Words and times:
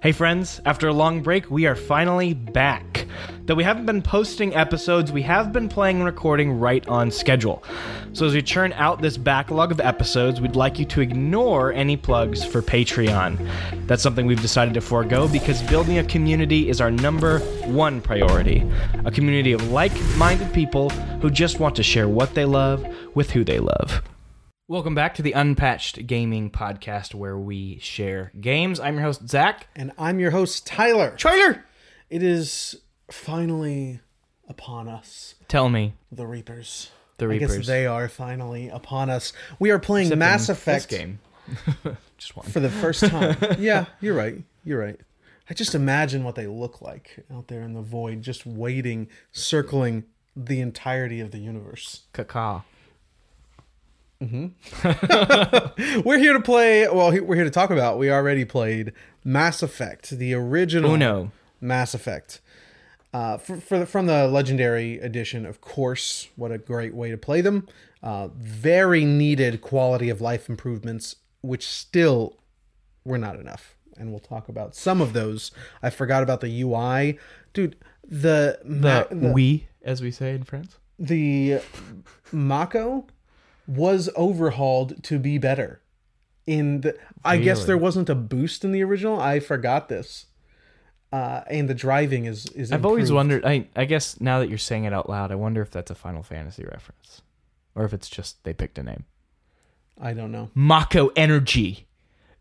Hey 0.00 0.12
friends, 0.12 0.60
after 0.64 0.86
a 0.86 0.92
long 0.92 1.22
break, 1.22 1.50
we 1.50 1.66
are 1.66 1.74
finally 1.74 2.32
back. 2.32 3.04
Though 3.46 3.56
we 3.56 3.64
haven't 3.64 3.86
been 3.86 4.00
posting 4.00 4.54
episodes, 4.54 5.10
we 5.10 5.22
have 5.22 5.52
been 5.52 5.68
playing 5.68 5.96
and 5.96 6.04
recording 6.04 6.52
right 6.52 6.86
on 6.86 7.10
schedule. 7.10 7.64
So 8.12 8.24
as 8.24 8.32
we 8.32 8.40
churn 8.40 8.72
out 8.74 9.02
this 9.02 9.16
backlog 9.16 9.72
of 9.72 9.80
episodes, 9.80 10.40
we'd 10.40 10.54
like 10.54 10.78
you 10.78 10.84
to 10.84 11.00
ignore 11.00 11.72
any 11.72 11.96
plugs 11.96 12.44
for 12.44 12.62
Patreon. 12.62 13.44
That's 13.88 14.00
something 14.00 14.24
we've 14.24 14.40
decided 14.40 14.72
to 14.74 14.80
forego 14.80 15.26
because 15.26 15.64
building 15.64 15.98
a 15.98 16.04
community 16.04 16.68
is 16.68 16.80
our 16.80 16.92
number 16.92 17.40
one 17.66 18.00
priority. 18.00 18.64
A 19.04 19.10
community 19.10 19.50
of 19.50 19.72
like 19.72 20.00
minded 20.16 20.52
people 20.52 20.90
who 21.20 21.28
just 21.28 21.58
want 21.58 21.74
to 21.74 21.82
share 21.82 22.06
what 22.06 22.34
they 22.34 22.44
love 22.44 22.86
with 23.16 23.32
who 23.32 23.42
they 23.42 23.58
love. 23.58 24.00
Welcome 24.70 24.94
back 24.94 25.14
to 25.14 25.22
the 25.22 25.32
Unpatched 25.32 26.06
Gaming 26.06 26.50
Podcast, 26.50 27.14
where 27.14 27.38
we 27.38 27.78
share 27.78 28.32
games. 28.38 28.78
I'm 28.78 28.96
your 28.96 29.04
host, 29.04 29.26
Zach. 29.26 29.66
And 29.74 29.92
I'm 29.98 30.20
your 30.20 30.30
host, 30.30 30.66
Tyler. 30.66 31.14
Trailer! 31.16 31.64
It 32.10 32.22
is 32.22 32.76
finally 33.10 34.00
upon 34.46 34.86
us, 34.86 35.36
Tell 35.48 35.70
me. 35.70 35.94
the 36.12 36.26
Reapers. 36.26 36.90
The 37.16 37.24
I 37.24 37.28
Reapers. 37.28 37.56
guess 37.56 37.66
they 37.66 37.86
are 37.86 38.10
finally 38.10 38.68
upon 38.68 39.08
us. 39.08 39.32
We 39.58 39.70
are 39.70 39.78
playing 39.78 40.08
Except 40.08 40.18
Mass 40.18 40.48
Effect 40.50 40.88
game. 40.90 41.20
just 42.18 42.36
one. 42.36 42.46
for 42.46 42.60
the 42.60 42.68
first 42.68 43.06
time. 43.06 43.38
yeah, 43.58 43.86
you're 44.02 44.14
right. 44.14 44.42
You're 44.64 44.80
right. 44.80 45.00
I 45.48 45.54
just 45.54 45.74
imagine 45.74 46.24
what 46.24 46.34
they 46.34 46.46
look 46.46 46.82
like 46.82 47.24
out 47.32 47.48
there 47.48 47.62
in 47.62 47.72
the 47.72 47.80
void, 47.80 48.20
just 48.20 48.44
waiting, 48.44 49.08
circling 49.32 50.04
the 50.36 50.60
entirety 50.60 51.20
of 51.20 51.30
the 51.30 51.38
universe. 51.38 52.02
Caca. 52.12 52.64
We're 56.04 56.18
here 56.18 56.32
to 56.32 56.40
play. 56.42 56.88
Well, 56.88 57.12
we're 57.22 57.36
here 57.36 57.44
to 57.44 57.50
talk 57.50 57.70
about. 57.70 57.98
We 57.98 58.10
already 58.10 58.44
played 58.44 58.92
Mass 59.24 59.62
Effect, 59.62 60.10
the 60.10 60.34
original 60.34 60.94
Uno. 60.94 61.30
Mass 61.60 61.94
Effect. 61.94 62.40
Uh, 63.14 63.38
for, 63.38 63.56
for 63.58 63.78
the, 63.80 63.86
from 63.86 64.06
the 64.06 64.26
Legendary 64.26 64.98
Edition, 64.98 65.46
of 65.46 65.60
course. 65.60 66.28
What 66.36 66.50
a 66.52 66.58
great 66.58 66.94
way 66.94 67.10
to 67.10 67.16
play 67.16 67.40
them. 67.40 67.68
Uh, 68.02 68.28
very 68.36 69.04
needed 69.04 69.60
quality 69.60 70.08
of 70.10 70.20
life 70.20 70.48
improvements, 70.48 71.16
which 71.40 71.66
still 71.66 72.38
were 73.04 73.18
not 73.18 73.36
enough. 73.38 73.76
And 73.96 74.10
we'll 74.10 74.20
talk 74.20 74.48
about 74.48 74.74
some 74.76 75.00
of 75.00 75.12
those. 75.12 75.50
I 75.82 75.90
forgot 75.90 76.22
about 76.22 76.40
the 76.40 76.62
UI, 76.62 77.18
dude. 77.52 77.76
The 78.04 78.58
The, 78.64 78.68
ma- 78.70 79.04
the, 79.10 79.32
we, 79.32 79.68
as 79.82 80.00
we 80.02 80.10
say 80.10 80.34
in 80.34 80.42
France. 80.44 80.76
the 80.98 81.60
Mako 82.32 83.06
was 83.68 84.08
overhauled 84.16 85.04
to 85.04 85.18
be 85.20 85.38
better. 85.38 85.80
In 86.46 86.80
the, 86.80 86.96
I 87.22 87.36
guess 87.36 87.66
there 87.66 87.76
wasn't 87.76 88.08
a 88.08 88.14
boost 88.14 88.64
in 88.64 88.72
the 88.72 88.82
original. 88.82 89.20
I 89.20 89.38
forgot 89.38 89.88
this. 89.90 90.26
Uh, 91.12 91.42
and 91.50 91.68
the 91.68 91.74
driving 91.74 92.24
is 92.24 92.46
is. 92.48 92.72
I've 92.72 92.84
always 92.86 93.12
wondered. 93.12 93.44
I, 93.44 93.68
I 93.76 93.84
guess 93.84 94.20
now 94.20 94.40
that 94.40 94.48
you're 94.48 94.58
saying 94.58 94.84
it 94.84 94.92
out 94.92 95.08
loud, 95.08 95.30
I 95.30 95.34
wonder 95.36 95.62
if 95.62 95.70
that's 95.70 95.90
a 95.90 95.94
Final 95.94 96.22
Fantasy 96.22 96.64
reference, 96.64 97.22
or 97.74 97.84
if 97.84 97.92
it's 97.94 98.08
just 98.08 98.42
they 98.44 98.52
picked 98.52 98.78
a 98.78 98.82
name. 98.82 99.04
I 100.00 100.12
don't 100.14 100.32
know. 100.32 100.50
Mako 100.54 101.08
Energy. 101.16 101.86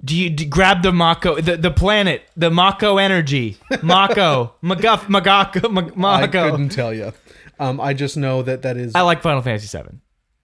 Do 0.03 0.15
you 0.15 0.29
d 0.29 0.45
grab 0.45 0.83
the 0.83 0.91
Mako, 0.91 1.41
the, 1.41 1.57
the 1.57 1.71
planet, 1.71 2.23
the 2.37 2.51
Mako 2.51 2.97
Energy, 2.97 3.57
Mako, 3.81 4.53
McGuff, 4.63 5.05
Magako, 5.07 5.71
Mag- 5.71 5.93
I 5.93 5.95
Mako. 5.95 6.51
couldn't 6.51 6.69
tell 6.69 6.93
you. 6.93 7.13
Um, 7.59 7.81
I 7.81 7.93
just 7.93 8.15
know 8.15 8.41
that 8.43 8.61
that 8.61 8.77
is 8.77 8.93
I 8.95 9.01
like 9.01 9.21
Final 9.21 9.41
Fantasy 9.41 9.75
VII. 9.77 9.97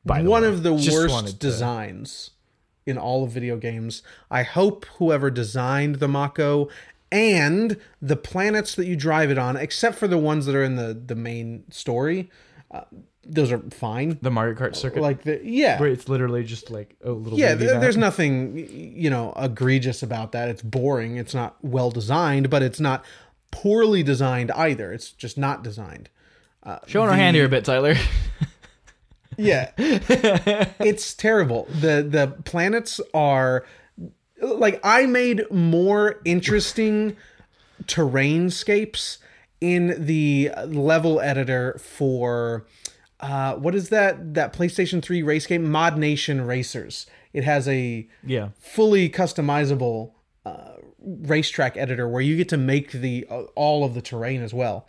By 0.05 0.21
the 0.21 0.29
one 0.29 0.41
way. 0.43 0.47
of 0.49 0.63
the 0.63 0.75
Just 0.75 0.91
worst 0.97 1.13
wanted 1.13 1.31
to- 1.31 1.37
designs 1.47 2.31
in 2.85 2.97
all 2.97 3.23
of 3.23 3.31
video 3.31 3.55
games. 3.57 4.01
I 4.29 4.43
hope 4.43 4.85
whoever 4.97 5.29
designed 5.31 5.95
the 5.95 6.07
Mako 6.07 6.67
and 7.11 7.77
the 8.01 8.15
planets 8.17 8.75
that 8.75 8.85
you 8.87 8.95
drive 8.95 9.31
it 9.31 9.37
on, 9.37 9.55
except 9.55 9.97
for 9.97 10.07
the 10.07 10.17
ones 10.17 10.45
that 10.47 10.55
are 10.55 10.63
in 10.63 10.75
the 10.75 10.93
the 10.93 11.15
main 11.15 11.63
story, 11.71 12.29
uh, 12.71 12.81
those 13.25 13.51
are 13.53 13.59
fine. 13.69 14.17
The 14.21 14.31
Mario 14.31 14.55
Kart 14.55 14.75
circuit, 14.75 15.01
Like 15.01 15.23
the 15.23 15.39
yeah, 15.43 15.79
where 15.79 15.87
it's 15.89 16.09
literally 16.09 16.43
just 16.43 16.69
like 16.71 16.97
a 17.05 17.11
little. 17.11 17.39
yeah. 17.39 17.53
movie 17.53 17.65
There, 17.67 17.75
map. 17.75 17.81
there's 17.83 17.95
nothing 17.97 18.57
you 18.97 19.09
know 19.09 19.31
egregious 19.37 20.03
about 20.03 20.33
that. 20.33 20.49
It's 20.49 20.61
boring. 20.61 21.15
It's 21.17 21.33
not 21.33 21.55
well 21.61 21.89
designed, 21.91 22.49
but 22.49 22.61
it's 22.63 22.79
not 22.81 23.05
poorly 23.51 24.03
designed 24.03 24.51
either. 24.51 24.91
It's 24.91 25.11
just 25.11 25.37
not 25.37 25.63
designed. 25.63 26.09
Uh, 26.63 26.79
Showing 26.87 27.09
our 27.09 27.15
hand 27.15 27.35
here 27.37 27.45
a 27.45 27.49
bit, 27.49 27.63
Tyler. 27.63 27.95
Yeah. 29.37 29.71
it's 29.77 31.13
terrible. 31.13 31.67
The 31.69 32.05
the 32.07 32.35
planets 32.45 32.99
are 33.13 33.65
like 34.41 34.79
I 34.83 35.05
made 35.05 35.49
more 35.51 36.19
interesting 36.25 37.15
terrainscapes 37.85 39.17
in 39.61 40.05
the 40.05 40.51
level 40.65 41.19
editor 41.19 41.77
for 41.79 42.65
uh 43.19 43.55
what 43.55 43.75
is 43.75 43.89
that 43.89 44.33
that 44.33 44.53
PlayStation 44.53 45.01
3 45.01 45.21
race 45.23 45.47
game 45.47 45.69
Mod 45.69 45.97
Nation 45.97 46.45
Racers. 46.45 47.05
It 47.33 47.43
has 47.45 47.67
a 47.67 48.07
yeah, 48.23 48.49
fully 48.59 49.09
customizable 49.09 50.11
uh, 50.45 50.73
racetrack 51.03 51.75
editor 51.77 52.07
where 52.07 52.21
you 52.21 52.37
get 52.37 52.49
to 52.49 52.57
make 52.57 52.91
the 52.91 53.25
uh, 53.29 53.43
all 53.55 53.83
of 53.83 53.93
the 53.93 54.01
terrain 54.01 54.41
as 54.41 54.53
well. 54.53 54.87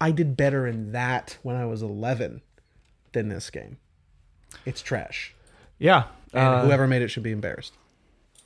I 0.00 0.10
did 0.10 0.36
better 0.36 0.66
in 0.66 0.92
that 0.92 1.38
when 1.42 1.56
I 1.56 1.64
was 1.64 1.82
11 1.82 2.42
than 3.16 3.30
this 3.30 3.48
game. 3.48 3.78
It's 4.66 4.82
trash, 4.82 5.34
yeah. 5.78 6.04
and 6.34 6.42
Uh, 6.42 6.64
whoever 6.66 6.86
made 6.86 7.00
it 7.00 7.08
should 7.08 7.22
be 7.22 7.32
embarrassed. 7.32 7.72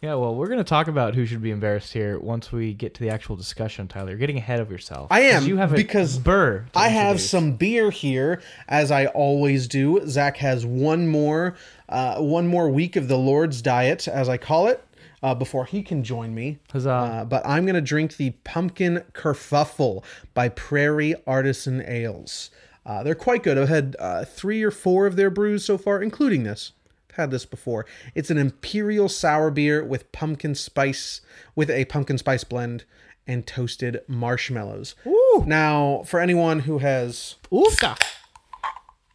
Yeah, 0.01 0.15
well, 0.15 0.35
we're 0.35 0.47
going 0.47 0.59
to 0.59 0.65
talk 0.65 0.89
about 0.89 1.15
who 1.15 1.27
should 1.27 1.43
be 1.43 1.51
embarrassed 1.51 1.93
here 1.93 2.19
once 2.19 2.51
we 2.53 2.73
get 2.73 2.95
to 2.95 3.03
the 3.03 3.11
actual 3.11 3.37
discussion, 3.37 3.87
Tyler. 3.87 4.11
You're 4.11 4.19
getting 4.19 4.39
ahead 4.39 4.61
of 4.61 4.71
yourself. 4.71 5.09
I 5.11 5.23
am. 5.23 5.45
You 5.45 5.59
have 5.59 5.75
a 5.75 5.77
because 5.77 6.19
burr. 6.19 6.65
to 6.73 6.79
I 6.79 6.89
have 6.89 7.21
some 7.21 7.53
beer 7.53 7.91
here, 7.91 8.41
as 8.67 8.91
I 8.91 9.07
always 9.07 9.67
do. 9.69 10.01
Zach 10.07 10.39
has 10.39 10.65
one 10.65 11.07
more, 11.09 11.55
uh, 11.89 12.19
one 12.21 12.47
more 12.47 12.71
week 12.71 12.97
of 12.97 13.09
the 13.09 13.19
Lord's 13.19 13.61
Diet, 13.61 14.09
as 14.09 14.31
I 14.31 14.39
call 14.39 14.69
it, 14.69 14.83
uh, 15.23 15.35
before 15.35 15.67
he 15.67 15.83
can 15.83 16.03
join 16.03 16.35
me. 16.35 16.61
Huzzah. 16.73 16.91
Uh, 16.91 17.25
but 17.27 17.47
I'm 17.47 17.67
gonna 17.67 17.83
drink 17.83 18.17
the 18.17 18.31
Pumpkin 18.43 19.05
Kerfuffle 19.13 20.03
by 20.33 20.49
Prairie 20.49 21.15
Artisan 21.27 21.83
Ales. 21.87 22.51
Uh, 22.85 23.03
they're 23.03 23.15
quite 23.15 23.43
good. 23.43 23.59
I've 23.59 23.69
had 23.69 23.97
uh, 23.99 24.25
three 24.25 24.63
or 24.63 24.71
four 24.71 25.07
of 25.07 25.17
their 25.17 25.31
brews 25.31 25.65
so 25.65 25.79
far, 25.79 26.03
including 26.03 26.45
this. 26.45 26.73
I've 27.11 27.17
had 27.17 27.31
this 27.31 27.45
before. 27.45 27.87
It's 28.15 28.31
an 28.31 28.39
imperial 28.39 29.09
sour 29.09 29.51
beer 29.51 29.85
with 29.85 30.11
pumpkin 30.13 30.55
spice, 30.55 31.21
with 31.55 31.71
a 31.71 31.85
pumpkin 31.87 32.19
spice 32.19 32.45
blend 32.45 32.85
and 33.27 33.47
toasted 33.47 34.01
marshmallows. 34.09 34.95
Ooh. 35.07 35.45
Now, 35.47 36.03
for 36.07 36.21
anyone 36.21 36.61
who 36.61 36.79
has 36.79 37.37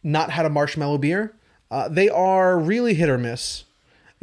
not 0.02 0.30
had 0.30 0.46
a 0.46 0.50
marshmallow 0.50 0.98
beer, 0.98 1.34
uh, 1.70 1.88
they 1.88 2.08
are 2.08 2.58
really 2.58 2.94
hit 2.94 3.08
or 3.08 3.18
miss. 3.18 3.64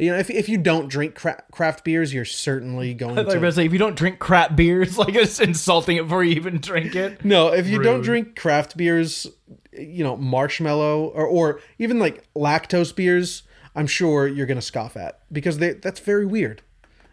You 0.04 0.12
know, 0.12 0.18
if, 0.18 0.30
if 0.30 0.48
you 0.48 0.58
don't 0.58 0.88
drink 0.88 1.14
cra- 1.14 1.42
craft 1.50 1.84
beers, 1.84 2.12
you're 2.12 2.24
certainly 2.24 2.94
going 2.94 3.18
I 3.18 3.24
thought 3.24 3.34
you 3.34 3.40
were 3.40 3.46
to. 3.46 3.52
say, 3.52 3.66
if 3.66 3.72
you 3.72 3.78
don't 3.78 3.96
drink 3.96 4.18
crap 4.18 4.54
beers, 4.56 4.98
like 4.98 5.14
it's 5.14 5.40
insulting 5.40 5.96
it 5.96 6.04
before 6.04 6.24
you 6.24 6.34
even 6.36 6.58
drink 6.58 6.94
it. 6.94 7.24
No, 7.24 7.48
if 7.48 7.66
you 7.66 7.82
don't 7.82 8.02
drink 8.02 8.36
craft 8.36 8.76
beers, 8.76 9.26
you 9.72 10.04
know, 10.04 10.16
marshmallow 10.16 11.06
or, 11.06 11.26
or 11.26 11.60
even 11.78 11.98
like 11.98 12.24
lactose 12.34 12.94
beers, 12.94 13.42
I'm 13.74 13.86
sure 13.86 14.26
you're 14.26 14.46
going 14.46 14.58
to 14.58 14.62
scoff 14.62 14.96
at 14.96 15.20
because 15.32 15.58
they, 15.58 15.72
that's 15.72 16.00
very 16.00 16.26
weird. 16.26 16.62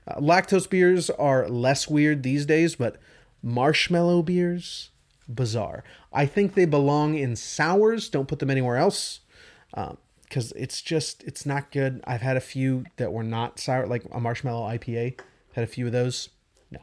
Uh, 0.08 0.16
lactose 0.16 0.70
beers 0.70 1.10
are 1.12 1.48
less 1.48 1.88
weird 1.88 2.24
these 2.24 2.46
days, 2.46 2.76
but 2.76 2.98
marshmallow 3.42 4.24
beers, 4.24 4.90
bizarre. 5.28 5.84
I 6.12 6.26
think 6.26 6.54
they 6.54 6.66
belong 6.66 7.16
in 7.16 7.36
sours. 7.36 8.10
Don't 8.10 8.28
put 8.28 8.40
them 8.40 8.50
anywhere 8.50 8.78
else 8.78 9.22
because 10.32 10.54
it's 10.54 10.82
just, 10.82 11.26
it's 11.26 11.46
not 11.46 11.72
good. 11.72 12.02
I've 12.08 12.22
had 12.22 12.38
a 12.38 12.42
few 12.42 12.86
that 12.96 13.12
were 13.12 13.22
not 13.22 13.60
sour, 13.60 13.86
like 13.86 14.06
a 14.14 14.20
marshmallow 14.22 14.66
IPA. 14.66 15.20
Had 15.56 15.66
a 15.66 15.68
few 15.68 15.88
of 15.88 15.92
those. 15.92 16.30
No, 16.72 16.80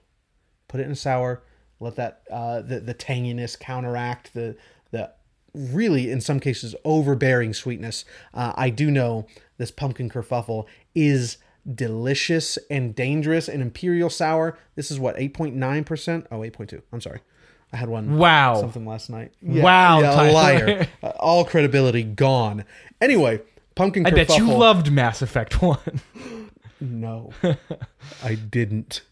put 0.68 0.80
it 0.80 0.84
in 0.84 0.92
a 0.92 0.96
sour. 0.96 1.42
Let 1.80 1.96
that 1.96 2.24
uh, 2.30 2.60
the 2.60 2.80
the 2.80 2.92
tanginess 2.92 3.58
counteract 3.58 4.34
the 4.34 4.56
the 4.90 5.12
really 5.54 6.10
in 6.10 6.20
some 6.20 6.40
cases 6.40 6.74
overbearing 6.84 7.54
sweetness. 7.54 8.04
Uh, 8.34 8.52
i 8.56 8.68
do 8.68 8.90
know 8.90 9.26
this 9.56 9.70
pumpkin 9.70 10.10
kerfuffle 10.10 10.66
is 10.94 11.38
delicious 11.72 12.58
and 12.68 12.94
dangerous 12.94 13.48
and 13.48 13.62
imperial 13.62 14.10
sour. 14.10 14.58
This 14.74 14.90
is 14.90 14.98
what 14.98 15.16
8.9% 15.16 16.26
oh 16.30 16.40
8.2 16.40 16.82
i'm 16.92 17.00
sorry 17.00 17.20
i 17.72 17.76
had 17.76 17.88
one 17.88 18.16
Wow. 18.18 18.60
something 18.60 18.86
last 18.86 19.10
night. 19.10 19.32
Wow, 19.42 20.00
yeah, 20.00 20.22
a 20.22 20.32
liar. 20.32 20.88
Uh, 21.02 21.08
all 21.20 21.44
credibility 21.44 22.02
gone. 22.02 22.64
Anyway 23.00 23.40
pumpkin 23.74 24.06
I 24.06 24.10
bet 24.10 24.36
you 24.36 24.50
loved 24.50 24.90
Mass 24.90 25.22
Effect 25.22 25.62
1. 25.62 25.78
no 26.80 27.32
i 28.24 28.34
didn't. 28.34 29.02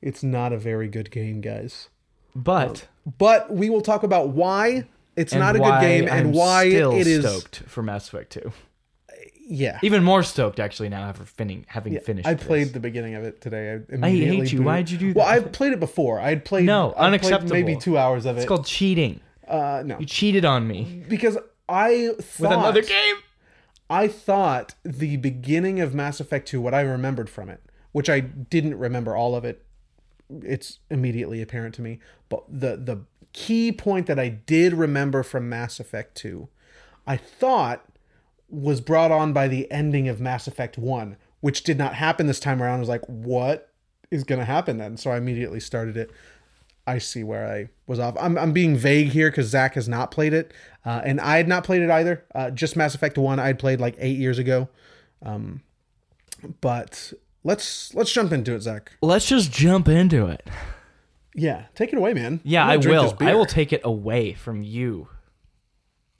It's 0.00 0.22
not 0.22 0.52
a 0.52 0.58
very 0.58 0.88
good 0.88 1.10
game 1.10 1.40
guys. 1.40 1.88
But 2.36 2.86
but 3.18 3.50
we 3.52 3.70
will 3.70 3.80
talk 3.80 4.02
about 4.02 4.28
why 4.28 4.84
it's 5.16 5.34
not 5.34 5.56
a 5.56 5.58
good 5.58 5.80
game 5.80 6.04
and 6.04 6.28
I'm 6.28 6.32
why 6.32 6.68
still 6.68 6.92
it 6.92 7.06
is 7.06 7.24
stoked 7.24 7.56
for 7.68 7.82
Mass 7.82 8.06
Effect 8.08 8.30
2. 8.32 8.52
Yeah. 9.50 9.78
Even 9.82 10.04
more 10.04 10.22
stoked 10.22 10.60
actually 10.60 10.88
now 10.90 11.02
after 11.08 11.24
finning, 11.24 11.64
having 11.68 11.98
finished. 12.00 12.28
I 12.28 12.34
this. 12.34 12.46
played 12.46 12.72
the 12.74 12.80
beginning 12.80 13.14
of 13.14 13.24
it 13.24 13.40
today. 13.40 13.80
I, 14.02 14.10
hate 14.10 14.28
you. 14.28 14.40
booted- 14.42 14.60
Why'd 14.60 14.90
you 14.90 14.98
do 14.98 15.06
Well, 15.14 15.26
that? 15.26 15.38
Well, 15.40 15.46
I 15.46 15.48
played 15.48 15.72
it 15.72 15.80
before. 15.80 16.20
I 16.20 16.28
had 16.28 16.44
played 16.44 16.66
No, 16.66 16.90
I 16.90 16.92
played 16.94 17.06
unacceptable. 17.06 17.52
Maybe 17.54 17.76
two 17.76 17.96
hours 17.98 18.26
of 18.26 18.36
it. 18.36 18.40
It's 18.40 18.48
called 18.48 18.66
cheating. 18.66 19.20
uh, 19.48 19.82
no, 19.84 19.98
You 19.98 20.06
cheated 20.06 20.44
on 20.44 20.68
me 20.68 21.02
because 21.08 21.38
I 21.68 22.10
thought 22.20 22.40
with 22.50 22.52
another 22.52 22.82
game. 22.82 23.16
I 23.90 24.06
thought 24.06 24.74
the 24.84 25.16
beginning 25.16 25.80
of 25.80 25.94
Mass 25.94 26.20
Effect 26.20 26.46
2, 26.48 26.60
what 26.60 26.74
I 26.74 26.82
remembered 26.82 27.30
from 27.30 27.48
it, 27.48 27.62
which 27.92 28.10
I 28.10 28.20
didn't 28.20 28.78
remember 28.78 29.16
all 29.16 29.34
of 29.34 29.46
it, 29.46 29.64
it's 30.42 30.78
immediately 30.90 31.40
apparent 31.40 31.74
to 31.76 31.82
me. 31.82 32.00
But 32.28 32.44
the 32.50 32.76
the 32.76 32.98
key 33.32 33.72
point 33.72 34.06
that 34.08 34.18
I 34.18 34.28
did 34.28 34.74
remember 34.74 35.22
from 35.22 35.48
Mass 35.48 35.80
Effect 35.80 36.14
2, 36.16 36.48
I 37.06 37.16
thought 37.16 37.82
was 38.48 38.80
brought 38.80 39.12
on 39.12 39.32
by 39.32 39.48
the 39.48 39.70
ending 39.70 40.08
of 40.08 40.20
Mass 40.20 40.46
Effect 40.46 40.78
1, 40.78 41.16
which 41.40 41.62
did 41.62 41.78
not 41.78 41.94
happen 41.94 42.26
this 42.26 42.40
time 42.40 42.62
around. 42.62 42.76
I 42.76 42.80
was 42.80 42.88
like, 42.88 43.04
what 43.06 43.72
is 44.10 44.24
going 44.24 44.38
to 44.38 44.44
happen 44.44 44.78
then? 44.78 44.96
So 44.96 45.10
I 45.10 45.18
immediately 45.18 45.60
started 45.60 45.96
it. 45.96 46.10
I 46.86 46.96
see 46.96 47.22
where 47.22 47.46
I 47.46 47.68
was 47.86 47.98
off. 47.98 48.16
I'm, 48.18 48.38
I'm 48.38 48.52
being 48.52 48.74
vague 48.74 49.08
here 49.08 49.30
because 49.30 49.48
Zach 49.48 49.74
has 49.74 49.88
not 49.88 50.10
played 50.10 50.32
it, 50.32 50.54
uh, 50.86 51.02
and 51.04 51.20
I 51.20 51.36
had 51.36 51.46
not 51.46 51.62
played 51.62 51.82
it 51.82 51.90
either. 51.90 52.24
Uh, 52.34 52.50
just 52.50 52.76
Mass 52.76 52.94
Effect 52.94 53.18
One, 53.18 53.38
I 53.38 53.48
had 53.48 53.58
played 53.58 53.78
like 53.78 53.94
eight 53.98 54.16
years 54.16 54.38
ago. 54.38 54.70
Um, 55.22 55.60
but 56.62 57.12
let's 57.44 57.94
let's 57.94 58.10
jump 58.10 58.32
into 58.32 58.54
it, 58.54 58.62
Zach. 58.62 58.92
Let's 59.02 59.26
just 59.26 59.52
jump 59.52 59.86
into 59.86 60.26
it. 60.28 60.48
Yeah, 61.34 61.64
take 61.74 61.92
it 61.92 61.98
away, 61.98 62.14
man. 62.14 62.40
Yeah, 62.42 62.66
I 62.66 62.78
will. 62.78 63.14
I 63.20 63.34
will 63.34 63.46
take 63.46 63.72
it 63.72 63.82
away 63.84 64.32
from 64.32 64.62
you. 64.62 65.08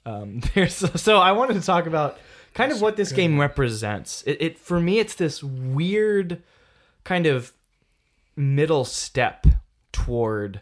Um, 0.09 0.41
there's 0.53 0.75
so 1.01 1.17
I 1.17 1.31
wanted 1.31 1.55
to 1.55 1.61
talk 1.61 1.85
about 1.85 2.17
kind 2.53 2.71
of 2.71 2.81
what 2.81 2.97
this 2.97 3.11
game 3.11 3.39
represents. 3.39 4.23
It, 4.25 4.41
it 4.41 4.59
for 4.59 4.79
me, 4.79 4.99
it's 4.99 5.15
this 5.15 5.43
weird 5.43 6.41
kind 7.03 7.25
of 7.25 7.53
middle 8.35 8.85
step 8.85 9.45
toward 9.91 10.61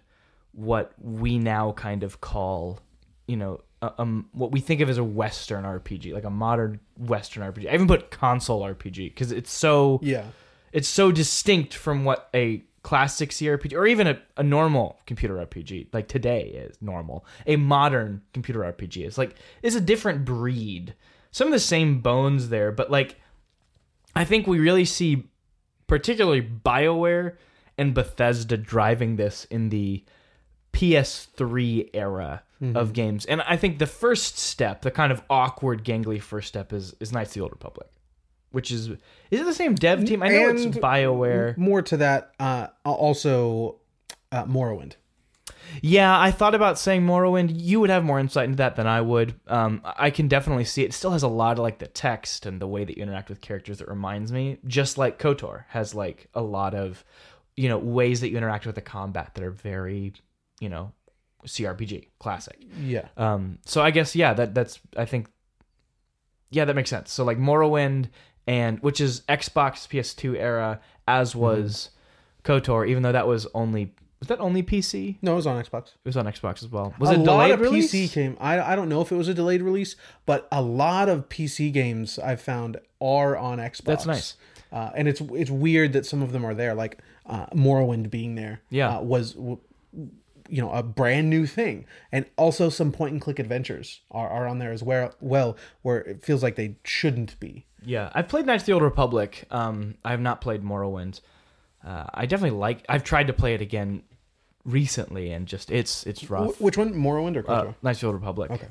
what 0.52 0.94
we 1.00 1.38
now 1.38 1.72
kind 1.74 2.04
of 2.04 2.20
call, 2.20 2.80
you 3.28 3.38
know, 3.38 3.62
um, 3.82 4.28
what 4.32 4.52
we 4.52 4.60
think 4.60 4.82
of 4.82 4.90
as 4.90 4.98
a 4.98 5.04
Western 5.04 5.64
RPG, 5.64 6.14
like 6.14 6.24
a 6.24 6.30
modern 6.30 6.80
Western 6.98 7.44
RPG. 7.44 7.70
I 7.70 7.74
even 7.74 7.88
put 7.88 8.10
console 8.10 8.62
RPG 8.62 9.14
because 9.14 9.32
it's 9.32 9.52
so 9.52 10.00
Yeah, 10.02 10.26
it's 10.72 10.88
so 10.88 11.12
distinct 11.12 11.74
from 11.74 12.04
what 12.04 12.30
a 12.34 12.64
classic 12.88 13.32
CRPG 13.32 13.78
or 13.78 13.86
even 13.86 14.08
a, 14.08 14.18
a 14.38 14.44
normal 14.44 14.98
computer 15.06 15.46
RPG 15.46 15.88
like 15.92 16.08
today 16.08 16.44
is 16.44 16.78
normal. 16.80 17.26
A 17.46 17.58
modern 17.58 18.22
computer 18.34 18.62
RPG 18.62 19.06
is 19.06 19.18
like 19.18 19.36
is 19.62 19.76
a 19.76 19.82
different 19.82 20.24
breed. 20.24 20.96
Some 21.32 21.50
of 21.50 21.52
the 21.52 21.60
same 21.60 22.00
bones 22.00 22.48
there, 22.48 22.72
but 22.72 22.90
like 22.90 23.20
I 24.16 24.24
think 24.24 24.48
we 24.48 24.60
really 24.60 24.86
see 24.86 25.28
particularly 25.88 26.42
BioWare 26.42 27.36
and 27.78 27.94
Bethesda 27.94 28.56
driving 28.56 29.18
this 29.18 29.44
in 29.52 29.68
the 29.68 30.06
PS3 30.72 31.90
era 31.94 32.44
of 32.62 32.68
mm-hmm. 32.70 32.92
games. 32.94 33.26
And 33.26 33.42
I 33.42 33.58
think 33.58 33.80
the 33.80 33.86
first 33.86 34.38
step, 34.38 34.84
the 34.84 34.92
kind 34.92 35.12
of 35.12 35.22
awkward 35.30 35.84
gangly 35.84 36.22
first 36.22 36.48
step 36.48 36.72
is 36.72 36.96
is 37.02 37.12
Knights 37.12 37.32
of 37.32 37.34
the 37.34 37.42
Old 37.42 37.52
Republic. 37.52 37.90
Which 38.58 38.72
is 38.72 38.88
is 38.90 39.42
it 39.42 39.46
the 39.46 39.54
same 39.54 39.76
dev 39.76 40.04
team? 40.06 40.24
I 40.24 40.30
know 40.30 40.50
it's 40.50 40.64
And- 40.64 40.74
BioWare. 40.74 41.56
more 41.58 41.84
to 41.84 41.98
that. 41.98 42.32
Uh, 42.40 42.68
also, 42.84 43.76
uh, 44.32 44.46
Morrowind. 44.46 44.94
Yeah, 45.82 46.20
I 46.20 46.32
thought 46.32 46.56
about 46.56 46.80
saying 46.80 47.02
Morrowind. 47.06 47.52
You 47.54 47.80
would 47.82 47.90
have 47.92 48.04
more 48.04 48.20
insight 48.20 48.46
into 48.46 48.56
that 48.58 48.76
than 48.78 48.88
I 48.88 49.02
would. 49.02 49.40
Um, 49.48 49.82
I 49.86 50.10
can 50.10 50.28
definitely 50.28 50.64
see 50.66 50.82
it. 50.84 50.88
it. 50.88 50.94
Still 50.94 51.12
has 51.12 51.22
a 51.24 51.28
lot 51.28 51.54
of 51.60 51.64
like 51.64 51.78
the 51.78 51.88
text 51.88 52.46
and 52.48 52.60
the 52.60 52.68
way 52.68 52.84
that 52.84 52.98
you 52.98 53.04
interact 53.04 53.30
with 53.30 53.42
characters 53.42 53.78
that 53.80 53.88
reminds 53.90 54.32
me, 54.32 54.58
just 54.66 54.98
like 54.98 55.20
Kotor 55.20 55.66
has 55.70 55.94
like 55.94 56.28
a 56.34 56.42
lot 56.42 56.74
of, 56.74 57.04
you 57.56 57.70
know, 57.70 57.78
ways 57.78 58.22
that 58.22 58.30
you 58.32 58.38
interact 58.38 58.66
with 58.66 58.76
the 58.76 58.82
combat 58.82 59.36
that 59.36 59.44
are 59.44 59.52
very, 59.52 60.14
you 60.60 60.70
know, 60.70 60.94
CRPG 61.46 62.08
classic. 62.18 62.58
Yeah, 62.82 63.10
Um, 63.18 63.60
so 63.66 63.82
I 63.84 63.92
guess 63.92 64.16
yeah, 64.16 64.34
that 64.34 64.56
that's 64.56 64.80
I 64.96 65.06
think, 65.06 65.28
yeah, 66.50 66.64
that 66.66 66.76
makes 66.76 66.90
sense. 66.90 67.12
So 67.12 67.24
like 67.26 67.38
Morrowind 67.38 68.10
and 68.48 68.80
which 68.80 69.00
is 69.02 69.22
Xbox 69.30 69.88
PS2 69.88 70.36
era, 70.38 70.80
as 71.08 71.36
was 71.36 71.90
Kotor, 72.44 72.88
even 72.88 73.04
though 73.04 73.12
that 73.12 73.28
was 73.28 73.46
only 73.54 73.94
was 74.20 74.30
that 74.30 74.40
only 74.40 74.64
PC? 74.64 75.18
no, 75.22 75.34
it 75.34 75.36
was 75.36 75.46
on 75.46 75.64
Xbox. 75.64 75.90
It 75.90 76.06
was 76.06 76.18
on 76.18 76.26
Xbox 76.26 76.64
as 76.64 76.70
well. 76.70 76.96
Was 76.98 77.12
a 77.12 77.14
it 77.14 77.18
lot 77.20 77.26
delayed 77.26 77.52
of 77.52 77.60
release? 77.60 77.94
PC 77.94 78.12
came. 78.12 78.38
I 78.40 78.60
I 78.74 78.76
don't 78.76 78.90
know 78.90 79.02
if 79.02 79.12
it 79.12 79.16
was 79.16 79.28
a 79.28 79.34
delayed 79.34 79.62
release, 79.62 79.96
but 80.26 80.48
a 80.52 80.62
lot 80.62 81.08
of 81.10 81.30
PC 81.30 81.72
games 81.72 82.18
I've 82.18 82.42
found 82.42 82.78
are 83.00 83.38
on 83.38 83.60
Xbox. 83.60 83.84
That's 83.84 84.06
nice. 84.08 84.36
Uh, 84.72 84.90
and 84.96 85.08
it's 85.08 85.22
it's 85.22 85.52
weird 85.52 85.94
that 85.94 86.06
some 86.06 86.22
of 86.24 86.32
them 86.32 86.44
are 86.46 86.54
there, 86.56 86.74
like 86.74 86.98
uh, 87.28 87.46
Morrowind 87.48 88.10
being 88.10 88.36
there. 88.36 88.62
Yeah. 88.70 88.98
uh, 88.98 89.02
was 89.02 89.34
w- 89.34 89.60
you 90.50 90.62
know 90.62 90.72
a 90.72 90.82
brand 90.82 91.30
new 91.30 91.46
thing, 91.46 91.86
and 92.12 92.26
also 92.38 92.70
some 92.70 92.92
point 92.92 93.12
and 93.14 93.22
click 93.22 93.38
adventures 93.38 94.02
are, 94.10 94.30
are 94.30 94.48
on 94.48 94.58
there 94.60 94.72
as 94.72 94.82
well. 94.82 95.14
Well, 95.22 95.58
where 95.84 96.00
it 96.00 96.24
feels 96.24 96.42
like 96.42 96.56
they 96.56 96.78
shouldn't 96.84 97.40
be. 97.40 97.66
Yeah, 97.86 98.10
I've 98.14 98.28
played 98.28 98.46
Knights 98.46 98.64
of 98.64 98.68
the 98.68 98.74
Old 98.74 98.84
Republic. 98.84 99.46
Um, 99.52 99.96
I 100.04 100.12
have 100.12 100.20
not 100.22 100.42
played 100.42 100.64
Morrowind. 100.64 101.22
Uh, 101.86 102.06
I 102.14 102.26
definitely 102.26 102.58
like. 102.58 102.86
I've 102.90 103.04
tried 103.04 103.28
to 103.28 103.34
play 103.34 103.54
it 103.54 103.62
again 103.62 104.04
recently, 104.66 105.32
and 105.32 105.46
just 105.48 105.72
it's 105.72 106.06
it's 106.06 106.30
rough. 106.30 106.56
Wh- 106.58 106.62
which 106.62 106.78
one, 106.78 106.94
Morrowind 106.94 107.36
or 107.38 107.50
Uh, 107.50 107.64
KOTOR? 107.66 107.76
Knights 107.84 107.98
of 108.00 108.02
the 108.02 108.08
Old 108.08 108.16
Republic. 108.16 108.52
Okay. 108.52 108.68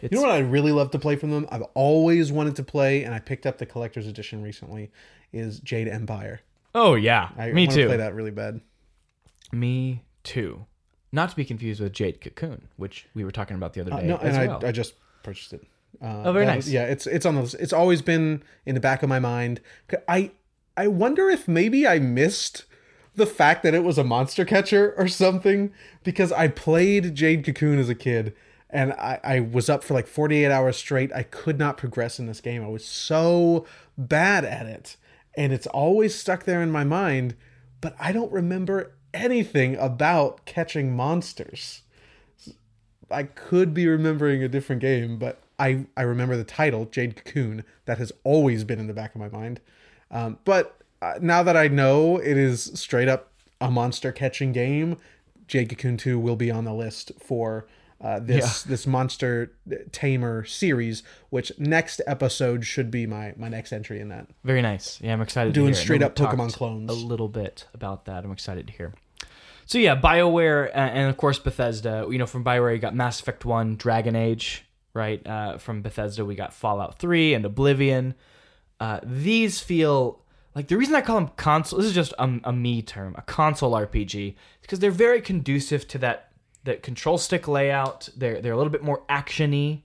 It's, 0.00 0.10
You 0.12 0.18
know 0.20 0.26
what 0.26 0.34
I 0.34 0.40
really 0.40 0.72
love 0.72 0.90
to 0.92 0.98
play 0.98 1.14
from 1.14 1.30
them? 1.30 1.46
I've 1.52 1.62
always 1.74 2.32
wanted 2.32 2.56
to 2.56 2.64
play, 2.64 3.04
and 3.04 3.14
I 3.14 3.20
picked 3.20 3.46
up 3.46 3.58
the 3.58 3.66
collector's 3.66 4.06
edition 4.08 4.42
recently. 4.42 4.90
Is 5.32 5.60
Jade 5.60 5.86
Empire? 5.88 6.40
Oh 6.74 6.94
yeah, 6.94 7.28
I 7.38 7.52
me 7.52 7.66
to 7.66 7.74
too. 7.74 7.86
play 7.86 7.98
that 7.98 8.14
really 8.14 8.30
bad. 8.32 8.60
Me 9.52 10.02
too. 10.24 10.66
Not 11.12 11.28
to 11.30 11.36
be 11.36 11.44
confused 11.44 11.80
with 11.80 11.92
Jade 11.92 12.20
Cocoon, 12.20 12.68
which 12.76 13.06
we 13.14 13.22
were 13.24 13.30
talking 13.30 13.56
about 13.56 13.74
the 13.74 13.82
other 13.82 13.92
Uh, 13.92 14.00
day 14.00 14.06
no, 14.06 14.16
as 14.16 14.36
and 14.36 14.48
well. 14.48 14.60
I, 14.64 14.68
I 14.68 14.72
just 14.72 14.94
purchased 15.22 15.52
it. 15.52 15.62
Uh, 16.00 16.22
Oh, 16.26 16.32
very 16.32 16.46
nice. 16.46 16.56
was- 16.64 16.72
yeah, 16.72 16.84
it's 16.84 17.06
it's 17.06 17.26
on 17.26 17.36
list. 17.40 17.56
It's 17.60 17.72
always 17.72 18.02
been 18.02 18.42
in 18.66 18.74
the 18.74 18.80
back 18.80 19.02
of 19.02 19.08
my 19.08 19.18
mind. 19.18 19.60
I 20.08 20.30
I 20.76 20.86
wonder 20.88 21.28
if 21.28 21.46
maybe 21.48 21.86
I 21.86 21.98
missed 21.98 22.64
the 23.14 23.26
fact 23.26 23.62
that 23.62 23.74
it 23.74 23.84
was 23.84 23.98
a 23.98 24.04
monster 24.04 24.44
catcher 24.44 24.94
or 24.96 25.06
something 25.06 25.70
because 26.02 26.32
I 26.32 26.48
played 26.48 27.14
Jade 27.14 27.44
Cocoon 27.44 27.78
as 27.78 27.90
a 27.90 27.94
kid 27.94 28.34
and 28.70 28.94
I, 28.94 29.20
I 29.22 29.40
was 29.40 29.68
up 29.68 29.84
for 29.84 29.92
like 29.92 30.06
48 30.06 30.50
hours 30.50 30.78
straight. 30.78 31.12
I 31.12 31.24
could 31.24 31.58
not 31.58 31.76
progress 31.76 32.18
in 32.18 32.26
this 32.26 32.40
game. 32.40 32.64
I 32.64 32.68
was 32.68 32.86
so 32.86 33.66
bad 33.98 34.46
at 34.46 34.64
it. 34.64 34.96
And 35.36 35.52
it's 35.52 35.66
always 35.66 36.14
stuck 36.14 36.44
there 36.44 36.62
in 36.62 36.70
my 36.70 36.84
mind, 36.84 37.34
but 37.82 37.94
I 38.00 38.12
don't 38.12 38.32
remember 38.32 38.92
anything 39.12 39.76
about 39.76 40.46
catching 40.46 40.96
monsters. 40.96 41.82
I 43.10 43.24
could 43.24 43.74
be 43.74 43.86
remembering 43.86 44.42
a 44.42 44.48
different 44.48 44.80
game, 44.80 45.18
but 45.18 45.41
I, 45.62 45.86
I 45.96 46.02
remember 46.02 46.36
the 46.36 46.44
title, 46.44 46.86
Jade 46.86 47.14
Cocoon. 47.14 47.64
That 47.84 47.98
has 47.98 48.10
always 48.24 48.64
been 48.64 48.80
in 48.80 48.88
the 48.88 48.92
back 48.92 49.14
of 49.14 49.20
my 49.20 49.28
mind. 49.28 49.60
Um, 50.10 50.38
but 50.44 50.76
uh, 51.00 51.14
now 51.20 51.44
that 51.44 51.56
I 51.56 51.68
know 51.68 52.16
it 52.18 52.36
is 52.36 52.72
straight 52.74 53.08
up 53.08 53.32
a 53.60 53.70
monster 53.70 54.10
catching 54.10 54.50
game, 54.50 54.96
Jade 55.46 55.68
Cocoon 55.68 55.96
2 55.96 56.18
will 56.18 56.34
be 56.34 56.50
on 56.50 56.64
the 56.64 56.74
list 56.74 57.12
for 57.20 57.68
uh, 58.00 58.18
this 58.18 58.64
this 58.64 58.84
monster 58.84 59.52
tamer 59.92 60.44
series, 60.44 61.04
which 61.30 61.52
next 61.56 62.00
episode 62.08 62.66
should 62.66 62.90
be 62.90 63.06
my, 63.06 63.32
my 63.36 63.48
next 63.48 63.72
entry 63.72 64.00
in 64.00 64.08
that. 64.08 64.26
Very 64.42 64.62
nice. 64.62 65.00
Yeah, 65.00 65.12
I'm 65.12 65.20
excited. 65.20 65.52
Doing 65.52 65.74
to 65.74 65.78
hear 65.78 65.84
straight 65.84 66.02
up 66.02 66.16
Pokemon 66.16 66.52
clones. 66.52 66.90
A 66.90 66.94
little 66.94 67.28
bit 67.28 67.68
about 67.72 68.06
that. 68.06 68.24
I'm 68.24 68.32
excited 68.32 68.66
to 68.66 68.72
hear. 68.72 68.94
So 69.66 69.78
yeah, 69.78 69.94
Bioware 69.94 70.70
uh, 70.70 70.78
and 70.78 71.08
of 71.08 71.16
course 71.16 71.38
Bethesda. 71.38 72.04
You 72.10 72.18
know, 72.18 72.26
from 72.26 72.42
Bioware 72.42 72.74
you 72.74 72.80
got 72.80 72.96
Mass 72.96 73.20
Effect 73.20 73.44
One, 73.44 73.76
Dragon 73.76 74.16
Age, 74.16 74.64
right? 74.94 75.26
Uh, 75.26 75.58
from 75.58 75.82
Bethesda 75.82 76.24
we 76.24 76.34
got 76.34 76.52
Fallout 76.52 76.98
Three 76.98 77.34
and 77.34 77.44
Oblivion. 77.44 78.14
Uh, 78.80 79.00
these 79.02 79.60
feel 79.60 80.22
like 80.54 80.68
the 80.68 80.76
reason 80.76 80.94
I 80.94 81.00
call 81.00 81.16
them 81.16 81.30
console. 81.36 81.78
This 81.78 81.88
is 81.88 81.94
just 81.94 82.12
a, 82.18 82.40
a 82.44 82.52
me 82.52 82.82
term, 82.82 83.14
a 83.16 83.22
console 83.22 83.72
RPG, 83.72 84.34
because 84.60 84.80
they're 84.80 84.90
very 84.90 85.20
conducive 85.20 85.86
to 85.88 85.98
that 85.98 86.32
that 86.64 86.82
control 86.82 87.18
stick 87.18 87.48
layout. 87.48 88.08
They're 88.16 88.40
they're 88.40 88.52
a 88.52 88.56
little 88.56 88.72
bit 88.72 88.82
more 88.82 89.02
actiony, 89.08 89.82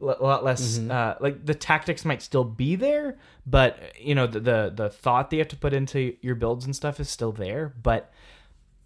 a 0.00 0.04
lot 0.04 0.44
less 0.44 0.78
uh, 0.78 1.16
like 1.20 1.44
the 1.46 1.54
tactics 1.54 2.04
might 2.04 2.22
still 2.22 2.44
be 2.44 2.76
there, 2.76 3.18
but 3.46 3.78
you 3.98 4.14
know 4.14 4.26
the, 4.26 4.40
the 4.40 4.72
the 4.74 4.90
thought 4.90 5.30
that 5.30 5.36
you 5.36 5.40
have 5.40 5.48
to 5.48 5.56
put 5.56 5.72
into 5.72 6.16
your 6.20 6.34
builds 6.34 6.64
and 6.64 6.74
stuff 6.74 7.00
is 7.00 7.08
still 7.08 7.32
there, 7.32 7.72
but 7.82 8.12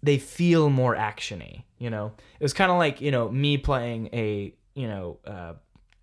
they 0.03 0.17
feel 0.17 0.69
more 0.69 0.95
actiony. 0.95 1.63
You 1.77 1.89
know, 1.89 2.13
it 2.39 2.43
was 2.43 2.53
kind 2.53 2.71
of 2.71 2.77
like 2.77 3.01
you 3.01 3.11
know 3.11 3.29
me 3.29 3.57
playing 3.57 4.09
a 4.13 4.53
you 4.77 4.87
know 4.87 5.19
uh, 5.25 5.53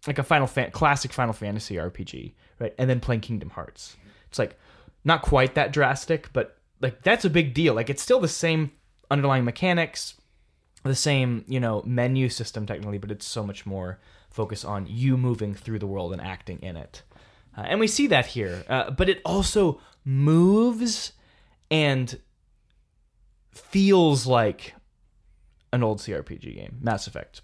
like 0.07 0.19
a 0.19 0.23
Final 0.23 0.47
Fan 0.47 0.71
classic 0.71 1.13
Final 1.13 1.33
Fantasy 1.33 1.77
RPG, 1.77 2.35
right, 2.59 2.75
and 2.79 2.91
then 2.91 3.01
playing 3.01 3.21
Kingdom 3.21 3.51
Hearts. 3.51 3.97
It's 4.29 4.39
like 4.39 4.59
not 5.05 5.23
quite 5.23 5.55
that 5.55 5.73
drastic, 5.73 6.33
but 6.33 6.59
like 6.81 7.03
that's 7.03 7.25
a 7.25 7.31
big 7.31 7.55
deal. 7.55 7.75
Like 7.75 7.89
it's 7.89 8.03
still 8.03 8.21
the 8.21 8.29
same 8.29 8.73
underlying 9.11 9.45
mechanics, 9.45 10.15
the 10.83 10.95
same 10.95 11.45
you 11.47 11.61
know 11.61 11.83
menu 11.87 12.29
system 12.29 12.67
technically, 12.67 12.99
but 12.99 13.11
it's 13.11 13.27
so 13.27 13.45
much 13.45 13.65
more 13.65 14.01
focused 14.31 14.65
on 14.65 14.87
you 14.89 15.17
moving 15.17 15.55
through 15.55 15.79
the 15.79 15.87
world 15.87 16.13
and 16.13 16.21
acting 16.21 16.59
in 16.61 16.77
it. 16.77 17.03
uh, 17.57 17.63
and 17.63 17.79
we 17.79 17.87
see 17.87 18.09
that 18.09 18.27
here. 18.27 18.65
Uh, 18.69 18.91
but 18.91 19.09
it 19.09 19.21
also 19.25 19.81
moves 20.05 21.13
and 21.71 22.19
feels 23.53 24.27
like 24.27 24.75
an 25.73 25.83
old 25.83 25.99
CRPG 26.01 26.55
game, 26.55 26.79
Mass 26.81 27.07
Effect 27.07 27.43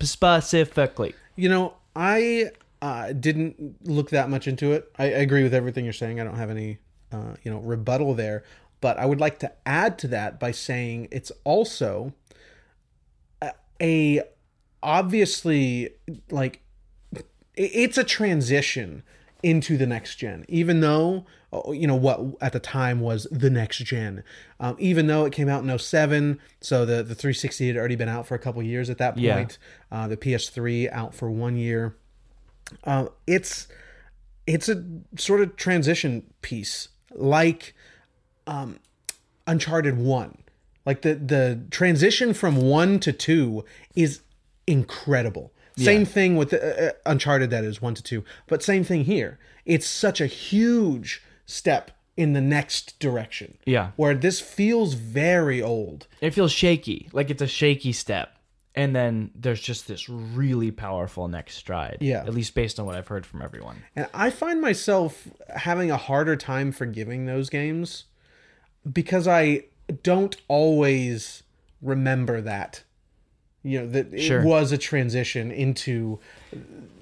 specifically. 0.00 1.14
You 1.36 1.48
know, 1.48 1.74
I 1.94 2.50
uh, 2.80 3.12
didn't 3.12 3.86
look 3.88 4.10
that 4.10 4.28
much 4.30 4.46
into 4.46 4.72
it. 4.72 4.90
I, 4.98 5.04
I 5.04 5.18
agree 5.18 5.42
with 5.42 5.54
everything 5.54 5.84
you're 5.84 5.92
saying. 5.92 6.20
I 6.20 6.24
don't 6.24 6.36
have 6.36 6.50
any, 6.50 6.78
uh, 7.12 7.34
you 7.42 7.50
know, 7.50 7.58
rebuttal 7.58 8.14
there. 8.14 8.44
But 8.80 8.98
I 8.98 9.06
would 9.06 9.20
like 9.20 9.40
to 9.40 9.52
add 9.66 9.98
to 10.00 10.08
that 10.08 10.38
by 10.38 10.52
saying 10.52 11.08
it's 11.10 11.32
also 11.44 12.12
a, 13.42 13.52
a 13.80 14.22
obviously 14.82 15.90
like 16.30 16.62
it's 17.56 17.98
a 17.98 18.04
transition 18.04 19.02
into 19.42 19.76
the 19.76 19.86
next 19.86 20.16
gen 20.16 20.44
even 20.48 20.80
though 20.80 21.24
uh, 21.52 21.70
you 21.70 21.86
know 21.86 21.94
what 21.94 22.20
at 22.40 22.52
the 22.52 22.58
time 22.60 23.00
was 23.00 23.26
the 23.30 23.48
next 23.50 23.78
gen. 23.78 24.22
Um, 24.60 24.74
even 24.78 25.06
though 25.06 25.24
it 25.24 25.32
came 25.32 25.48
out 25.48 25.62
in 25.62 25.78
07 25.78 26.40
so 26.60 26.84
the, 26.84 26.96
the 27.04 27.14
360 27.14 27.68
had 27.68 27.76
already 27.76 27.94
been 27.96 28.08
out 28.08 28.26
for 28.26 28.34
a 28.34 28.38
couple 28.38 28.62
years 28.62 28.90
at 28.90 28.98
that 28.98 29.16
Yeah. 29.16 29.36
point 29.36 29.58
uh, 29.92 30.08
the 30.08 30.16
ps3 30.16 30.90
out 30.92 31.14
for 31.14 31.30
one 31.30 31.56
year. 31.56 31.94
Uh, 32.84 33.06
it's 33.26 33.68
it's 34.46 34.68
a 34.68 34.84
sort 35.16 35.40
of 35.40 35.56
transition 35.56 36.24
piece 36.42 36.88
like 37.14 37.74
um, 38.46 38.78
uncharted 39.46 39.96
1 39.98 40.38
like 40.84 41.02
the 41.02 41.14
the 41.14 41.60
transition 41.70 42.34
from 42.34 42.56
1 42.56 42.98
to 43.00 43.12
2 43.12 43.64
is 43.94 44.20
incredible 44.66 45.52
same 45.84 46.04
thing 46.04 46.36
with 46.36 46.52
uh, 46.52 46.92
uncharted 47.06 47.50
that 47.50 47.64
is 47.64 47.80
1 47.80 47.94
to 47.94 48.02
2 48.02 48.24
but 48.46 48.62
same 48.62 48.84
thing 48.84 49.04
here 49.04 49.38
it's 49.64 49.86
such 49.86 50.20
a 50.20 50.26
huge 50.26 51.22
step 51.46 51.90
in 52.16 52.32
the 52.32 52.40
next 52.40 52.98
direction 52.98 53.56
Yeah. 53.64 53.90
where 53.96 54.14
this 54.14 54.40
feels 54.40 54.94
very 54.94 55.62
old 55.62 56.06
It 56.20 56.34
feels 56.34 56.50
shaky, 56.52 57.08
like 57.12 57.30
it's 57.30 57.42
a 57.42 57.46
shaky 57.46 57.92
step. 57.92 58.34
And 58.74 58.94
then 58.94 59.30
there's 59.34 59.60
just 59.60 59.86
this 59.88 60.08
really 60.08 60.70
powerful 60.70 61.26
next 61.28 61.54
stride. 61.56 61.98
Yeah. 62.00 62.20
At 62.22 62.34
least 62.34 62.54
based 62.54 62.78
on 62.78 62.86
what 62.86 62.94
I've 62.96 63.08
heard 63.08 63.24
from 63.26 63.42
everyone. 63.42 63.82
And 63.96 64.06
I 64.14 64.30
find 64.30 64.60
myself 64.60 65.26
having 65.56 65.90
a 65.90 65.96
harder 65.96 66.36
time 66.36 66.70
forgiving 66.72 67.26
those 67.26 67.50
games 67.50 68.04
because 68.90 69.26
I 69.28 69.64
don't 70.02 70.36
always 70.48 71.42
remember 71.82 72.40
that. 72.40 72.82
You 73.68 73.80
know, 73.80 73.86
that 73.88 74.12
it 74.14 74.20
Sure. 74.22 74.42
was 74.42 74.72
a 74.72 74.78
transition 74.78 75.50
into 75.50 76.18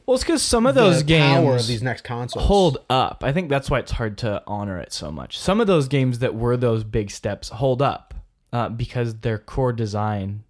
Well, 0.06 0.14
it's 0.14 0.24
because 0.24 0.42
some 0.42 0.66
of 0.66 0.74
those 0.74 1.02
games 1.02 1.62
of 1.62 1.66
these 1.66 1.82
next 1.82 2.02
consoles. 2.04 2.44
hold 2.46 2.78
up. 2.90 3.22
I 3.24 3.32
think 3.32 3.48
that's 3.48 3.68
why 3.70 3.78
it's 3.80 3.92
hard 3.92 4.18
to 4.18 4.42
honor 4.46 4.78
it 4.78 4.92
so 4.92 5.10
much. 5.10 5.38
Some 5.38 5.60
of 5.60 5.66
those 5.66 5.88
games 5.88 6.20
that 6.20 6.34
were 6.34 6.56
those 6.56 6.84
big 6.84 7.10
steps 7.10 7.48
hold 7.48 7.82
up 7.82 8.14
uh, 8.52 8.68
because 8.68 9.16
their 9.20 9.38
core 9.38 9.72
design 9.72 10.44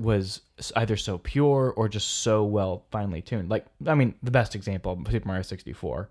was 0.00 0.40
either 0.76 0.96
so 0.96 1.18
pure 1.18 1.72
or 1.76 1.88
just 1.88 2.08
so 2.08 2.42
well 2.42 2.84
finely 2.90 3.20
tuned. 3.22 3.48
Like, 3.50 3.66
I 3.86 3.94
mean, 3.94 4.14
the 4.22 4.30
best 4.30 4.54
example, 4.54 5.00
Super 5.10 5.28
Mario 5.28 5.42
64. 5.42 6.08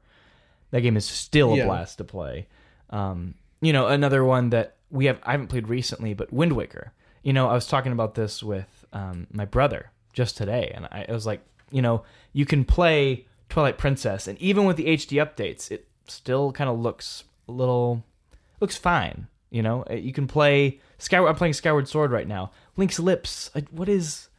That 0.71 0.81
game 0.81 0.95
is 0.95 1.05
still 1.05 1.53
a 1.53 1.57
Yeah. 1.57 1.65
blast 1.65 1.97
to 1.97 2.03
play. 2.03 2.47
Um, 2.91 3.33
you 3.61 3.73
know, 3.73 3.87
another 3.87 4.23
one 4.23 4.51
that 4.51 4.75
we 4.91 5.05
have 5.05 5.19
I 5.23 5.31
haven't 5.31 5.47
played 5.47 5.67
recently, 5.67 6.13
but 6.13 6.31
Wind 6.31 6.53
Waker. 6.53 6.93
You 7.23 7.33
know, 7.33 7.49
I 7.49 7.53
was 7.53 7.67
talking 7.67 7.91
about 7.91 8.15
this 8.15 8.41
with 8.41 8.78
um, 8.93 9.27
my 9.31 9.45
brother 9.45 9.91
just 10.13 10.37
today, 10.37 10.71
and 10.75 10.85
I, 10.85 11.05
I 11.07 11.11
was 11.11 11.25
like, 11.25 11.41
you 11.71 11.81
know, 11.81 12.03
you 12.33 12.45
can 12.45 12.65
play 12.65 13.25
Twilight 13.49 13.77
Princess, 13.77 14.27
and 14.27 14.37
even 14.39 14.65
with 14.65 14.77
the 14.77 14.85
HD 14.85 15.23
updates, 15.23 15.71
it 15.71 15.87
still 16.07 16.51
kind 16.51 16.69
of 16.69 16.79
looks 16.79 17.23
a 17.47 17.51
little 17.51 18.03
looks 18.59 18.75
fine. 18.77 19.27
You 19.51 19.63
know, 19.63 19.83
Uh, 19.89 19.93
you 19.95 20.13
can 20.13 20.27
play 20.27 20.79
Skyward. 20.99 21.29
I'm 21.29 21.35
playing 21.35 21.53
Skyward 21.53 21.87
Sword 21.87 22.11
right 22.11 22.27
now. 22.27 22.51
Link's 22.77 22.99
lips. 22.99 23.49
I, 23.55 23.61
what 23.71 23.89
is 23.89 24.29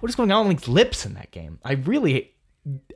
what 0.00 0.08
is 0.08 0.16
going 0.16 0.32
on 0.32 0.46
with 0.46 0.48
Link's 0.56 0.68
lips 0.68 1.06
in 1.06 1.14
that 1.14 1.30
game? 1.30 1.58
I 1.64 1.74
really, 1.74 2.32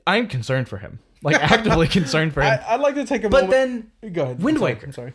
I'm 0.07 0.27
concerned 0.27 0.69
for 0.69 0.79
him. 0.79 0.99
Like 1.23 1.37
actively 1.53 1.87
concerned 1.89 2.33
for 2.35 2.43
him. 2.43 2.59
I, 2.67 2.75
I'd 2.75 2.81
like 2.81 2.95
to 2.97 3.05
take 3.05 3.23
a 3.25 3.29
but 3.29 3.45
moment. 3.49 3.91
then 4.03 4.13
go 4.13 4.23
ahead. 4.25 4.43
Wind 4.43 4.57
I'm 4.57 4.61
sorry, 4.61 4.73
Waker. 4.75 4.87
I'm 4.87 4.93
sorry. 4.93 5.13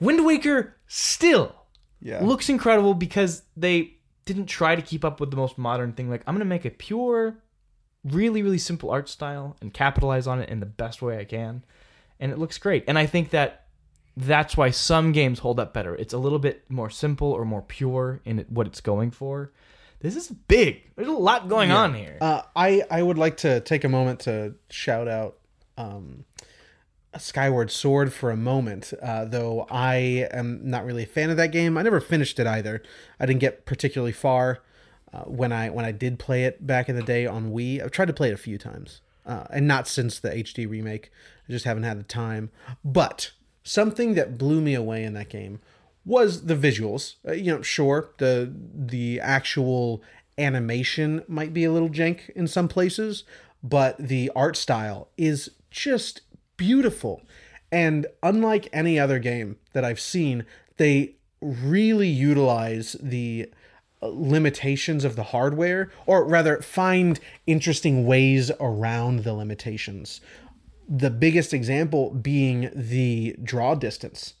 Wind 0.00 0.24
Waker 0.26 0.74
still 0.86 1.54
Yeah. 2.00 2.24
looks 2.24 2.48
incredible 2.48 2.94
because 2.94 3.42
they 3.56 3.94
didn't 4.24 4.46
try 4.46 4.74
to 4.74 4.82
keep 4.82 5.04
up 5.04 5.20
with 5.20 5.30
the 5.30 5.36
most 5.36 5.58
modern 5.58 5.92
thing. 5.92 6.10
Like 6.10 6.22
I'm 6.26 6.34
gonna 6.34 6.44
make 6.44 6.64
a 6.64 6.70
pure, 6.70 7.36
really 8.04 8.42
really 8.42 8.58
simple 8.58 8.90
art 8.90 9.08
style 9.08 9.56
and 9.60 9.72
capitalize 9.72 10.26
on 10.26 10.40
it 10.40 10.48
in 10.48 10.60
the 10.60 10.66
best 10.66 11.02
way 11.02 11.18
I 11.18 11.24
can, 11.24 11.64
and 12.20 12.32
it 12.32 12.38
looks 12.38 12.58
great. 12.58 12.84
And 12.86 12.98
I 12.98 13.06
think 13.06 13.30
that 13.30 13.66
that's 14.16 14.56
why 14.56 14.70
some 14.70 15.12
games 15.12 15.38
hold 15.38 15.58
up 15.58 15.72
better. 15.72 15.94
It's 15.94 16.12
a 16.12 16.18
little 16.18 16.38
bit 16.38 16.64
more 16.68 16.90
simple 16.90 17.28
or 17.32 17.44
more 17.44 17.62
pure 17.62 18.20
in 18.24 18.44
what 18.48 18.66
it's 18.66 18.80
going 18.80 19.10
for. 19.10 19.52
This 20.00 20.16
is 20.16 20.28
big. 20.28 20.82
There's 20.96 21.08
a 21.08 21.12
lot 21.12 21.48
going 21.48 21.70
on 21.70 21.94
here. 21.94 22.18
Uh, 22.20 22.42
I 22.56 22.82
I 22.90 23.02
would 23.02 23.18
like 23.18 23.38
to 23.38 23.60
take 23.60 23.84
a 23.84 23.88
moment 23.88 24.20
to 24.20 24.54
shout 24.68 25.08
out 25.08 25.36
um, 25.78 26.24
Skyward 27.18 27.70
Sword 27.70 28.12
for 28.12 28.30
a 28.30 28.36
moment. 28.36 28.92
Uh, 29.02 29.24
though 29.24 29.66
I 29.70 30.28
am 30.30 30.60
not 30.62 30.84
really 30.84 31.04
a 31.04 31.06
fan 31.06 31.30
of 31.30 31.36
that 31.36 31.52
game. 31.52 31.76
I 31.76 31.82
never 31.82 32.00
finished 32.00 32.38
it 32.38 32.46
either. 32.46 32.82
I 33.20 33.26
didn't 33.26 33.40
get 33.40 33.66
particularly 33.66 34.12
far 34.12 34.60
uh, 35.12 35.22
when 35.22 35.52
I 35.52 35.70
when 35.70 35.84
I 35.84 35.92
did 35.92 36.18
play 36.18 36.44
it 36.44 36.66
back 36.66 36.88
in 36.88 36.96
the 36.96 37.02
day 37.02 37.26
on 37.26 37.52
Wii. 37.52 37.82
I've 37.82 37.90
tried 37.90 38.08
to 38.08 38.14
play 38.14 38.28
it 38.28 38.34
a 38.34 38.38
few 38.38 38.58
times, 38.58 39.02
uh, 39.26 39.44
and 39.50 39.68
not 39.68 39.86
since 39.86 40.18
the 40.18 40.30
HD 40.30 40.68
remake. 40.68 41.10
I 41.48 41.52
just 41.52 41.64
haven't 41.64 41.82
had 41.82 41.98
the 41.98 42.04
time. 42.04 42.50
But 42.84 43.32
something 43.62 44.14
that 44.14 44.38
blew 44.38 44.60
me 44.60 44.74
away 44.74 45.04
in 45.04 45.12
that 45.14 45.28
game 45.28 45.60
was 46.04 46.46
the 46.46 46.56
visuals. 46.56 47.16
Uh, 47.26 47.32
you 47.32 47.54
know, 47.54 47.62
sure, 47.62 48.10
the 48.18 48.52
the 48.74 49.20
actual 49.20 50.02
animation 50.38 51.22
might 51.28 51.52
be 51.52 51.64
a 51.64 51.72
little 51.72 51.90
jank 51.90 52.30
in 52.30 52.46
some 52.48 52.68
places, 52.68 53.24
but 53.62 53.96
the 53.98 54.30
art 54.34 54.56
style 54.56 55.08
is 55.18 55.50
just 55.70 56.22
beautiful. 56.62 57.22
And 57.72 58.06
unlike 58.22 58.68
any 58.72 59.00
other 59.00 59.18
game 59.18 59.56
that 59.72 59.84
I've 59.84 59.98
seen, 59.98 60.46
they 60.76 61.16
really 61.40 62.08
utilize 62.08 62.94
the 63.02 63.50
uh, 64.00 64.06
limitations 64.12 65.04
of 65.04 65.16
the 65.16 65.24
hardware, 65.24 65.90
or 66.06 66.24
rather, 66.24 66.62
find 66.62 67.18
interesting 67.48 68.06
ways 68.06 68.52
around 68.60 69.24
the 69.24 69.32
limitations. 69.32 70.20
The 70.88 71.10
biggest 71.10 71.52
example 71.52 72.10
being 72.10 72.70
the 72.74 73.34
draw 73.42 73.74
distance 73.74 74.34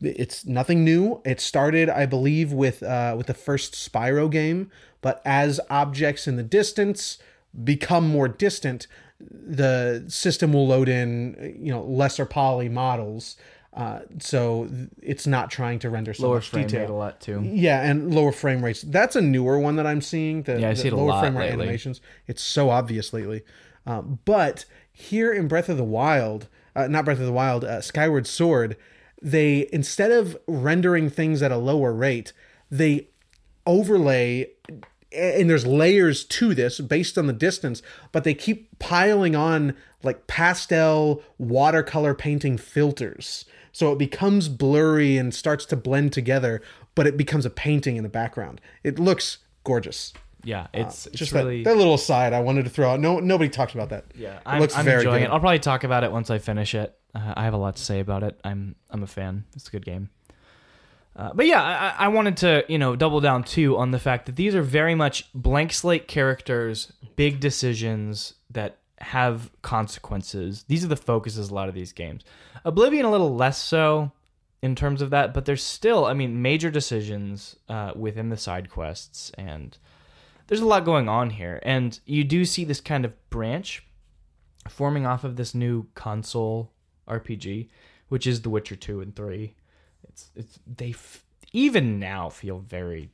it's 0.00 0.46
nothing 0.46 0.84
new. 0.84 1.20
It 1.24 1.40
started, 1.40 1.90
I 1.90 2.06
believe, 2.06 2.52
with 2.52 2.84
uh, 2.84 3.14
with 3.16 3.26
the 3.26 3.34
first 3.34 3.74
Spyro 3.74 4.30
game, 4.30 4.70
but 5.00 5.20
as 5.24 5.58
objects 5.68 6.28
in 6.28 6.36
the 6.36 6.44
distance 6.44 7.18
become 7.64 8.08
more 8.08 8.28
distant, 8.28 8.86
the 9.20 10.04
system 10.08 10.52
will 10.52 10.66
load 10.66 10.88
in, 10.88 11.56
you 11.60 11.72
know, 11.72 11.82
lesser 11.82 12.24
poly 12.26 12.68
models. 12.68 13.36
Uh, 13.74 14.00
so 14.18 14.68
it's 15.02 15.26
not 15.26 15.50
trying 15.50 15.78
to 15.78 15.90
render 15.90 16.12
so 16.14 16.24
Lower 16.26 16.36
much 16.36 16.48
frame 16.48 16.62
rate 16.64 16.70
detail. 16.70 16.90
a 16.90 16.96
lot 16.96 17.20
too. 17.20 17.40
Yeah, 17.44 17.82
and 17.82 18.12
lower 18.12 18.32
frame 18.32 18.64
rates. 18.64 18.82
That's 18.82 19.14
a 19.14 19.20
newer 19.20 19.58
one 19.58 19.76
that 19.76 19.86
I'm 19.86 20.00
seeing. 20.00 20.42
The, 20.42 20.58
Yeah, 20.60 20.70
I 20.70 20.74
the 20.74 20.80
see 20.80 20.88
it 20.88 20.92
a 20.94 20.96
lower 20.96 21.08
lot 21.10 21.20
frame 21.20 21.36
rate 21.36 21.50
lately. 21.50 21.64
animations. 21.64 22.00
It's 22.26 22.42
so 22.42 22.70
obvious 22.70 23.12
lately. 23.12 23.42
Um, 23.86 24.18
but 24.24 24.64
here 24.92 25.32
in 25.32 25.46
Breath 25.48 25.68
of 25.68 25.76
the 25.76 25.84
Wild, 25.84 26.48
uh, 26.74 26.88
not 26.88 27.04
Breath 27.04 27.20
of 27.20 27.26
the 27.26 27.32
Wild, 27.32 27.64
uh, 27.64 27.80
Skyward 27.80 28.26
Sword, 28.26 28.76
they 29.22 29.68
instead 29.72 30.10
of 30.12 30.36
rendering 30.46 31.08
things 31.10 31.40
at 31.42 31.52
a 31.52 31.56
lower 31.56 31.92
rate, 31.92 32.32
they 32.70 33.08
overlay 33.66 34.50
and 35.12 35.48
there's 35.48 35.66
layers 35.66 36.24
to 36.24 36.54
this 36.54 36.80
based 36.80 37.16
on 37.16 37.26
the 37.26 37.32
distance, 37.32 37.82
but 38.12 38.24
they 38.24 38.34
keep 38.34 38.78
piling 38.78 39.34
on 39.34 39.74
like 40.02 40.26
pastel 40.26 41.22
watercolor 41.38 42.14
painting 42.14 42.58
filters. 42.58 43.44
So 43.72 43.92
it 43.92 43.98
becomes 43.98 44.48
blurry 44.48 45.16
and 45.16 45.34
starts 45.34 45.64
to 45.66 45.76
blend 45.76 46.12
together, 46.12 46.60
but 46.94 47.06
it 47.06 47.16
becomes 47.16 47.46
a 47.46 47.50
painting 47.50 47.96
in 47.96 48.02
the 48.02 48.08
background. 48.08 48.60
It 48.82 48.98
looks 48.98 49.38
gorgeous. 49.64 50.12
Yeah, 50.44 50.68
it's, 50.72 51.06
it's 51.06 51.16
Just 51.16 51.32
really 51.32 51.62
that, 51.62 51.70
that 51.70 51.76
little 51.76 51.94
aside 51.94 52.32
I 52.32 52.40
wanted 52.40 52.64
to 52.64 52.70
throw 52.70 52.90
out. 52.90 53.00
No, 53.00 53.18
nobody 53.18 53.50
talks 53.50 53.74
about 53.74 53.90
that. 53.90 54.04
Yeah, 54.14 54.36
it 54.36 54.42
I'm, 54.46 54.60
looks 54.60 54.76
I'm 54.76 54.84
very 54.84 54.98
enjoying 54.98 55.22
good. 55.22 55.30
it. 55.30 55.32
I'll 55.32 55.40
probably 55.40 55.58
talk 55.58 55.84
about 55.84 56.04
it 56.04 56.12
once 56.12 56.30
I 56.30 56.38
finish 56.38 56.74
it. 56.74 56.96
Uh, 57.14 57.34
I 57.36 57.44
have 57.44 57.54
a 57.54 57.58
lot 57.58 57.76
to 57.76 57.82
say 57.82 58.00
about 58.00 58.22
it. 58.22 58.38
I'm 58.44 58.76
I'm 58.90 59.02
a 59.02 59.06
fan. 59.06 59.44
It's 59.54 59.68
a 59.68 59.70
good 59.70 59.84
game. 59.84 60.10
Uh, 61.18 61.32
but 61.34 61.46
yeah, 61.46 61.62
I, 61.98 62.04
I 62.04 62.08
wanted 62.08 62.36
to 62.38 62.64
you 62.68 62.78
know 62.78 62.94
double 62.94 63.20
down 63.20 63.42
too 63.42 63.76
on 63.76 63.90
the 63.90 63.98
fact 63.98 64.26
that 64.26 64.36
these 64.36 64.54
are 64.54 64.62
very 64.62 64.94
much 64.94 65.28
blank 65.34 65.72
slate 65.72 66.06
characters, 66.06 66.92
big 67.16 67.40
decisions 67.40 68.34
that 68.50 68.78
have 69.00 69.50
consequences. 69.62 70.64
These 70.68 70.84
are 70.84 70.88
the 70.88 70.96
focuses 70.96 71.50
a 71.50 71.54
lot 71.54 71.68
of 71.68 71.74
these 71.74 71.92
games. 71.92 72.22
Oblivion 72.64 73.04
a 73.04 73.10
little 73.10 73.34
less 73.34 73.58
so 73.58 74.12
in 74.62 74.74
terms 74.74 75.02
of 75.02 75.10
that, 75.10 75.34
but 75.34 75.44
there's 75.44 75.62
still 75.62 76.04
I 76.04 76.14
mean 76.14 76.40
major 76.40 76.70
decisions 76.70 77.56
uh, 77.68 77.92
within 77.96 78.28
the 78.28 78.36
side 78.36 78.70
quests 78.70 79.32
and 79.36 79.76
there's 80.48 80.60
a 80.62 80.66
lot 80.66 80.86
going 80.86 81.10
on 81.10 81.30
here, 81.30 81.60
and 81.62 82.00
you 82.06 82.24
do 82.24 82.44
see 82.46 82.64
this 82.64 82.80
kind 82.80 83.04
of 83.04 83.12
branch 83.28 83.84
forming 84.66 85.06
off 85.06 85.22
of 85.22 85.36
this 85.36 85.54
new 85.54 85.86
console 85.94 86.72
RPG, 87.06 87.68
which 88.08 88.26
is 88.26 88.40
The 88.40 88.50
Witcher 88.50 88.76
2 88.76 89.00
and 89.00 89.14
3. 89.14 89.54
It's 90.08 90.30
it's 90.36 90.58
they 90.66 90.90
f- 90.90 91.24
even 91.52 91.98
now 91.98 92.28
feel 92.28 92.58
very 92.60 93.10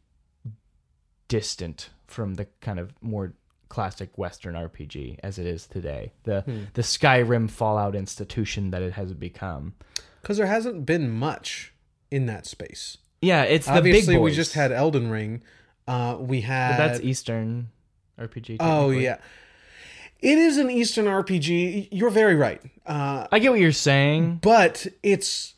distant 1.29 1.91
from 2.07 2.35
the 2.35 2.47
kind 2.61 2.79
of 2.79 2.93
more 3.01 3.35
classic 3.69 4.17
western 4.17 4.55
RPG 4.55 5.19
as 5.23 5.39
it 5.39 5.47
is 5.47 5.67
today. 5.67 6.13
The 6.25 6.43
Hmm. 6.43 6.65
the 6.75 6.83
Skyrim 6.83 7.51
Fallout 7.51 7.95
institution 7.97 8.71
that 8.71 8.83
it 8.83 8.93
has 8.93 9.13
become. 9.13 9.75
Because 10.23 10.37
there 10.37 10.47
hasn't 10.47 10.87
been 10.87 11.11
much 11.11 11.73
in 12.11 12.27
that 12.27 12.47
space. 12.47 12.99
Yeah, 13.21 13.43
it's 13.43 13.67
the 13.67 13.73
Obviously, 13.75 14.15
big 14.15 14.21
boys. 14.21 14.31
we 14.33 14.37
just 14.37 14.55
had 14.55 14.71
Elden 14.71 15.11
Ring. 15.11 15.43
Uh, 15.89 16.17
we 16.21 16.43
had. 16.43 16.77
But 16.77 16.87
that's 16.89 17.01
Eastern 17.01 17.69
RPG. 18.19 18.59
oh 18.61 18.91
yeah, 18.91 19.17
it 20.21 20.39
is 20.39 20.57
an 20.59 20.71
Eastern 20.71 21.07
RPG. 21.07 21.89
You're 21.91 22.11
very 22.11 22.37
right. 22.37 22.61
Uh, 22.87 23.27
I 23.33 23.39
get 23.39 23.51
what 23.51 23.61
you're 23.61 23.73
saying. 23.73 24.39
but 24.43 24.87
it's. 25.03 25.54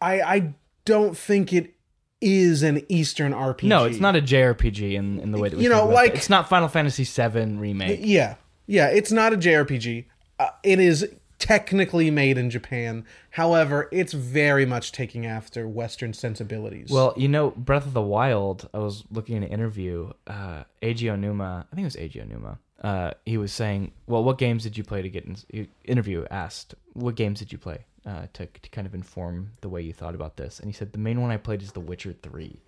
I 0.00 0.20
I 0.20 0.54
don't 0.84 1.16
think 1.16 1.52
it 1.52 1.74
is 2.20 2.62
an 2.62 2.82
Eastern 2.88 3.32
RPG. 3.32 3.64
No, 3.64 3.84
it's 3.84 4.00
not 4.00 4.16
a 4.16 4.22
JRPG 4.22 4.94
in, 4.94 5.20
in 5.20 5.32
the 5.32 5.38
way 5.38 5.48
that 5.50 5.56
we 5.56 5.62
You 5.64 5.68
know, 5.68 5.86
like- 5.86 6.12
it. 6.12 6.16
it's 6.16 6.30
not 6.30 6.48
Final 6.48 6.68
Fantasy 6.68 7.04
VII 7.04 7.56
remake. 7.56 8.00
Yeah, 8.02 8.36
yeah, 8.66 8.88
it's 8.88 9.12
not 9.12 9.32
a 9.32 9.36
JRPG. 9.36 10.06
Uh, 10.38 10.48
it 10.62 10.78
is 10.80 11.06
technically 11.38 12.10
made 12.10 12.38
in 12.38 12.48
Japan. 12.48 13.04
However, 13.30 13.88
it's 13.92 14.14
very 14.14 14.64
much 14.64 14.92
taking 14.92 15.26
after 15.26 15.68
Western 15.68 16.14
sensibilities. 16.14 16.88
Well, 16.90 17.12
you 17.16 17.28
know, 17.28 17.50
Breath 17.50 17.84
of 17.86 17.92
the 17.92 18.02
Wild. 18.02 18.68
I 18.72 18.78
was 18.78 19.04
looking 19.10 19.36
at 19.36 19.42
an 19.42 19.48
interview. 19.48 20.12
Uh, 20.26 20.64
Eiji 20.82 21.10
Aonuma, 21.12 21.66
I 21.70 21.74
think 21.74 21.82
it 21.82 21.84
was 21.84 21.96
Eiji 21.96 22.26
Aonuma. 22.26 22.58
Uh, 22.82 23.10
he 23.26 23.36
was 23.36 23.52
saying, 23.52 23.92
"Well, 24.06 24.24
what 24.24 24.38
games 24.38 24.62
did 24.62 24.76
you 24.78 24.84
play 24.84 25.02
to 25.02 25.08
get 25.10 25.24
in?" 25.24 25.68
Interview 25.84 26.24
asked, 26.30 26.74
"What 26.94 27.14
games 27.14 27.38
did 27.38 27.52
you 27.52 27.58
play 27.58 27.84
uh, 28.06 28.26
to 28.34 28.46
to 28.46 28.70
kind 28.70 28.86
of 28.86 28.94
inform 28.94 29.50
the 29.60 29.68
way 29.68 29.82
you 29.82 29.92
thought 29.92 30.14
about 30.14 30.36
this?" 30.36 30.60
And 30.60 30.68
he 30.68 30.72
said, 30.72 30.92
"The 30.92 30.98
main 30.98 31.20
one 31.20 31.30
I 31.30 31.36
played 31.36 31.62
is 31.62 31.72
The 31.72 31.80
Witcher 31.80 32.12
3." 32.12 32.62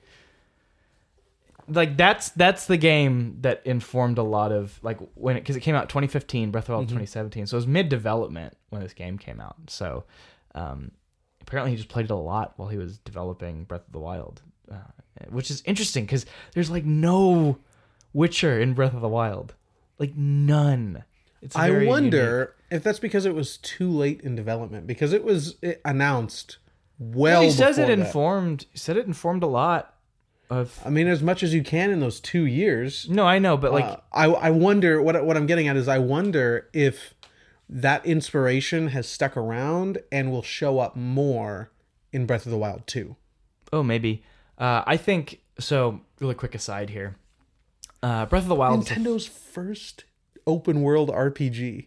Like 1.70 1.96
that's 1.96 2.30
that's 2.30 2.66
the 2.66 2.78
game 2.78 3.38
that 3.42 3.60
informed 3.66 4.16
a 4.16 4.22
lot 4.22 4.52
of 4.52 4.78
like 4.82 4.98
when 5.14 5.36
it 5.36 5.40
because 5.40 5.56
it 5.56 5.60
came 5.60 5.74
out 5.74 5.88
2015, 5.88 6.50
Breath 6.50 6.64
of 6.64 6.66
the 6.68 6.72
Wild 6.72 6.88
2017, 6.88 7.46
so 7.46 7.56
it 7.56 7.58
was 7.58 7.66
mid 7.66 7.88
development 7.88 8.56
when 8.70 8.82
this 8.82 8.94
game 8.94 9.18
came 9.18 9.38
out. 9.40 9.56
So 9.66 10.04
um, 10.54 10.92
apparently 11.42 11.72
he 11.72 11.76
just 11.76 11.88
played 11.88 12.06
it 12.06 12.10
a 12.10 12.16
lot 12.16 12.54
while 12.56 12.68
he 12.68 12.78
was 12.78 12.98
developing 12.98 13.64
Breath 13.64 13.86
of 13.86 13.92
the 13.92 13.98
Wild, 13.98 14.40
uh, 14.72 14.76
which 15.28 15.50
is 15.50 15.62
interesting 15.66 16.04
because 16.04 16.24
there's 16.54 16.70
like 16.70 16.84
no 16.84 17.58
Witcher 18.14 18.58
in 18.58 18.72
Breath 18.72 18.94
of 18.94 19.02
the 19.02 19.08
Wild, 19.08 19.54
like 19.98 20.16
none. 20.16 21.04
It's 21.42 21.54
I 21.54 21.84
wonder 21.84 22.54
if 22.70 22.82
that's 22.82 22.98
because 22.98 23.24
it 23.26 23.34
was 23.34 23.56
too 23.58 23.90
late 23.90 24.20
in 24.20 24.34
development 24.34 24.86
because 24.86 25.12
it 25.12 25.24
was 25.24 25.56
it 25.62 25.80
announced 25.84 26.58
well. 26.98 27.42
He 27.42 27.50
says 27.50 27.78
it 27.78 27.86
that. 27.88 27.98
informed. 27.98 28.66
He 28.72 28.78
said 28.78 28.96
it 28.96 29.06
informed 29.06 29.42
a 29.42 29.46
lot 29.46 29.94
of. 30.50 30.80
I 30.84 30.90
mean, 30.90 31.06
as 31.08 31.22
much 31.22 31.42
as 31.42 31.54
you 31.54 31.62
can 31.62 31.90
in 31.90 32.00
those 32.00 32.20
two 32.20 32.44
years. 32.46 33.08
No, 33.08 33.24
I 33.26 33.38
know, 33.38 33.56
but 33.56 33.72
like 33.72 33.84
Uh, 33.84 33.96
I 34.12 34.26
I 34.26 34.50
wonder 34.50 35.00
what 35.02 35.24
what 35.24 35.36
I'm 35.36 35.46
getting 35.46 35.68
at 35.68 35.76
is 35.76 35.88
I 35.88 35.98
wonder 35.98 36.68
if 36.72 37.14
that 37.68 38.04
inspiration 38.06 38.88
has 38.88 39.06
stuck 39.08 39.36
around 39.36 39.98
and 40.10 40.30
will 40.30 40.42
show 40.42 40.78
up 40.78 40.96
more 40.96 41.70
in 42.12 42.24
Breath 42.24 42.46
of 42.46 42.50
the 42.52 42.58
Wild 42.58 42.86
2. 42.86 43.16
oh 43.72 43.82
maybe. 43.82 44.22
Uh, 44.56 44.82
I 44.86 44.96
think 44.96 45.40
so. 45.60 46.00
Really 46.20 46.34
quick 46.34 46.54
aside 46.54 46.90
here. 46.90 47.16
Uh, 48.02 48.26
Breath 48.26 48.42
of 48.44 48.48
the 48.48 48.54
Wild. 48.54 48.84
Nintendo's 48.84 49.26
first 49.26 50.04
open 50.46 50.82
world 50.82 51.10
RPG. 51.10 51.86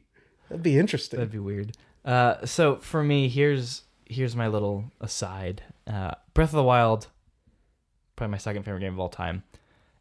That'd 0.52 0.64
be 0.64 0.78
interesting. 0.78 1.18
That'd 1.18 1.32
be 1.32 1.40
weird. 1.40 1.78
Uh, 2.04 2.46
so 2.46 2.76
for 2.76 3.02
me, 3.02 3.30
here's 3.30 3.84
here's 4.06 4.36
my 4.36 4.50
little 4.50 4.92
aside. 5.00 5.64
Uh, 5.88 6.12
Breath 6.34 6.50
of 6.50 6.56
the 6.56 6.64
Wild, 6.64 7.08
probably 8.18 8.32
my 8.32 8.38
second 8.38 8.64
favorite 8.64 8.82
game 8.82 8.92
of 8.92 9.00
all 9.00 9.08
time, 9.08 9.44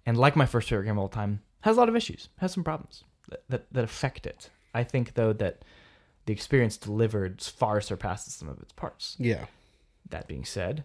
and 0.04 0.16
like 0.16 0.34
my 0.34 0.46
first 0.46 0.68
favorite 0.68 0.86
game 0.86 0.98
of 0.98 1.02
all 1.02 1.08
time, 1.08 1.40
has 1.60 1.76
a 1.76 1.78
lot 1.78 1.88
of 1.88 1.94
issues, 1.94 2.30
has 2.38 2.52
some 2.52 2.64
problems 2.64 3.04
that 3.28 3.44
that, 3.48 3.72
that 3.72 3.84
affect 3.84 4.26
it. 4.26 4.50
I 4.74 4.82
think 4.82 5.14
though 5.14 5.32
that 5.34 5.64
the 6.26 6.32
experience 6.32 6.76
delivered 6.76 7.40
far 7.40 7.80
surpasses 7.80 8.34
some 8.34 8.48
of 8.48 8.60
its 8.60 8.72
parts. 8.72 9.16
yeah. 9.20 9.44
That 10.08 10.26
being 10.26 10.44
said, 10.44 10.82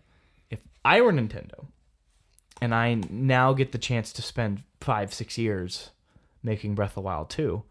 if 0.52 0.60
I 0.84 1.02
were 1.02 1.12
Nintendo, 1.12 1.66
and 2.62 2.76
I 2.76 3.02
now 3.10 3.54
get 3.54 3.72
the 3.72 3.80
chance 3.80 4.14
to 4.14 4.22
spend 4.22 4.62
five 4.80 5.12
six 5.12 5.40
years 5.40 5.90
making 6.44 6.76
Breath 6.76 6.92
of 6.92 6.96
the 6.96 7.02
Wild 7.02 7.32
2, 7.32 7.64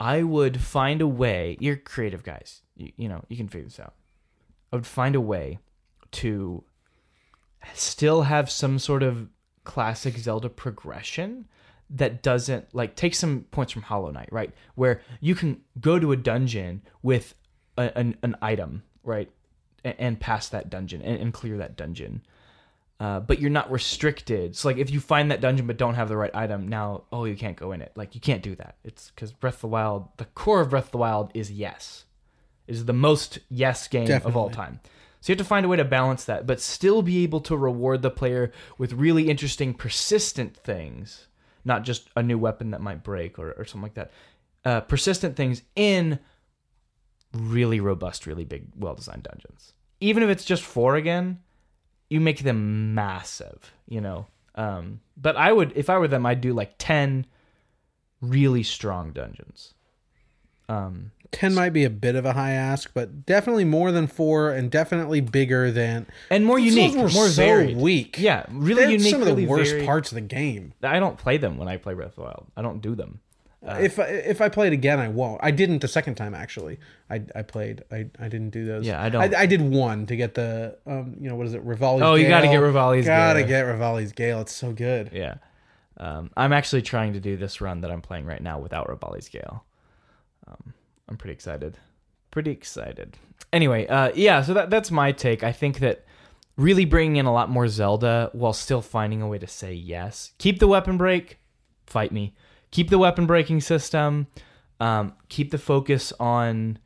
I 0.00 0.22
would 0.22 0.60
find 0.60 1.02
a 1.02 1.06
way. 1.06 1.58
You're 1.60 1.76
creative 1.76 2.22
guys. 2.22 2.62
You, 2.74 2.92
you 2.96 3.08
know, 3.08 3.22
you 3.28 3.36
can 3.36 3.48
figure 3.48 3.66
this 3.66 3.78
out. 3.78 3.94
I 4.72 4.76
would 4.76 4.86
find 4.86 5.14
a 5.14 5.20
way 5.20 5.58
to 6.12 6.64
still 7.74 8.22
have 8.22 8.50
some 8.50 8.78
sort 8.78 9.02
of 9.02 9.28
classic 9.64 10.16
Zelda 10.16 10.48
progression 10.48 11.46
that 11.90 12.22
doesn't 12.22 12.74
like 12.74 12.94
take 12.94 13.14
some 13.14 13.42
points 13.50 13.72
from 13.72 13.82
Hollow 13.82 14.10
Knight, 14.10 14.28
right? 14.32 14.52
Where 14.74 15.02
you 15.20 15.34
can 15.34 15.60
go 15.80 15.98
to 15.98 16.12
a 16.12 16.16
dungeon 16.16 16.82
with 17.02 17.34
a, 17.76 17.96
an 17.98 18.16
an 18.22 18.36
item, 18.40 18.84
right, 19.02 19.30
and, 19.84 19.94
and 19.98 20.20
pass 20.20 20.48
that 20.48 20.70
dungeon 20.70 21.02
and, 21.02 21.20
and 21.20 21.34
clear 21.34 21.58
that 21.58 21.76
dungeon. 21.76 22.22
Uh, 23.00 23.18
but 23.18 23.40
you're 23.40 23.48
not 23.48 23.70
restricted. 23.70 24.54
So 24.54 24.68
like 24.68 24.76
if 24.76 24.90
you 24.90 25.00
find 25.00 25.30
that 25.30 25.40
dungeon 25.40 25.66
but 25.66 25.78
don't 25.78 25.94
have 25.94 26.10
the 26.10 26.18
right 26.18 26.34
item, 26.34 26.68
now 26.68 27.04
oh 27.10 27.24
you 27.24 27.34
can't 27.34 27.56
go 27.56 27.72
in 27.72 27.80
it. 27.80 27.92
Like 27.96 28.14
you 28.14 28.20
can't 28.20 28.42
do 28.42 28.54
that. 28.56 28.76
It's 28.84 29.10
because 29.10 29.32
Breath 29.32 29.54
of 29.54 29.60
the 29.62 29.68
Wild, 29.68 30.08
the 30.18 30.26
core 30.26 30.60
of 30.60 30.68
Breath 30.68 30.86
of 30.86 30.90
the 30.90 30.98
Wild 30.98 31.30
is 31.32 31.50
yes, 31.50 32.04
is 32.66 32.84
the 32.84 32.92
most 32.92 33.38
yes 33.48 33.88
game 33.88 34.10
of 34.22 34.36
all 34.36 34.50
time. 34.50 34.80
So 35.20 35.32
you 35.32 35.34
have 35.34 35.44
to 35.44 35.48
find 35.48 35.64
a 35.64 35.68
way 35.68 35.78
to 35.78 35.84
balance 35.84 36.24
that, 36.24 36.46
but 36.46 36.60
still 36.60 37.00
be 37.00 37.22
able 37.22 37.40
to 37.40 37.56
reward 37.56 38.02
the 38.02 38.10
player 38.10 38.52
with 38.76 38.92
really 38.92 39.28
interesting, 39.28 39.74
persistent 39.74 40.56
things, 40.56 41.26
not 41.64 41.84
just 41.84 42.08
a 42.16 42.22
new 42.22 42.38
weapon 42.38 42.70
that 42.70 42.80
might 42.82 43.02
break 43.02 43.38
or, 43.38 43.52
or 43.52 43.64
something 43.64 43.82
like 43.82 43.94
that. 43.94 44.12
Uh, 44.62 44.80
persistent 44.80 45.36
things 45.36 45.62
in 45.74 46.18
really 47.32 47.80
robust, 47.80 48.26
really 48.26 48.44
big, 48.44 48.66
well 48.76 48.94
designed 48.94 49.22
dungeons. 49.22 49.72
Even 50.00 50.22
if 50.22 50.30
it's 50.30 50.44
just 50.44 50.62
four 50.62 50.96
again, 50.96 51.40
you 52.10 52.20
make 52.20 52.42
them 52.42 52.94
massive, 52.94 53.72
you 53.88 54.00
know. 54.02 54.26
Um, 54.56 55.00
but 55.16 55.36
I 55.36 55.52
would, 55.52 55.72
if 55.76 55.88
I 55.88 55.96
were 55.96 56.08
them, 56.08 56.26
I'd 56.26 56.40
do 56.42 56.52
like 56.52 56.74
ten 56.76 57.24
really 58.20 58.62
strong 58.62 59.12
dungeons. 59.12 59.72
Um, 60.68 61.10
10 61.32 61.54
might 61.54 61.70
be 61.70 61.84
a 61.84 61.90
bit 61.90 62.14
of 62.16 62.24
a 62.24 62.32
high 62.32 62.52
ask, 62.52 62.92
but 62.94 63.24
definitely 63.26 63.64
more 63.64 63.90
than 63.92 64.06
4 64.06 64.50
and 64.50 64.70
definitely 64.70 65.20
bigger 65.20 65.70
than 65.70 66.06
and 66.28 66.44
more 66.44 66.58
unique, 66.58 66.92
were 66.94 67.08
more 67.08 67.28
so 67.28 67.42
varied. 67.42 67.76
weak. 67.76 68.18
Yeah, 68.18 68.46
really 68.50 68.82
They're 68.82 68.90
unique. 68.92 69.10
some 69.10 69.20
of 69.20 69.26
the 69.26 69.34
really 69.34 69.46
worst 69.46 69.70
varied. 69.72 69.86
parts 69.86 70.10
of 70.12 70.14
the 70.16 70.20
game. 70.20 70.72
I 70.82 71.00
don't 71.00 71.16
play 71.18 71.38
them 71.38 71.56
when 71.56 71.66
I 71.68 71.76
play 71.76 71.94
Breath 71.94 72.10
of 72.10 72.14
the 72.16 72.22
Wild. 72.22 72.46
I 72.56 72.62
don't 72.62 72.80
do 72.80 72.94
them. 72.94 73.20
If 73.62 73.98
I, 73.98 74.04
if 74.04 74.40
I 74.40 74.48
play 74.48 74.68
it 74.68 74.72
again, 74.72 74.98
I 74.98 75.08
won't. 75.08 75.38
I 75.42 75.50
didn't 75.50 75.80
the 75.80 75.88
second 75.88 76.14
time 76.14 76.34
actually. 76.34 76.78
I, 77.10 77.22
I 77.34 77.42
played. 77.42 77.84
I, 77.92 78.06
I 78.18 78.28
didn't 78.28 78.50
do 78.50 78.64
those. 78.64 78.86
Yeah, 78.86 79.02
I 79.02 79.10
don't- 79.10 79.34
I, 79.34 79.44
did 79.46 79.60
one 79.60 80.06
to 80.06 80.16
get 80.16 80.32
the 80.34 80.78
um 80.86 81.16
you 81.20 81.28
know 81.28 81.36
what 81.36 81.46
is 81.46 81.52
it 81.54 81.66
Revali's. 81.66 82.02
Oh, 82.02 82.14
you 82.14 82.26
gotta 82.26 82.46
get 82.46 82.60
Revali's 82.60 83.04
Gotta 83.06 83.40
Gale. 83.40 83.48
get 83.48 83.66
Revali's 83.66 84.12
Gale. 84.12 84.40
It's 84.40 84.52
so 84.52 84.72
good. 84.72 85.10
Yeah. 85.12 85.34
Um, 85.98 86.30
I'm 86.36 86.54
actually 86.54 86.80
trying 86.80 87.12
to 87.12 87.20
do 87.20 87.36
this 87.36 87.60
run 87.60 87.82
that 87.82 87.90
I'm 87.90 88.00
playing 88.00 88.24
right 88.24 88.42
now 88.42 88.58
without 88.58 88.88
Revali's 88.88 89.28
Gale. 89.28 89.64
Um, 90.48 90.72
I'm 91.08 91.18
pretty 91.18 91.34
excited. 91.34 91.76
Pretty 92.30 92.52
excited. 92.52 93.18
Anyway, 93.52 93.86
uh, 93.88 94.10
yeah, 94.14 94.40
so 94.40 94.54
that 94.54 94.70
that's 94.70 94.90
my 94.90 95.12
take. 95.12 95.42
I 95.44 95.52
think 95.52 95.80
that 95.80 96.06
really 96.56 96.86
bringing 96.86 97.16
in 97.16 97.26
a 97.26 97.32
lot 97.32 97.50
more 97.50 97.68
Zelda 97.68 98.30
while 98.32 98.54
still 98.54 98.80
finding 98.80 99.20
a 99.20 99.28
way 99.28 99.38
to 99.38 99.46
say 99.46 99.74
yes. 99.74 100.32
Keep 100.38 100.60
the 100.60 100.68
weapon 100.68 100.96
break, 100.96 101.38
fight 101.86 102.12
me. 102.12 102.34
Keep 102.70 102.90
the 102.90 102.98
weapon 102.98 103.26
breaking 103.26 103.60
system. 103.60 104.26
Um, 104.78 105.12
keep 105.28 105.50
the 105.50 105.58
focus 105.58 106.12
on 106.20 106.78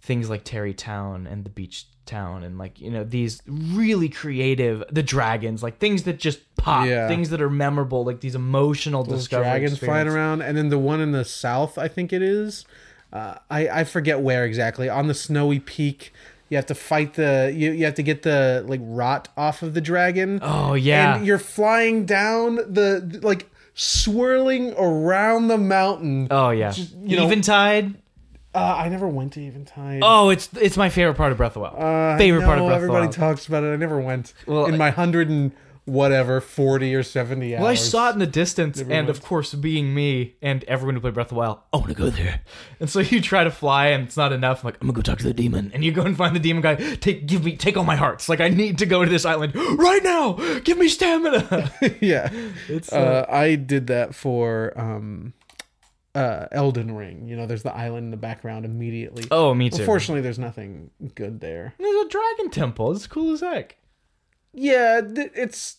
things 0.00 0.28
like 0.30 0.44
Tarrey 0.44 0.76
Town 0.76 1.26
and 1.26 1.44
the 1.44 1.50
beach 1.50 1.86
town 2.04 2.42
and 2.42 2.58
like 2.58 2.80
you 2.80 2.90
know 2.90 3.04
these 3.04 3.40
really 3.46 4.08
creative 4.08 4.82
the 4.90 5.04
dragons 5.04 5.62
like 5.62 5.78
things 5.78 6.02
that 6.02 6.18
just 6.18 6.40
pop 6.56 6.84
Yeah. 6.84 7.06
things 7.06 7.30
that 7.30 7.40
are 7.40 7.48
memorable 7.48 8.04
like 8.04 8.20
these 8.20 8.34
emotional 8.34 9.04
Those 9.04 9.28
dragons 9.28 9.78
flying 9.78 10.08
around, 10.08 10.42
and 10.42 10.56
then 10.56 10.68
the 10.68 10.78
one 10.80 11.00
in 11.00 11.12
the 11.12 11.24
south, 11.24 11.78
I 11.78 11.86
think 11.86 12.12
it 12.12 12.20
is. 12.20 12.64
Uh, 13.12 13.36
I 13.50 13.68
I 13.68 13.84
forget 13.84 14.20
where 14.20 14.44
exactly. 14.44 14.88
On 14.88 15.06
the 15.06 15.14
snowy 15.14 15.60
peak, 15.60 16.12
you 16.48 16.56
have 16.56 16.66
to 16.66 16.74
fight 16.74 17.14
the. 17.14 17.52
You, 17.54 17.70
you 17.70 17.84
have 17.84 17.94
to 17.94 18.02
get 18.02 18.22
the 18.22 18.64
like 18.66 18.80
rot 18.82 19.28
off 19.36 19.62
of 19.62 19.74
the 19.74 19.80
dragon. 19.80 20.40
oh 20.42 20.74
yeah 20.74 21.16
and 21.16 21.26
you're 21.26 21.38
flying 21.38 22.04
down 22.04 22.56
the 22.56 23.20
like 23.22 23.48
swirling 23.74 24.74
around 24.76 25.48
the 25.48 25.58
mountain. 25.58 26.28
oh 26.30 26.50
yeah 26.50 26.70
just, 26.70 26.94
you 26.96 27.16
know- 27.16 27.24
eventide 27.26 27.94
Uh, 28.54 28.58
I 28.84 28.88
never 28.90 29.08
went 29.08 29.32
to 29.34 29.40
Eventide. 29.40 30.00
oh 30.02 30.28
it's 30.30 30.50
it's 30.60 30.76
my 30.76 30.90
favorite 30.90 31.14
part 31.16 31.32
of 31.32 31.38
breath 31.38 31.50
of 31.50 31.54
the 31.54 31.60
wild 31.60 31.76
Uh, 31.78 32.14
I 32.14 32.18
favorite 32.18 32.44
part 32.44 32.58
of 32.58 32.64
know, 32.64 32.68
breath 32.68 32.82
of 32.82 32.86
the 32.88 32.92
Wild. 32.92 33.04
Everybody 33.04 33.16
talks 33.16 33.46
about 33.48 33.64
it. 33.64 33.72
I 33.72 33.76
never 33.76 33.98
went. 34.00 34.34
Well, 34.46 34.66
in 34.66 34.76
my 34.76 34.90
hundred 34.90 35.30
and 35.30 35.52
whatever 35.84 36.40
40 36.40 36.94
or 36.94 37.02
70 37.02 37.54
hours. 37.56 37.60
Well, 37.60 37.70
I 37.70 37.74
saw 37.74 38.10
it 38.10 38.12
in 38.12 38.18
the 38.20 38.26
distance, 38.26 38.80
and 38.80 39.08
of 39.08 39.22
course, 39.22 39.52
being 39.54 39.92
me 39.94 40.36
and 40.40 40.62
everyone 40.64 40.94
who 40.94 41.00
played 41.00 41.14
Breath 41.14 41.26
of 41.26 41.30
the 41.30 41.34
Wild, 41.36 41.58
I 41.72 41.78
want 41.78 41.88
to 41.88 41.94
go 41.94 42.08
there. 42.10 42.40
And 42.78 42.88
so 42.88 43.00
you 43.00 43.20
try 43.20 43.42
to 43.44 43.50
fly, 43.50 43.88
and 43.88 44.04
it's 44.06 44.16
not 44.16 44.32
enough. 44.32 44.62
I'm 44.62 44.68
like, 44.68 44.74
I'm 44.80 44.86
gonna 44.86 44.94
go 44.96 45.02
talk 45.02 45.18
to 45.18 45.24
the 45.24 45.34
demon, 45.34 45.70
and 45.74 45.84
you 45.84 45.90
go 45.92 46.02
and 46.02 46.16
find 46.16 46.34
the 46.36 46.40
demon 46.40 46.62
guy. 46.62 46.76
Take, 46.76 47.26
give 47.26 47.44
me, 47.44 47.56
take 47.56 47.76
all 47.76 47.84
my 47.84 47.96
hearts. 47.96 48.28
Like 48.28 48.40
I 48.40 48.48
need 48.48 48.78
to 48.78 48.86
go 48.86 49.04
to 49.04 49.10
this 49.10 49.24
island 49.24 49.54
right 49.78 50.02
now. 50.04 50.34
Give 50.60 50.78
me 50.78 50.88
stamina. 50.88 51.72
yeah. 52.00 52.30
It's 52.68 52.92
Uh, 52.92 53.26
I 53.28 53.56
did 53.56 53.88
that 53.88 54.14
for 54.14 54.72
um, 54.78 55.32
uh, 56.14 56.46
Elden 56.52 56.94
Ring. 56.94 57.26
You 57.26 57.36
know, 57.36 57.46
there's 57.46 57.62
the 57.62 57.74
island 57.74 58.04
in 58.04 58.10
the 58.10 58.16
background 58.16 58.64
immediately. 58.64 59.24
oh, 59.30 59.54
me 59.54 59.70
too. 59.70 59.78
Unfortunately, 59.80 60.20
there's 60.20 60.38
nothing 60.38 60.90
good 61.14 61.40
there. 61.40 61.74
There's 61.78 62.06
a 62.06 62.08
dragon 62.08 62.50
temple. 62.50 62.92
It's 62.92 63.06
cool 63.06 63.32
as 63.32 63.40
heck. 63.40 63.76
Yeah, 64.52 65.00
th- 65.00 65.32
it's 65.34 65.76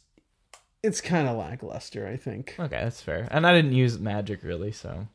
it's 0.82 1.00
kind 1.02 1.28
of 1.28 1.38
lackluster. 1.38 2.08
I 2.08 2.18
think. 2.18 2.56
Okay, 2.60 2.80
that's 2.84 3.02
fair. 3.02 3.28
And 3.32 3.46
I 3.48 3.54
didn't 3.54 3.74
use 3.74 4.00
magic 4.00 4.44
really, 4.44 4.72
so 4.72 5.08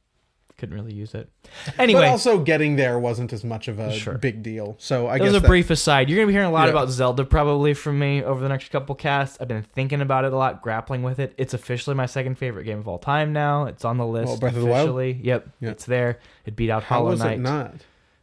couldn't 0.56 0.74
really 0.74 0.92
use 0.94 1.14
it. 1.14 1.28
But 1.66 1.74
Anyway, 1.78 2.06
also, 2.08 2.40
getting 2.40 2.74
there 2.74 2.98
wasn't 2.98 3.32
as 3.32 3.44
much 3.44 3.68
of 3.68 3.78
a 3.78 3.92
Sure. 3.92 4.18
big 4.18 4.42
deal. 4.42 4.74
So 4.78 5.06
I 5.06 5.12
That 5.12 5.18
guess 5.18 5.26
was 5.26 5.36
a 5.36 5.40
that- 5.40 5.46
brief 5.46 5.70
aside. 5.70 6.08
You're 6.08 6.16
gonna 6.16 6.26
be 6.26 6.32
hearing 6.32 6.48
a 6.48 6.52
lot 6.52 6.64
Yeah. 6.64 6.70
about 6.72 6.88
Zelda 6.90 7.24
probably 7.24 7.74
from 7.74 7.96
me 7.98 8.24
over 8.24 8.40
the 8.40 8.48
next 8.48 8.70
couple 8.70 8.96
casts. 8.96 9.38
I've 9.40 9.46
been 9.46 9.62
thinking 9.62 10.00
about 10.00 10.24
it 10.24 10.32
a 10.32 10.36
lot, 10.36 10.60
grappling 10.62 11.04
with 11.04 11.20
it. 11.20 11.32
It's 11.38 11.54
officially 11.54 11.94
my 11.94 12.06
second 12.06 12.38
favorite 12.38 12.64
game 12.64 12.78
of 12.80 12.88
all 12.88 12.98
time 12.98 13.32
now. 13.32 13.66
It's 13.66 13.84
on 13.84 13.98
the 13.98 14.04
oh, 14.06 14.10
list. 14.10 14.26
Well, 14.26 14.36
Breath 14.38 14.56
of 14.56 14.62
the 14.62 14.66
Wild? 14.66 14.88
officially. 14.88 15.20
Yep, 15.22 15.48
Yeah. 15.60 15.70
it's 15.70 15.84
there. 15.84 16.18
It 16.44 16.56
beat 16.56 16.70
out 16.70 16.82
How 16.84 16.96
Hollow 17.04 17.14
Knight. 17.14 17.34
it 17.38 17.40
not? 17.40 17.74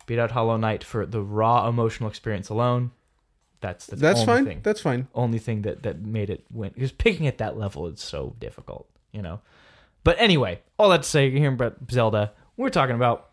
Beat 0.05 0.19
out 0.19 0.31
Hollow 0.31 0.57
Knight 0.57 0.83
for 0.83 1.05
the 1.05 1.21
raw 1.21 1.69
emotional 1.69 2.09
experience 2.09 2.49
alone. 2.49 2.91
That's 3.65 3.87
that's, 3.87 4.23
fine. 4.23 4.45
Thing. 4.45 4.59
That's 4.61 4.81
fine. 4.81 5.07
only 5.15 5.39
thing 5.39 5.63
that 5.63 5.83
that 5.83 6.01
made 6.01 6.29
it 6.29 6.45
win 6.51 6.71
because 6.73 6.91
picking 6.91 7.25
at 7.25 7.39
that 7.39 7.57
level 7.57 7.87
is 7.87 7.99
so 7.99 8.35
difficult, 8.39 8.87
you 9.11 9.21
know. 9.21 9.39
But 10.03 10.17
anyway, 10.19 10.61
all 10.77 10.89
that 10.89 11.01
to 11.03 11.09
say, 11.09 11.27
you're 11.27 11.39
hearing 11.39 11.55
about 11.55 11.77
Zelda. 11.89 12.33
We're 12.57 12.69
talking 12.69 12.95
about 12.95 13.31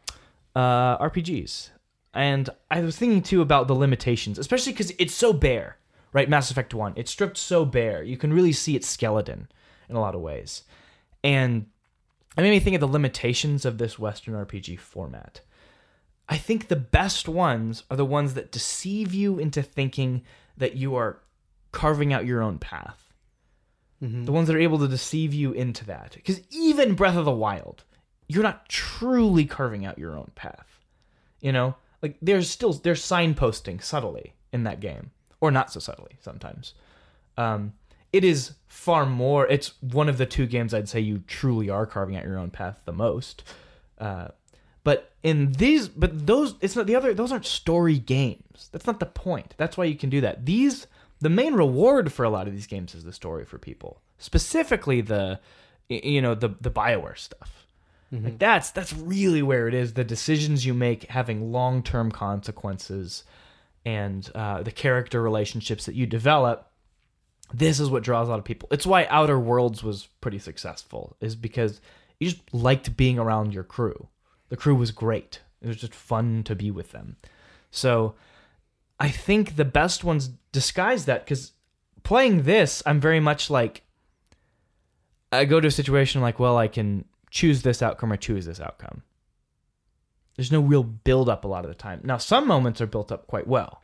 uh, 0.56 0.96
RPGs, 0.98 1.68
and 2.14 2.48
I 2.70 2.80
was 2.80 2.96
thinking 2.96 3.22
too 3.22 3.42
about 3.42 3.68
the 3.68 3.74
limitations, 3.74 4.38
especially 4.38 4.72
because 4.72 4.92
it's 4.98 5.14
so 5.14 5.32
bare, 5.32 5.76
right? 6.12 6.28
Mass 6.28 6.50
Effect 6.50 6.72
One, 6.72 6.94
it's 6.96 7.10
stripped 7.10 7.36
so 7.36 7.64
bare, 7.64 8.02
you 8.02 8.16
can 8.16 8.32
really 8.32 8.52
see 8.52 8.74
its 8.74 8.88
skeleton 8.88 9.48
in 9.88 9.96
a 9.96 10.00
lot 10.00 10.14
of 10.14 10.22
ways, 10.22 10.62
and 11.22 11.66
it 12.36 12.40
made 12.40 12.50
me 12.50 12.60
think 12.60 12.74
of 12.74 12.80
the 12.80 12.88
limitations 12.88 13.66
of 13.66 13.76
this 13.76 13.98
Western 13.98 14.34
RPG 14.34 14.78
format. 14.78 15.42
I 16.28 16.38
think 16.38 16.68
the 16.68 16.76
best 16.76 17.28
ones 17.28 17.82
are 17.90 17.96
the 17.96 18.04
ones 18.04 18.34
that 18.34 18.52
deceive 18.52 19.12
you 19.12 19.38
into 19.38 19.62
thinking 19.62 20.22
that 20.56 20.76
you 20.76 20.94
are 20.94 21.18
carving 21.72 22.12
out 22.12 22.26
your 22.26 22.42
own 22.42 22.58
path. 22.58 23.12
The 24.24 24.32
ones 24.32 24.48
that 24.48 24.56
are 24.56 24.60
able 24.60 24.78
to 24.80 24.88
deceive 24.88 25.32
you 25.32 25.52
into 25.52 25.84
that. 25.86 26.12
Because 26.14 26.40
even 26.50 26.94
Breath 26.94 27.16
of 27.16 27.24
the 27.24 27.30
Wild, 27.30 27.84
you're 28.26 28.42
not 28.42 28.68
truly 28.68 29.44
carving 29.44 29.86
out 29.86 29.98
your 29.98 30.16
own 30.16 30.32
path. 30.34 30.80
You 31.40 31.52
know? 31.52 31.76
Like 32.02 32.16
there's 32.20 32.50
still 32.50 32.72
there's 32.72 33.00
signposting 33.00 33.82
subtly 33.82 34.34
in 34.52 34.64
that 34.64 34.80
game. 34.80 35.12
Or 35.40 35.50
not 35.50 35.72
so 35.72 35.80
subtly 35.80 36.16
sometimes. 36.20 36.74
Um 37.36 37.74
it 38.12 38.24
is 38.24 38.54
far 38.66 39.06
more 39.06 39.46
it's 39.46 39.80
one 39.80 40.08
of 40.08 40.18
the 40.18 40.26
two 40.26 40.46
games 40.46 40.74
I'd 40.74 40.88
say 40.88 41.00
you 41.00 41.22
truly 41.26 41.70
are 41.70 41.86
carving 41.86 42.16
out 42.16 42.24
your 42.24 42.38
own 42.38 42.50
path 42.50 42.80
the 42.84 42.92
most. 42.92 43.44
Uh 43.98 44.28
in 45.22 45.52
these, 45.52 45.88
but 45.88 46.26
those, 46.26 46.56
it's 46.60 46.76
not 46.76 46.86
the 46.86 46.96
other. 46.96 47.14
Those 47.14 47.32
aren't 47.32 47.46
story 47.46 47.98
games. 47.98 48.68
That's 48.72 48.86
not 48.86 49.00
the 49.00 49.06
point. 49.06 49.54
That's 49.56 49.76
why 49.76 49.84
you 49.84 49.96
can 49.96 50.10
do 50.10 50.20
that. 50.20 50.46
These, 50.46 50.86
the 51.20 51.28
main 51.28 51.54
reward 51.54 52.12
for 52.12 52.24
a 52.24 52.30
lot 52.30 52.48
of 52.48 52.52
these 52.52 52.66
games 52.66 52.94
is 52.94 53.04
the 53.04 53.12
story 53.12 53.44
for 53.44 53.58
people. 53.58 54.00
Specifically, 54.18 55.00
the, 55.00 55.40
you 55.88 56.22
know, 56.22 56.34
the 56.34 56.54
the 56.60 56.70
Bioware 56.70 57.18
stuff. 57.18 57.66
Like 58.24 58.38
that's 58.38 58.70
that's 58.70 58.92
really 58.92 59.42
where 59.42 59.68
it 59.68 59.74
is. 59.74 59.94
The 59.94 60.04
decisions 60.04 60.66
you 60.66 60.74
make 60.74 61.04
having 61.04 61.50
long 61.50 61.82
term 61.82 62.12
consequences, 62.12 63.24
and 63.86 64.30
uh, 64.34 64.62
the 64.62 64.70
character 64.70 65.22
relationships 65.22 65.86
that 65.86 65.94
you 65.94 66.06
develop 66.06 66.68
this 67.54 67.80
is 67.80 67.90
what 67.90 68.02
draws 68.02 68.28
a 68.28 68.30
lot 68.30 68.38
of 68.38 68.44
people. 68.44 68.68
It's 68.70 68.86
why 68.86 69.06
Outer 69.06 69.38
Worlds 69.38 69.82
was 69.82 70.08
pretty 70.20 70.38
successful, 70.38 71.16
is 71.20 71.36
because 71.36 71.80
you 72.18 72.30
just 72.30 72.42
liked 72.52 72.96
being 72.96 73.18
around 73.18 73.54
your 73.54 73.64
crew. 73.64 74.08
The 74.52 74.58
crew 74.58 74.74
was 74.74 74.90
great. 74.90 75.40
It 75.62 75.68
was 75.68 75.78
just 75.78 75.94
fun 75.94 76.42
to 76.42 76.54
be 76.54 76.70
with 76.70 76.92
them. 76.92 77.16
So 77.70 78.16
I 79.00 79.08
think 79.08 79.56
the 79.56 79.64
best 79.64 80.04
ones 80.04 80.28
disguise 80.52 81.06
that 81.06 81.24
because 81.24 81.52
playing 82.02 82.42
this, 82.42 82.82
I'm 82.84 83.00
very 83.00 83.18
much 83.18 83.48
like 83.48 83.80
I 85.32 85.46
go 85.46 85.58
to 85.58 85.68
a 85.68 85.70
situation 85.70 86.20
like, 86.20 86.38
well, 86.38 86.58
I 86.58 86.68
can 86.68 87.06
choose 87.30 87.62
this 87.62 87.80
outcome 87.80 88.12
or 88.12 88.18
choose 88.18 88.44
this 88.44 88.60
outcome. 88.60 89.02
There's 90.36 90.52
no 90.52 90.60
real 90.60 90.82
build 90.82 91.30
up 91.30 91.46
a 91.46 91.48
lot 91.48 91.64
of 91.64 91.70
the 91.70 91.74
time. 91.74 92.02
Now, 92.04 92.18
some 92.18 92.46
moments 92.46 92.82
are 92.82 92.86
built 92.86 93.10
up 93.10 93.26
quite 93.28 93.46
well, 93.46 93.80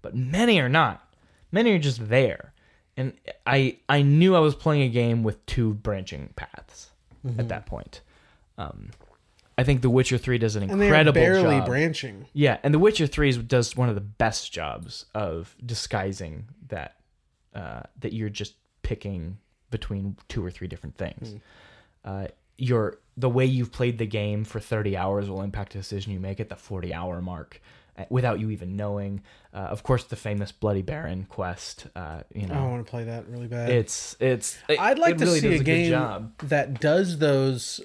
but 0.00 0.14
many 0.14 0.60
are 0.60 0.68
not. 0.68 1.12
Many 1.50 1.72
are 1.72 1.80
just 1.80 2.08
there. 2.08 2.52
And 2.96 3.14
I 3.48 3.78
I 3.88 4.02
knew 4.02 4.36
I 4.36 4.38
was 4.38 4.54
playing 4.54 4.82
a 4.82 4.88
game 4.88 5.24
with 5.24 5.44
two 5.46 5.74
branching 5.74 6.34
paths 6.36 6.92
at 7.36 7.48
that 7.48 7.66
point. 7.66 8.00
Um, 8.56 8.90
I 9.56 9.62
think 9.64 9.82
The 9.82 9.90
Witcher 9.90 10.18
3 10.18 10.38
does 10.38 10.56
an 10.56 10.64
And 10.64 10.72
they 10.80 10.86
are 10.86 10.88
incredible 10.88 11.14
barely 11.20 11.58
job. 11.58 11.66
branching. 11.66 12.26
Yeah, 12.32 12.58
and 12.62 12.74
The 12.74 12.78
Witcher 12.78 13.06
3 13.06 13.28
is, 13.28 13.38
does 13.38 13.76
one 13.76 13.88
of 13.88 13.94
the 13.94 14.00
best 14.00 14.52
jobs 14.52 15.06
of 15.14 15.54
disguising 15.64 16.46
that 16.68 16.96
uh, 17.54 17.82
that 18.00 18.12
you're 18.12 18.28
just 18.30 18.54
picking 18.82 19.38
between 19.70 20.16
two 20.28 20.44
or 20.44 20.50
three 20.50 20.66
different 20.66 20.96
things. 20.96 21.34
Uh, 22.04 22.26
your 22.58 22.98
the 23.16 23.28
way 23.28 23.44
you've 23.46 23.70
played 23.70 23.98
the 23.98 24.06
game 24.06 24.44
for 24.44 24.58
30 24.58 24.96
hours 24.96 25.30
will 25.30 25.40
impact 25.42 25.72
the 25.72 25.78
decision 25.78 26.12
you 26.12 26.18
make 26.20 26.40
at 26.40 26.48
the 26.48 26.56
40 26.56 26.92
hour 26.92 27.20
mark 27.22 27.60
uh, 27.96 28.04
without 28.10 28.40
you 28.40 28.50
even 28.50 28.74
knowing. 28.76 29.22
Uh, 29.52 29.58
of 29.58 29.84
course, 29.84 30.02
the 30.04 30.16
famous 30.16 30.50
Bloody 30.50 30.82
Baron 30.82 31.26
quest. 31.28 31.86
Uh, 31.94 32.22
you 32.34 32.48
know 32.48 32.54
I 32.54 32.58
know, 32.58 32.66
want 32.70 32.84
to 32.86 32.90
play 32.90 33.04
that 33.04 33.28
really 33.28 33.46
bad. 33.46 33.70
it's 33.70 34.16
it's. 34.18 34.58
it- 34.68 34.80
I'd 34.80 34.98
like 34.98 35.14
it 35.14 35.18
to 35.18 35.24
really 35.26 35.40
see 35.40 35.50
does 35.50 35.60
a 35.60 35.64
good 35.64 35.64
game 35.64 35.90
job. 35.90 36.32
that 36.42 36.80
does 36.80 37.18
those, 37.18 37.80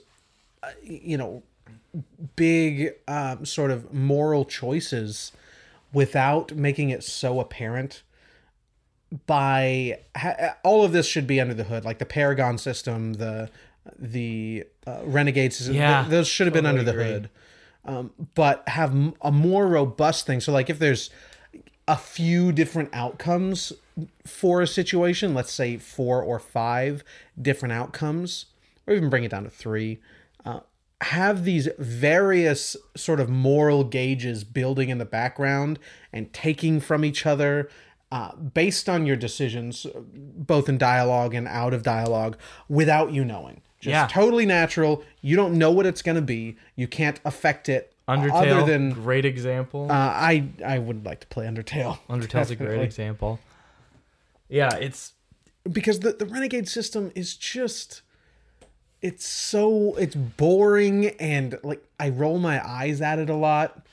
uh, 0.63 0.69
you 0.84 1.17
know, 1.17 1.43
big 2.36 2.93
um, 3.08 3.45
sort 3.45 3.71
of 3.71 3.93
moral 3.93 4.45
choices 4.45 5.32
without 5.93 6.55
making 6.55 6.89
it 6.89 7.03
so 7.03 7.39
apparent. 7.39 8.03
By 9.25 10.01
ha- 10.15 10.55
all 10.63 10.84
of 10.84 10.91
this 10.91 11.08
should 11.08 11.25
be 11.25 11.41
under 11.41 11.55
the 11.55 11.63
hood, 11.63 11.84
like 11.84 11.97
the 11.97 12.05
Paragon 12.05 12.60
system, 12.60 13.13
the 13.13 13.49
the 13.97 14.65
uh, 14.86 14.99
Renegade 15.03 15.51
system. 15.51 15.75
Yeah, 15.75 16.01
th- 16.01 16.12
those 16.12 16.27
should 16.27 16.45
have 16.45 16.53
been 16.53 16.67
under 16.67 16.84
the 16.84 16.91
agree. 16.91 17.03
hood. 17.05 17.29
Um, 17.86 18.12
but 18.36 18.67
have 18.67 18.91
m- 18.91 19.15
a 19.21 19.32
more 19.32 19.67
robust 19.67 20.27
thing. 20.27 20.41
So, 20.41 20.51
like, 20.51 20.69
if 20.69 20.77
there's 20.77 21.10
a 21.88 21.97
few 21.97 22.51
different 22.51 22.89
outcomes 22.93 23.73
for 24.27 24.62
a 24.62 24.67
situation, 24.67 25.34
let's 25.34 25.51
say 25.51 25.77
four 25.77 26.21
or 26.21 26.38
five 26.38 27.03
different 27.41 27.73
outcomes, 27.73 28.45
or 28.86 28.93
even 28.93 29.10
bring 29.10 29.23
it 29.23 29.32
down 29.32 29.43
to 29.43 29.49
three, 29.49 29.99
have 31.01 31.45
these 31.45 31.69
various 31.77 32.75
sort 32.95 33.19
of 33.19 33.29
moral 33.29 33.83
gauges 33.83 34.43
building 34.43 34.89
in 34.89 34.97
the 34.97 35.05
background 35.05 35.79
and 36.12 36.31
taking 36.33 36.79
from 36.79 37.05
each 37.05 37.25
other. 37.25 37.69
Uh, 38.12 38.35
based 38.35 38.89
on 38.89 39.05
your 39.05 39.15
decisions, 39.15 39.85
both 40.15 40.67
in 40.67 40.79
dialogue 40.79 41.35
and 41.35 41.47
out 41.47 41.75
of 41.75 41.83
dialogue, 41.83 42.35
without 42.67 43.12
you 43.12 43.23
knowing. 43.23 43.62
Just 43.79 43.91
Yeah. 43.91 44.07
totally 44.07 44.47
natural. 44.47 45.03
You 45.21 45.35
don't 45.35 45.53
know 45.59 45.69
what 45.69 45.85
it's 45.85 46.01
going 46.01 46.15
to 46.15 46.21
be. 46.23 46.57
You 46.75 46.88
can't 46.88 47.19
affect 47.23 47.69
it 47.69 47.93
Undertale, 48.07 48.31
other 48.33 48.65
than 48.65 48.89
great 48.93 49.25
example. 49.25 49.91
uh, 49.91 49.93
I 49.93 50.45
I 50.65 50.79
would 50.79 51.05
like 51.05 51.19
to 51.19 51.27
play 51.27 51.45
Undertale. 51.45 51.99
Undertale's 52.09 52.49
a 52.49 52.55
great 52.55 52.81
example. 52.81 53.39
Yeah, 54.49 54.75
it's 54.75 55.13
because 55.71 55.99
the, 55.99 56.13
the 56.13 56.25
Renegade 56.25 56.67
system 56.67 57.12
is 57.13 57.35
just 57.35 58.01
it's 59.01 59.25
so 59.25 59.95
it's 59.95 60.15
boring 60.15 61.07
and 61.19 61.57
like 61.63 61.83
I 61.99 62.09
roll 62.09 62.39
my 62.39 62.65
eyes 62.67 63.01
at 63.01 63.19
it 63.19 63.29
a 63.29 63.35
lot. 63.35 63.85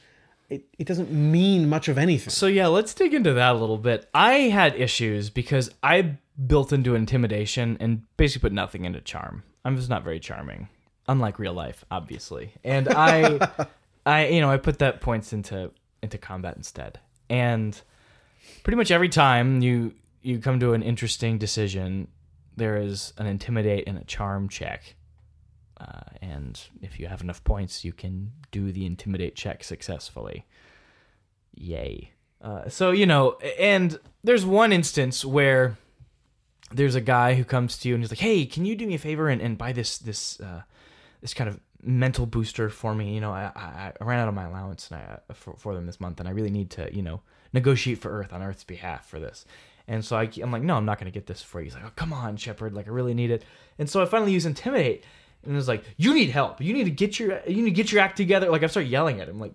It 0.49 0.65
it 0.79 0.87
doesn't 0.87 1.11
mean 1.11 1.69
much 1.69 1.89
of 1.89 1.99
anything. 1.99 2.31
So 2.31 2.47
yeah, 2.47 2.67
let's 2.67 2.95
dig 2.95 3.15
into 3.15 3.33
that 3.35 3.55
a 3.55 3.59
little 3.59 3.79
bit. 3.79 4.09
I 4.15 4.33
had 4.35 4.75
issues 4.75 5.31
because 5.31 5.71
I 5.83 6.17
built 6.47 6.73
into 6.73 6.95
intimidation 6.95 7.77
and 7.81 8.03
basically 8.17 8.49
put 8.49 8.53
nothing 8.53 8.85
into 8.85 9.01
charm. 9.01 9.43
I'm 9.65 9.77
just 9.77 9.89
not 9.89 10.05
very 10.05 10.21
charming, 10.21 10.69
unlike 11.09 11.39
real 11.39 11.55
life, 11.55 11.85
obviously. 11.91 12.53
And 12.63 12.89
I, 12.89 13.67
I 14.07 14.29
you 14.29 14.41
know 14.41 14.51
I 14.51 14.57
put 14.57 14.79
that 14.81 15.01
points 15.01 15.33
into 15.33 15.71
into 16.03 16.19
combat 16.19 16.57
instead. 16.57 17.01
And 17.29 17.81
pretty 18.63 18.77
much 18.77 18.91
every 18.91 19.09
time 19.09 19.63
you 19.63 19.95
you 20.23 20.41
come 20.41 20.59
to 20.61 20.73
an 20.73 20.83
interesting 20.83 21.39
decision, 21.39 22.09
there 22.57 22.77
is 22.77 23.13
an 23.19 23.27
intimidate 23.27 23.85
and 23.87 23.99
a 23.99 24.05
charm 24.05 24.49
check. 24.49 24.96
Uh, 25.79 26.01
and 26.23 26.61
if 26.81 26.99
you 26.99 27.07
have 27.07 27.21
enough 27.21 27.45
points, 27.45 27.85
you 27.85 27.93
can 27.93 28.33
do 28.51 28.73
the 28.73 28.87
intimidate 28.87 29.37
check 29.37 29.63
successfully. 29.63 30.47
Yay. 31.55 32.13
Uh, 32.41 32.69
so, 32.69 32.91
you 32.91 33.07
know, 33.07 33.33
and 33.59 33.99
there's 34.25 34.45
one 34.45 34.73
instance 34.73 35.25
where 35.25 35.77
there's 36.73 36.95
a 36.95 37.01
guy 37.01 37.35
who 37.35 37.45
comes 37.45 37.79
to 37.79 37.89
you 37.89 37.95
and 37.95 38.03
he's 38.03 38.11
like, 38.11 38.19
"Hey, 38.19 38.45
can 38.45 38.65
you 38.65 38.75
do 38.75 38.87
me 38.87 38.95
a 38.95 38.99
favor 38.99 39.29
and, 39.29 39.41
and 39.41 39.57
buy 39.57 39.73
this 39.73 39.99
this 39.99 40.41
uh, 40.41 40.63
this 41.21 41.35
kind 41.35 41.49
of 41.49 41.61
mental 41.83 42.27
booster 42.27 42.69
for 42.69 42.95
me? 42.95 43.15
You 43.15 43.21
know, 43.21 43.33
I, 43.33 43.53
I, 43.55 43.93
I 44.01 44.05
ran 44.05 44.19
out 44.19 44.29
of 44.29 44.35
my 44.35 44.45
allowance 44.45 44.91
and 44.91 45.01
I, 45.01 45.19
uh, 45.31 45.35
for, 45.35 45.55
for 45.57 45.75
them 45.75 45.87
this 45.87 46.01
month, 46.01 46.21
and 46.21 46.29
I 46.29 46.33
really 46.33 46.51
need 46.51 46.71
to 46.71 46.95
you 46.95 47.03
know 47.03 47.23
negotiate 47.53 47.99
for 47.99 48.11
Earth 48.11 48.33
on 48.33 48.43
Earth's 48.43 48.65
behalf 48.65 49.09
for 49.09 49.21
this." 49.21 49.45
And 49.89 50.05
so 50.05 50.17
I, 50.17 50.29
I'm 50.43 50.51
like, 50.51 50.63
"No, 50.63 50.77
I'm 50.77 50.85
not 50.85 50.99
going 50.99 51.11
to 51.11 51.17
get 51.17 51.27
this 51.27 51.43
for 51.43 51.61
you." 51.61 51.65
He's 51.65 51.75
like, 51.75 51.85
"Oh, 51.85 51.93
come 51.95 52.13
on, 52.13 52.37
Shepard! 52.37 52.75
Like, 52.75 52.89
I 52.89 52.91
really 52.91 53.15
need 53.15 53.31
it." 53.31 53.45
And 53.79 53.89
so 53.89 54.03
I 54.03 54.07
finally 54.07 54.33
use 54.33 54.47
intimidate, 54.47 55.05
and 55.43 55.53
it 55.53 55.57
was 55.57 55.69
like, 55.69 55.85
"You 55.97 56.15
need 56.15 56.31
help. 56.31 56.61
You 56.61 56.73
need 56.73 56.85
to 56.85 56.91
get 56.91 57.19
your 57.19 57.41
you 57.47 57.57
need 57.57 57.71
to 57.71 57.83
get 57.83 57.93
your 57.93 58.01
act 58.01 58.17
together." 58.17 58.51
Like 58.51 58.63
I 58.63 58.67
start 58.67 58.87
yelling 58.87 59.21
at 59.21 59.29
him, 59.29 59.41
like, 59.41 59.53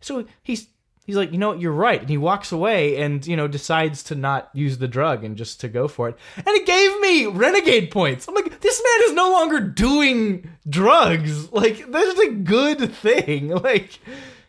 so 0.00 0.26
he's 0.42 0.68
he's 1.06 1.16
like, 1.16 1.32
you 1.32 1.38
know 1.38 1.48
what, 1.48 1.60
you're 1.60 1.72
right. 1.72 2.00
And 2.00 2.08
he 2.08 2.16
walks 2.16 2.52
away 2.52 2.96
and, 2.98 3.26
you 3.26 3.36
know, 3.36 3.48
decides 3.48 4.02
to 4.04 4.14
not 4.14 4.50
use 4.52 4.78
the 4.78 4.88
drug 4.88 5.24
and 5.24 5.36
just 5.36 5.60
to 5.60 5.68
go 5.68 5.88
for 5.88 6.08
it. 6.08 6.16
And 6.36 6.46
it 6.48 6.66
gave 6.66 7.00
me 7.00 7.26
renegade 7.26 7.90
points. 7.90 8.28
I'm 8.28 8.34
like, 8.34 8.60
this 8.60 8.82
man 8.82 9.08
is 9.08 9.14
no 9.14 9.30
longer 9.30 9.60
doing 9.60 10.50
drugs. 10.68 11.50
Like, 11.52 11.90
that's 11.90 12.18
a 12.18 12.30
good 12.30 12.92
thing. 12.94 13.48
Like, 13.62 13.98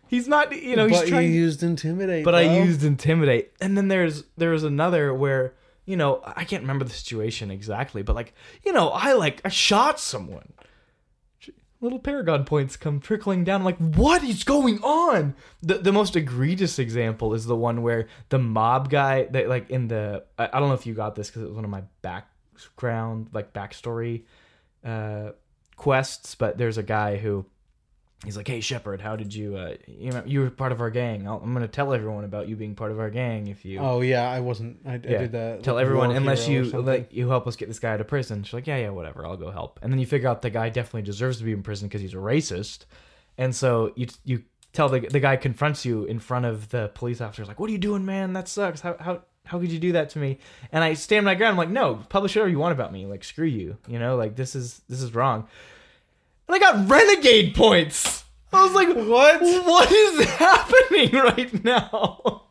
he's 0.07 0.27
not, 0.27 0.51
you 0.55 0.75
know, 0.75 0.87
he's 0.87 0.99
but 0.99 1.07
trying. 1.07 1.27
you 1.27 1.33
used 1.33 1.61
intimidate. 1.63 2.23
but 2.23 2.33
I 2.33 2.41
used 2.63 2.83
intimidate. 2.83 3.51
And 3.61 3.77
then 3.77 3.87
there's 3.89 4.23
there's 4.37 4.63
another 4.63 5.13
where, 5.13 5.53
you 5.85 5.97
know, 5.97 6.21
I 6.25 6.45
can't 6.45 6.63
remember 6.63 6.85
the 6.85 6.91
situation 6.91 7.51
exactly, 7.51 8.03
but 8.03 8.15
like, 8.15 8.33
you 8.65 8.71
know, 8.71 8.89
I 8.89 9.13
like 9.13 9.41
I 9.43 9.49
shot 9.49 9.99
someone. 9.99 10.53
Little 11.81 11.99
Paragon 11.99 12.45
points 12.45 12.77
come 12.77 13.01
trickling 13.01 13.43
down. 13.43 13.59
I'm 13.59 13.65
like, 13.65 13.77
what 13.77 14.23
is 14.23 14.45
going 14.45 14.79
on? 14.81 15.35
The 15.61 15.79
the 15.79 15.91
most 15.91 16.15
egregious 16.15 16.79
example 16.79 17.33
is 17.33 17.45
the 17.45 17.57
one 17.57 17.81
where 17.81 18.07
the 18.29 18.39
mob 18.39 18.89
guy 18.89 19.25
that 19.25 19.49
like 19.49 19.69
in 19.69 19.89
the 19.89 20.23
I, 20.37 20.49
I 20.53 20.59
don't 20.59 20.69
know 20.69 20.75
if 20.75 20.85
you 20.85 20.93
got 20.93 21.15
this 21.15 21.27
because 21.29 21.41
it 21.43 21.47
was 21.47 21.55
one 21.55 21.65
of 21.65 21.71
my 21.71 21.83
background 22.01 23.29
like 23.33 23.51
backstory 23.51 24.23
uh 24.85 25.31
quests, 25.75 26.35
but 26.35 26.57
there's 26.57 26.77
a 26.77 26.83
guy 26.83 27.17
who 27.17 27.45
he's 28.23 28.37
like, 28.37 28.47
"Hey 28.47 28.61
Shepard, 28.61 29.01
how 29.01 29.15
did 29.15 29.33
you 29.33 29.55
uh 29.55 29.75
you 29.87 30.11
know, 30.11 30.23
you 30.25 30.41
were 30.41 30.49
part 30.49 30.71
of 30.71 30.81
our 30.81 30.89
gang. 30.89 31.27
I'll, 31.27 31.41
I'm 31.43 31.53
going 31.53 31.65
to 31.65 31.71
tell 31.71 31.93
everyone 31.93 32.23
about 32.23 32.47
you 32.47 32.55
being 32.55 32.75
part 32.75 32.91
of 32.91 32.99
our 32.99 33.09
gang 33.09 33.47
if 33.47 33.65
you 33.65 33.79
Oh 33.79 34.01
yeah, 34.01 34.29
I 34.29 34.39
wasn't. 34.39 34.79
I, 34.85 34.93
I 34.93 34.97
did 34.97 35.31
that. 35.33 35.63
Tell 35.63 35.75
like, 35.75 35.83
everyone 35.83 36.11
unless 36.11 36.47
you 36.47 36.65
let 36.65 37.11
you 37.13 37.29
help 37.29 37.47
us 37.47 37.55
get 37.55 37.67
this 37.67 37.79
guy 37.79 37.93
out 37.93 38.01
of 38.01 38.07
prison. 38.07 38.43
She's 38.43 38.53
like, 38.53 38.67
yeah, 38.67 38.77
yeah, 38.77 38.89
whatever. 38.89 39.25
I'll 39.25 39.37
go 39.37 39.51
help. 39.51 39.79
And 39.81 39.91
then 39.91 39.99
you 39.99 40.05
figure 40.05 40.29
out 40.29 40.41
the 40.41 40.49
guy 40.49 40.69
definitely 40.69 41.03
deserves 41.03 41.37
to 41.37 41.43
be 41.43 41.51
in 41.51 41.63
prison 41.63 41.87
because 41.87 42.01
he's 42.01 42.13
a 42.13 42.17
racist. 42.17 42.85
And 43.37 43.55
so 43.55 43.93
you 43.95 44.07
you 44.23 44.43
tell 44.71 44.89
the 44.89 45.01
the 45.01 45.19
guy 45.19 45.35
confronts 45.35 45.85
you 45.85 46.05
in 46.05 46.19
front 46.19 46.45
of 46.45 46.69
the 46.69 46.91
police 46.93 47.21
officers 47.21 47.47
like, 47.47 47.59
what 47.59 47.69
are 47.69 47.73
you 47.73 47.79
doing, 47.79 48.05
man? 48.05 48.33
That 48.33 48.47
sucks. 48.47 48.81
How 48.81 48.95
how 48.99 49.21
how 49.45 49.59
could 49.59 49.71
you 49.71 49.79
do 49.79 49.91
that 49.93 50.09
to 50.11 50.19
me? 50.19 50.39
And 50.71 50.83
I 50.83 50.93
stand 50.93 51.25
my 51.25 51.35
ground. 51.35 51.51
I'm 51.51 51.57
like, 51.57 51.69
no, 51.69 51.95
publish 52.09 52.35
whatever 52.35 52.49
you 52.49 52.59
want 52.59 52.71
about 52.71 52.93
me. 52.93 53.05
Like, 53.05 53.23
screw 53.23 53.45
you. 53.45 53.77
You 53.87 53.99
know, 53.99 54.15
like 54.15 54.35
this 54.35 54.55
is 54.55 54.81
this 54.87 55.01
is 55.01 55.13
wrong. 55.13 55.47
And 56.53 56.63
I 56.63 56.71
got 56.71 56.89
renegade 56.89 57.55
points. 57.55 58.23
I 58.51 58.63
was 58.63 58.73
like, 58.73 58.89
what? 58.89 59.41
What 59.41 59.91
is 59.91 60.25
happening 60.25 61.11
right 61.13 61.63
now? 61.63 62.43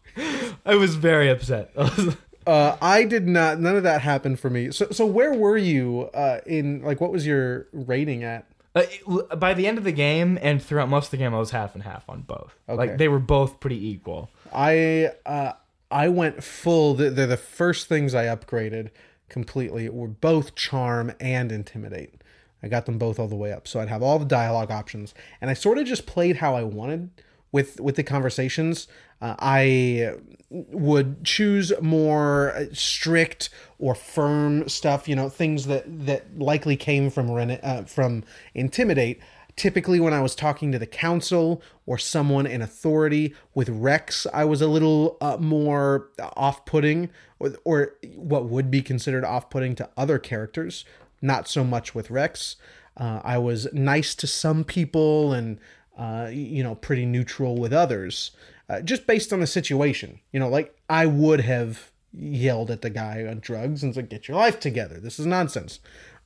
I 0.66 0.74
was 0.74 0.96
very 0.96 1.28
upset. 1.30 1.70
I 1.76 1.82
was, 1.82 2.16
Uh, 2.44 2.76
I 2.82 3.04
did 3.04 3.28
not. 3.28 3.60
None 3.60 3.76
of 3.76 3.84
that 3.84 4.00
happened 4.00 4.40
for 4.40 4.50
me. 4.50 4.72
So, 4.72 4.88
so 4.90 5.06
where 5.06 5.32
were 5.32 5.56
you 5.56 6.10
uh, 6.12 6.40
in? 6.44 6.82
Like, 6.82 7.00
what 7.00 7.12
was 7.12 7.24
your 7.24 7.68
rating 7.72 8.24
at? 8.24 8.46
Uh, 8.74 8.82
it- 8.90 9.38
by 9.38 9.54
the 9.54 9.68
end 9.68 9.78
of 9.78 9.84
the 9.84 9.92
game 9.92 10.36
and 10.42 10.60
throughout 10.60 10.88
most 10.88 11.04
of 11.06 11.10
the 11.12 11.18
game, 11.18 11.32
I 11.32 11.38
was 11.38 11.52
half 11.52 11.74
and 11.74 11.84
half 11.84 12.08
on 12.08 12.22
both. 12.22 12.52
Okay. 12.68 12.76
Like 12.76 12.98
they 12.98 13.06
were 13.06 13.20
both 13.20 13.60
pretty 13.60 13.86
equal. 13.88 14.28
I 14.52 15.12
uh, 15.24 15.52
I 15.92 16.08
went 16.08 16.42
full. 16.42 16.94
They're 16.94 17.10
the 17.28 17.36
first 17.36 17.86
things 17.86 18.12
I 18.12 18.24
upgraded 18.24 18.90
completely. 19.28 19.88
Were 19.88 20.08
both 20.08 20.56
charm 20.56 21.12
and 21.20 21.52
intimidate. 21.52 22.21
I 22.62 22.68
got 22.68 22.86
them 22.86 22.98
both 22.98 23.18
all 23.18 23.28
the 23.28 23.36
way 23.36 23.52
up, 23.52 23.66
so 23.66 23.80
I'd 23.80 23.88
have 23.88 24.02
all 24.02 24.18
the 24.18 24.24
dialogue 24.24 24.70
options, 24.70 25.14
and 25.40 25.50
I 25.50 25.54
sort 25.54 25.78
of 25.78 25.84
just 25.84 26.06
played 26.06 26.36
how 26.36 26.54
I 26.54 26.62
wanted 26.62 27.10
with 27.50 27.80
with 27.80 27.96
the 27.96 28.04
conversations. 28.04 28.88
Uh, 29.20 29.36
I 29.38 30.14
would 30.50 31.24
choose 31.24 31.72
more 31.80 32.68
strict 32.72 33.50
or 33.78 33.94
firm 33.94 34.68
stuff. 34.68 35.08
You 35.08 35.16
know, 35.16 35.28
things 35.28 35.66
that 35.66 35.84
that 36.06 36.38
likely 36.38 36.76
came 36.76 37.10
from 37.10 37.30
uh, 37.30 37.84
from 37.84 38.24
intimidate. 38.54 39.20
Typically, 39.54 40.00
when 40.00 40.14
I 40.14 40.22
was 40.22 40.34
talking 40.34 40.72
to 40.72 40.78
the 40.78 40.86
council 40.86 41.60
or 41.84 41.98
someone 41.98 42.46
in 42.46 42.62
authority 42.62 43.34
with 43.54 43.68
Wrex, 43.68 44.26
I 44.32 44.46
was 44.46 44.62
a 44.62 44.66
little 44.66 45.18
uh, 45.20 45.36
more 45.38 46.08
off-putting, 46.18 47.10
or, 47.38 47.56
or 47.62 47.94
what 48.16 48.46
would 48.46 48.70
be 48.70 48.80
considered 48.80 49.26
off-putting 49.26 49.74
to 49.74 49.90
other 49.94 50.18
characters. 50.18 50.86
Not 51.22 51.48
so 51.48 51.64
much 51.64 51.94
with 51.94 52.10
Wrex. 52.10 52.56
Uh, 52.96 53.20
I 53.24 53.38
was 53.38 53.72
nice 53.72 54.14
to 54.16 54.26
some 54.26 54.64
people 54.64 55.32
and 55.32 55.58
uh, 55.96 56.28
you 56.30 56.62
know 56.62 56.74
pretty 56.74 57.06
neutral 57.06 57.56
with 57.56 57.72
others, 57.72 58.32
uh, 58.68 58.80
just 58.82 59.06
based 59.06 59.32
on 59.32 59.40
the 59.40 59.46
situation. 59.46 60.20
You 60.32 60.40
know, 60.40 60.48
like 60.48 60.76
I 60.90 61.06
would 61.06 61.40
have 61.40 61.92
yelled 62.12 62.70
at 62.70 62.82
the 62.82 62.90
guy 62.90 63.24
on 63.24 63.40
drugs 63.40 63.82
and 63.82 63.94
said, 63.94 64.10
"Get 64.10 64.28
your 64.28 64.36
life 64.36 64.60
together. 64.60 65.00
This 65.00 65.18
is 65.18 65.24
nonsense." 65.24 65.80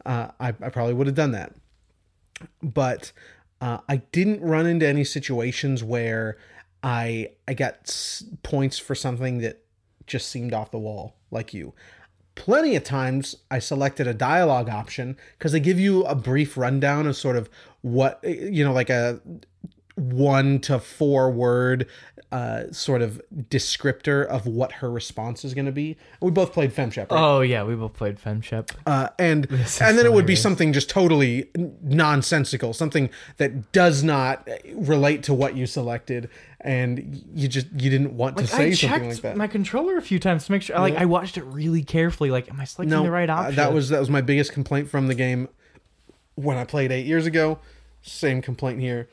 Uh, 0.04 0.28
I, 0.40 0.48
I 0.48 0.70
probably 0.70 0.94
would 0.94 1.06
have 1.06 1.16
done 1.16 1.32
that 1.32 1.52
but 2.62 3.12
uh, 3.60 3.78
I 3.88 3.98
didn't 4.12 4.40
run 4.40 4.66
into 4.66 4.86
any 4.86 5.04
situations 5.04 5.82
where 5.82 6.36
I 6.82 7.30
I 7.48 7.54
got 7.54 7.76
s- 7.84 8.24
points 8.42 8.78
for 8.78 8.94
something 8.94 9.38
that 9.38 9.62
just 10.06 10.28
seemed 10.28 10.52
off 10.52 10.70
the 10.70 10.78
wall 10.78 11.16
like 11.30 11.54
you. 11.54 11.72
Plenty 12.36 12.76
of 12.76 12.84
times 12.84 13.34
I 13.50 13.58
selected 13.58 14.06
a 14.06 14.14
dialogue 14.14 14.68
option 14.68 15.16
because 15.36 15.52
they 15.52 15.60
give 15.60 15.80
you 15.80 16.04
a 16.04 16.14
brief 16.14 16.56
rundown 16.56 17.06
of 17.06 17.16
sort 17.16 17.36
of 17.36 17.50
what 17.82 18.20
you 18.22 18.64
know, 18.64 18.72
like 18.72 18.90
a 18.90 19.20
one 19.96 20.60
to 20.60 20.78
four 20.78 21.30
word 21.30 21.88
uh, 22.32 22.70
sort 22.72 23.02
of 23.02 23.20
descriptor 23.48 24.26
of 24.26 24.46
what 24.46 24.72
her 24.72 24.90
response 24.90 25.44
is 25.44 25.54
going 25.54 25.64
to 25.64 25.72
be. 25.72 25.96
We 26.20 26.30
both 26.30 26.52
played 26.52 26.74
FemShep, 26.74 27.10
right? 27.10 27.20
Oh 27.20 27.40
yeah, 27.40 27.64
we 27.64 27.74
both 27.74 27.94
played 27.94 28.18
FemShep. 28.18 28.72
uh, 28.84 29.08
and 29.18 29.46
and 29.80 29.98
then 29.98 30.04
it 30.04 30.12
would 30.12 30.26
be 30.26 30.36
something 30.36 30.72
just 30.72 30.90
totally 30.90 31.48
nonsensical, 31.82 32.72
something 32.72 33.10
that 33.38 33.72
does 33.72 34.02
not 34.02 34.48
relate 34.74 35.22
to 35.24 35.34
what 35.34 35.56
you 35.56 35.66
selected, 35.66 36.28
and 36.60 37.24
you 37.32 37.48
just 37.48 37.68
you 37.72 37.90
didn't 37.90 38.16
want 38.16 38.36
to 38.38 38.46
say 38.46 38.72
something 38.72 39.08
like 39.08 39.20
that. 39.22 39.36
my 39.36 39.46
controller 39.46 39.96
a 39.96 40.02
few 40.02 40.18
times 40.18 40.46
to 40.46 40.52
make 40.52 40.62
sure. 40.62 40.78
Like 40.78 40.96
I 40.96 41.06
watched 41.06 41.38
it 41.38 41.44
really 41.44 41.82
carefully. 41.82 42.30
Like, 42.30 42.50
am 42.50 42.60
I 42.60 42.64
selecting 42.64 42.90
no, 42.90 43.04
the 43.04 43.10
right 43.10 43.30
uh, 43.30 43.34
option? 43.34 43.56
that 43.56 43.72
was 43.72 43.88
that 43.90 44.00
was 44.00 44.10
my 44.10 44.20
biggest 44.20 44.52
complaint 44.52 44.90
from 44.90 45.06
the 45.06 45.14
game 45.14 45.48
when 46.34 46.58
I 46.58 46.64
played 46.64 46.92
eight 46.92 47.06
years 47.06 47.24
ago. 47.24 47.60
Same 48.02 48.42
complaint 48.42 48.80
here. 48.80 49.08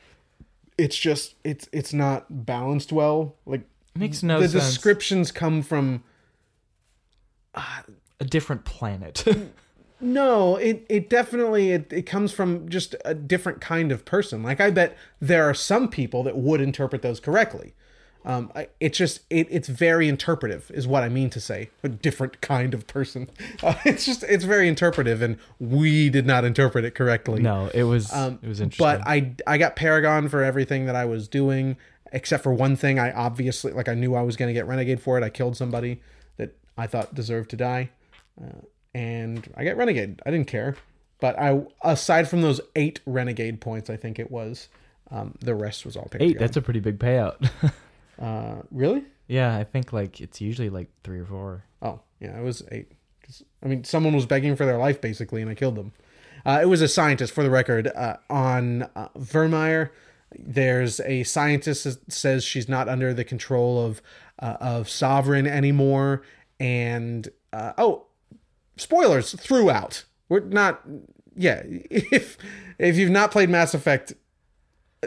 It's 0.76 0.96
just 0.96 1.34
it's 1.44 1.68
it's 1.72 1.92
not 1.92 2.46
balanced 2.46 2.92
well. 2.92 3.36
Like 3.46 3.62
makes 3.94 4.22
no 4.22 4.40
the 4.40 4.48
sense. 4.48 4.64
descriptions 4.64 5.30
come 5.30 5.62
from 5.62 6.02
a 7.54 8.24
different 8.24 8.64
planet. 8.64 9.24
No, 10.00 10.56
it 10.56 10.84
it 10.90 11.08
definitely 11.08 11.70
it, 11.70 11.90
it 11.90 12.02
comes 12.02 12.30
from 12.30 12.68
just 12.68 12.94
a 13.06 13.14
different 13.14 13.62
kind 13.62 13.90
of 13.90 14.04
person. 14.04 14.42
Like 14.42 14.60
I 14.60 14.70
bet 14.70 14.98
there 15.18 15.48
are 15.48 15.54
some 15.54 15.88
people 15.88 16.22
that 16.24 16.36
would 16.36 16.60
interpret 16.60 17.00
those 17.00 17.20
correctly. 17.20 17.74
Um, 18.26 18.50
I, 18.54 18.68
it's 18.80 18.96
just 18.96 19.20
it, 19.28 19.48
it's 19.50 19.68
very 19.68 20.08
interpretive, 20.08 20.70
is 20.72 20.86
what 20.86 21.02
I 21.02 21.10
mean 21.10 21.28
to 21.30 21.40
say. 21.40 21.68
A 21.82 21.88
different 21.90 22.40
kind 22.40 22.72
of 22.74 22.86
person. 22.86 23.28
Uh, 23.62 23.74
it's 23.84 24.04
just 24.04 24.22
it's 24.24 24.44
very 24.44 24.68
interpretive, 24.68 25.22
and 25.22 25.38
we 25.58 26.10
did 26.10 26.26
not 26.26 26.44
interpret 26.44 26.84
it 26.84 26.94
correctly. 26.94 27.40
no, 27.40 27.70
it 27.72 27.84
was 27.84 28.12
Um, 28.12 28.38
it 28.42 28.48
was 28.48 28.60
interesting. 28.60 28.84
But 28.84 29.06
I 29.06 29.32
I 29.46 29.58
got 29.58 29.76
Paragon 29.76 30.28
for 30.28 30.42
everything 30.42 30.86
that 30.86 30.96
I 30.96 31.04
was 31.04 31.28
doing, 31.28 31.76
except 32.12 32.42
for 32.42 32.52
one 32.52 32.76
thing. 32.76 32.98
I 32.98 33.12
obviously 33.12 33.72
like 33.72 33.88
I 33.88 33.94
knew 33.94 34.14
I 34.14 34.22
was 34.22 34.36
going 34.36 34.48
to 34.48 34.52
get 34.52 34.66
Renegade 34.66 35.00
for 35.00 35.16
it. 35.16 35.24
I 35.24 35.30
killed 35.30 35.56
somebody 35.56 36.02
that 36.36 36.56
I 36.76 36.86
thought 36.86 37.14
deserved 37.14 37.50
to 37.50 37.56
die, 37.56 37.90
uh, 38.42 38.60
and 38.94 39.50
I 39.56 39.64
got 39.64 39.76
Renegade. 39.76 40.20
I 40.26 40.30
didn't 40.30 40.48
care. 40.48 40.76
But 41.20 41.38
I 41.38 41.62
aside 41.82 42.28
from 42.28 42.42
those 42.42 42.60
eight 42.76 43.00
Renegade 43.06 43.60
points, 43.60 43.88
I 43.88 43.96
think 43.96 44.18
it 44.18 44.30
was. 44.30 44.68
Um, 45.10 45.34
the 45.40 45.54
rest 45.54 45.84
was 45.86 45.96
all 45.96 46.08
Paragon. 46.10 46.28
Eight. 46.30 46.38
That's 46.38 46.56
a 46.56 46.62
pretty 46.62 46.80
big 46.80 46.98
payout. 46.98 47.50
uh, 48.20 48.62
really? 48.70 49.04
yeah, 49.26 49.56
I 49.56 49.64
think 49.64 49.92
like 49.92 50.20
it's 50.20 50.40
usually 50.40 50.70
like 50.70 50.88
three 51.02 51.20
or 51.20 51.26
four. 51.26 51.64
Oh, 51.82 52.00
yeah, 52.20 52.38
it 52.38 52.42
was 52.42 52.62
eight. 52.70 52.92
I 53.62 53.68
mean, 53.68 53.84
someone 53.84 54.14
was 54.14 54.26
begging 54.26 54.54
for 54.56 54.66
their 54.66 54.76
life 54.76 55.00
basically, 55.00 55.40
and 55.40 55.50
I 55.50 55.54
killed 55.54 55.76
them. 55.76 55.92
Uh, 56.44 56.60
it 56.62 56.66
was 56.66 56.82
a 56.82 56.88
scientist, 56.88 57.32
for 57.32 57.42
the 57.42 57.50
record, 57.50 57.86
uh, 57.88 58.16
on 58.28 58.82
uh, 58.94 59.08
Virmire. 59.18 59.90
There's 60.38 61.00
a 61.00 61.22
scientist 61.22 61.84
that 61.84 62.12
says 62.12 62.44
she's 62.44 62.68
not 62.68 62.88
under 62.88 63.14
the 63.14 63.24
control 63.24 63.84
of 63.84 64.02
uh, 64.40 64.56
of 64.60 64.90
Sovereign 64.90 65.46
anymore, 65.46 66.22
and 66.60 67.28
uh, 67.52 67.72
oh, 67.78 68.06
spoilers 68.76 69.32
throughout. 69.32 70.04
We're 70.28 70.40
not. 70.40 70.82
Yeah, 71.34 71.62
if 71.66 72.36
if 72.78 72.96
you've 72.96 73.10
not 73.10 73.30
played 73.30 73.48
Mass 73.48 73.72
Effect 73.72 74.12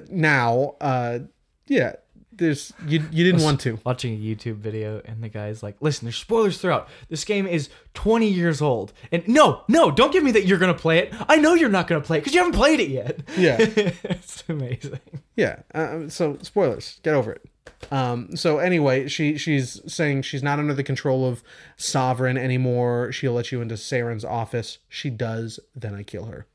now, 0.10 0.76
uh, 0.82 1.20
yeah, 1.68 1.98
there's 2.38 2.74
you 2.88 3.04
you 3.12 3.24
didn't 3.24 3.44
want 3.44 3.60
to. 3.62 3.80
watching 3.86 4.14
a 4.14 4.18
YouTube 4.18 4.56
video 4.56 5.02
and 5.06 5.24
the 5.24 5.30
guy's 5.30 5.62
like, 5.64 5.76
"Listen, 5.82 6.06
there's 6.06 6.18
spoilers 6.18 6.60
throughout. 6.60 6.88
This 7.10 7.24
game 7.24 7.48
is 7.48 7.70
20 7.94 8.28
years 8.28 8.62
old, 8.62 8.94
and 9.12 9.28
no, 9.28 9.64
no, 9.68 9.92
don't 9.92 10.12
give 10.12 10.24
me 10.24 10.32
that 10.32 10.46
you're 10.46 10.58
gonna 10.58 10.74
play 10.74 11.00
it. 11.00 11.14
I 11.28 11.38
know 11.38 11.54
you're 11.54 11.70
not 11.70 11.88
gonna 11.88 12.02
play 12.02 12.18
it 12.18 12.22
because 12.22 12.34
you 12.34 12.40
haven't 12.40 12.56
played 12.56 12.80
it 12.80 12.90
yet." 12.90 13.22
Yeah. 13.38 13.58
it's 13.60 14.44
amazing. 14.48 15.00
Yeah. 15.36 15.60
Uh, 15.74 16.10
so 16.10 16.38
spoilers. 16.42 17.00
Get 17.04 17.14
over 17.14 17.34
it. 17.34 17.46
Um, 17.92 18.36
so 18.36 18.60
anyway, 18.60 19.08
she 19.08 19.38
she's 19.38 19.82
saying 19.92 20.24
she's 20.24 20.44
not 20.44 20.60
under 20.60 20.74
the 20.74 20.84
control 20.84 21.28
of 21.28 21.44
Sovereign 21.76 22.38
anymore. 22.38 23.12
She'll 23.12 23.34
let 23.34 23.52
you 23.52 23.62
into 23.62 23.76
Saren's 23.76 24.26
office. 24.26 24.80
She 24.90 25.10
does. 25.10 25.60
Then 25.76 25.94
I 25.94 26.04
kill 26.04 26.26
her. 26.26 26.46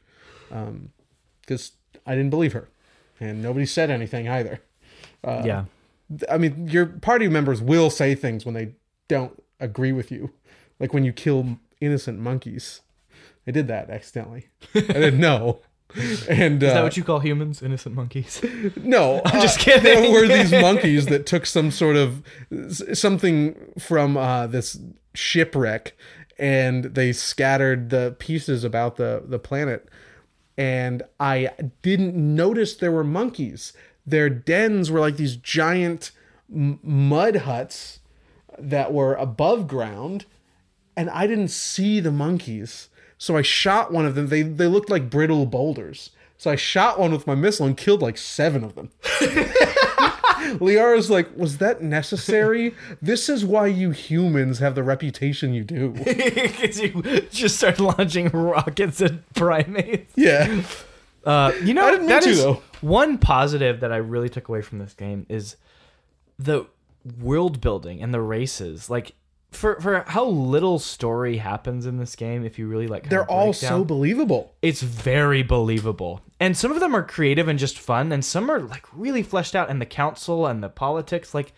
Because 1.41 1.73
I 2.07 2.15
didn't 2.15 2.31
believe 2.31 2.53
her, 2.53 2.69
and 3.21 3.43
nobody 3.43 3.67
said 3.67 3.91
anything 3.91 4.29
either. 4.29 4.61
Yeah, 5.25 5.65
I 6.31 6.39
mean, 6.39 6.69
your 6.69 6.87
party 6.87 7.29
members 7.29 7.61
will 7.61 7.91
say 7.91 8.15
things 8.15 8.45
when 8.45 8.55
they 8.55 8.75
don't 9.09 9.43
agree 9.61 9.93
with 9.93 10.11
you, 10.11 10.33
like 10.81 10.93
when 10.93 11.05
you 11.05 11.13
kill 11.13 11.59
innocent 11.81 12.19
monkeys. 12.19 12.81
I 13.47 13.51
did 13.51 13.67
that 13.69 13.91
accidentally. 13.91 14.49
I 14.75 14.81
didn't 14.81 15.21
know. 15.21 15.61
And 16.29 16.63
uh, 16.63 16.67
is 16.67 16.73
that 16.73 16.83
what 16.83 16.97
you 16.97 17.05
call 17.05 17.19
humans? 17.19 17.63
Innocent 17.63 17.95
monkeys? 17.95 18.43
No, 18.77 19.21
I'm 19.27 19.41
just 19.43 19.59
kidding. 19.59 19.83
There 19.83 20.11
were 20.11 20.27
these 20.27 20.53
monkeys 20.63 21.07
that 21.07 21.27
took 21.27 21.45
some 21.45 21.71
sort 21.71 21.97
of 21.97 22.23
something 22.93 23.55
from 23.79 24.17
uh, 24.17 24.47
this 24.47 24.79
shipwreck, 25.15 25.95
and 26.39 26.85
they 26.85 27.13
scattered 27.13 27.91
the 27.91 28.17
pieces 28.19 28.65
about 28.65 28.97
the 28.97 29.23
the 29.27 29.39
planet. 29.39 29.89
And 30.57 31.03
I 31.19 31.51
didn't 31.83 32.15
notice 32.15 32.77
there 32.77 32.93
were 32.93 33.05
monkeys. 33.05 33.73
Their 34.07 34.29
dens 34.29 34.91
were 34.91 35.01
like 35.01 35.17
these 35.17 35.37
giant 35.37 36.11
m- 36.53 36.79
mud 36.83 37.37
huts 37.37 38.01
that 38.59 38.93
were 38.93 39.15
above 39.15 39.67
ground, 39.69 40.27
and 40.97 41.09
I 41.11 41.27
didn't 41.27 41.49
see 41.49 42.01
the 42.01 42.13
monkeys. 42.13 42.89
So 43.19 43.37
I 43.37 43.43
shot 43.43 43.93
one 43.93 44.05
of 44.05 44.15
them. 44.15 44.29
They 44.29 44.43
they 44.43 44.67
looked 44.67 44.91
like 44.91 45.09
brittle 45.11 45.47
boulders. 45.47 46.11
So 46.37 46.51
I 46.51 46.57
shot 46.57 46.99
one 46.99 47.13
with 47.13 47.27
my 47.27 47.37
missile 47.37 47.67
and 47.67 47.77
killed 47.77 48.03
like 48.03 48.19
seven 48.19 48.65
of 48.65 48.75
them. 48.75 48.91
Liara's 50.61 51.09
like, 51.09 51.29
was 51.37 51.59
that 51.59 51.83
necessary? 51.83 52.75
this 53.01 53.29
is 53.29 53.45
why 53.45 53.69
you 53.69 53.93
humans 53.93 54.59
have 54.59 54.75
the 54.75 54.83
reputation 54.83 55.55
you 55.55 55.63
do. 55.65 55.91
Because 56.05 56.81
you 56.81 57.03
just 57.31 57.57
start 57.59 57.79
launching 57.79 58.29
rockets 58.31 59.01
at 59.01 59.33
primates. 59.35 60.13
Yeah. 60.17 60.63
Uh, 61.25 61.53
you 61.63 61.75
know, 61.75 62.07
that 62.07 62.23
to, 62.23 62.29
is 62.31 62.43
though. 62.43 62.63
one 62.81 63.19
positive 63.19 63.81
that 63.81 63.93
I 63.93 63.97
really 63.97 64.29
took 64.29 64.49
away 64.49 64.63
from 64.63 64.79
this 64.79 64.95
game 64.95 65.27
is 65.29 65.57
the 66.39 66.67
world 67.21 67.61
building 67.61 68.03
and 68.03 68.13
the 68.13 68.21
races. 68.21 68.91
Like 68.91 69.15
for 69.51 69.79
for 69.81 70.05
how 70.07 70.25
little 70.27 70.79
story 70.79 71.37
happens 71.37 71.87
in 71.87 71.99
this 71.99 72.17
game, 72.17 72.45
if 72.45 72.59
you 72.59 72.67
really 72.67 72.89
like, 72.89 73.09
They're 73.09 73.31
all 73.31 73.47
break 73.47 73.57
so 73.57 73.85
believable. 73.85 74.55
it's 74.63 74.83
very 74.83 75.43
believable. 75.43 76.21
And 76.41 76.57
some 76.57 76.73
of 76.73 76.81
them 76.81 76.97
are 76.97 77.05
creative 77.05 77.49
and 77.49 77.59
just 77.59 77.79
fun, 77.79 78.11
and 78.11 78.25
some 78.25 78.51
are 78.51 78.61
like 78.61 78.87
really 78.93 79.23
fleshed 79.23 79.55
out. 79.55 79.71
And 79.71 79.81
the 79.81 79.87
council 79.87 80.47
and 80.47 80.63
the 80.63 80.69
politics, 80.69 81.35
like 81.35 81.53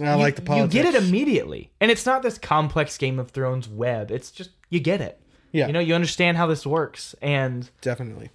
I 0.00 0.14
like 0.14 0.36
the 0.36 0.42
politics. 0.42 0.74
you 0.74 0.82
get 0.82 0.94
it 0.94 1.02
immediately, 1.02 1.70
and 1.80 1.90
it's 1.90 2.06
not 2.06 2.22
this 2.22 2.38
complex 2.38 2.96
Game 2.96 3.18
of 3.18 3.30
Thrones 3.30 3.68
web. 3.68 4.10
It's 4.10 4.30
just 4.30 4.50
you 4.68 4.78
get 4.78 5.00
it. 5.00 5.20
Yeah. 5.52 5.66
you 5.66 5.72
know, 5.72 5.80
you 5.80 5.94
understand 5.94 6.36
how 6.36 6.46
this 6.46 6.64
works, 6.64 7.16
and 7.20 7.68
Definitely. 7.80 8.30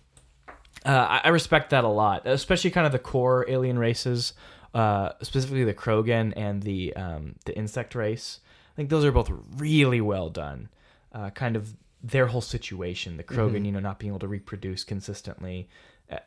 Uh, 0.85 1.19
I, 1.23 1.29
respect 1.29 1.71
that 1.71 1.83
a 1.83 1.89
lot, 1.89 2.27
especially 2.27 2.71
kind 2.71 2.85
of 2.85 2.91
the 2.91 2.99
core 2.99 3.45
alien 3.47 3.79
races, 3.79 4.33
uh, 4.73 5.13
specifically 5.21 5.63
the 5.63 5.73
Krogan 5.73 6.33
and 6.35 6.61
the 6.61 6.93
um, 6.95 7.35
the 7.45 7.57
insect 7.57 7.95
race. 7.95 8.39
I 8.73 8.75
think 8.75 8.89
those 8.89 9.05
are 9.05 9.11
both 9.11 9.31
really 9.57 10.01
well 10.01 10.29
done. 10.29 10.69
Uh, 11.11 11.29
kind 11.29 11.55
of 11.55 11.73
their 12.03 12.27
whole 12.27 12.41
situation, 12.41 13.17
the 13.17 13.23
Krogan, 13.23 13.65
you 13.65 13.71
know, 13.71 13.79
not 13.79 13.99
being 13.99 14.11
able 14.11 14.19
to 14.19 14.27
reproduce 14.27 14.83
consistently, 14.83 15.69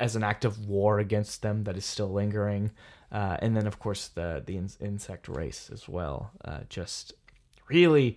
as 0.01 0.17
an 0.17 0.25
act 0.25 0.45
of 0.45 0.67
war 0.67 0.99
against 0.99 1.43
them 1.43 1.65
that 1.65 1.77
is 1.77 1.85
still 1.85 2.11
lingering, 2.13 2.71
uh, 3.13 3.37
and 3.41 3.57
then 3.57 3.67
of 3.67 3.79
course 3.79 4.09
the 4.09 4.43
the 4.45 4.57
in- 4.57 4.71
insect 4.81 5.29
race 5.29 5.71
as 5.73 5.89
well. 5.89 6.33
Uh, 6.45 6.61
just 6.69 7.13
really, 7.69 8.17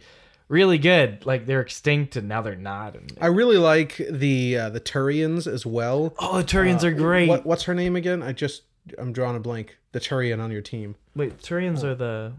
really 0.52 0.78
good. 0.78 1.26
Like 1.26 1.46
they're 1.48 1.62
extinct 1.62 2.16
and 2.16 2.28
now 2.28 2.42
they're 2.42 2.56
not. 2.56 2.96
And 2.96 3.18
I 3.20 3.28
really 3.28 3.58
like 3.58 3.98
the 4.10 4.58
uh, 4.58 4.70
the 4.70 4.82
Turians 4.82 5.48
as 5.52 5.66
well. 5.66 6.14
oh, 6.20 6.38
the 6.38 6.44
Turians 6.44 6.84
are 6.84 6.92
great. 6.92 7.30
What 7.30 7.46
what's 7.46 7.64
her 7.64 7.74
name 7.74 7.96
again? 7.96 8.22
I 8.22 8.34
just 8.34 8.64
I'm 9.00 9.14
drawing 9.14 9.36
a 9.36 9.40
blank. 9.40 9.78
The 9.94 10.00
Turian 10.00 10.40
on 10.42 10.52
your 10.52 10.62
team. 10.62 10.96
Wait, 11.16 11.38
Turians 11.40 11.84
are 11.84 11.96
the 11.96 12.34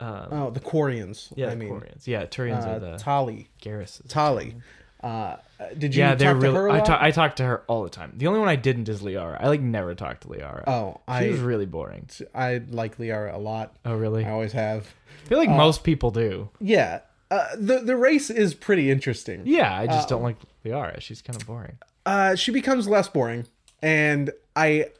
uh, 0.00 0.26
Oh, 0.30 0.50
the 0.50 0.60
Quarians. 0.60 1.32
yeah, 1.36 1.46
I 1.46 1.50
the 1.50 1.56
mean, 1.56 1.70
Quarians. 1.70 2.06
Yeah, 2.06 2.26
Turians 2.26 2.66
uh, 2.66 2.70
are 2.70 2.78
the 2.80 2.96
Tali. 2.98 3.48
Garruses. 3.62 4.08
Tali. 4.08 4.56
Uh, 5.02 5.36
did 5.76 5.94
you 5.94 6.00
yeah, 6.02 6.10
talk 6.10 6.18
they're 6.18 6.32
to 6.34 6.40
really. 6.40 6.70
I, 6.70 6.78
lot? 6.78 6.86
ta- 6.86 6.98
I 7.00 7.10
talk 7.10 7.36
to 7.36 7.44
her 7.44 7.62
all 7.68 7.82
the 7.84 7.90
time. 7.90 8.14
The 8.16 8.26
only 8.26 8.40
one 8.40 8.48
I 8.48 8.56
didn't 8.56 8.88
is 8.88 9.02
Liara. 9.02 9.36
I 9.40 9.48
like 9.48 9.60
never 9.60 9.94
talk 9.94 10.20
to 10.20 10.28
Liara. 10.28 10.64
oh, 10.66 11.00
she 11.08 11.12
I 11.26 11.28
was 11.28 11.40
really 11.40 11.66
boring. 11.66 12.08
I 12.34 12.62
like 12.70 12.96
Liara 12.98 13.34
a 13.34 13.38
lot. 13.38 13.76
Oh, 13.84 13.94
really? 13.96 14.24
I 14.24 14.30
always 14.30 14.52
have. 14.52 14.86
I 15.24 15.28
feel 15.28 15.38
like 15.38 15.50
most 15.50 15.84
people 15.84 16.10
do. 16.10 16.48
Yeah. 16.58 17.00
Uh, 17.30 17.48
the 17.56 17.80
the 17.80 17.96
race 17.96 18.30
is 18.30 18.54
pretty 18.54 18.90
interesting. 18.90 19.42
Yeah, 19.44 19.74
I 19.76 19.86
just 19.86 20.08
don't 20.08 20.22
like 20.22 20.36
Liara. 20.64 21.00
She's 21.00 21.22
kind 21.22 21.40
of 21.40 21.46
boring. 21.46 21.78
Uh, 22.06 22.34
she 22.36 22.52
becomes 22.52 22.86
less 22.86 23.08
boring, 23.08 23.46
and 23.82 24.30
I 24.54 24.90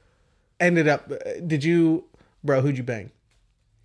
ended 0.59 0.89
up. 0.89 1.13
Did 1.47 1.63
you, 1.65 2.05
bro? 2.43 2.61
Who'd 2.61 2.77
you 2.79 2.83
bang? 2.83 3.11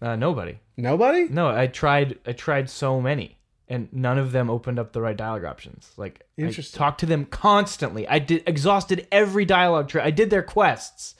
Uh, 0.02 0.15
nobody. 0.15 0.60
Nobody. 0.78 1.25
No, 1.28 1.49
I 1.49 1.67
tried. 1.67 2.17
I 2.25 2.32
tried 2.32 2.69
so 2.69 3.02
many, 3.02 3.38
and 3.67 3.89
none 3.91 4.17
of 4.17 4.32
them 4.32 4.49
opened 4.49 4.80
up 4.80 4.93
the 4.93 5.02
right 5.02 5.17
dialogue 5.17 5.43
options. 5.43 5.91
Like, 5.97 6.25
Interesting. 6.38 6.80
I 6.80 6.86
talked 6.86 7.02
to 7.02 7.06
them 7.06 7.25
constantly. 7.25 8.08
I 8.08 8.19
did 8.19 8.43
exhausted 8.47 9.06
every 9.12 9.43
dialogue 9.43 9.89
tree. 9.89 10.02
I 10.02 10.12
did 10.12 10.30
their 10.30 10.43
quests. 10.43 11.15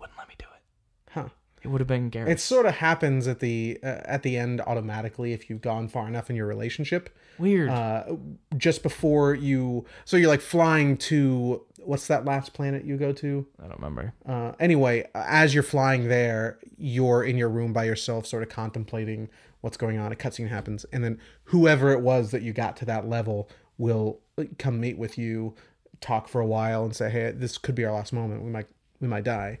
Wouldn't 0.00 0.16
let 0.16 0.28
me 0.28 0.34
do 0.38 0.46
it. 0.46 1.12
Huh. 1.12 1.28
It 1.62 1.68
would 1.68 1.80
have 1.80 1.88
been 1.88 2.08
Garrett. 2.08 2.32
It 2.32 2.40
sort 2.40 2.66
of 2.66 2.76
happens 2.76 3.28
at 3.28 3.40
the 3.40 3.78
uh, 3.82 4.00
at 4.04 4.22
the 4.22 4.36
end 4.36 4.60
automatically 4.62 5.32
if 5.32 5.50
you've 5.50 5.60
gone 5.60 5.88
far 5.88 6.08
enough 6.08 6.30
in 6.30 6.36
your 6.36 6.46
relationship. 6.46 7.10
weird. 7.38 7.68
Uh, 7.68 8.16
just 8.56 8.82
before 8.82 9.34
you, 9.34 9.84
so 10.04 10.16
you're 10.16 10.28
like 10.30 10.40
flying 10.40 10.96
to 10.96 11.62
what's 11.84 12.06
that 12.06 12.24
last 12.24 12.52
planet 12.52 12.84
you 12.84 12.96
go 12.96 13.12
to? 13.12 13.46
I 13.58 13.68
don't 13.68 13.76
remember. 13.76 14.14
Uh, 14.26 14.52
anyway, 14.58 15.08
as 15.14 15.54
you're 15.54 15.62
flying 15.62 16.08
there, 16.08 16.58
you're 16.76 17.22
in 17.24 17.36
your 17.36 17.48
room 17.48 17.72
by 17.72 17.84
yourself, 17.84 18.26
sort 18.26 18.42
of 18.42 18.48
contemplating 18.48 19.28
what's 19.60 19.76
going 19.76 19.98
on. 19.98 20.12
A 20.12 20.16
cutscene 20.16 20.48
happens, 20.48 20.84
and 20.92 21.04
then 21.04 21.18
whoever 21.44 21.90
it 21.92 22.00
was 22.00 22.30
that 22.30 22.42
you 22.42 22.52
got 22.52 22.76
to 22.78 22.84
that 22.86 23.08
level 23.08 23.48
will 23.78 24.20
come 24.58 24.80
meet 24.80 24.98
with 24.98 25.18
you, 25.18 25.54
talk 26.00 26.28
for 26.28 26.40
a 26.40 26.46
while, 26.46 26.84
and 26.84 26.94
say, 26.96 27.10
"Hey, 27.10 27.32
this 27.32 27.58
could 27.58 27.74
be 27.74 27.84
our 27.84 27.92
last 27.92 28.12
moment. 28.12 28.42
We 28.42 28.50
might, 28.50 28.66
we 29.00 29.08
might 29.08 29.24
die. 29.24 29.58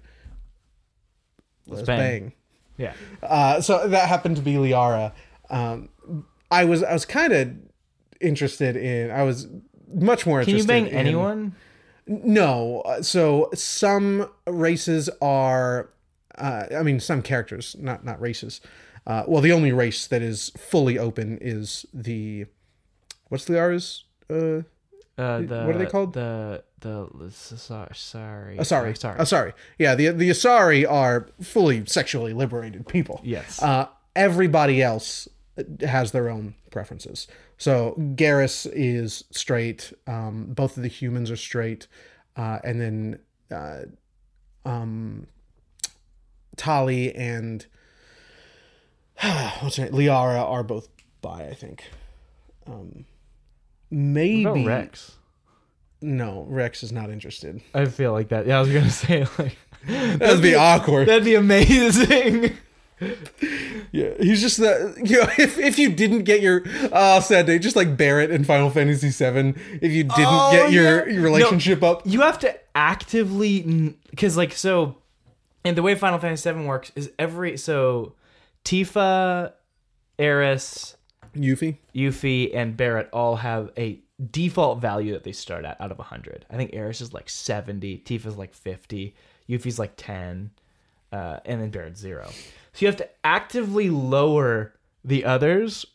Let's, 1.66 1.86
bang." 1.86 1.98
bang." 1.98 2.32
Yeah. 2.78 2.92
Uh, 3.22 3.60
so 3.60 3.86
that 3.88 4.08
happened 4.08 4.36
to 4.36 4.42
be 4.42 4.54
Liara. 4.54 5.12
Um, 5.50 5.88
I 6.50 6.64
was, 6.64 6.82
I 6.82 6.92
was 6.92 7.04
kind 7.04 7.32
of 7.32 7.52
interested 8.20 8.76
in. 8.76 9.10
I 9.10 9.22
was 9.22 9.48
much 9.92 10.26
more 10.26 10.40
Can 10.40 10.50
interested. 10.50 10.72
you 10.74 10.82
bang 10.84 10.86
in- 10.92 10.94
anyone? 11.06 11.54
no. 12.06 12.80
Uh, 12.82 13.02
So 13.02 13.50
some 13.54 14.28
races 14.46 15.10
are, 15.20 15.90
uh, 16.38 16.66
I 16.76 16.82
mean, 16.82 17.00
some 17.00 17.22
characters, 17.22 17.76
not 17.78 18.04
not 18.04 18.20
races. 18.20 18.60
Uh, 19.06 19.24
well, 19.26 19.40
the 19.42 19.52
only 19.52 19.72
race 19.72 20.06
that 20.06 20.22
is 20.22 20.50
fully 20.56 20.98
open 20.98 21.38
is 21.40 21.86
the, 21.92 22.44
what's 23.28 23.44
the 23.46 23.58
R's? 23.58 24.04
Uh, 24.28 24.62
Uh, 25.20 25.40
the, 25.40 25.64
what 25.66 25.74
are 25.76 25.78
they 25.78 25.86
called? 25.86 26.14
The 26.14 26.64
the, 26.80 27.08
the 27.14 27.30
sorry 27.30 27.94
sorry 27.94 28.58
uh, 28.58 28.64
sorry, 28.64 28.96
sorry. 28.96 29.50
Uh. 29.50 29.54
Yeah, 29.78 29.94
the 29.94 30.08
the 30.08 30.30
Asari 30.30 30.90
are 30.90 31.28
fully 31.42 31.84
sexually 31.84 32.32
liberated 32.32 32.88
people. 32.88 33.20
Yes. 33.22 33.62
Uh, 33.62 33.88
everybody 34.16 34.82
else 34.82 35.28
has 35.82 36.12
their 36.12 36.30
own 36.30 36.54
preferences. 36.70 37.26
So 37.58 37.94
Garrus 38.14 38.66
is 38.72 39.24
straight. 39.30 39.92
Um, 40.06 40.46
both 40.54 40.78
of 40.78 40.82
the 40.82 40.88
humans 40.88 41.30
are 41.30 41.36
straight, 41.36 41.86
uh, 42.36 42.60
and 42.64 42.80
then 42.80 43.18
uh, 43.50 43.82
um, 44.64 45.26
Tali 46.56 47.14
and 47.14 47.66
what's 49.60 49.76
her 49.76 49.84
name? 49.84 49.92
Liara 49.92 50.42
are 50.42 50.62
both 50.62 50.88
bi. 51.20 51.46
I 51.46 51.54
think. 51.54 51.84
Um, 52.66 53.04
maybe 53.90 54.64
Wrex? 54.64 55.16
No. 56.02 56.46
Wrex 56.48 56.82
is 56.82 56.92
not 56.92 57.10
interested. 57.10 57.60
I 57.74 57.84
feel 57.86 58.12
like 58.12 58.28
that. 58.28 58.46
Yeah, 58.46 58.58
I 58.58 58.60
was 58.60 58.70
gonna 58.72 58.90
say 58.90 59.26
like 59.38 59.56
That'd 59.86 60.42
be 60.42 60.54
awkward. 60.54 61.08
that'd 61.08 61.24
be 61.24 61.34
amazing. 61.34 62.56
Yeah, 63.92 64.10
he's 64.20 64.42
just 64.42 64.58
the 64.58 64.94
you 65.02 65.16
know 65.16 65.26
if, 65.38 65.58
if 65.58 65.78
you 65.78 65.90
didn't 65.90 66.24
get 66.24 66.42
your 66.42 66.62
uh 66.92 67.18
sad 67.20 67.46
day, 67.46 67.58
just 67.58 67.74
like 67.74 67.96
Barret 67.96 68.30
in 68.30 68.44
Final 68.44 68.68
Fantasy 68.68 69.08
VII, 69.08 69.54
if 69.80 69.90
you 69.90 70.04
didn't 70.04 70.12
Oh, 70.18 70.50
get 70.52 70.70
your, 70.70 71.08
yeah. 71.08 71.14
your 71.14 71.22
relationship 71.22 71.82
up, 71.82 72.02
you 72.04 72.20
have 72.20 72.38
to 72.40 72.54
actively 72.76 73.94
because 74.10 74.36
like 74.36 74.52
so 74.52 74.96
And 75.64 75.76
the 75.78 75.82
way 75.82 75.94
Final 75.94 76.18
Fantasy 76.18 76.52
VII 76.52 76.66
works 76.66 76.92
is 76.94 77.10
every 77.18 77.56
so 77.56 78.14
Tifa, 78.66 79.54
Eris, 80.18 80.96
Yuffie. 81.34 81.78
Yuffie, 81.94 82.54
and 82.54 82.76
Barret 82.76 83.08
all 83.14 83.36
have 83.36 83.70
a 83.78 83.98
default 84.30 84.80
value 84.80 85.12
that 85.12 85.24
they 85.24 85.32
start 85.32 85.64
at 85.64 85.80
out 85.80 85.90
of 85.90 85.98
100. 85.98 86.46
I 86.50 86.56
think 86.56 86.74
Eris 86.74 87.00
is 87.00 87.12
like 87.12 87.28
70, 87.28 88.02
Tifa's 88.04 88.36
like 88.36 88.54
50, 88.54 89.14
Yuffie's 89.48 89.78
like 89.78 89.94
10, 89.96 90.50
uh, 91.12 91.38
and 91.44 91.60
then 91.60 91.70
Barret's 91.70 92.00
zero. 92.00 92.28
So 92.72 92.80
you 92.80 92.86
have 92.86 92.96
to 92.96 93.08
actively 93.24 93.90
lower 93.90 94.74
the 95.04 95.24
others 95.24 95.86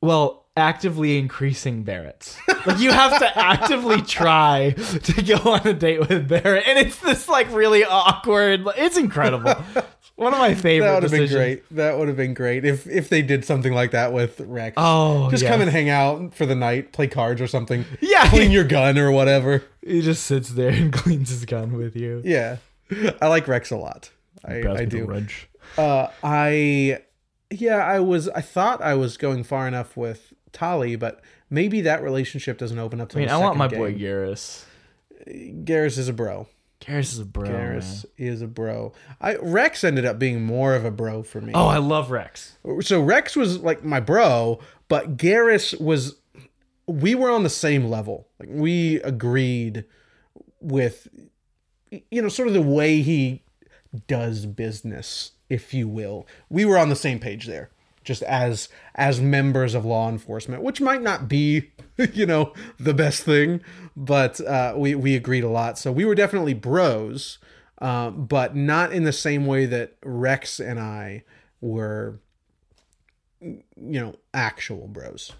well 0.00 0.46
actively 0.56 1.18
increasing 1.18 1.84
Barret's. 1.84 2.36
Like 2.66 2.80
you 2.80 2.90
have 2.90 3.18
to 3.18 3.38
actively 3.42 4.02
try 4.02 4.72
to 4.72 5.22
go 5.22 5.52
on 5.52 5.66
a 5.66 5.72
date 5.72 6.00
with 6.00 6.28
Barret, 6.28 6.64
and 6.66 6.78
it's 6.78 6.98
this 6.98 7.28
like 7.28 7.50
really 7.52 7.84
awkward. 7.84 8.66
It's 8.76 8.96
incredible. 8.96 9.54
One 10.18 10.32
of 10.32 10.40
my 10.40 10.52
favorite. 10.56 10.88
That 10.88 10.94
would 10.94 11.02
have 11.04 11.12
been 11.12 11.28
great. 11.28 11.62
That 11.76 11.96
would 11.96 12.08
have 12.08 12.16
been 12.16 12.34
great 12.34 12.64
if 12.64 12.88
if 12.88 13.08
they 13.08 13.22
did 13.22 13.44
something 13.44 13.72
like 13.72 13.92
that 13.92 14.12
with 14.12 14.40
Wrex. 14.40 14.74
Oh, 14.76 15.30
just 15.30 15.44
yes. 15.44 15.52
come 15.52 15.60
and 15.60 15.70
hang 15.70 15.90
out 15.90 16.34
for 16.34 16.44
the 16.44 16.56
night, 16.56 16.90
play 16.90 17.06
cards 17.06 17.40
or 17.40 17.46
something. 17.46 17.84
Yeah. 18.00 18.28
clean 18.28 18.50
your 18.50 18.64
gun 18.64 18.98
or 18.98 19.12
whatever. 19.12 19.62
He 19.80 20.02
just 20.02 20.24
sits 20.24 20.48
there 20.48 20.70
and 20.70 20.92
cleans 21.04 21.30
his 21.30 21.44
gun 21.44 21.74
with 21.74 21.94
you. 21.94 22.20
Yeah, 22.24 22.56
I 23.22 23.28
like 23.28 23.46
Wrex 23.46 23.70
a 23.70 23.76
lot. 23.76 24.10
I, 24.44 24.66
I 24.68 24.84
do. 24.86 25.04
Wrench. 25.04 25.48
Uh, 25.76 26.08
I 26.24 26.98
yeah, 27.50 27.76
I 27.76 28.00
was. 28.00 28.28
I 28.30 28.40
thought 28.40 28.82
I 28.82 28.94
was 28.94 29.16
going 29.16 29.44
far 29.44 29.68
enough 29.68 29.96
with 29.96 30.32
Tali, 30.50 30.96
but 30.96 31.20
maybe 31.48 31.80
that 31.82 32.02
relationship 32.02 32.58
doesn't 32.58 32.78
open 32.78 33.00
up. 33.00 33.14
I 33.14 33.20
mean, 33.20 33.28
I 33.28 33.36
want 33.36 33.56
my 33.56 33.68
boy 33.68 33.94
Garrus. 33.94 34.64
Garrus 35.28 35.96
is 35.96 36.08
a 36.08 36.12
bro. 36.12 36.48
Garrus 36.80 37.12
is 37.12 37.18
a 37.18 37.24
bro. 37.24 37.48
Garrus 37.48 38.04
man. 38.04 38.28
is 38.28 38.42
a 38.42 38.46
bro. 38.46 38.92
I 39.20 39.36
Wrex 39.36 39.82
ended 39.84 40.04
up 40.04 40.18
being 40.18 40.44
more 40.44 40.74
of 40.74 40.84
a 40.84 40.90
bro 40.90 41.22
for 41.22 41.40
me. 41.40 41.52
Oh, 41.54 41.66
I 41.66 41.78
love 41.78 42.10
Wrex. 42.10 42.56
So 42.80 43.00
Wrex 43.02 43.34
was 43.36 43.58
like 43.58 43.84
my 43.84 44.00
bro, 44.00 44.60
but 44.88 45.16
Garrus 45.16 45.78
was. 45.80 46.16
We 46.86 47.14
were 47.14 47.30
on 47.30 47.42
the 47.42 47.50
same 47.50 47.84
level. 47.90 48.28
Like 48.40 48.48
we 48.50 48.96
agreed 49.02 49.84
with, 50.60 51.08
you 52.10 52.22
know, 52.22 52.28
sort 52.28 52.48
of 52.48 52.54
the 52.54 52.62
way 52.62 53.02
he 53.02 53.42
does 54.06 54.46
business, 54.46 55.32
if 55.50 55.74
you 55.74 55.88
will. 55.88 56.26
We 56.48 56.64
were 56.64 56.78
on 56.78 56.88
the 56.88 56.96
same 56.96 57.18
page 57.18 57.46
there, 57.46 57.70
just 58.04 58.22
as 58.22 58.68
as 58.94 59.20
members 59.20 59.74
of 59.74 59.84
law 59.84 60.08
enforcement, 60.08 60.62
which 60.62 60.80
might 60.80 61.02
not 61.02 61.28
be, 61.28 61.70
you 62.12 62.26
know, 62.26 62.52
the 62.78 62.94
best 62.94 63.22
thing, 63.24 63.60
but 63.96 64.40
uh, 64.40 64.74
we 64.76 64.94
we 64.94 65.14
agreed 65.16 65.44
a 65.44 65.48
lot. 65.48 65.78
So 65.78 65.90
we 65.92 66.04
were 66.04 66.14
definitely 66.14 66.54
bros, 66.54 67.38
uh, 67.80 68.10
but 68.10 68.54
not 68.56 68.92
in 68.92 69.04
the 69.04 69.12
same 69.12 69.46
way 69.46 69.66
that 69.66 69.96
Wrex 70.04 70.60
and 70.60 70.78
I 70.80 71.24
were 71.60 72.20
you 73.40 73.54
know 73.76 74.16
actual 74.34 74.88
bros 74.88 75.32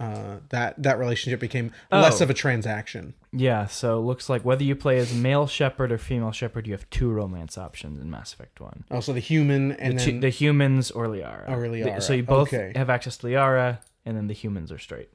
uh 0.00 0.36
that 0.50 0.82
that 0.82 0.98
relationship 0.98 1.40
became 1.40 1.72
less 1.90 2.20
Oh. 2.20 2.24
of 2.24 2.30
a 2.30 2.34
transaction 2.34 3.14
Yeah, 3.32 3.66
so 3.66 3.98
it 3.98 4.02
looks 4.02 4.28
like 4.28 4.44
whether 4.44 4.62
you 4.62 4.76
play 4.76 4.98
as 4.98 5.14
male 5.14 5.46
Shepard 5.46 5.90
or 5.92 5.96
female 5.98 6.32
Shepard, 6.32 6.66
you 6.66 6.74
have 6.74 6.88
two 6.90 7.10
romance 7.10 7.56
options 7.56 8.00
in 8.00 8.10
Mass 8.10 8.34
Effect 8.34 8.60
One: 8.60 8.84
Oh, 8.90 9.00
so 9.00 9.14
the 9.14 9.20
human 9.20 9.72
and 9.72 9.98
the, 9.98 10.04
then 10.04 10.20
the 10.20 10.28
humans 10.28 10.90
or 10.90 11.06
Liara. 11.06 11.44
Oh, 11.48 11.52
Liara. 11.56 12.02
So 12.02 12.12
you 12.12 12.22
both 12.22 12.52
Okay. 12.52 12.72
have 12.76 12.90
access 12.90 13.16
to 13.18 13.26
Liara, 13.28 13.78
and 14.04 14.14
then 14.16 14.26
the 14.26 14.34
humans 14.34 14.70
are 14.70 14.78
straight. 14.78 15.08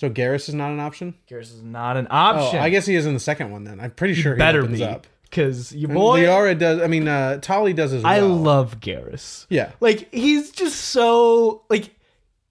So 0.00 0.08
Garrus 0.08 0.48
is 0.48 0.54
not 0.54 0.70
an 0.72 0.80
option 0.80 1.14
Garrus 1.28 1.52
is 1.52 1.62
not 1.62 1.96
an 1.98 2.06
option. 2.10 2.58
oh 2.58 2.62
i 2.62 2.70
guess 2.70 2.86
he 2.86 2.94
is 2.96 3.04
in 3.06 3.12
the 3.14 3.20
second 3.20 3.50
one 3.50 3.64
then 3.64 3.78
i'm 3.80 3.90
pretty 3.90 4.14
sure 4.14 4.34
he 4.34 4.38
better 4.38 4.62
opens 4.62 4.78
be 4.78 4.84
up 4.84 5.06
because 5.24 5.74
your 5.74 5.90
boy. 5.90 6.20
Liara 6.22 6.58
does 6.58 6.80
i 6.80 6.86
mean 6.86 7.06
uh 7.06 7.38
tali 7.40 7.72
does 7.74 7.92
as 7.92 8.02
well 8.02 8.12
I 8.12 8.20
love 8.20 8.80
Garrus. 8.80 9.46
yeah 9.50 9.72
Like 9.80 10.12
he's 10.12 10.50
just 10.52 10.80
so 10.80 11.62
like 11.68 11.94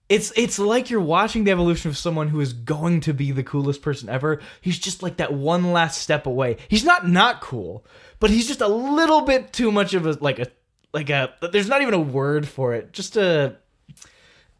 it's 0.08 0.32
it's 0.36 0.58
like 0.58 0.90
you're 0.90 1.00
watching 1.00 1.44
the 1.44 1.50
evolution 1.52 1.88
of 1.88 1.96
someone 1.96 2.28
who 2.28 2.40
is 2.40 2.52
going 2.52 3.00
to 3.02 3.12
be 3.14 3.30
the 3.30 3.44
coolest 3.44 3.80
person 3.80 4.08
ever. 4.08 4.40
He's 4.60 4.76
just 4.78 5.04
like 5.04 5.18
that 5.18 5.32
one 5.32 5.72
last 5.72 6.00
step 6.02 6.26
away. 6.26 6.56
He's 6.66 6.84
not 6.84 7.08
not 7.08 7.40
cool, 7.40 7.84
but 8.18 8.28
he's 8.30 8.48
just 8.48 8.60
a 8.60 8.66
little 8.66 9.20
bit 9.20 9.52
too 9.52 9.70
much 9.70 9.94
of 9.94 10.06
a 10.06 10.18
like 10.20 10.40
a 10.40 10.46
like 10.92 11.10
a 11.10 11.32
there's 11.52 11.68
not 11.68 11.80
even 11.82 11.94
a 11.94 12.00
word 12.00 12.48
for 12.48 12.74
it. 12.74 12.92
Just 12.92 13.16
a 13.16 13.54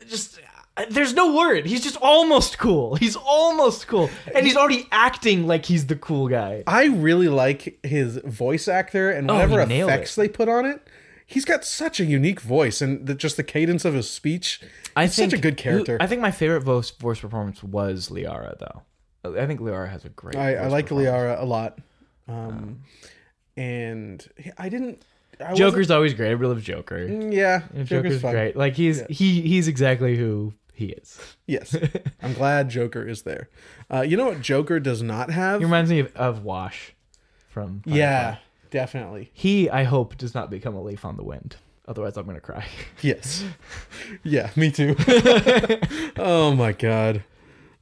just 0.09 0.38
there's 0.89 1.12
no 1.14 1.35
word. 1.35 1.66
He's 1.66 1.83
just 1.83 1.97
almost 1.97 2.59
cool. 2.59 2.95
He's 3.01 3.16
almost 3.16 3.87
cool. 3.87 4.09
And 4.35 4.47
he's 4.47 4.57
already 4.57 4.87
acting 4.91 5.47
like 5.47 5.66
he's 5.66 5.87
the 5.87 5.97
cool 5.97 6.28
guy. 6.28 6.62
i 6.66 6.85
really 6.87 7.28
like 7.28 7.78
his 7.85 8.16
voice 8.18 8.68
actor 8.68 9.11
and 9.11 9.28
whatever 9.28 9.61
Oh, 9.61 9.66
he 9.66 9.74
nailed 9.74 9.91
effects 9.91 10.14
they 10.14 10.28
put 10.28 10.49
on 10.49 10.64
it 10.66 10.81
he's 11.26 11.45
got 11.45 11.64
such 11.64 12.01
a 12.01 12.05
unique 12.05 12.41
voice 12.41 12.81
and 12.81 13.07
the, 13.07 13.14
just 13.14 13.37
the 13.37 13.43
cadence 13.43 13.85
of 13.85 13.95
his 13.95 14.11
speech 14.11 14.61
I 14.97 15.05
He's 15.07 15.16
think 15.16 15.31
such 15.31 15.39
a 15.39 15.43
good 15.43 15.57
character 15.57 15.97
I 16.01 16.07
think 16.07 16.20
my 16.22 16.31
favorite 16.31 16.62
voice 16.62 16.91
voice 16.91 17.20
performance 17.20 17.62
was 17.62 18.09
Liara 18.09 18.59
though. 18.59 18.83
I 19.39 19.47
think 19.47 19.61
Liara 19.61 19.91
has 19.91 20.05
a 20.05 20.09
great. 20.09 20.35
I, 20.37 20.55
I 20.55 20.66
like. 20.68 20.89
Liara 20.89 21.41
a 21.41 21.45
lot. 21.45 21.78
Um, 22.26 22.81
and 23.57 24.26
I 24.57 24.68
didn't. 24.68 25.05
I 25.39 25.55
Joker's 25.55 25.91
always 25.91 26.14
great. 26.14 26.28
I 26.28 26.33
really 26.33 26.55
love 26.55 26.62
Joker. 26.62 27.07
Yeah, 27.07 27.61
Joker's, 27.85 27.89
Joker's 27.89 28.20
great. 28.22 28.57
Like 28.57 28.74
he's 28.74 29.03
he 29.09 29.43
he's 29.43 29.68
exactly 29.68 30.16
who 30.16 30.53
he 30.81 30.87
is. 30.93 31.18
Yes, 31.47 31.76
I'm 32.22 32.33
glad 32.33 32.70
Joker 32.70 33.07
is 33.07 33.22
there. 33.22 33.49
Uh, 33.93 34.01
you 34.01 34.16
know 34.16 34.24
what 34.24 34.41
Joker 34.41 34.81
does 34.81 35.03
not 35.03 35.31
have? 35.31 35.61
He 35.61 35.64
reminds 35.66 35.91
me 35.91 36.01
of, 36.01 36.16
of 36.16 36.43
Wash 36.43 36.95
from 37.49 37.83
Firefly. 37.83 37.99
yeah, 37.99 38.37
definitely. 38.70 39.31
He 39.33 39.68
I 39.68 39.85
hope 39.85 40.16
does 40.16 40.35
not 40.35 40.51
become 40.51 40.74
a 40.74 40.83
leaf 40.83 41.05
on 41.05 41.16
the 41.16 41.22
wind. 41.22 41.57
Otherwise, 41.87 42.16
I'm 42.16 42.24
gonna 42.26 42.41
cry. 42.41 42.66
Yes. 43.03 43.45
yeah, 44.22 44.51
me 44.57 44.70
too. 44.70 44.97
oh 46.18 46.55
my 46.57 46.72
god. 46.72 47.24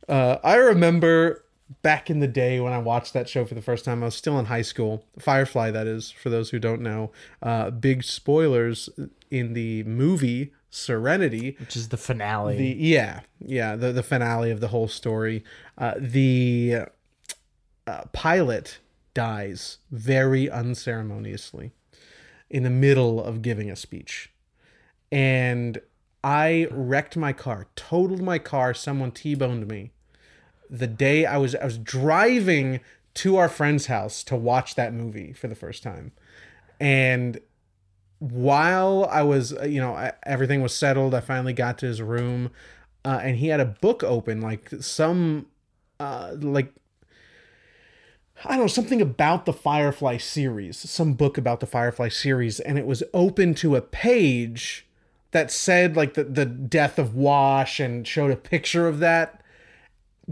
Uh, 0.09 0.39
I 0.43 0.57
remember 0.57 1.45
back 1.83 2.09
in 2.11 2.19
the 2.19 2.29
day 2.29 2.59
when 2.61 2.73
I 2.73 2.79
watched 2.79 3.13
that 3.13 3.29
show 3.29 3.45
for 3.45 3.55
the 3.55 3.63
first 3.63 3.85
time. 3.85 4.03
I 4.03 4.07
was 4.07 4.15
still 4.15 4.39
in 4.39 4.47
high 4.47 4.63
school. 4.63 5.05
Firefly, 5.19 5.71
that 5.71 5.87
is, 5.87 6.11
for 6.11 6.31
those 6.31 6.51
who 6.51 6.59
don't 6.59 6.81
know. 6.81 7.13
Uh, 7.43 7.71
big 7.71 8.03
spoilers 8.03 8.89
in 9.31 9.53
the 9.53 9.83
movie 9.85 10.53
Serenity. 10.71 11.57
Which 11.59 11.77
is 11.77 11.89
the 11.89 11.97
finale. 11.97 12.57
The 12.57 12.77
yeah, 12.79 13.21
yeah, 13.41 13.77
the 13.77 13.93
the 13.93 14.03
finale 14.03 14.51
of 14.51 14.61
the 14.61 14.69
whole 14.69 14.89
story. 14.89 15.45
Uh, 15.77 15.95
the 15.97 16.83
uh, 17.87 18.03
pilot 18.13 18.79
dies 19.15 19.79
very 19.91 20.51
unceremoniously 20.51 21.73
in 22.51 22.63
the 22.63 22.71
middle 22.71 23.23
of 23.23 23.43
giving 23.43 23.71
a 23.71 23.77
speech, 23.77 24.31
and 25.11 25.81
I 26.23 26.69
wrecked 26.71 27.17
my 27.17 27.33
car, 27.33 27.69
totaled 27.75 28.23
my 28.23 28.39
car. 28.39 28.75
Someone 28.75 29.11
t-boned 29.11 29.69
me. 29.69 29.93
The 30.69 30.87
day 30.87 31.25
I 31.25 31.39
was 31.39 31.55
I 31.55 31.65
was 31.65 31.79
driving 31.79 32.81
to 33.15 33.37
our 33.37 33.49
friend's 33.49 33.87
house 33.87 34.23
to 34.25 34.37
watch 34.37 34.75
that 34.75 34.93
movie 34.93 35.33
for 35.33 35.49
the 35.49 35.55
first 35.55 35.83
time, 35.83 36.13
and 36.79 37.41
while 38.19 39.09
I 39.11 39.23
was, 39.23 39.53
uh, 39.53 39.65
you 39.65 39.81
know, 39.81 40.11
everything 40.25 40.63
was 40.63 40.75
settled, 40.75 41.15
I 41.15 41.21
finally 41.21 41.53
got 41.53 41.79
to 41.79 41.87
his 41.87 42.03
room, 42.03 42.51
uh, 43.05 43.21
and 43.23 43.37
he 43.37 43.49
had 43.49 43.61
a 43.61 43.65
book 43.65 44.03
open, 44.03 44.41
like 44.41 44.71
some, 44.81 45.47
uh, 46.01 46.35
like 46.41 46.73
I 48.45 48.51
don't 48.51 48.61
know, 48.61 48.67
something 48.69 49.01
about 49.01 49.47
the 49.47 49.53
Firefly 49.53 50.19
series, 50.19 50.79
some 50.79 51.15
book 51.15 51.39
about 51.39 51.61
the 51.61 51.67
Firefly 51.67 52.09
series, 52.09 52.61
and 52.61 52.79
it 52.79 52.87
was 52.87 53.03
open 53.13 53.55
to 53.55 53.75
a 53.75 53.81
page 53.81 54.87
that 55.33 55.51
said 55.51 55.97
like 55.97 56.15
the 56.15 56.25
the 56.25 56.47
death 56.47 56.99
of 56.99 57.15
Wash 57.15 57.81
and 57.81 58.07
showed 58.07 58.31
a 58.31 58.37
picture 58.37 58.87
of 58.87 59.01
that 59.01 59.43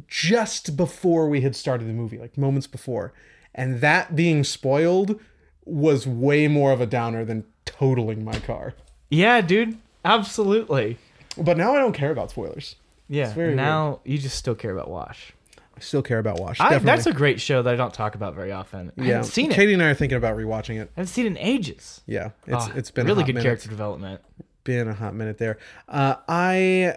just 0.06 0.76
before 0.76 1.28
we 1.28 1.40
had 1.40 1.56
started 1.56 1.88
the 1.88 1.92
movie, 1.92 2.18
like 2.18 2.38
moments 2.38 2.66
before, 2.66 3.12
and 3.54 3.80
that 3.80 4.14
being 4.14 4.44
spoiled 4.44 5.20
was 5.64 6.06
way 6.06 6.46
more 6.46 6.70
of 6.70 6.80
a 6.80 6.86
downer 6.86 7.24
than 7.24 7.44
totaling 7.66 8.24
my 8.24 8.38
car. 8.40 8.74
yeah, 9.10 9.40
dude. 9.42 9.76
Absolutely. 10.04 10.96
But 11.36 11.58
now 11.58 11.74
I 11.74 11.78
don't 11.78 11.92
care 11.92 12.10
about 12.10 12.30
spoilers. 12.30 12.76
Yeah. 13.08 13.32
now 13.34 14.00
you 14.04 14.18
just 14.18 14.36
still 14.36 14.54
care 14.54 14.72
about 14.72 14.88
Wash. 14.90 15.32
I 15.76 15.80
still 15.80 16.00
care 16.02 16.18
about 16.18 16.40
Wash. 16.40 16.58
I, 16.58 16.78
that's 16.78 17.06
a 17.06 17.12
great 17.12 17.40
show 17.40 17.62
that 17.62 17.74
I 17.74 17.76
don't 17.76 17.92
talk 17.92 18.14
about 18.14 18.34
very 18.34 18.50
often. 18.50 18.92
I 18.98 19.02
yeah. 19.02 19.06
haven't 19.14 19.30
seen 19.30 19.50
it. 19.50 19.54
Katie 19.54 19.74
and 19.74 19.82
I 19.82 19.90
are 19.90 19.94
thinking 19.94 20.16
about 20.16 20.36
rewatching 20.36 20.80
it. 20.80 20.90
I 20.96 21.00
haven't 21.00 21.08
seen 21.08 21.26
it 21.26 21.30
in 21.30 21.38
ages. 21.38 22.00
Yeah, 22.06 22.30
it's 22.46 22.66
Ah, 22.68 22.72
it's 22.74 22.90
been 22.90 23.06
a 23.06 23.08
really 23.08 23.24
good 23.24 23.34
minute. 23.34 23.46
character 23.46 23.68
development. 23.68 24.22
Been 24.64 24.88
a 24.88 24.94
hot 24.94 25.14
minute 25.14 25.36
there. 25.38 25.58
Uh, 25.88 26.16
I 26.28 26.96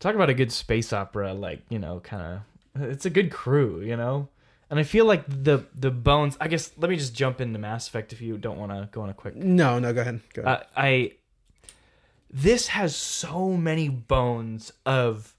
Talk 0.00 0.14
about 0.14 0.28
a 0.28 0.34
good 0.34 0.52
space 0.52 0.92
opera, 0.92 1.32
like 1.32 1.62
you 1.70 1.78
know, 1.78 2.00
kind 2.00 2.42
of. 2.76 2.82
It's 2.90 3.06
a 3.06 3.10
good 3.10 3.30
crew, 3.32 3.80
you 3.80 3.96
know, 3.96 4.28
and 4.70 4.78
I 4.78 4.82
feel 4.82 5.04
like 5.04 5.24
the 5.26 5.66
the 5.74 5.90
bones. 5.90 6.36
I 6.40 6.48
guess 6.48 6.70
let 6.76 6.90
me 6.90 6.96
just 6.96 7.14
jump 7.14 7.40
into 7.40 7.58
Mass 7.58 7.88
Effect 7.88 8.12
if 8.12 8.20
you 8.20 8.38
don't 8.38 8.58
want 8.58 8.72
to 8.72 8.88
go 8.90 9.02
on 9.02 9.10
a 9.10 9.14
quick. 9.14 9.36
no 9.36 9.78
no 9.78 9.92
go 9.92 10.00
ahead 10.00 10.20
go 10.32 10.42
ahead. 10.42 10.60
Uh, 10.60 10.64
I. 10.76 11.12
This 12.30 12.68
has 12.68 12.96
so 12.96 13.50
many 13.50 13.88
bones 13.88 14.72
of. 14.84 15.34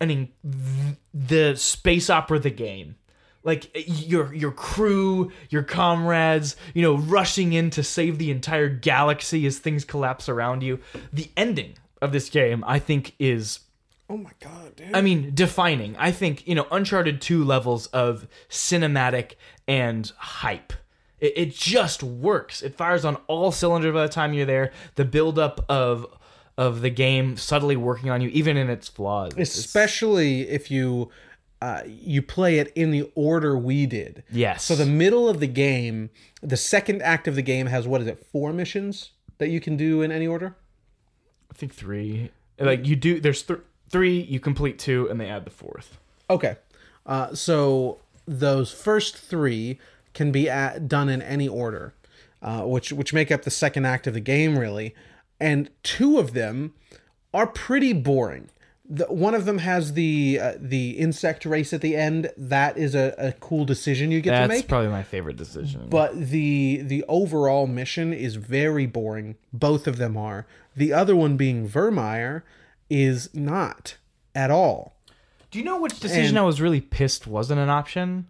I 0.00 0.06
mean, 0.06 0.32
the 1.12 1.56
space 1.56 2.10
opera, 2.10 2.38
the 2.38 2.50
game, 2.50 2.96
like 3.42 3.70
your 3.74 4.32
your 4.34 4.52
crew, 4.52 5.32
your 5.50 5.62
comrades, 5.62 6.56
you 6.74 6.82
know, 6.82 6.96
rushing 6.96 7.52
in 7.52 7.70
to 7.70 7.82
save 7.82 8.18
the 8.18 8.30
entire 8.30 8.68
galaxy 8.68 9.46
as 9.46 9.58
things 9.58 9.84
collapse 9.84 10.28
around 10.28 10.62
you. 10.62 10.80
The 11.12 11.30
ending 11.36 11.74
of 12.02 12.12
this 12.12 12.28
game, 12.28 12.64
I 12.66 12.78
think, 12.78 13.14
is 13.18 13.60
Oh 14.10 14.16
my 14.18 14.30
god, 14.40 14.76
dude. 14.76 14.94
I 14.94 15.00
mean, 15.00 15.32
defining. 15.34 15.96
I 15.96 16.10
think, 16.12 16.46
you 16.46 16.54
know, 16.54 16.66
Uncharted 16.70 17.20
2 17.22 17.42
levels 17.42 17.86
of 17.88 18.26
cinematic 18.50 19.32
and 19.66 20.10
hype. 20.16 20.72
It, 21.20 21.32
it 21.36 21.54
just 21.54 22.02
works. 22.02 22.62
It 22.62 22.76
fires 22.76 23.04
on 23.04 23.16
all 23.28 23.50
cylinders 23.50 23.94
by 23.94 24.02
the 24.02 24.12
time 24.12 24.34
you're 24.34 24.44
there. 24.46 24.72
The 24.96 25.04
buildup 25.04 25.64
of 25.68 26.06
of 26.56 26.82
the 26.82 26.90
game 26.90 27.36
subtly 27.36 27.74
working 27.76 28.10
on 28.10 28.20
you, 28.20 28.28
even 28.28 28.56
in 28.56 28.70
its 28.70 28.86
flaws. 28.88 29.32
It's- 29.32 29.56
Especially 29.56 30.42
if 30.48 30.70
you 30.70 31.10
uh, 31.62 31.80
you 31.86 32.20
play 32.20 32.58
it 32.58 32.70
in 32.76 32.90
the 32.90 33.10
order 33.14 33.56
we 33.56 33.86
did. 33.86 34.22
yes. 34.30 34.64
So 34.64 34.76
the 34.76 34.84
middle 34.86 35.28
of 35.30 35.40
the 35.40 35.46
game, 35.46 36.10
the 36.42 36.58
second 36.58 37.00
act 37.00 37.26
of 37.26 37.34
the 37.36 37.42
game 37.42 37.66
has 37.68 37.88
what 37.88 38.02
is 38.02 38.06
it? 38.06 38.24
Four 38.30 38.52
missions 38.52 39.12
that 39.38 39.48
you 39.48 39.60
can 39.60 39.76
do 39.78 40.02
in 40.02 40.12
any 40.12 40.26
order. 40.26 40.56
I 41.50 41.54
think 41.54 41.72
three. 41.74 42.30
Like 42.60 42.86
you 42.86 42.94
do, 42.96 43.18
there's 43.18 43.42
th- 43.42 43.60
three. 43.94 44.20
You 44.22 44.40
complete 44.40 44.76
two, 44.76 45.08
and 45.08 45.20
they 45.20 45.28
add 45.28 45.44
the 45.44 45.52
fourth. 45.52 45.98
Okay. 46.28 46.56
Uh, 47.06 47.32
so 47.32 47.98
those 48.26 48.72
first 48.72 49.16
three 49.16 49.78
can 50.14 50.32
be 50.32 50.50
at, 50.50 50.88
done 50.88 51.08
in 51.08 51.22
any 51.22 51.46
order, 51.46 51.94
uh, 52.42 52.62
which 52.62 52.92
which 52.92 53.14
make 53.14 53.30
up 53.30 53.42
the 53.42 53.52
second 53.52 53.84
act 53.84 54.08
of 54.08 54.14
the 54.14 54.20
game, 54.20 54.58
really. 54.58 54.96
And 55.38 55.70
two 55.84 56.18
of 56.18 56.34
them 56.34 56.74
are 57.32 57.46
pretty 57.46 57.92
boring. 57.92 58.48
The, 58.88 59.04
one 59.06 59.34
of 59.34 59.44
them 59.44 59.58
has 59.58 59.92
the 59.92 60.40
uh, 60.42 60.52
the 60.58 60.90
insect 60.98 61.46
race 61.46 61.72
at 61.72 61.80
the 61.80 61.94
end. 61.94 62.32
That 62.36 62.76
is 62.76 62.96
a, 62.96 63.14
a 63.16 63.32
cool 63.32 63.64
decision 63.64 64.10
you 64.10 64.20
get 64.20 64.32
to 64.32 64.48
make. 64.48 64.58
That's 64.58 64.68
probably 64.68 64.90
my 64.90 65.04
favorite 65.04 65.36
decision. 65.36 65.86
but 65.88 66.18
the 66.30 66.82
the 66.82 67.04
overall 67.06 67.68
mission 67.68 68.12
is 68.12 68.34
very 68.34 68.86
boring. 68.86 69.36
Both 69.52 69.86
of 69.86 69.98
them 69.98 70.16
are. 70.16 70.46
The 70.76 70.92
other 70.92 71.14
one 71.14 71.36
being 71.36 71.68
Virmire 71.68 72.42
is 72.90 73.34
not 73.34 73.96
at 74.34 74.50
all. 74.50 74.96
Do 75.50 75.58
you 75.58 75.64
know 75.64 75.80
which 75.80 76.00
decision 76.00 76.36
I 76.36 76.42
was 76.42 76.60
really 76.60 76.80
pissed 76.80 77.26
wasn't 77.26 77.60
an 77.60 77.70
option? 77.70 78.26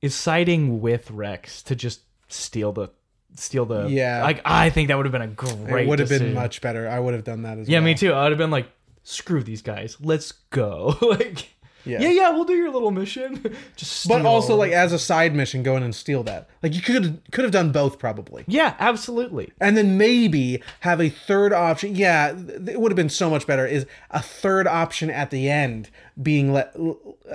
Is 0.00 0.14
siding 0.14 0.80
with 0.80 1.10
Wrex 1.10 1.62
to 1.64 1.74
just 1.76 2.00
steal 2.28 2.72
the 2.72 2.90
steal 3.34 3.66
the 3.66 3.86
Yeah. 3.88 4.22
Like 4.22 4.40
I 4.44 4.70
think 4.70 4.88
that 4.88 4.96
would 4.96 5.06
have 5.06 5.12
been 5.12 5.22
a 5.22 5.26
great. 5.26 5.86
it 5.86 5.88
would 5.88 5.98
have 5.98 6.08
been 6.08 6.32
much 6.34 6.60
better. 6.60 6.88
I 6.88 6.98
would 6.98 7.14
have 7.14 7.24
done 7.24 7.42
that 7.42 7.58
as 7.58 7.68
Yeah, 7.68 7.78
well. 7.78 7.88
Yeah, 7.88 7.92
me 7.92 7.98
too. 7.98 8.12
I 8.12 8.22
would 8.24 8.32
have 8.32 8.38
been 8.38 8.50
like, 8.50 8.68
screw 9.02 9.42
these 9.42 9.62
guys. 9.62 9.96
Let's 10.00 10.32
go. 10.32 10.96
like, 11.02 11.50
Yeah. 11.84 12.00
yeah. 12.00 12.08
yeah, 12.10 12.30
we'll 12.30 12.44
do 12.44 12.54
your 12.54 12.70
little 12.70 12.90
mission. 12.90 13.56
just 13.76 14.08
But 14.08 14.24
also, 14.26 14.56
like 14.56 14.72
as 14.72 14.92
a 14.92 14.98
side 14.98 15.34
mission, 15.34 15.62
go 15.62 15.76
in 15.76 15.82
and 15.82 15.94
steal 15.94 16.22
that. 16.24 16.48
Like 16.62 16.74
you 16.74 16.82
could 16.82 17.22
could 17.32 17.44
have 17.44 17.52
done 17.52 17.72
both 17.72 17.98
probably, 17.98 18.44
yeah, 18.46 18.74
absolutely. 18.78 19.52
and 19.60 19.76
then 19.76 19.96
maybe 19.96 20.62
have 20.80 21.00
a 21.00 21.08
third 21.08 21.52
option. 21.52 21.94
Yeah, 21.96 22.32
th- 22.34 22.68
it 22.68 22.80
would 22.80 22.92
have 22.92 22.96
been 22.96 23.08
so 23.08 23.30
much 23.30 23.46
better. 23.46 23.66
Is 23.66 23.86
a 24.10 24.20
third 24.22 24.66
option 24.66 25.10
at 25.10 25.30
the 25.30 25.48
end 25.48 25.90
being 26.22 26.52
let 26.52 26.76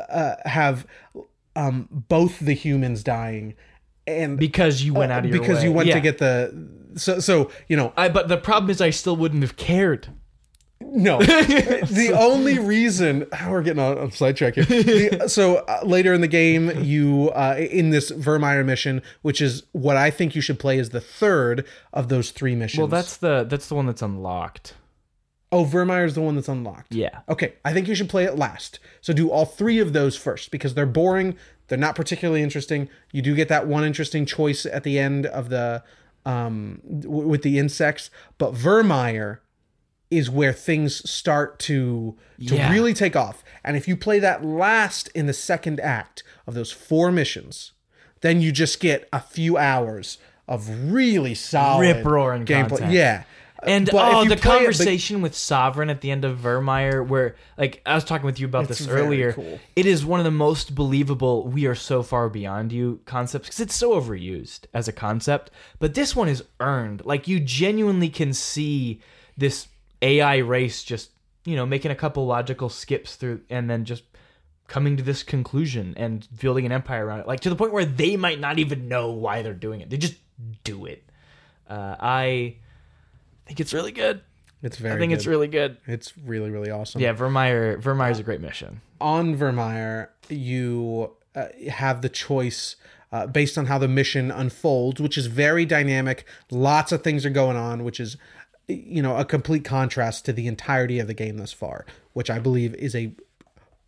uh, 0.10 0.36
have 0.46 0.86
um, 1.56 1.88
both 1.92 2.40
the 2.40 2.54
humans 2.54 3.04
dying, 3.04 3.56
and 4.06 4.38
Because 4.38 4.84
you 4.84 4.94
went 4.94 5.12
out 5.12 5.26
of 5.26 5.32
your 5.32 5.42
way. 5.42 5.48
because 5.48 5.64
you 5.64 5.72
went 5.72 5.88
Yeah. 5.88 5.96
to 5.96 6.02
get 6.02 6.18
the 6.20 6.68
so 6.96 7.20
so 7.20 7.50
you 7.68 7.76
know 7.76 7.94
I, 7.98 8.10
but 8.10 8.28
the 8.28 8.38
problem 8.38 8.70
is, 8.70 8.80
I 8.82 8.90
still 8.92 9.16
wouldn't 9.16 9.42
have 9.42 9.56
cared. 9.58 10.10
No, 10.82 11.20
the 11.20 12.16
only 12.18 12.60
reason 12.60 13.26
we're 13.48 13.62
getting 13.62 13.82
on, 13.82 13.98
on 13.98 14.12
sidetrack 14.12 14.56
here. 14.56 14.66
The, 14.66 15.24
so 15.28 15.58
uh, 15.58 15.80
later 15.84 16.14
in 16.14 16.22
the 16.22 16.28
game, 16.28 16.84
you 16.84 17.32
uh, 17.34 17.56
in 17.58 17.90
this 17.92 18.12
Virmire 18.12 18.66
mission, 18.66 19.02
which 19.22 19.42
is 19.42 19.64
what 19.72 19.96
I 19.98 20.12
think 20.12 20.36
you 20.36 20.42
should 20.42 20.60
play 20.60 20.78
is 20.78 20.90
the 20.90 21.02
third 21.02 21.66
of 21.94 22.10
those 22.10 22.32
three 22.32 22.56
missions. 22.56 22.80
Well, 22.80 22.88
that's 22.88 23.18
the 23.18 23.46
that's 23.50 23.68
the 23.68 23.76
one 23.76 23.86
that's 23.86 24.02
unlocked. 24.02 24.74
oh, 25.52 25.64
Virmire 25.64 26.06
is 26.06 26.16
the 26.16 26.22
one 26.22 26.36
that's 26.36 26.50
unlocked. 26.50 26.94
Yeah. 26.94 27.20
Okay, 27.30 27.54
I 27.64 27.72
think 27.72 27.88
you 27.88 27.96
should 27.96 28.10
play 28.10 28.26
it 28.26 28.38
last. 28.38 28.80
So 29.00 29.14
do 29.14 29.32
all 29.32 29.46
three 29.46 29.80
of 29.80 29.94
those 29.94 30.18
first 30.18 30.52
because 30.52 30.74
they're 30.74 30.86
boring. 30.86 31.38
They're 31.68 31.78
not 31.78 31.96
particularly 31.96 32.44
interesting. 32.44 32.90
You 33.14 33.22
do 33.22 33.34
get 33.34 33.48
that 33.48 33.66
one 33.66 33.86
interesting 33.86 34.26
choice 34.26 34.66
at 34.66 34.84
the 34.84 35.00
end 35.00 35.26
of 35.26 35.50
the 35.50 35.84
um 36.26 36.82
w- 37.00 37.28
with 37.28 37.44
the 37.44 37.58
insects, 37.60 38.10
but 38.38 38.54
Virmire 38.54 39.40
is 40.18 40.30
where 40.30 40.54
things 40.54 41.08
start 41.10 41.60
to 41.60 42.16
to 42.48 42.56
Yeah. 42.56 42.72
really 42.72 42.94
take 42.94 43.16
off. 43.16 43.44
And 43.64 43.78
if 43.78 43.88
you 43.88 43.96
play 43.96 44.20
that 44.20 44.44
last 44.44 45.08
in 45.16 45.26
the 45.26 45.34
second 45.34 45.80
act 45.80 46.22
of 46.46 46.54
those 46.54 46.72
four 46.72 47.12
missions, 47.12 47.72
then 48.22 48.42
you 48.42 48.52
just 48.52 48.80
get 48.80 49.08
a 49.14 49.20
few 49.20 49.58
hours 49.58 50.18
of 50.48 50.70
really 50.92 51.34
solid 51.34 51.82
Rip-roaring 51.98 52.46
gameplay. 52.46 52.70
content. 52.70 52.92
Yeah. 52.92 53.24
And 53.64 53.90
But 53.92 54.14
oh, 54.14 54.26
the 54.26 54.36
play 54.36 54.36
it- 54.36 54.42
but- 54.42 54.42
conversation 54.60 55.22
with 55.24 55.34
Sovereign 55.34 55.90
at 55.90 56.02
the 56.02 56.12
end 56.12 56.24
of 56.24 56.38
Virmire, 56.38 57.08
where 57.08 57.36
like 57.58 57.82
I 57.86 57.96
was 57.96 58.04
talking 58.04 58.26
with 58.26 58.40
you 58.40 58.46
about 58.46 58.68
this 58.68 58.88
earlier, 58.88 59.34
cool. 59.34 59.60
it 59.76 59.86
is 59.88 60.06
one 60.06 60.20
of 60.20 60.24
the 60.24 60.30
most 60.30 60.76
believable 60.76 61.48
"we 61.48 61.66
are 61.66 61.74
so 61.74 62.04
far 62.04 62.30
beyond 62.30 62.72
you" 62.72 63.00
concepts 63.06 63.48
because 63.48 63.62
it's 63.62 63.76
so 63.76 64.00
overused 64.00 64.66
as 64.74 64.88
a 64.88 64.92
concept. 64.92 65.50
But 65.80 65.96
this 65.96 66.16
one 66.16 66.28
is 66.28 66.44
earned. 66.60 67.04
Like 67.06 67.28
you 67.28 67.40
genuinely 67.40 68.10
can 68.10 68.34
see 68.34 69.00
this 69.36 69.68
AI 70.02 70.38
race 70.38 70.84
just 70.84 71.12
you 71.46 71.56
know 71.56 71.66
making 71.66 71.92
a 71.92 71.96
couple 71.96 72.26
logical 72.26 72.70
skips 72.70 73.16
through, 73.16 73.42
and 73.50 73.70
then 73.70 73.86
just 73.86 74.04
coming 74.68 74.98
to 74.98 75.04
this 75.04 75.24
conclusion 75.24 75.94
and 75.96 76.28
building 76.40 76.66
an 76.66 76.72
empire 76.72 77.06
around 77.06 77.20
it. 77.20 77.28
Like 77.28 77.42
to 77.42 77.50
the 77.50 77.56
point 77.56 77.72
where 77.72 77.86
they 77.86 78.18
might 78.18 78.40
not 78.40 78.60
even 78.60 78.88
know 78.88 79.12
why 79.12 79.42
they're 79.42 79.54
doing 79.54 79.82
it. 79.82 79.90
They 79.90 79.98
just 79.98 80.16
do 80.64 80.86
it. 80.86 81.04
Uh, 81.70 81.96
I 82.00 82.56
think 83.46 83.60
it's 83.60 83.74
really 83.74 83.92
good. 83.92 84.22
It's 84.62 84.78
very 84.78 84.96
I 84.96 84.98
think 84.98 85.12
good. 85.12 85.18
it's 85.18 85.28
really 85.28 85.48
good. 85.48 85.78
It's 85.86 86.18
really, 86.18 86.50
really 86.50 86.72
awesome. 86.72 87.02
Yeah, 87.02 87.14
Virmire. 87.14 87.80
Virmire's 87.80 88.20
a 88.20 88.24
great 88.24 88.42
mission. 88.42 88.82
On 89.00 89.38
Virmire, 89.38 90.08
you 90.30 91.12
uh, 91.36 91.48
have 91.70 92.02
the 92.02 92.10
choice 92.10 92.76
uh, 93.12 93.28
based 93.28 93.58
on 93.58 93.68
how 93.68 93.78
the 93.78 93.88
mission 93.88 94.32
unfolds, 94.32 95.00
which 95.00 95.18
is 95.18 95.28
very 95.28 95.66
dynamic. 95.66 96.26
Lots 96.50 96.92
of 96.92 97.04
things 97.04 97.26
are 97.26 97.30
going 97.30 97.58
on, 97.58 97.84
which 97.84 98.00
is, 98.00 98.18
you 98.68 99.02
know, 99.02 99.18
a 99.18 99.26
complete 99.26 99.64
contrast 99.64 100.26
to 100.26 100.34
the 100.34 100.48
entirety 100.48 101.00
of 101.00 101.08
the 101.08 101.14
game 101.14 101.38
thus 101.38 101.54
far, 101.54 101.86
which 102.14 102.30
I 102.30 102.40
believe 102.40 102.74
is 102.76 102.96
a 102.96 103.12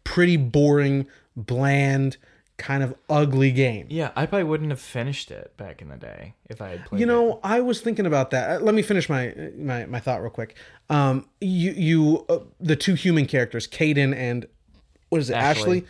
pretty 0.03 0.37
boring, 0.37 1.07
bland, 1.35 2.17
kind 2.57 2.83
of 2.83 2.95
ugly 3.09 3.51
game. 3.51 3.87
Yeah, 3.89 4.11
I 4.15 4.25
probably 4.25 4.43
wouldn't 4.43 4.71
have 4.71 4.81
finished 4.81 5.31
it 5.31 5.55
back 5.57 5.81
in 5.81 5.89
the 5.89 5.95
day 5.95 6.33
if 6.49 6.61
I 6.61 6.69
had 6.69 6.85
played. 6.85 6.99
You 6.99 7.05
know, 7.05 7.39
I 7.43 7.61
was 7.61 7.81
thinking 7.81 8.05
about 8.05 8.31
that. 8.31 8.63
Let 8.63 8.75
me 8.75 8.81
finish 8.81 9.09
my 9.09 9.33
my, 9.57 9.85
my 9.85 9.99
thought 9.99 10.21
real 10.21 10.31
quick. 10.31 10.55
Um, 10.89 11.27
you 11.39 11.71
you 11.71 12.25
uh, 12.29 12.39
the 12.59 12.75
two 12.75 12.95
human 12.95 13.25
characters, 13.25 13.67
Kaidan 13.67 14.15
and 14.15 14.47
what 15.09 15.21
is 15.21 15.29
it, 15.29 15.35
Ashley? 15.35 15.61
Ashley. 15.61 15.85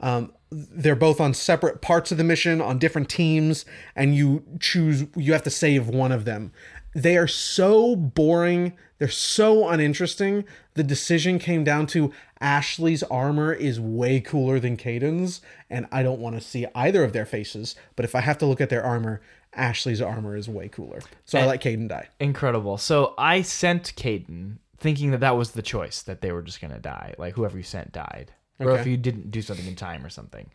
Um, 0.00 0.32
they're 0.50 0.96
both 0.96 1.20
on 1.20 1.32
separate 1.32 1.80
parts 1.80 2.12
of 2.12 2.18
the 2.18 2.24
mission 2.24 2.60
on 2.60 2.78
different 2.78 3.08
teams, 3.08 3.64
and 3.96 4.14
you 4.14 4.44
choose. 4.60 5.06
You 5.16 5.32
have 5.32 5.42
to 5.44 5.50
save 5.50 5.88
one 5.88 6.12
of 6.12 6.24
them. 6.24 6.52
They 6.94 7.16
are 7.16 7.26
so 7.26 7.96
boring. 7.96 8.74
They're 8.98 9.08
so 9.08 9.68
uninteresting. 9.68 10.44
The 10.74 10.84
decision 10.84 11.38
came 11.38 11.64
down 11.64 11.86
to 11.88 12.12
Ashley's 12.40 13.02
armor 13.04 13.52
is 13.52 13.80
way 13.80 14.20
cooler 14.20 14.58
than 14.58 14.76
Kaidan's, 14.76 15.40
and 15.70 15.86
I 15.92 16.02
don't 16.02 16.20
want 16.20 16.36
to 16.36 16.40
see 16.40 16.66
either 16.74 17.04
of 17.04 17.12
their 17.12 17.24
faces. 17.24 17.74
But 17.96 18.04
if 18.04 18.14
I 18.14 18.20
have 18.20 18.38
to 18.38 18.46
look 18.46 18.60
at 18.60 18.68
their 18.68 18.82
armor, 18.82 19.20
Ashley's 19.54 20.00
armor 20.02 20.36
is 20.36 20.48
way 20.48 20.68
cooler. 20.68 21.00
So 21.24 21.38
I 21.38 21.46
let 21.46 21.62
Kaidan 21.62 21.88
die. 21.88 22.08
incredible. 22.20 22.78
So 22.78 23.14
I 23.18 23.42
sent 23.42 23.94
Kaidan 23.96 24.58
thinking 24.78 25.12
that 25.12 25.20
that 25.20 25.36
was 25.36 25.52
the 25.52 25.62
choice 25.62 26.02
that 26.02 26.20
they 26.20 26.32
were 26.32 26.42
just 26.42 26.60
gonna 26.60 26.78
die. 26.80 27.14
Like 27.18 27.34
whoever 27.34 27.56
you 27.56 27.62
sent 27.62 27.92
died, 27.92 28.32
or 28.58 28.76
if 28.76 28.86
you 28.86 28.96
didn't 28.96 29.30
do 29.30 29.40
something 29.42 29.66
in 29.66 29.76
time 29.76 30.04
or 30.04 30.10
something. 30.10 30.50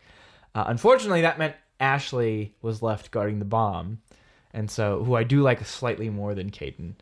Uh, 0.54 0.64
unfortunately, 0.66 1.22
that 1.22 1.38
meant 1.38 1.54
Ashley 1.80 2.54
was 2.60 2.82
left 2.82 3.10
guarding 3.10 3.38
the 3.38 3.44
bomb, 3.44 4.00
and 4.52 4.70
so 4.70 5.04
who 5.04 5.14
I 5.14 5.24
do 5.24 5.42
like 5.42 5.64
slightly 5.64 6.10
more 6.10 6.34
than 6.34 6.50
Kaidan. 6.50 6.94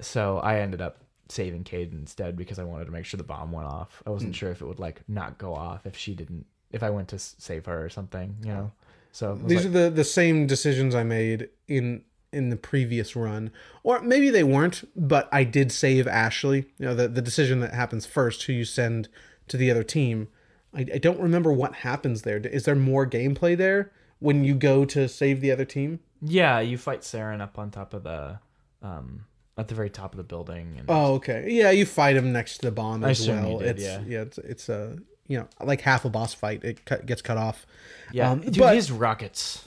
So 0.00 0.38
I 0.38 0.60
ended 0.60 0.80
up 0.80 0.98
saving 1.28 1.64
Kaidan 1.64 1.92
instead 1.92 2.36
because 2.36 2.58
I 2.58 2.64
wanted 2.64 2.86
to 2.86 2.90
make 2.90 3.04
sure 3.04 3.18
the 3.18 3.24
bomb 3.24 3.52
went 3.52 3.68
off. 3.68 4.02
I 4.06 4.10
wasn't 4.10 4.34
hmm. 4.34 4.38
sure 4.38 4.50
if 4.50 4.60
it 4.60 4.66
would 4.66 4.78
like 4.78 5.02
not 5.08 5.38
go 5.38 5.54
off 5.54 5.86
if 5.86 5.96
she 5.96 6.14
didn't 6.14 6.46
if 6.70 6.82
I 6.82 6.90
went 6.90 7.08
to 7.08 7.18
save 7.18 7.66
her 7.66 7.84
or 7.84 7.88
something, 7.88 8.36
you 8.42 8.52
know. 8.52 8.72
So 9.12 9.34
These 9.34 9.64
like- 9.64 9.66
are 9.66 9.84
the 9.84 9.90
the 9.90 10.04
same 10.04 10.46
decisions 10.46 10.94
I 10.94 11.02
made 11.02 11.48
in 11.66 12.02
in 12.30 12.50
the 12.50 12.56
previous 12.56 13.16
run, 13.16 13.50
or 13.82 14.00
maybe 14.00 14.28
they 14.28 14.44
weren't, 14.44 14.84
but 14.94 15.28
I 15.32 15.44
did 15.44 15.72
save 15.72 16.06
Ashley. 16.06 16.66
You 16.78 16.86
know, 16.86 16.94
the 16.94 17.08
the 17.08 17.22
decision 17.22 17.60
that 17.60 17.74
happens 17.74 18.06
first, 18.06 18.42
who 18.42 18.52
you 18.52 18.64
send 18.64 19.08
to 19.48 19.56
the 19.56 19.70
other 19.70 19.82
team. 19.82 20.28
I, 20.74 20.80
I 20.80 20.98
don't 20.98 21.20
remember 21.20 21.52
what 21.52 21.76
happens 21.76 22.22
there. 22.22 22.36
Is 22.36 22.64
there 22.64 22.74
more 22.74 23.06
gameplay 23.06 23.56
there 23.56 23.90
when 24.18 24.44
you 24.44 24.54
go 24.54 24.84
to 24.84 25.08
save 25.08 25.40
the 25.40 25.50
other 25.50 25.64
team? 25.64 26.00
Yeah, 26.22 26.60
you 26.60 26.78
fight 26.78 27.00
Saren 27.02 27.40
up 27.40 27.58
on 27.58 27.70
top 27.70 27.94
of 27.94 28.02
the, 28.04 28.38
um, 28.82 29.24
at 29.56 29.68
the 29.68 29.74
very 29.74 29.90
top 29.90 30.12
of 30.12 30.16
the 30.16 30.24
building. 30.24 30.74
And 30.78 30.86
Oh, 30.88 31.14
okay. 31.14 31.46
Yeah, 31.48 31.70
you 31.70 31.86
fight 31.86 32.16
him 32.16 32.32
next 32.32 32.58
to 32.58 32.66
the 32.66 32.70
bomb 32.72 33.04
as 33.04 33.26
well. 33.28 33.58
did, 33.58 33.68
it's 33.78 33.82
yeah. 33.82 34.02
yeah, 34.06 34.20
it's 34.22 34.38
it's 34.38 34.68
a 34.68 34.98
you 35.26 35.38
know 35.38 35.48
like 35.62 35.80
half 35.82 36.04
a 36.04 36.10
boss 36.10 36.34
fight 36.34 36.64
it 36.64 36.84
cut, 36.84 37.06
gets 37.06 37.22
cut 37.22 37.36
off. 37.36 37.66
Yeah, 38.12 38.30
Um, 38.30 38.40
dude, 38.40 38.58
but- 38.58 38.74
his 38.74 38.90
rockets. 38.90 39.64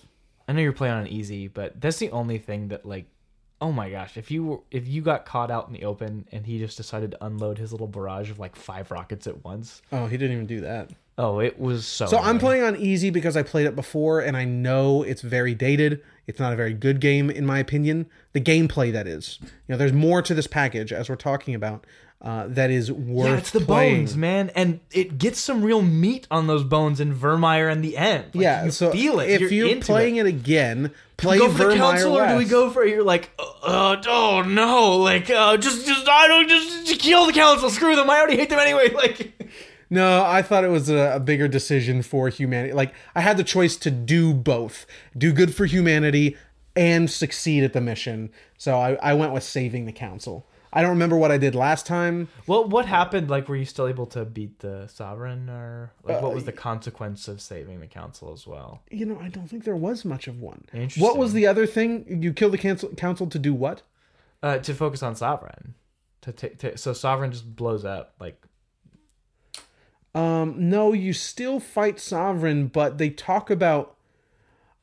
I 0.48 0.54
know 0.54 0.62
you're 0.62 0.74
playing 0.74 0.96
on 0.96 1.08
easy, 1.08 1.48
but 1.48 1.80
that's 1.80 1.98
the 2.00 2.10
only 2.12 2.38
thing 2.38 2.70
that 2.70 2.86
like, 2.86 3.06
oh 3.62 3.72
my 3.72 3.90
gosh, 3.90 4.18
if 4.18 4.32
you 4.32 4.44
were 4.44 4.60
if 4.72 4.88
you 4.88 5.02
got 5.02 5.26
caught 5.26 5.50
out 5.52 5.68
in 5.68 5.74
the 5.74 5.86
open 5.86 6.28
and 6.32 6.46
he 6.46 6.58
just 6.60 6.76
decided 6.76 7.12
to 7.12 7.26
unload 7.26 7.58
his 7.58 7.72
little 7.72 7.88
barrage 7.88 8.30
of 8.30 8.40
like 8.40 8.56
five 8.58 8.92
rockets 8.92 9.28
at 9.28 9.44
once, 9.46 9.82
Oh, 9.94 10.08
he 10.08 10.18
didn't 10.18 10.34
even 10.34 10.48
do 10.48 10.62
that. 10.62 10.90
Oh, 11.18 11.40
it 11.40 11.60
was 11.60 11.86
so. 11.86 12.06
So 12.08 12.18
I'm 12.18 12.40
playing 12.40 12.64
on 12.64 12.76
easy 12.78 13.10
because 13.10 13.36
I 13.38 13.44
played 13.44 13.68
it 13.68 13.76
before 13.76 14.22
and 14.22 14.36
I 14.36 14.46
know 14.46 15.04
it's 15.04 15.22
very 15.22 15.54
dated. 15.54 16.02
It's 16.26 16.40
not 16.40 16.54
a 16.54 16.56
very 16.56 16.74
good 16.74 17.00
game 17.00 17.30
in 17.30 17.46
my 17.46 17.60
opinion. 17.60 18.08
The 18.34 18.42
gameplay 18.42 18.92
that 18.94 19.08
is. 19.08 19.38
You 19.42 19.50
know, 19.70 19.78
there's 19.78 19.94
more 19.94 20.22
to 20.22 20.34
this 20.34 20.48
package 20.48 20.94
as 20.94 21.10
we're 21.10 21.16
talking 21.18 21.54
about 21.54 21.86
uh, 22.22 22.46
that 22.48 22.70
is 22.70 22.92
worth 22.92 23.28
Yeah, 23.28 23.38
it's 23.38 23.52
the 23.52 23.60
playing. 23.62 24.02
bones, 24.02 24.16
man, 24.16 24.52
and 24.56 24.80
it 24.92 25.18
gets 25.18 25.40
some 25.40 25.64
real 25.64 25.82
meat 25.82 26.28
on 26.30 26.46
those 26.46 26.64
bones 26.64 27.00
in 27.00 27.16
Virmire 27.16 27.72
in 27.72 27.82
the 27.82 27.98
end. 27.98 28.26
Like, 28.34 28.44
Yeah, 28.44 28.66
you 28.66 28.72
so 28.72 28.92
feel 28.92 29.20
it. 29.20 29.30
if 29.30 29.52
you're, 29.52 29.68
you're, 29.68 29.82
playing 29.82 30.18
it. 30.18 30.28
it, 30.28 30.30
again, 30.30 30.92
play 31.18 31.40
go 31.40 31.50
for 31.50 31.58
the 31.58 31.64
Vermeer 31.64 31.78
council, 31.78 32.18
or 32.18 32.28
do 32.28 32.36
we 32.38 32.46
go 32.46 32.70
for? 32.70 32.86
You're 32.86 33.04
like, 33.04 33.32
uh, 33.40 33.98
oh 34.08 34.44
no, 34.48 34.98
like 34.98 35.32
uh, 35.32 35.58
just, 35.58 35.88
just 35.88 36.08
I 36.08 36.28
don't 36.28 36.48
just, 36.48 36.86
just 36.88 37.02
kill 37.02 37.26
the 37.26 37.34
council. 37.34 37.72
Screw 37.72 37.96
them. 37.96 38.08
I 38.10 38.20
already 38.20 38.38
hate 38.38 38.50
them 38.50 38.60
anyway. 38.60 38.90
Like, 38.94 39.34
No, 39.92 40.24
I 40.26 40.42
thought 40.42 40.64
it 40.64 40.70
was 40.70 40.90
a, 40.90 41.14
a 41.16 41.20
bigger 41.20 41.48
decision 41.48 42.02
for 42.02 42.30
humanity. 42.30 42.74
Like 42.74 42.94
I 43.14 43.22
had 43.22 43.38
the 43.38 43.44
choice 43.44 43.76
to 43.78 43.92
do 43.92 44.34
both, 44.34 44.88
do 45.16 45.32
good 45.34 45.54
for 45.54 45.66
humanity 45.66 46.38
and 46.76 47.12
succeed 47.12 47.64
at 47.64 47.74
the 47.74 47.82
mission. 47.82 48.32
So 48.58 48.78
I, 48.80 48.94
I 49.04 49.14
went 49.14 49.34
with 49.34 49.44
saving 49.44 49.86
the 49.86 49.92
council. 49.92 50.48
I 50.74 50.80
don't 50.82 50.92
remember 50.92 51.18
what 51.18 51.32
I 51.32 51.38
did 51.38 51.54
last 51.54 51.86
time. 51.86 52.30
well, 52.48 52.64
what 52.64 52.86
happened? 52.86 53.30
Like, 53.30 53.50
were 53.50 53.58
you 53.58 53.66
still 53.66 53.88
able 53.88 54.06
to 54.08 54.24
beat 54.24 54.60
the 54.60 54.88
sovereign, 54.88 55.50
or 55.50 55.92
like, 56.06 56.22
what 56.22 56.32
Uh, 56.32 56.36
was 56.36 56.46
the 56.46 56.54
consequence 56.54 57.28
of 57.28 57.42
saving 57.42 57.82
the 57.82 57.88
council 57.88 58.32
as 58.32 58.48
well? 58.48 58.82
You 58.90 59.06
know, 59.06 59.20
I 59.22 59.28
don't 59.28 59.50
think 59.50 59.66
there 59.66 59.76
was 59.76 60.06
much 60.06 60.30
of 60.30 60.40
one. 60.40 60.64
Interesting. 60.72 61.04
What 61.04 61.18
was 61.18 61.34
the 61.34 61.46
other 61.46 61.66
thing? 61.68 62.22
You 62.24 62.32
killed 62.32 62.54
the 62.54 62.58
council, 62.58 62.88
council 62.96 63.28
to 63.28 63.38
do 63.38 63.54
what? 63.54 63.82
Uh, 64.42 64.60
to 64.60 64.74
focus 64.74 65.04
on 65.04 65.14
sovereign. 65.18 65.76
To, 66.22 66.32
to 66.32 66.78
so 66.78 66.94
sovereign 66.94 67.34
just 67.34 67.54
blows 67.54 67.84
up. 67.84 68.14
Like, 68.22 68.42
Um, 70.14 70.70
no, 70.70 70.94
you 70.94 71.14
still 71.14 71.60
fight 71.60 72.00
sovereign, 72.00 72.68
but 72.68 72.98
they 72.98 73.10
talk 73.10 73.50
about 73.50 73.96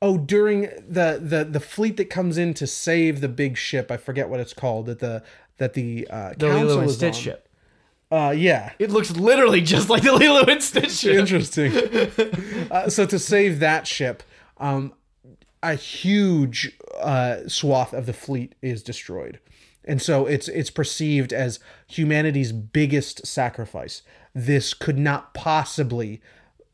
oh 0.01 0.17
during 0.17 0.63
the 0.89 1.21
the 1.23 1.47
the 1.49 1.61
fleet 1.61 1.97
that 1.99 2.09
comes 2.09 2.39
in 2.39 2.55
to 2.55 2.67
save 2.67 3.21
the 3.21 3.29
big 3.29 3.57
ship. 3.57 3.91
I 3.91 3.97
forget 3.97 4.29
what 4.29 4.41
it's 4.41 4.55
called. 4.55 4.87
That 4.87 5.01
the 5.01 5.23
that 5.59 5.75
the 5.75 6.09
uh, 6.09 6.31
the 6.31 6.47
council 6.47 6.67
Lilo 6.69 6.81
and 6.81 6.91
is 6.91 7.03
on. 7.03 7.13
ship. 7.13 7.49
Uh, 8.11 8.35
yeah. 8.37 8.73
It 8.79 8.91
looks 8.91 9.11
literally 9.11 9.61
just 9.61 9.91
like 9.91 10.03
the 10.03 10.13
Lilo 10.17 10.45
and 10.45 10.63
Stitch 10.63 10.93
ship. 10.93 11.15
Interesting. 11.15 11.73
uh, 12.71 12.89
so 12.89 13.05
to 13.07 13.19
save 13.19 13.61
that 13.61 13.87
ship, 13.87 14.23
um, 14.57 14.95
a 15.63 15.75
huge 15.75 16.73
uh, 16.99 17.49
swath 17.49 17.93
of 17.93 18.07
the 18.07 18.13
fleet 18.13 18.55
is 18.63 18.83
destroyed, 18.83 19.41
and 19.85 20.01
so 20.01 20.27
it's 20.27 20.49
it's 20.49 20.71
perceived 20.71 21.33
as 21.33 21.59
humanity's 21.87 22.53
biggest 22.53 23.27
sacrifice. 23.27 24.03
This 24.47 24.75
could 24.75 24.99
not 24.99 25.35
possibly 25.35 26.21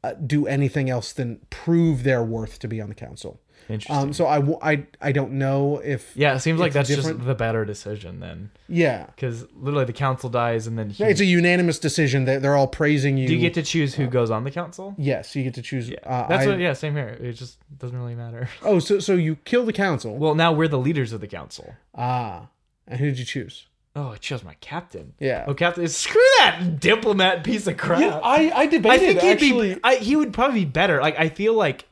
uh, 0.02 0.12
do 0.14 0.46
anything 0.46 0.90
else 0.90 1.12
than 1.12 1.40
prove 1.50 2.02
their 2.02 2.22
worth 2.22 2.58
to 2.60 2.68
be 2.68 2.80
on 2.80 2.88
the 2.90 2.94
council. 2.94 3.40
Interesting. 3.66 3.96
Um, 3.96 4.12
so 4.12 4.26
I, 4.26 4.40
w- 4.40 4.58
I, 4.60 4.84
I 5.00 5.10
don't 5.12 5.32
know 5.32 5.78
if 5.78 6.14
yeah, 6.14 6.34
it 6.34 6.40
seems 6.40 6.60
like 6.60 6.74
that's 6.74 6.86
different. 6.90 7.16
just 7.20 7.26
the 7.26 7.34
better 7.34 7.64
decision 7.64 8.20
then, 8.20 8.50
yeah. 8.68 9.06
because 9.06 9.46
literally 9.54 9.86
the 9.86 9.94
council 9.94 10.28
dies 10.28 10.66
and 10.66 10.78
then 10.78 10.90
he, 10.90 11.02
It's 11.02 11.20
a 11.22 11.24
unanimous 11.24 11.78
decision. 11.78 12.26
They 12.26 12.36
they're 12.36 12.56
all 12.56 12.66
praising 12.68 13.16
you. 13.16 13.26
do 13.26 13.32
you 13.32 13.40
get 13.40 13.54
to 13.54 13.62
choose 13.62 13.94
who 13.94 14.06
goes 14.06 14.30
on 14.30 14.44
the 14.44 14.50
council? 14.50 14.94
yes, 14.98 15.34
you 15.34 15.44
get 15.44 15.54
to 15.54 15.62
choose. 15.62 15.90
uh, 15.90 16.26
That's 16.28 16.44
I- 16.44 16.46
what. 16.48 16.58
Yeah, 16.58 16.74
same 16.74 16.94
here. 16.94 17.16
It 17.18 17.32
just 17.32 17.56
doesn't 17.78 17.96
really 17.96 18.14
matter. 18.14 18.50
Oh, 18.62 18.80
so 18.80 18.98
so 18.98 19.14
you 19.14 19.36
kill 19.46 19.64
the 19.64 19.72
council. 19.72 20.14
Well, 20.18 20.34
now 20.34 20.52
we're 20.52 20.68
the 20.68 20.76
leaders 20.78 21.14
of 21.14 21.22
the 21.22 21.26
council. 21.28 21.74
Ah, 21.94 22.48
and 22.86 23.00
who 23.00 23.06
did 23.06 23.18
you 23.18 23.24
choose? 23.24 23.66
Oh, 23.96 24.08
I 24.10 24.16
chose 24.16 24.42
my 24.42 24.54
captain. 24.54 25.14
Yeah. 25.20 25.44
Oh, 25.46 25.54
captain! 25.54 25.86
Screw 25.86 26.20
that 26.40 26.80
diplomat 26.80 27.44
piece 27.44 27.66
of 27.68 27.76
crap. 27.76 28.00
Yeah, 28.00 28.18
I 28.22 28.50
I 28.52 28.66
debated 28.66 28.88
I 28.92 28.98
think 28.98 29.20
he'd 29.20 29.30
actually. 29.30 29.74
be. 29.74 29.80
I, 29.84 29.94
he 29.96 30.16
would 30.16 30.32
probably 30.32 30.60
be 30.60 30.70
better. 30.70 31.00
Like 31.00 31.18
I 31.18 31.28
feel 31.28 31.54
like 31.54 31.86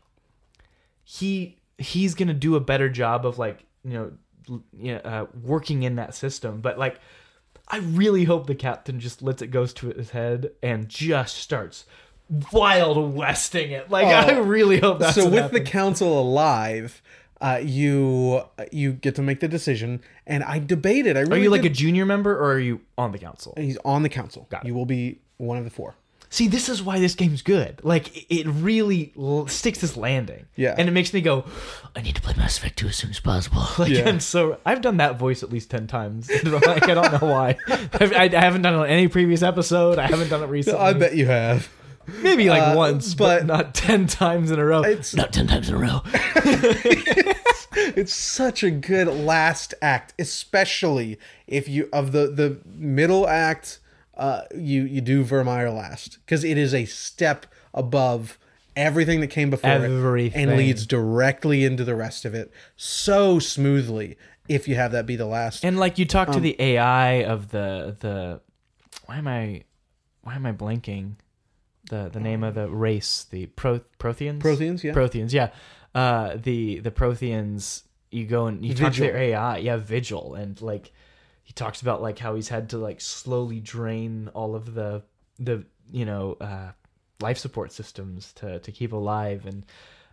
he 1.05 1.59
he's 1.79 2.15
gonna 2.15 2.35
do 2.35 2.57
a 2.57 2.61
better 2.61 2.89
job 2.89 3.25
of 3.27 3.39
like 3.39 3.65
you 3.85 3.93
know 3.93 4.61
you 4.77 4.95
uh, 4.95 5.27
working 5.43 5.83
in 5.85 5.97
that 5.97 6.15
system. 6.15 6.61
But 6.61 6.79
like, 6.79 6.99
I 7.69 7.79
really 7.79 8.25
hope 8.25 8.47
the 8.47 8.55
captain 8.57 8.99
just 8.99 9.23
lets 9.23 9.43
it 9.43 9.49
go 9.49 9.65
to 9.67 9.89
his 9.91 10.11
head 10.11 10.51
and 10.63 10.89
just 10.89 11.37
starts 11.37 11.85
wild 12.51 13.15
westing 13.15 13.71
it. 13.73 13.91
Like 13.91 14.07
I 14.07 14.35
Oh. 14.37 14.43
really 14.43 14.81
hope 14.81 14.99
that's 14.99 15.15
so 15.15 15.29
with 15.29 15.53
the 15.53 15.61
council 15.61 16.19
alive, 16.21 17.01
uh, 17.43 17.59
you 17.63 18.43
you 18.71 18.93
get 18.93 19.15
to 19.17 19.23
make 19.23 19.41
the 19.41 19.49
decision, 19.49 20.01
and 20.27 20.43
I 20.45 20.59
debated. 20.61 21.17
I 21.17 21.21
Are 21.23 21.27
really 21.27 21.43
you 21.43 21.51
like 21.51 21.65
a 21.65 21.69
junior 21.69 22.07
member 22.07 22.33
or 22.35 22.53
are 22.53 22.59
you 22.61 22.81
on 22.97 23.13
the 23.13 23.19
council? 23.19 23.53
He's 23.57 23.77
on 23.85 24.03
the 24.03 24.09
council. 24.09 24.47
Got 24.51 24.65
it. 24.65 24.69
You 24.69 24.75
will 24.75 24.87
be 24.87 25.19
one 25.37 25.59
of 25.59 25.65
the 25.65 25.71
four. 25.71 25.95
See, 26.31 26.49
this 26.49 26.71
is 26.71 26.83
why 26.83 26.99
this 26.99 27.15
game's 27.15 27.43
good. 27.43 27.81
Like, 27.85 28.33
it- 28.33 28.47
really 28.47 29.13
l- 29.19 29.47
sticks 29.49 29.81
this 29.81 29.99
landing. 29.99 30.47
Yeah. 30.57 30.75
And 30.79 30.89
it 30.89 30.93
makes 30.93 31.13
me 31.13 31.21
go, 31.21 31.45
I 31.95 32.01
need 32.01 32.15
to 32.17 32.23
play 32.23 32.33
Mass 32.39 32.57
Effect 32.57 32.79
2 32.79 32.87
as 32.89 32.97
soon 32.97 33.11
as 33.11 33.21
possible. 33.21 33.63
Like, 33.79 33.91
Yeah. 33.91 34.09
and 34.09 34.23
so 34.23 34.57
I've 34.65 34.81
done 34.81 34.97
that 34.97 35.19
voice 35.19 35.43
at 35.43 35.51
least 35.53 35.69
10 35.71 35.89
times. 35.89 36.31
like, 36.45 36.89
I 36.89 36.95
don't 36.95 37.13
know 37.21 37.29
why. 37.29 37.59
I've, 37.69 38.15
I, 38.15 38.31
I 38.33 38.41
haven't 38.41 38.63
done 38.63 38.73
it 38.73 38.79
on 38.79 38.87
any 38.87 39.09
previous 39.09 39.43
episode. 39.43 39.99
I 39.99 40.07
haven't 40.07 40.31
done 40.31 40.43
it 40.43 40.47
recently. 40.47 40.81
I 40.81 40.95
bet 40.95 41.15
you 41.15 41.27
have. 41.27 41.69
Maybe 42.07 42.49
like 42.51 42.63
Uh, 42.63 42.75
once, 42.77 43.15
but, 43.15 43.41
but- 43.41 43.47
not 43.47 43.75
10 43.89 44.07
times 44.07 44.51
in 44.51 44.59
a 44.59 44.65
row. 44.65 44.83
It's 44.83 45.15
not 45.15 45.33
10 45.33 45.47
times 45.47 45.69
in 45.69 45.75
a 45.75 45.79
row. 45.79 46.01
it's 47.75 48.15
such 48.15 48.63
a 48.63 48.71
good 48.71 49.09
last 49.09 49.75
act, 49.83 50.15
especially 50.19 51.19
if 51.47 51.69
you 51.69 51.89
of 51.93 52.13
the 52.13 52.27
the 52.29 52.59
middle 52.67 53.29
act. 53.29 53.79
Uh, 54.15 54.43
you 54.55 54.83
you 54.83 55.01
do 55.01 55.25
Virmire 55.25 55.75
last 55.75 56.19
because 56.25 56.45
it 56.45 56.59
is 56.59 56.75
a 56.75 56.85
step 56.85 57.47
above 57.73 58.39
everything 58.77 59.21
that 59.21 59.29
came 59.29 59.49
before 59.51 59.71
it 59.71 60.33
and 60.35 60.57
leads 60.57 60.87
directly 60.87 61.65
into 61.65 61.83
the 61.83 61.95
rest 61.95 62.25
of 62.27 62.35
it 62.35 62.53
so 62.77 63.39
smoothly. 63.39 64.17
If 64.49 64.69
you 64.69 64.75
have 64.75 64.93
that 64.93 65.07
be 65.07 65.17
the 65.17 65.25
last, 65.27 65.65
And 65.65 65.79
like 65.79 65.99
you 65.99 66.05
talk 66.05 66.29
Um, 66.29 66.35
to 66.35 66.41
the 66.41 66.57
AI 66.61 67.23
of 67.25 67.51
the 67.53 67.97
the 68.01 68.41
why 69.07 69.17
am 69.17 69.27
I 69.29 69.63
why 70.23 70.35
am 70.35 70.45
I 70.45 70.53
blanking 70.53 71.15
the 71.91 72.09
the 72.13 72.21
name 72.21 72.45
of 72.45 72.55
the 72.55 72.69
race 72.69 73.25
the 73.31 73.47
Pro, 73.47 73.81
Protheans 73.99 74.41
Protheans, 74.41 74.83
yeah. 74.83 74.93
Protheans 74.93 75.33
yeah 75.33 75.51
uh 75.95 76.37
the 76.37 76.79
the 76.81 76.91
Protheans 76.91 77.83
you 78.11 78.27
go 78.27 78.47
and 78.47 78.65
you 78.65 78.75
talk 78.75 78.93
to 78.93 79.01
Vigil. 79.01 79.07
their 79.07 79.17
AI 79.17 79.59
yeah 79.59 79.77
Vigil 79.77 80.35
and 80.35 80.61
like 80.63 80.93
he 81.43 81.53
talks 81.53 81.83
about 81.83 82.01
like 82.01 82.19
how 82.19 82.35
he's 82.35 82.49
had 82.49 82.71
to 82.71 82.79
like 82.79 83.01
slowly 83.01 83.61
drain 83.61 84.31
all 84.35 84.55
of 84.55 84.75
the 84.75 85.03
the 85.39 85.65
you 85.91 86.05
know 86.05 86.37
uh 86.41 86.71
life 87.21 87.39
support 87.39 87.73
systems 87.73 88.33
to 88.35 88.59
to 88.61 88.73
keep 88.73 88.93
alive 88.93 89.45
and 89.47 89.65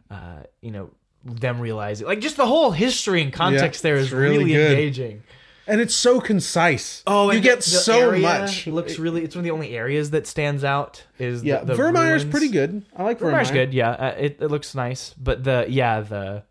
uh 0.09 0.41
you 0.61 0.71
know 0.71 0.89
them 1.23 1.59
realizing 1.59 2.07
like 2.07 2.19
just 2.21 2.37
the 2.37 2.45
whole 2.45 2.71
history 2.71 3.21
and 3.21 3.33
context 3.33 3.83
there 3.83 3.95
it's 3.95 4.07
is 4.07 4.13
really 4.13 4.37
really 4.37 4.53
good. 4.53 4.71
engaging. 4.71 5.23
And 5.67 5.79
it's 5.81 5.93
so 5.93 6.19
concise. 6.19 7.03
Oh, 7.05 7.31
you 7.31 7.39
get 7.41 7.63
so 7.63 8.11
much. 8.17 8.65
Looks 8.67 8.97
really. 8.97 9.23
It's 9.23 9.35
one 9.35 9.41
of 9.41 9.43
the 9.45 9.51
only 9.51 9.75
areas 9.75 10.11
that 10.11 10.25
stands 10.27 10.63
out. 10.63 11.05
Is 11.19 11.43
Yeah, 11.43 11.59
the, 11.59 11.65
the 11.67 11.75
Virmire's 11.75 12.23
ruins. 12.23 12.31
pretty 12.31 12.49
good. 12.49 12.85
I 12.95 13.03
like 13.03 13.17
Virmire. 13.19 13.21
Virmire's 13.21 13.51
good. 13.51 13.73
Yeah, 13.73 13.91
uh, 13.91 14.15
it, 14.17 14.37
it 14.41 14.47
looks 14.49 14.73
nice. 14.73 15.13
But 15.13 15.43
the 15.43 15.65
yeah 15.69 16.01
the 16.01 16.43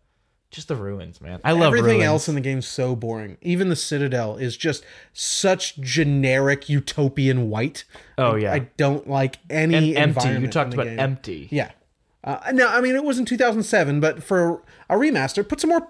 just 0.51 0.67
the 0.67 0.75
ruins, 0.75 1.21
man. 1.21 1.39
I 1.43 1.51
love 1.51 1.73
Everything 1.75 1.97
ruins. 1.99 2.07
else 2.07 2.27
in 2.29 2.35
the 2.35 2.41
game's 2.41 2.67
so 2.67 2.95
boring. 2.95 3.37
Even 3.41 3.69
the 3.69 3.75
Citadel 3.75 4.37
is 4.37 4.57
just 4.57 4.83
such 5.13 5.77
generic 5.79 6.69
utopian 6.69 7.49
white. 7.51 7.83
Oh, 8.17 8.33
yeah. 8.35 8.53
I 8.53 8.59
don't 8.77 9.07
like 9.07 9.37
any 9.49 9.95
and 9.95 10.17
empty. 10.17 10.29
You 10.41 10.47
talked 10.47 10.73
about 10.73 10.87
game. 10.87 10.99
empty. 10.99 11.49
Yeah. 11.51 11.71
Uh, 12.23 12.39
no, 12.51 12.67
I 12.67 12.81
mean 12.81 12.95
it 12.95 13.03
was 13.03 13.19
in 13.19 13.25
2007, 13.25 13.99
but 13.99 14.23
for 14.23 14.63
a 14.89 14.95
remaster, 14.95 15.47
put 15.47 15.61
some 15.61 15.69
more 15.69 15.87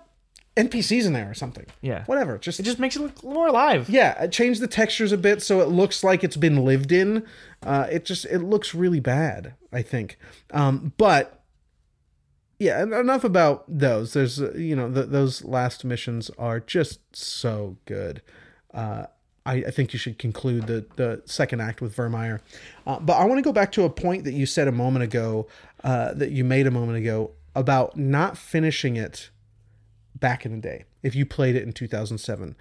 NPCs 0.57 1.05
in 1.05 1.13
there 1.13 1.29
or 1.29 1.33
something. 1.33 1.65
Yeah. 1.81 2.03
Whatever. 2.05 2.37
Just 2.37 2.59
It 2.59 2.63
just 2.63 2.79
makes 2.79 2.95
it 2.95 3.01
look 3.01 3.23
more 3.23 3.47
alive. 3.47 3.89
yeah, 3.89 4.27
change 4.27 4.59
the 4.59 4.67
textures 4.67 5.11
a 5.11 5.17
bit 5.17 5.41
so 5.41 5.61
it 5.61 5.69
looks 5.69 6.03
like 6.03 6.23
it's 6.23 6.35
been 6.37 6.65
lived 6.65 6.91
in. 6.91 7.25
Uh, 7.63 7.87
it 7.91 8.05
just 8.05 8.25
it 8.25 8.39
looks 8.39 8.73
really 8.75 8.99
bad. 8.99 9.53
I 9.71 9.81
think, 9.83 10.17
um, 10.51 10.93
but 10.97 11.43
yeah, 12.57 12.81
enough 12.83 13.23
about 13.23 13.63
those. 13.69 14.13
There's 14.13 14.41
uh, 14.41 14.53
you 14.53 14.75
know 14.75 14.91
th- 14.91 15.07
those 15.09 15.43
last 15.45 15.85
missions 15.85 16.29
are 16.37 16.59
just 16.59 16.99
so 17.15 17.77
good. 17.85 18.21
Uh, 18.73 19.05
I, 19.45 19.55
I 19.67 19.71
think 19.71 19.93
you 19.93 19.99
should 19.99 20.17
conclude 20.17 20.67
the 20.67 20.85
the 20.95 21.21
second 21.25 21.61
act 21.61 21.81
with 21.81 21.95
Virmire, 21.95 22.39
uh, 22.87 22.99
but 22.99 23.13
I 23.13 23.25
want 23.25 23.37
to 23.37 23.43
go 23.43 23.53
back 23.53 23.71
to 23.73 23.83
a 23.83 23.89
point 23.89 24.23
that 24.25 24.33
you 24.33 24.45
said 24.45 24.67
a 24.67 24.71
moment 24.73 25.03
ago 25.03 25.47
uh, 25.83 26.13
that 26.15 26.31
you 26.31 26.43
made 26.43 26.67
a 26.67 26.71
moment 26.71 26.97
ago 26.97 27.31
about 27.55 27.95
not 27.97 28.37
finishing 28.37 28.95
it 28.97 29.29
back 30.19 30.45
in 30.45 30.51
the 30.51 30.57
day 30.57 30.85
if 31.03 31.15
you 31.15 31.25
played 31.25 31.55
it 31.55 31.63
in 31.63 31.73
2007. 31.73 32.55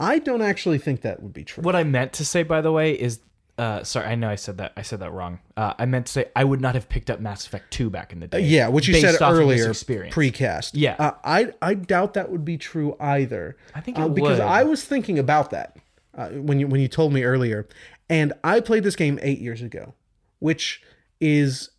I 0.00 0.18
don't 0.18 0.42
actually 0.42 0.78
think 0.78 1.02
that 1.02 1.22
would 1.22 1.32
be 1.32 1.44
true. 1.44 1.62
What 1.62 1.76
I 1.76 1.84
meant 1.84 2.12
to 2.14 2.24
say, 2.24 2.42
by 2.42 2.60
the 2.60 2.72
way, 2.72 2.92
is 2.92 3.20
Uh, 3.58 3.84
sorry, 3.84 4.06
I 4.06 4.14
know 4.14 4.30
I 4.30 4.34
said 4.34 4.58
that. 4.58 4.72
I 4.76 4.82
said 4.82 5.00
that 5.00 5.12
wrong. 5.12 5.38
Uh, 5.56 5.74
I 5.78 5.84
meant 5.84 6.06
to 6.06 6.12
say 6.12 6.24
I 6.34 6.42
would 6.42 6.60
not 6.60 6.74
have 6.74 6.88
picked 6.88 7.10
up 7.10 7.20
Mass 7.20 7.46
Effect 7.46 7.70
Two 7.70 7.90
back 7.90 8.12
in 8.12 8.18
the 8.18 8.26
day. 8.26 8.40
Yeah, 8.40 8.68
what 8.68 8.88
you 8.88 8.94
said 8.94 9.14
off 9.16 9.20
of 9.20 9.36
this 9.36 9.38
earlier, 9.38 9.70
experience. 9.70 10.14
precast. 10.14 10.70
Yeah. 10.72 10.96
uh, 10.98 11.12
I 11.22 11.52
I 11.60 11.74
doubt 11.74 12.14
that 12.14 12.30
would 12.30 12.44
be 12.44 12.56
true 12.56 12.96
either. 12.98 13.56
I 13.74 13.80
think 13.80 13.98
uh, 13.98 14.08
because 14.08 14.38
would. 14.38 14.48
I 14.48 14.64
was 14.64 14.82
thinking 14.84 15.18
about 15.18 15.50
that 15.50 15.76
uh, 16.16 16.30
when 16.30 16.58
you 16.58 16.66
when 16.66 16.80
you 16.80 16.88
told 16.88 17.12
me 17.12 17.24
earlier, 17.24 17.68
and 18.08 18.32
I 18.42 18.60
played 18.60 18.84
this 18.84 18.96
game 18.96 19.18
eight 19.22 19.38
years 19.38 19.60
ago, 19.60 19.94
which 20.38 20.82
is 21.20 21.70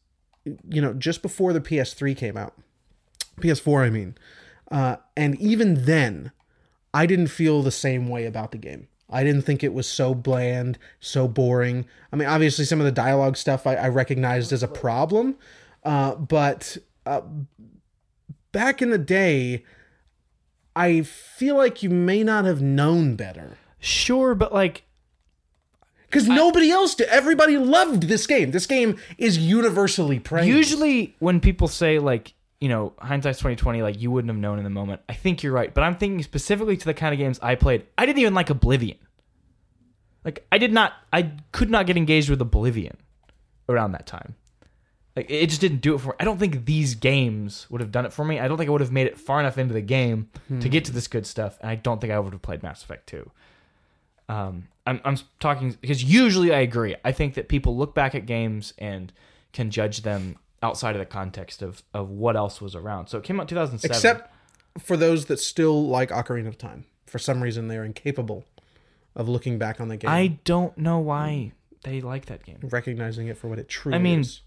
you 0.45 0.79
know 0.81 0.93
just 0.93 1.23
before 1.23 1.53
the 1.53 1.61
PS3 1.61 2.15
came 2.15 2.37
out, 2.37 2.53
PS4 3.41 3.87
I 3.87 3.89
mean, 3.89 4.15
uh, 4.73 4.97
and 5.15 5.39
even 5.39 5.85
then, 5.85 6.31
I 6.93 7.05
didn't 7.05 7.27
feel 7.27 7.61
the 7.61 7.71
same 7.71 8.07
way 8.07 8.25
about 8.25 8.51
the 8.51 8.57
game. 8.57 8.87
I 9.09 9.23
didn't 9.23 9.43
think 9.43 9.63
it 9.63 9.73
was 9.73 9.87
so 9.87 10.13
bland, 10.15 10.79
so 10.99 11.27
boring. 11.27 11.85
I 12.11 12.15
mean, 12.15 12.27
obviously, 12.27 12.65
some 12.65 12.79
of 12.79 12.85
the 12.85 12.91
dialogue 12.91 13.37
stuff 13.37 13.67
I, 13.67 13.75
I 13.75 13.87
recognized 13.89 14.51
as 14.51 14.63
a 14.63 14.67
problem, 14.67 15.37
uh, 15.83 16.15
but 16.15 16.77
uh, 17.05 17.21
back 18.51 18.81
in 18.81 18.89
the 18.89 18.97
day, 18.97 19.63
I 20.75 21.03
feel 21.03 21.55
like 21.55 21.83
you 21.83 21.89
may 21.89 22.23
not 22.23 22.45
have 22.45 22.61
known 22.61 23.15
better 23.15 23.57
Sure, 23.83 24.33
but 24.33 24.53
like 24.53 24.83
because 26.05 26.25
nobody 26.25 26.71
else 26.71 26.95
did. 26.95 27.09
Everybody 27.09 27.57
loved 27.57 28.03
this 28.03 28.25
game. 28.25 28.51
This 28.51 28.65
game 28.65 28.97
is 29.17 29.37
universally 29.37 30.19
praised. 30.19 30.47
usually 30.47 31.15
when 31.19 31.41
people 31.41 31.67
say 31.67 31.99
like 31.99 32.33
you 32.63 32.69
know 32.69 32.93
hindsight's 32.97 33.39
2020 33.39 33.81
like 33.81 33.99
you 34.01 34.09
wouldn't 34.09 34.29
have 34.29 34.39
known 34.39 34.57
in 34.57 34.63
the 34.63 34.69
moment. 34.69 35.01
I 35.09 35.13
think 35.13 35.43
you're 35.43 35.51
right 35.51 35.73
but 35.73 35.83
i'm 35.83 35.97
thinking 35.97 36.23
specifically 36.23 36.77
to 36.77 36.85
the 36.85 36.93
kind 36.93 37.13
of 37.13 37.19
games 37.19 37.37
i 37.41 37.55
played. 37.55 37.85
I 37.97 38.05
didn't 38.05 38.19
even 38.19 38.33
like 38.33 38.49
oblivion. 38.49 38.97
Like 40.23 40.47
i 40.49 40.57
did 40.57 40.71
not 40.71 40.93
i 41.11 41.33
could 41.51 41.69
not 41.69 41.87
get 41.87 41.97
engaged 41.97 42.29
with 42.29 42.39
oblivion 42.41 42.95
around 43.67 43.91
that 43.91 44.07
time. 44.07 44.35
Like 45.17 45.29
it 45.29 45.47
just 45.47 45.59
didn't 45.59 45.81
do 45.81 45.93
it 45.93 45.99
for 45.99 46.09
me. 46.09 46.15
I 46.21 46.23
don't 46.23 46.39
think 46.39 46.63
these 46.63 46.95
games 46.95 47.67
would 47.69 47.81
have 47.81 47.91
done 47.91 48.05
it 48.05 48.13
for 48.13 48.23
me. 48.23 48.39
I 48.39 48.47
don't 48.47 48.57
think 48.57 48.69
i 48.69 48.71
would 48.71 48.81
have 48.81 48.93
made 48.93 49.07
it 49.07 49.19
far 49.19 49.41
enough 49.41 49.57
into 49.57 49.73
the 49.73 49.81
game 49.81 50.29
to 50.61 50.69
get 50.69 50.85
to 50.85 50.93
this 50.93 51.09
good 51.09 51.27
stuff 51.27 51.57
and 51.59 51.69
i 51.69 51.75
don't 51.75 51.99
think 51.99 52.13
i 52.13 52.17
would 52.17 52.31
have 52.31 52.41
played 52.41 52.63
mass 52.63 52.81
effect 52.81 53.07
2 53.07 53.29
um, 54.29 54.67
I'm, 54.87 55.01
I'm 55.03 55.17
talking 55.39 55.77
because 55.81 56.03
usually 56.03 56.53
I 56.53 56.59
agree. 56.59 56.95
I 57.03 57.11
think 57.11 57.33
that 57.35 57.49
people 57.49 57.75
look 57.75 57.93
back 57.93 58.15
at 58.15 58.25
games 58.25 58.73
and 58.77 59.11
can 59.51 59.69
judge 59.69 60.01
them 60.01 60.37
outside 60.63 60.95
of 60.95 60.99
the 60.99 61.05
context 61.05 61.61
of, 61.61 61.83
of 61.93 62.09
what 62.09 62.35
else 62.35 62.61
was 62.61 62.73
around. 62.75 63.07
So 63.07 63.17
it 63.17 63.23
came 63.23 63.39
out 63.39 63.47
2007. 63.47 63.95
except 63.95 64.33
for 64.79 64.97
those 64.97 65.25
that 65.25 65.39
still 65.39 65.87
like 65.87 66.09
Ocarina 66.09 66.47
of 66.47 66.57
Time. 66.57 66.85
For 67.05 67.19
some 67.19 67.43
reason, 67.43 67.67
they're 67.67 67.83
incapable 67.83 68.45
of 69.15 69.29
looking 69.29 69.59
back 69.59 69.79
on 69.79 69.89
the 69.89 69.97
game, 69.97 70.09
I 70.09 70.39
don't 70.43 70.75
know 70.77 70.97
why 70.99 71.51
they 71.83 72.01
like 72.01 72.25
that 72.27 72.43
game. 72.43 72.57
recognizing 72.63 73.27
it 73.27 73.37
for 73.37 73.47
what 73.47 73.59
it 73.59 73.69
truly 73.69 73.95
I 73.95 73.99
mean, 73.99 74.21
is. 74.21 74.41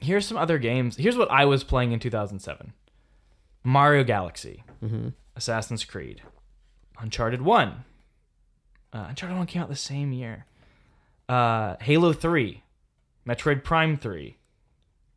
Here's 0.00 0.26
some 0.26 0.36
other 0.36 0.58
games. 0.58 0.96
Here's 0.96 1.16
what 1.16 1.30
I 1.30 1.44
was 1.44 1.64
playing 1.64 1.92
in 1.92 2.00
2007 2.00 2.72
Mario 3.64 4.04
Galaxy, 4.04 4.64
Assassin's 5.36 5.84
Creed, 5.84 6.22
Uncharted 7.00 7.42
1. 7.42 7.84
Uh, 8.92 9.06
Uncharted 9.08 9.36
1 9.36 9.46
came 9.46 9.62
out 9.62 9.68
the 9.68 9.76
same 9.76 10.12
year. 10.12 10.46
Uh, 11.28 11.76
Halo 11.80 12.12
3, 12.12 12.62
Metroid 13.26 13.62
Prime 13.64 13.96
3, 13.96 14.37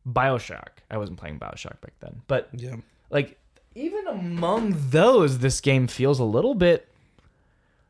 Bioshock. 0.08 0.68
I 0.89 0.97
wasn't 0.97 1.20
playing 1.20 1.39
Bioshock 1.39 1.80
back 1.82 1.93
then. 1.99 2.22
But 2.28 2.49
Yeah. 2.54 2.76
like 3.10 3.38
even 3.76 4.06
among 4.08 4.76
those 4.89 5.39
this 5.39 5.62
game 5.62 5.88
feels 5.88 6.20
a 6.20 6.24
little 6.26 6.54
bit 6.56 6.89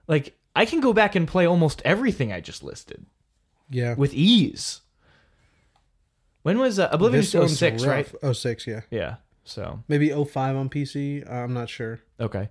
like 0.08 0.36
i 0.56 0.64
can 0.64 0.80
go 0.80 0.94
back 0.94 1.16
and 1.16 1.28
play 1.28 1.48
almost 1.48 1.82
everything 1.84 2.32
i 2.32 2.40
just 2.40 2.62
listed 2.62 3.04
Yeah. 3.72 3.96
with 3.96 4.14
ease 4.14 4.82
when 6.44 6.60
was 6.60 6.78
uh, 6.78 6.88
oblivion 6.92 7.22
This 7.24 7.32
06 7.58 7.84
right 7.86 8.06
rough. 8.12 8.16
Oh, 8.22 8.34
six, 8.34 8.68
yeah. 8.68 8.82
yeah 8.92 9.16
so 9.44 9.82
Maybe 9.88 10.10
05 10.10 10.56
on 10.56 10.70
PC. 10.70 11.28
I'm 11.28 11.54
not 11.56 11.68
sure. 11.68 12.00
okay 12.20 12.50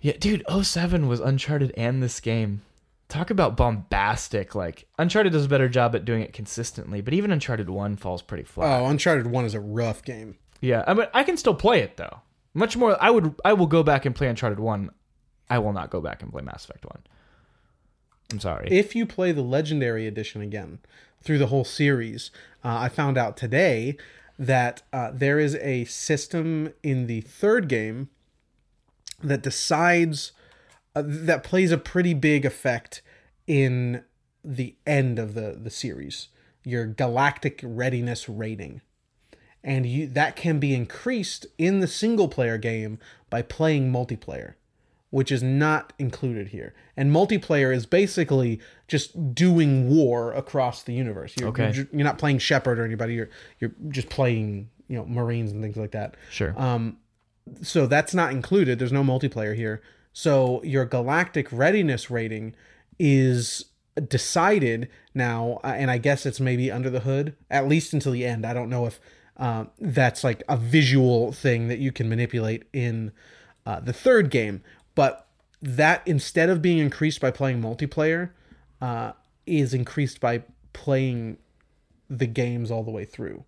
yeah 0.00 0.14
dude 0.18 0.42
07 0.62 1.06
was 1.08 1.20
uncharted 1.20 1.72
and 1.76 2.02
this 2.02 2.18
game 2.20 2.62
talk 3.08 3.30
about 3.30 3.56
bombastic 3.56 4.54
like 4.54 4.86
uncharted 4.98 5.32
does 5.32 5.44
a 5.44 5.48
better 5.48 5.68
job 5.68 5.94
at 5.94 6.04
doing 6.04 6.22
it 6.22 6.32
consistently 6.32 7.00
but 7.00 7.14
even 7.14 7.30
uncharted 7.30 7.70
1 7.70 7.96
falls 7.96 8.20
pretty 8.22 8.42
flat 8.44 8.80
Oh, 8.80 8.86
Uncharted 8.86 9.26
1 9.28 9.44
is 9.44 9.54
a 9.54 9.60
rough 9.60 10.02
game. 10.02 10.36
Yeah, 10.60 10.82
I 10.86 10.94
mean, 10.94 11.06
I 11.14 11.22
can 11.22 11.36
still 11.36 11.54
play 11.54 11.80
it 11.80 11.96
though. 11.96 12.20
Much 12.54 12.76
more, 12.76 12.96
I 13.02 13.10
would, 13.10 13.34
I 13.44 13.52
will 13.52 13.66
go 13.66 13.82
back 13.82 14.06
and 14.06 14.14
play 14.14 14.26
Uncharted 14.26 14.58
One. 14.58 14.90
I 15.50 15.58
will 15.58 15.72
not 15.72 15.90
go 15.90 16.00
back 16.00 16.22
and 16.22 16.32
play 16.32 16.42
Mass 16.42 16.64
Effect 16.64 16.84
One. 16.86 17.02
I'm 18.32 18.40
sorry. 18.40 18.68
If 18.70 18.96
you 18.96 19.06
play 19.06 19.30
the 19.32 19.42
Legendary 19.42 20.06
Edition 20.06 20.40
again 20.40 20.78
through 21.22 21.38
the 21.38 21.46
whole 21.48 21.64
series, 21.64 22.30
uh, 22.64 22.78
I 22.78 22.88
found 22.88 23.16
out 23.18 23.36
today 23.36 23.96
that 24.38 24.82
uh, 24.92 25.10
there 25.12 25.38
is 25.38 25.54
a 25.56 25.84
system 25.84 26.72
in 26.82 27.06
the 27.06 27.20
third 27.20 27.68
game 27.68 28.08
that 29.22 29.42
decides 29.42 30.32
uh, 30.96 31.02
that 31.06 31.44
plays 31.44 31.70
a 31.70 31.78
pretty 31.78 32.14
big 32.14 32.44
effect 32.44 33.02
in 33.46 34.02
the 34.44 34.74
end 34.86 35.18
of 35.20 35.34
the 35.34 35.56
the 35.62 35.70
series. 35.70 36.28
Your 36.64 36.86
galactic 36.86 37.60
readiness 37.62 38.28
rating. 38.28 38.80
And 39.62 39.86
you 39.86 40.06
that 40.08 40.34
can 40.34 40.58
be 40.58 40.74
increased 40.74 41.46
in 41.58 41.78
the 41.80 41.86
single 41.86 42.26
player 42.28 42.58
game 42.58 42.98
by 43.30 43.42
playing 43.42 43.92
multiplayer 43.92 44.54
which 45.10 45.30
is 45.30 45.42
not 45.42 45.92
included 45.98 46.48
here. 46.48 46.74
And 46.96 47.10
multiplayer 47.12 47.74
is 47.74 47.86
basically 47.86 48.60
just 48.88 49.34
doing 49.34 49.88
war 49.88 50.32
across 50.32 50.82
the 50.82 50.92
universe. 50.92 51.32
You're, 51.38 51.48
Okay. 51.50 51.72
you're, 51.72 51.86
you're 51.92 52.04
not 52.04 52.18
playing 52.18 52.38
Shepard 52.38 52.78
or 52.78 52.84
anybody. 52.84 53.14
You're 53.14 53.30
you're 53.60 53.72
just 53.88 54.08
playing 54.10 54.68
you 54.88 54.96
know 54.96 55.06
Marines 55.06 55.52
and 55.52 55.62
things 55.62 55.76
like 55.76 55.92
that. 55.92 56.16
sure. 56.30 56.54
Um, 56.60 56.98
so 57.62 57.86
that's 57.86 58.14
not 58.14 58.32
included. 58.32 58.78
There's 58.78 58.92
no 58.92 59.04
multiplayer 59.04 59.54
here. 59.54 59.80
So 60.18 60.62
your 60.62 60.86
galactic 60.86 61.46
readiness 61.52 62.10
rating 62.10 62.54
is 62.98 63.66
decided 64.08 64.88
now, 65.12 65.60
uh, 65.62 65.74
and 65.76 65.90
I 65.90 65.98
guess 65.98 66.24
it's 66.24 66.40
maybe 66.40 66.70
under 66.70 66.88
the 66.88 67.00
hood 67.00 67.36
at 67.50 67.68
least 67.68 67.92
until 67.92 68.12
the 68.12 68.24
end. 68.24 68.46
I 68.46 68.54
don't 68.54 68.70
know 68.70 68.86
if 68.86 68.98
um, 69.36 69.68
that's 69.78 70.24
like 70.24 70.42
a 70.48 70.56
visual 70.56 71.32
thing 71.32 71.68
that 71.68 71.80
you 71.80 71.92
can 71.92 72.08
manipulate 72.08 72.62
in 72.72 73.12
uh, 73.66 73.80
the 73.80 73.92
third 73.92 74.30
game, 74.30 74.62
but 74.94 75.28
that 75.60 76.00
instead 76.06 76.48
of 76.48 76.62
being 76.62 76.78
increased 76.78 77.20
by 77.20 77.30
playing 77.30 77.60
multiplayer, 77.60 78.30
uh, 78.80 79.12
is 79.46 79.74
increased 79.74 80.18
by 80.18 80.42
playing 80.72 81.36
the 82.08 82.26
games 82.26 82.70
all 82.70 82.82
the 82.82 82.90
way 82.90 83.04
through. 83.04 83.44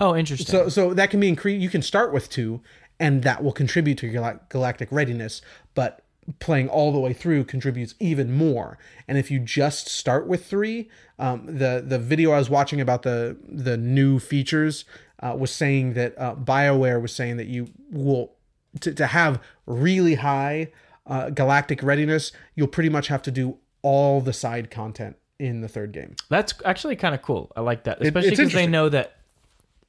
oh, 0.00 0.16
interesting. 0.16 0.46
So 0.46 0.70
so 0.70 0.94
that 0.94 1.10
can 1.10 1.20
be 1.20 1.28
increased. 1.28 1.60
You 1.60 1.68
can 1.68 1.82
start 1.82 2.10
with 2.10 2.30
two, 2.30 2.62
and 3.00 3.22
that 3.22 3.42
will 3.42 3.52
contribute 3.52 3.98
to 3.98 4.06
your 4.06 4.40
galactic 4.48 4.88
readiness. 4.90 5.42
But 5.74 6.02
playing 6.40 6.68
all 6.68 6.92
the 6.92 6.98
way 6.98 7.12
through 7.12 7.44
contributes 7.44 7.94
even 7.98 8.32
more. 8.32 8.78
And 9.06 9.16
if 9.16 9.30
you 9.30 9.38
just 9.38 9.88
start 9.88 10.26
with 10.26 10.44
three, 10.46 10.90
um, 11.18 11.46
the 11.46 11.82
the 11.86 11.98
video 11.98 12.32
I 12.32 12.38
was 12.38 12.50
watching 12.50 12.80
about 12.80 13.02
the 13.02 13.36
the 13.48 13.76
new 13.76 14.18
features 14.18 14.84
uh, 15.20 15.34
was 15.38 15.50
saying 15.50 15.94
that 15.94 16.18
uh, 16.18 16.34
Bioware 16.34 17.00
was 17.00 17.14
saying 17.14 17.38
that 17.38 17.46
you 17.46 17.68
will 17.90 18.32
to, 18.80 18.92
to 18.92 19.06
have 19.06 19.42
really 19.66 20.16
high 20.16 20.70
uh, 21.06 21.30
galactic 21.30 21.82
readiness, 21.82 22.32
you'll 22.54 22.68
pretty 22.68 22.90
much 22.90 23.08
have 23.08 23.22
to 23.22 23.30
do 23.30 23.56
all 23.82 24.20
the 24.20 24.32
side 24.32 24.70
content 24.70 25.16
in 25.38 25.60
the 25.60 25.68
third 25.68 25.92
game. 25.92 26.16
That's 26.28 26.52
actually 26.64 26.96
kind 26.96 27.14
of 27.14 27.22
cool. 27.22 27.50
I 27.56 27.60
like 27.60 27.84
that, 27.84 28.02
especially 28.02 28.30
because 28.30 28.52
they 28.52 28.66
know 28.66 28.88
that 28.88 29.17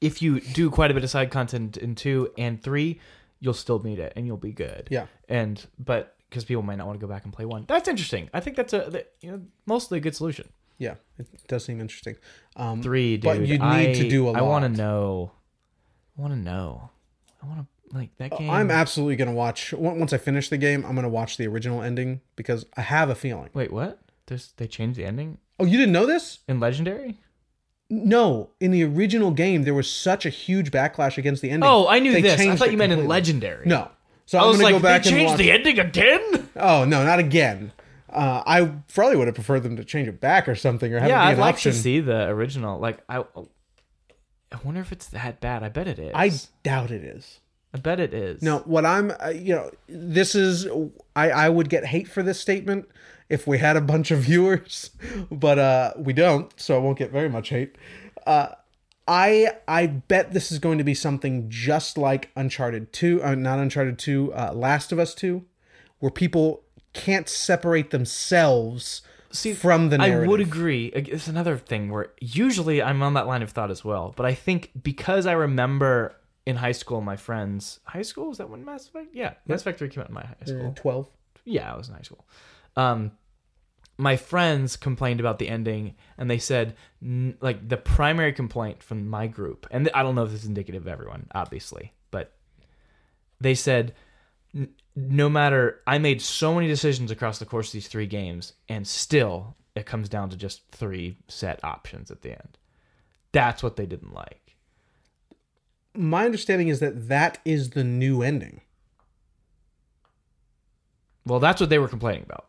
if 0.00 0.22
you 0.22 0.40
do 0.40 0.70
quite 0.70 0.90
a 0.90 0.94
bit 0.94 1.04
of 1.04 1.10
side 1.10 1.30
content 1.30 1.76
in 1.76 1.94
two 1.94 2.30
and 2.38 2.62
three, 2.62 3.00
you'll 3.38 3.54
still 3.54 3.78
meet 3.80 3.98
it 3.98 4.12
and 4.16 4.26
you'll 4.26 4.36
be 4.36 4.52
good. 4.52 4.88
Yeah. 4.90 5.06
And 5.28 5.64
but 5.78 6.16
because 6.28 6.44
people 6.44 6.62
might 6.62 6.76
not 6.76 6.86
want 6.86 6.98
to 7.00 7.04
go 7.06 7.10
back 7.12 7.24
and 7.24 7.32
play 7.32 7.44
one, 7.44 7.64
that's 7.68 7.88
interesting. 7.88 8.30
I 8.32 8.40
think 8.40 8.56
that's 8.56 8.72
a 8.72 8.86
that, 8.90 9.12
you 9.20 9.30
know 9.30 9.40
mostly 9.66 9.98
a 9.98 10.00
good 10.00 10.14
solution. 10.16 10.48
Yeah, 10.78 10.94
it 11.18 11.26
does 11.46 11.64
seem 11.64 11.78
interesting. 11.80 12.16
Um, 12.56 12.82
Three, 12.82 13.18
dude. 13.18 13.24
But 13.24 13.40
you 13.40 13.58
need 13.58 13.60
I, 13.60 13.92
to 13.92 14.08
do 14.08 14.28
a 14.28 14.32
I 14.32 14.40
want 14.40 14.64
to 14.64 14.70
lot. 14.70 14.78
know. 14.78 15.32
I 16.16 16.22
want 16.22 16.32
to 16.32 16.38
know. 16.38 16.90
I 17.42 17.46
want 17.46 17.60
to 17.60 17.66
like 17.96 18.16
that 18.16 18.30
game. 18.38 18.48
I'm 18.48 18.70
absolutely 18.70 19.16
gonna 19.16 19.32
watch 19.32 19.72
once 19.74 20.12
I 20.12 20.18
finish 20.18 20.48
the 20.48 20.56
game. 20.56 20.86
I'm 20.86 20.94
gonna 20.94 21.08
watch 21.08 21.36
the 21.36 21.46
original 21.48 21.82
ending 21.82 22.20
because 22.36 22.64
I 22.76 22.80
have 22.82 23.10
a 23.10 23.14
feeling. 23.14 23.50
Wait, 23.52 23.72
what? 23.72 24.00
There's 24.26 24.52
they 24.56 24.66
changed 24.68 24.98
the 24.98 25.04
ending 25.04 25.38
Oh, 25.58 25.64
you 25.66 25.76
didn't 25.76 25.92
know 25.92 26.06
this? 26.06 26.38
in 26.48 26.58
Legendary. 26.60 27.20
No, 27.90 28.50
in 28.60 28.70
the 28.70 28.84
original 28.84 29.32
game, 29.32 29.64
there 29.64 29.74
was 29.74 29.90
such 29.90 30.24
a 30.24 30.30
huge 30.30 30.70
backlash 30.70 31.18
against 31.18 31.42
the 31.42 31.50
ending. 31.50 31.68
Oh, 31.68 31.88
I 31.88 31.98
knew 31.98 32.12
They 32.12 32.22
this. 32.22 32.40
I 32.40 32.54
thought 32.56 32.70
you 32.70 32.78
meant 32.78 32.92
in. 32.92 33.06
Legendary. 33.08 33.66
No, 33.66 33.90
so 34.26 34.38
I 34.38 34.42
I'm 34.42 34.48
was 34.48 34.56
gonna 34.58 34.64
like, 34.72 34.74
go 34.74 34.80
back 34.88 35.02
they 35.02 35.10
and 35.10 35.18
changed 35.18 35.30
watch. 35.32 35.38
the 35.38 35.50
ending 35.50 35.78
again. 35.80 36.48
Oh 36.56 36.84
no, 36.84 37.04
not 37.04 37.18
again. 37.18 37.72
Uh, 38.08 38.42
I 38.46 38.64
probably 38.92 39.16
would 39.16 39.28
have 39.28 39.34
preferred 39.34 39.62
them 39.64 39.76
to 39.76 39.84
change 39.84 40.08
it 40.08 40.20
back 40.20 40.48
or 40.48 40.54
something, 40.54 40.92
or 40.92 40.98
have 41.00 41.08
yeah, 41.08 41.20
it 41.22 41.26
be 41.26 41.28
I'd 41.30 41.34
an 41.34 41.40
like 41.40 41.54
option. 41.54 41.72
to 41.72 41.78
see 41.78 42.00
the 42.00 42.28
original. 42.28 42.78
Like, 42.80 42.98
I, 43.08 43.18
I 43.18 44.58
wonder 44.64 44.80
if 44.80 44.90
it's 44.90 45.06
that 45.08 45.40
bad. 45.40 45.62
I 45.62 45.68
bet 45.68 45.86
it 45.86 45.98
is. 45.98 46.12
I 46.14 46.32
doubt 46.64 46.90
it 46.90 47.04
is. 47.04 47.38
I 47.72 47.78
bet 47.78 48.00
it 48.00 48.12
is. 48.12 48.42
No, 48.42 48.58
what 48.60 48.84
I'm, 48.84 49.12
uh, 49.24 49.28
you 49.28 49.54
know, 49.54 49.70
this 49.88 50.34
is, 50.34 50.66
I, 51.14 51.30
I 51.30 51.48
would 51.48 51.68
get 51.68 51.84
hate 51.84 52.08
for 52.08 52.20
this 52.24 52.40
statement 52.40 52.88
if 53.30 53.46
we 53.46 53.58
had 53.58 53.76
a 53.76 53.80
bunch 53.80 54.10
of 54.10 54.18
viewers, 54.20 54.90
but 55.30 55.58
uh, 55.58 55.92
we 55.96 56.12
don't, 56.12 56.52
so 56.60 56.76
I 56.76 56.78
won't 56.78 56.98
get 56.98 57.10
very 57.10 57.30
much 57.30 57.48
hate. 57.48 57.76
Uh, 58.26 58.48
I 59.08 59.52
I 59.66 59.86
bet 59.86 60.32
this 60.32 60.52
is 60.52 60.58
going 60.58 60.78
to 60.78 60.84
be 60.84 60.94
something 60.94 61.48
just 61.48 61.96
like 61.96 62.30
Uncharted 62.36 62.92
Two, 62.92 63.22
uh, 63.22 63.34
not 63.34 63.58
Uncharted 63.58 63.98
Two, 63.98 64.34
uh, 64.34 64.52
Last 64.52 64.92
of 64.92 64.98
Us 64.98 65.14
Two, 65.14 65.46
where 66.00 66.10
people 66.10 66.64
can't 66.92 67.28
separate 67.28 67.90
themselves 67.90 69.02
See, 69.30 69.52
from 69.54 69.90
the 69.90 69.98
narrative. 69.98 70.24
I 70.24 70.28
would 70.28 70.40
agree. 70.40 70.86
It's 70.86 71.28
another 71.28 71.56
thing 71.56 71.90
where 71.90 72.12
usually 72.20 72.82
I'm 72.82 73.02
on 73.02 73.14
that 73.14 73.26
line 73.26 73.42
of 73.42 73.50
thought 73.50 73.70
as 73.70 73.84
well. 73.84 74.12
But 74.16 74.26
I 74.26 74.34
think 74.34 74.70
because 74.82 75.26
I 75.26 75.32
remember 75.32 76.16
in 76.46 76.56
high 76.56 76.72
school, 76.72 77.00
my 77.00 77.16
friends, 77.16 77.80
high 77.84 78.02
school 78.02 78.28
was 78.28 78.38
that 78.38 78.50
when 78.50 78.64
Mass 78.64 78.88
Effect? 78.88 79.08
Yeah, 79.12 79.34
Mass 79.46 79.60
Effect 79.60 79.78
Three 79.78 79.88
came 79.88 80.02
out 80.02 80.08
in 80.08 80.14
my 80.14 80.24
high 80.24 80.46
school. 80.46 80.72
Twelve. 80.76 81.08
Yeah, 81.44 81.72
I 81.72 81.76
was 81.76 81.88
in 81.88 81.94
high 81.94 82.02
school. 82.02 82.26
Um, 82.76 83.12
my 84.00 84.16
friends 84.16 84.76
complained 84.76 85.20
about 85.20 85.38
the 85.38 85.48
ending, 85.48 85.94
and 86.16 86.30
they 86.30 86.38
said 86.38 86.74
n- 87.02 87.36
like 87.40 87.68
the 87.68 87.76
primary 87.76 88.32
complaint 88.32 88.82
from 88.82 89.06
my 89.06 89.26
group, 89.26 89.66
and 89.70 89.90
I 89.94 90.02
don't 90.02 90.14
know 90.14 90.24
if 90.24 90.30
this 90.30 90.42
is 90.42 90.48
indicative 90.48 90.82
of 90.82 90.88
everyone, 90.88 91.26
obviously, 91.34 91.92
but 92.10 92.32
they 93.40 93.54
said 93.54 93.94
n- 94.54 94.70
no 94.96 95.28
matter 95.28 95.80
I 95.86 95.98
made 95.98 96.22
so 96.22 96.54
many 96.54 96.66
decisions 96.66 97.10
across 97.10 97.38
the 97.38 97.44
course 97.44 97.68
of 97.68 97.72
these 97.74 97.88
three 97.88 98.06
games, 98.06 98.54
and 98.68 98.88
still 98.88 99.54
it 99.76 99.84
comes 99.84 100.08
down 100.08 100.30
to 100.30 100.36
just 100.36 100.66
three 100.70 101.18
set 101.28 101.62
options 101.62 102.10
at 102.10 102.22
the 102.22 102.30
end. 102.30 102.58
That's 103.32 103.62
what 103.62 103.76
they 103.76 103.86
didn't 103.86 104.14
like. 104.14 104.56
My 105.94 106.24
understanding 106.24 106.68
is 106.68 106.80
that 106.80 107.08
that 107.08 107.38
is 107.44 107.70
the 107.70 107.84
new 107.84 108.22
ending. 108.22 108.62
Well, 111.26 111.38
that's 111.38 111.60
what 111.60 111.68
they 111.68 111.78
were 111.78 111.86
complaining 111.88 112.22
about. 112.22 112.46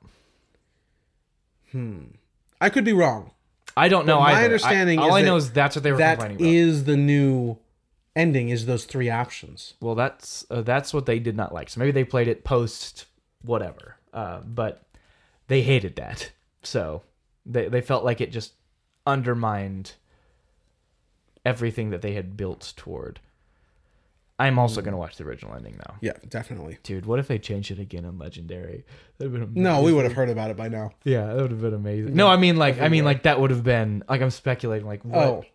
I 1.74 2.70
could 2.70 2.84
be 2.86 2.94
wrong. 2.94 3.32
I 3.78 3.88
don't 3.88 4.06
know. 4.06 4.20
My 4.20 4.32
either. 4.32 4.40
I- 4.42 4.44
understanding 4.46 5.00
all 5.00 5.10
is 5.10 5.14
I 5.16 5.22
know 5.22 5.36
is 5.38 5.52
that's 5.52 5.76
what 5.76 5.84
they 5.84 5.92
were 5.92 5.98
That 5.98 6.20
complaining 6.20 6.38
about. 6.46 6.54
is 6.54 6.84
the 6.84 6.98
new 6.98 7.58
ending. 8.16 8.50
Is 8.50 8.66
those 8.66 8.84
three 8.86 9.10
options? 9.10 9.76
Well, 9.80 9.96
that's 9.96 10.46
uh, 10.52 10.62
that's 10.62 10.94
what 10.94 11.06
they 11.06 11.20
did 11.20 11.36
not 11.38 11.54
like. 11.54 11.70
So 11.70 11.80
maybe 11.80 11.92
they 11.92 12.04
played 12.04 12.28
it 12.28 12.44
post 12.44 13.06
whatever, 13.42 13.96
uh, 14.14 14.42
but 14.42 14.84
they 15.48 15.62
hated 15.62 15.96
that. 15.96 16.32
So 16.64 17.02
they 17.46 17.68
they 17.70 17.82
felt 17.82 18.04
like 18.04 18.22
it 18.22 18.32
just 18.32 18.54
undermined 19.08 19.94
everything 21.46 21.90
that 21.90 22.02
they 22.02 22.14
had 22.14 22.38
built 22.38 22.74
toward. 22.76 23.20
I'm 24.42 24.60
also 24.60 24.82
mm. 24.82 24.86
gonna 24.86 24.98
watch 24.98 25.18
the 25.18 25.24
original 25.24 25.56
ending 25.56 25.76
now, 25.78 25.96
Yeah, 26.02 26.14
definitely. 26.28 26.78
dude. 26.84 27.06
What 27.06 27.20
if 27.20 27.28
they 27.28 27.38
changed 27.40 27.72
it 27.72 27.80
again 27.80 28.06
in 28.06 28.18
Legendary? 28.18 28.86
That'd 29.18 29.32
been 29.34 29.44
amazing. 29.44 29.64
No, 29.64 29.82
we 29.84 29.94
would 29.94 30.04
have 30.06 30.14
heard 30.14 30.30
about 30.30 30.52
it 30.52 30.58
by 30.58 30.68
now. 30.68 30.92
Yeah, 31.04 31.28
that 31.28 31.36
would 31.42 31.52
have 31.52 31.62
been 31.62 31.74
amazing. 31.74 32.16
No, 32.16 32.28
I 32.28 32.38
mean 32.38 32.58
like 32.58 32.80
I 32.82 32.90
mean 32.90 33.06
like 33.06 33.24
that 33.24 33.40
would 33.40 33.52
have 33.52 33.64
been 33.64 34.04
like 34.10 34.22
I'm 34.22 34.30
speculating 34.32 34.88
like 34.88 35.04
what 35.06 35.18
Oh. 35.28 35.46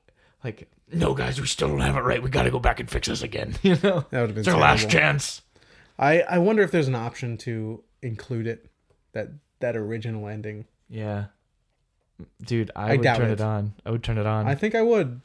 like 0.44 0.68
no 0.92 1.14
guys, 1.14 1.40
we 1.40 1.46
still 1.46 1.68
don't 1.68 1.80
have 1.80 1.96
it 1.96 2.00
right. 2.02 2.22
We 2.22 2.30
got 2.30 2.44
to 2.44 2.50
go 2.50 2.60
back 2.60 2.78
and 2.78 2.88
fix 2.88 3.08
this 3.08 3.22
again. 3.22 3.56
You 3.62 3.76
know, 3.82 4.04
That 4.10 4.20
would 4.20 4.30
have 4.30 4.34
been 4.34 4.38
it's 4.38 4.48
our 4.48 4.58
last 4.58 4.88
terrible. 4.88 4.92
chance. 5.00 5.42
I 5.98 6.20
I 6.22 6.38
wonder 6.38 6.62
if 6.62 6.70
there's 6.70 6.88
an 6.88 6.94
option 6.94 7.36
to 7.38 7.82
include 8.02 8.46
it 8.46 8.70
that 9.12 9.30
that 9.60 9.76
original 9.76 10.28
ending. 10.28 10.66
Yeah. 10.88 11.26
Dude, 12.42 12.70
I, 12.76 12.88
I 12.88 12.92
would 12.92 13.02
doubt 13.02 13.16
turn 13.18 13.30
it. 13.30 13.32
it. 13.32 13.40
on. 13.40 13.74
I 13.84 13.90
would 13.90 14.02
turn 14.02 14.16
it 14.18 14.26
on. 14.26 14.46
I 14.46 14.54
think 14.54 14.74
I 14.74 14.82
would. 14.82 15.20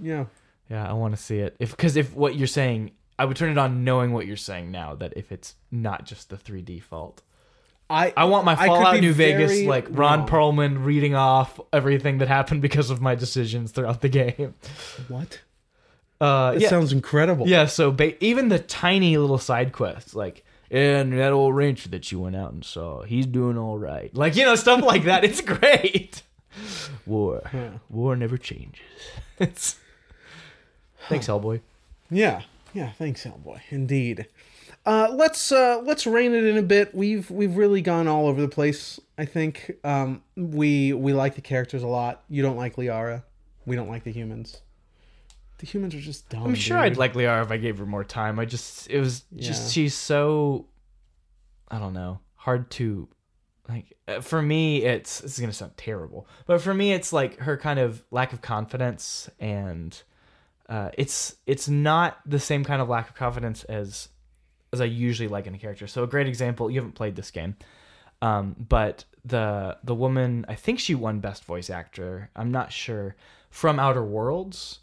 Yeah. 0.00 0.26
Yeah, 0.70 0.88
I 0.88 0.92
want 0.94 1.16
to 1.16 1.22
see 1.22 1.38
it. 1.38 1.56
If 1.58 1.76
cuz 1.76 1.96
if 1.96 2.14
what 2.14 2.34
you're 2.36 2.46
saying, 2.46 2.92
I 3.18 3.24
would 3.24 3.36
turn 3.36 3.50
it 3.50 3.58
on 3.58 3.84
knowing 3.84 4.12
what 4.12 4.26
you're 4.26 4.36
saying 4.36 4.70
now 4.70 4.94
that 4.96 5.12
if 5.16 5.32
it's 5.32 5.54
not 5.70 6.04
just 6.06 6.30
the 6.30 6.36
3D 6.36 6.82
fault. 6.82 7.22
I 7.90 8.12
I 8.16 8.24
want 8.24 8.44
my 8.44 8.52
I 8.52 8.66
Fallout 8.66 9.00
New 9.00 9.12
Vegas 9.14 9.62
like 9.62 9.86
Ron 9.90 10.20
wrong. 10.20 10.28
Perlman 10.28 10.84
reading 10.84 11.14
off 11.14 11.58
everything 11.72 12.18
that 12.18 12.28
happened 12.28 12.60
because 12.62 12.90
of 12.90 13.00
my 13.00 13.14
decisions 13.14 13.72
throughout 13.72 14.02
the 14.02 14.10
game. 14.10 14.54
What? 15.08 15.40
Uh 16.20 16.52
That 16.52 16.60
yeah. 16.60 16.68
sounds 16.68 16.92
incredible. 16.92 17.48
Yeah, 17.48 17.64
so 17.66 17.90
ba- 17.90 18.22
even 18.22 18.48
the 18.48 18.58
tiny 18.58 19.16
little 19.16 19.38
side 19.38 19.72
quests, 19.72 20.14
like, 20.14 20.44
and 20.70 21.12
that 21.18 21.32
old 21.32 21.56
rancher 21.56 21.88
that 21.88 22.12
you 22.12 22.20
went 22.20 22.36
out 22.36 22.52
and 22.52 22.62
saw, 22.64 23.02
he's 23.04 23.24
doing 23.24 23.56
all 23.56 23.78
right. 23.78 24.14
Like, 24.14 24.36
you 24.36 24.44
know, 24.44 24.54
stuff 24.54 24.82
like 24.82 25.04
that. 25.04 25.24
It's 25.24 25.40
great. 25.56 26.22
War. 27.06 27.40
War 27.88 28.16
never 28.16 28.36
changes. 28.36 28.80
It's. 29.40 29.76
Thanks, 31.08 31.26
Hellboy. 31.26 31.60
Yeah. 32.10 32.42
Yeah, 32.74 32.90
thanks, 32.92 33.24
Hellboy. 33.24 33.60
Indeed. 33.70 34.26
Uh, 34.86 35.08
let's 35.12 35.52
uh, 35.52 35.80
let's 35.84 36.06
rein 36.06 36.32
it 36.34 36.44
in 36.44 36.56
a 36.56 36.62
bit. 36.62 36.94
We've 36.94 37.30
we've 37.30 37.56
really 37.56 37.82
gone 37.82 38.08
all 38.08 38.26
over 38.26 38.40
the 38.40 38.48
place. 38.48 38.98
I 39.18 39.24
think 39.24 39.72
um, 39.84 40.22
we 40.36 40.92
we 40.92 41.12
like 41.12 41.34
the 41.34 41.40
characters 41.40 41.82
a 41.82 41.86
lot. 41.86 42.22
You 42.28 42.42
don't 42.42 42.56
like 42.56 42.76
Liara. 42.76 43.22
We 43.66 43.76
don't 43.76 43.88
like 43.88 44.04
the 44.04 44.12
humans. 44.12 44.62
The 45.58 45.66
humans 45.66 45.94
are 45.94 46.00
just 46.00 46.28
dumb. 46.28 46.44
I'm 46.44 46.54
sure 46.54 46.76
dude. 46.78 46.92
I'd 46.92 46.96
like 46.96 47.14
Liara 47.14 47.42
if 47.44 47.50
I 47.50 47.56
gave 47.56 47.78
her 47.78 47.84
more 47.86 48.04
time. 48.04 48.38
I 48.38 48.44
just, 48.44 48.88
it 48.88 49.00
was 49.00 49.24
just, 49.36 49.64
Yeah. 49.64 49.68
she's 49.70 49.94
so, 49.94 50.66
I 51.68 51.80
don't 51.80 51.92
know, 51.94 52.20
hard 52.36 52.70
to, 52.72 53.08
like, 53.68 53.92
uh, 54.06 54.20
for 54.20 54.40
me, 54.40 54.84
it's, 54.84 55.18
this 55.18 55.32
is 55.32 55.38
going 55.40 55.50
to 55.50 55.56
sound 55.56 55.76
terrible, 55.76 56.28
but 56.46 56.60
for 56.62 56.72
me, 56.72 56.92
it's 56.92 57.12
like 57.12 57.38
her 57.40 57.56
kind 57.56 57.80
of 57.80 58.04
lack 58.12 58.32
of 58.32 58.40
confidence 58.40 59.28
and, 59.40 60.00
uh, 60.68 60.90
it's, 60.98 61.36
it's 61.46 61.68
not 61.68 62.18
the 62.26 62.38
same 62.38 62.64
kind 62.64 62.80
of 62.82 62.88
lack 62.88 63.08
of 63.08 63.14
confidence 63.14 63.64
as, 63.64 64.08
as 64.72 64.80
I 64.80 64.84
usually 64.84 65.28
like 65.28 65.46
in 65.46 65.54
a 65.54 65.58
character. 65.58 65.86
So 65.86 66.02
a 66.02 66.06
great 66.06 66.26
example, 66.28 66.70
you 66.70 66.78
haven't 66.80 66.94
played 66.94 67.16
this 67.16 67.30
game, 67.30 67.56
um, 68.22 68.54
but 68.68 69.04
the, 69.24 69.76
the 69.84 69.94
woman, 69.94 70.44
I 70.48 70.54
think 70.54 70.78
she 70.80 70.94
won 70.94 71.20
best 71.20 71.44
voice 71.44 71.70
actor. 71.70 72.30
I'm 72.36 72.50
not 72.50 72.72
sure 72.72 73.16
from 73.50 73.78
Outer 73.78 74.04
Worlds 74.04 74.80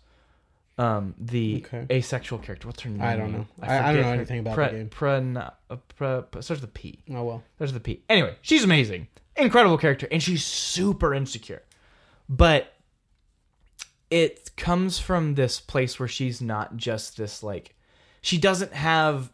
um 0.77 1.15
the 1.17 1.63
Okay. 1.65 1.85
asexual 1.89 2.37
character 2.39 2.67
what's 2.67 2.81
her 2.81 2.89
name 2.89 3.01
I 3.01 3.15
don't 3.15 3.31
know. 3.31 3.45
I- 3.61 3.77
I 3.77 3.93
don't 3.93 3.93
forget 3.93 4.05
know 4.07 4.11
anything 4.11 4.39
about 4.39 4.55
Pre- 4.55 4.65
the 4.65 4.71
game. 4.71 4.89
Pren- 4.89 5.51
uh, 5.69 5.75
pre- 5.95 6.21
pre- 6.29 6.41
starts 6.41 6.59
with 6.61 6.69
a 6.69 6.73
p 6.73 6.99
Oh 7.11 7.23
well. 7.23 7.43
there's 7.57 7.71
the 7.71 7.79
p 7.79 8.01
anyway 8.09 8.35
she's 8.41 8.65
amazing 8.65 9.07
incredible 9.37 9.77
character 9.77 10.05
and 10.11 10.21
she's 10.21 10.43
super 10.43 11.13
insecure 11.13 11.61
but 12.27 12.73
it 14.15 14.51
comes 14.55 14.97
from 14.97 15.35
this 15.35 15.59
place 15.59 15.99
where 15.99 16.07
she's 16.07 16.41
not 16.41 16.77
just 16.77 17.17
this 17.17 17.43
like 17.43 17.75
she 18.21 18.37
doesn't 18.37 18.71
have 18.71 19.29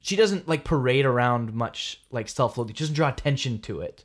she 0.00 0.16
doesn't 0.16 0.48
like 0.48 0.64
parade 0.64 1.04
around 1.04 1.52
much 1.52 2.00
like 2.10 2.26
self-loathing. 2.28 2.74
She 2.74 2.84
doesn't 2.84 2.94
draw 2.94 3.08
attention 3.10 3.58
to 3.62 3.82
it. 3.82 4.04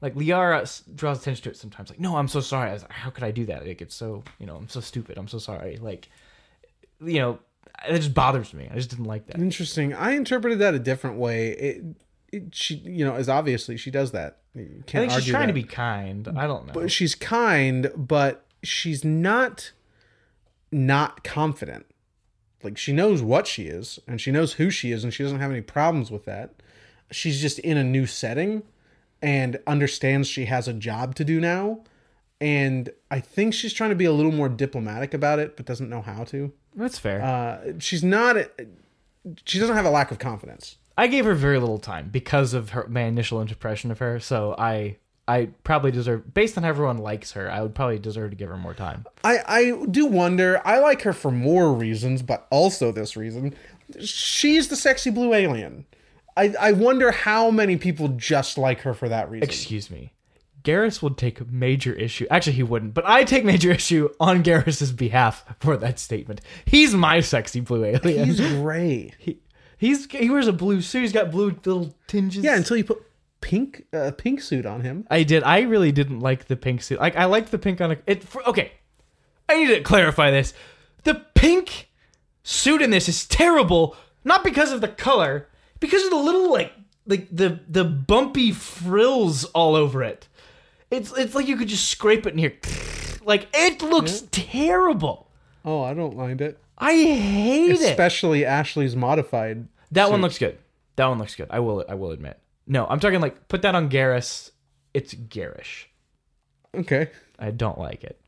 Like 0.00 0.14
Liara 0.14 0.62
s- 0.62 0.82
draws 0.94 1.20
attention 1.20 1.44
to 1.44 1.50
it 1.50 1.58
sometimes. 1.58 1.90
Like 1.90 2.00
no 2.00 2.16
i'm 2.16 2.28
so 2.28 2.40
sorry. 2.40 2.70
I 2.70 2.72
was 2.72 2.82
like, 2.82 2.92
how 2.92 3.10
could 3.10 3.24
i 3.24 3.30
do 3.30 3.44
that? 3.46 3.66
Like 3.66 3.82
it's 3.82 3.94
so 3.94 4.22
you 4.38 4.46
know 4.46 4.56
i'm 4.56 4.68
so 4.70 4.80
stupid. 4.80 5.18
I'm 5.18 5.28
so 5.28 5.38
sorry. 5.38 5.76
Like 5.76 6.08
you 7.04 7.18
know 7.20 7.38
it 7.86 7.96
just 7.98 8.14
bothers 8.14 8.54
me. 8.54 8.70
I 8.72 8.76
just 8.76 8.88
didn't 8.88 9.04
like 9.04 9.26
that. 9.26 9.36
Interesting. 9.38 9.92
I 9.92 10.12
interpreted 10.12 10.60
that 10.60 10.72
a 10.72 10.78
different 10.78 11.18
way. 11.18 11.48
It, 11.50 11.84
it 12.32 12.54
she 12.54 12.76
you 12.76 13.04
know 13.04 13.16
is 13.16 13.28
obviously 13.28 13.76
she 13.76 13.90
does 13.90 14.12
that. 14.12 14.38
You 14.54 14.62
i 14.62 14.82
can't 14.86 15.04
I 15.04 15.08
think 15.08 15.24
she's 15.24 15.30
trying 15.30 15.48
that. 15.48 15.48
to 15.48 15.52
be 15.52 15.64
kind. 15.64 16.26
I 16.38 16.46
don't 16.46 16.66
know. 16.66 16.72
But 16.72 16.90
she's 16.90 17.14
kind, 17.14 17.90
but 17.94 18.46
she's 18.62 19.04
not 19.04 19.72
not 20.70 21.22
confident. 21.22 21.86
Like 22.62 22.78
she 22.78 22.92
knows 22.92 23.22
what 23.22 23.46
she 23.46 23.64
is 23.64 23.98
and 24.06 24.20
she 24.20 24.30
knows 24.30 24.54
who 24.54 24.70
she 24.70 24.92
is 24.92 25.04
and 25.04 25.12
she 25.12 25.22
doesn't 25.22 25.40
have 25.40 25.50
any 25.50 25.60
problems 25.60 26.10
with 26.10 26.24
that. 26.24 26.54
She's 27.10 27.40
just 27.40 27.58
in 27.58 27.76
a 27.76 27.84
new 27.84 28.06
setting 28.06 28.62
and 29.20 29.58
understands 29.66 30.28
she 30.28 30.46
has 30.46 30.66
a 30.68 30.72
job 30.72 31.14
to 31.16 31.24
do 31.24 31.40
now. 31.40 31.80
And 32.40 32.90
I 33.10 33.20
think 33.20 33.54
she's 33.54 33.72
trying 33.72 33.90
to 33.90 33.96
be 33.96 34.04
a 34.04 34.12
little 34.12 34.32
more 34.32 34.48
diplomatic 34.48 35.14
about 35.14 35.38
it, 35.38 35.56
but 35.56 35.66
doesn't 35.66 35.88
know 35.88 36.02
how 36.02 36.24
to. 36.24 36.52
that's 36.74 36.98
fair 36.98 37.22
Uh, 37.22 37.78
she's 37.78 38.02
not. 38.02 38.36
She 39.44 39.60
doesn't 39.60 39.76
have 39.76 39.84
a 39.84 39.90
lack 39.90 40.10
of 40.10 40.18
confidence. 40.18 40.76
I 40.98 41.06
gave 41.06 41.24
her 41.24 41.34
very 41.34 41.58
little 41.60 41.78
time 41.78 42.08
because 42.10 42.54
of 42.54 42.70
her 42.70 42.86
my 42.88 43.02
initial 43.02 43.40
impression 43.40 43.90
of 43.90 43.98
her. 43.98 44.18
So 44.18 44.54
I 44.58 44.96
I 45.32 45.48
probably 45.64 45.90
deserve 45.92 46.34
based 46.34 46.58
on 46.58 46.64
everyone 46.64 46.98
likes 46.98 47.32
her, 47.32 47.50
I 47.50 47.62
would 47.62 47.74
probably 47.74 47.98
deserve 47.98 48.30
to 48.30 48.36
give 48.36 48.50
her 48.50 48.58
more 48.58 48.74
time. 48.74 49.06
I, 49.24 49.38
I 49.46 49.86
do 49.90 50.04
wonder. 50.04 50.60
I 50.66 50.78
like 50.78 51.02
her 51.02 51.14
for 51.14 51.30
more 51.30 51.72
reasons, 51.72 52.20
but 52.22 52.46
also 52.50 52.92
this 52.92 53.16
reason. 53.16 53.54
She's 53.98 54.68
the 54.68 54.76
sexy 54.76 55.10
blue 55.10 55.32
alien. 55.32 55.86
I, 56.36 56.54
I 56.60 56.72
wonder 56.72 57.10
how 57.12 57.50
many 57.50 57.76
people 57.78 58.08
just 58.08 58.58
like 58.58 58.80
her 58.82 58.92
for 58.92 59.08
that 59.08 59.30
reason. 59.30 59.44
Excuse 59.44 59.90
me. 59.90 60.12
Garrus 60.64 61.02
would 61.02 61.16
take 61.16 61.50
major 61.50 61.94
issue. 61.94 62.26
Actually, 62.30 62.52
he 62.54 62.62
wouldn't, 62.62 62.92
but 62.92 63.06
I 63.06 63.24
take 63.24 63.44
major 63.44 63.70
issue 63.80 64.10
on 64.20 64.42
Garrus's 64.42 64.92
behalf 64.92 65.44
for 65.60 65.78
that 65.78 65.98
statement. 65.98 66.42
He's 66.66 66.94
my 66.94 67.20
sexy 67.20 67.60
blue 67.60 67.84
alien. 67.84 68.26
He's 68.26 68.40
gray. 68.40 69.14
he, 69.18 69.38
he's 69.78 70.06
he 70.10 70.28
wears 70.28 70.46
a 70.46 70.52
blue 70.52 70.82
suit. 70.82 71.00
He's 71.00 71.12
got 71.12 71.30
blue 71.30 71.56
little 71.64 71.94
tinges. 72.06 72.44
Yeah, 72.44 72.56
until 72.56 72.76
you 72.76 72.84
put 72.84 73.02
pink 73.42 73.84
uh, 73.92 74.12
pink 74.16 74.40
suit 74.40 74.64
on 74.64 74.80
him. 74.80 75.06
I 75.10 75.24
did. 75.24 75.42
I 75.42 75.60
really 75.60 75.92
didn't 75.92 76.20
like 76.20 76.46
the 76.46 76.56
pink 76.56 76.82
suit. 76.82 76.98
Like 76.98 77.16
I 77.16 77.26
liked 77.26 77.50
the 77.50 77.58
pink 77.58 77.82
on 77.82 77.92
a. 77.92 77.98
It 78.06 78.24
for, 78.24 78.42
okay. 78.48 78.72
I 79.48 79.58
need 79.58 79.66
to 79.68 79.82
clarify 79.82 80.30
this. 80.30 80.54
The 81.04 81.26
pink 81.34 81.90
suit 82.42 82.80
in 82.80 82.90
this 82.90 83.08
is 83.08 83.26
terrible. 83.26 83.96
Not 84.24 84.44
because 84.44 84.72
of 84.72 84.80
the 84.80 84.88
color, 84.88 85.48
because 85.80 86.04
of 86.04 86.10
the 86.10 86.16
little 86.16 86.50
like 86.50 86.72
like 87.06 87.28
the 87.30 87.60
the 87.68 87.84
bumpy 87.84 88.52
frills 88.52 89.44
all 89.46 89.74
over 89.74 90.02
it. 90.02 90.28
It's 90.90 91.12
it's 91.12 91.34
like 91.34 91.48
you 91.48 91.56
could 91.56 91.68
just 91.68 91.88
scrape 91.88 92.26
it 92.26 92.32
in 92.32 92.38
here. 92.38 92.54
Like 93.24 93.46
it 93.54 93.82
looks 93.82 94.24
terrible. 94.32 95.30
Oh, 95.64 95.80
I 95.80 95.94
don't 95.94 96.16
mind 96.16 96.40
it. 96.40 96.58
I 96.76 96.92
hate 96.94 97.70
it. 97.70 97.80
Especially 97.80 98.44
Ashley's 98.44 98.96
modified. 98.96 99.68
That 99.92 100.10
one 100.10 100.20
looks 100.20 100.38
good. 100.38 100.58
That 100.96 101.06
one 101.06 101.20
looks 101.20 101.36
good. 101.36 101.46
I 101.48 101.60
will 101.60 101.84
I 101.88 101.94
will 101.94 102.10
admit. 102.10 102.41
No, 102.66 102.86
I'm 102.86 103.00
talking 103.00 103.20
like 103.20 103.48
put 103.48 103.62
that 103.62 103.74
on 103.74 103.88
Garrus. 103.90 104.50
It's 104.94 105.14
garish. 105.14 105.88
Okay. 106.74 107.10
I 107.38 107.50
don't 107.50 107.78
like 107.78 108.04
it. 108.04 108.20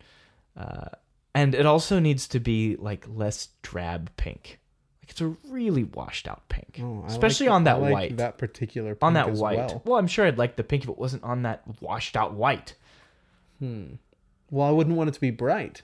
Uh, 0.57 0.89
and 1.35 1.55
it 1.55 1.66
also 1.66 1.99
needs 1.99 2.28
to 2.28 2.41
be 2.41 2.76
like 2.76 3.07
less 3.09 3.49
drab 3.62 4.11
pink. 4.16 4.61
Like 5.03 5.11
it's 5.11 5.20
a 5.20 5.35
really 5.49 5.85
washed 5.85 6.26
out 6.28 6.49
pink, 6.49 6.80
Oh, 6.82 7.05
especially 7.07 7.47
like- 7.47 7.55
on 7.55 7.64
that 7.64 7.76
I 7.76 7.78
like 7.80 7.93
white. 7.93 8.16
That 8.16 8.39
particular 8.39 8.97
on 9.03 9.14
that 9.14 9.28
as 9.28 9.41
white. 9.41 9.59
Well. 9.59 9.82
Well. 9.85 9.99
I'm 9.99 10.07
sure 10.07 10.26
I'd 10.26 10.39
like 10.39 10.57
the 10.57 10.64
pink 10.64 10.85
if 10.85 10.89
it 10.89 10.99
wasn't 10.99 11.22
on 11.24 11.43
that 11.43 11.62
washed 11.80 12.16
out 12.16 12.35
white. 12.35 12.74
Hmm. 13.59 13.95
Well, 14.51 14.66
I 14.66 14.70
wouldn't 14.70 14.97
want 14.97 15.09
it 15.09 15.12
to 15.14 15.20
be 15.20 15.30
bright. 15.30 15.82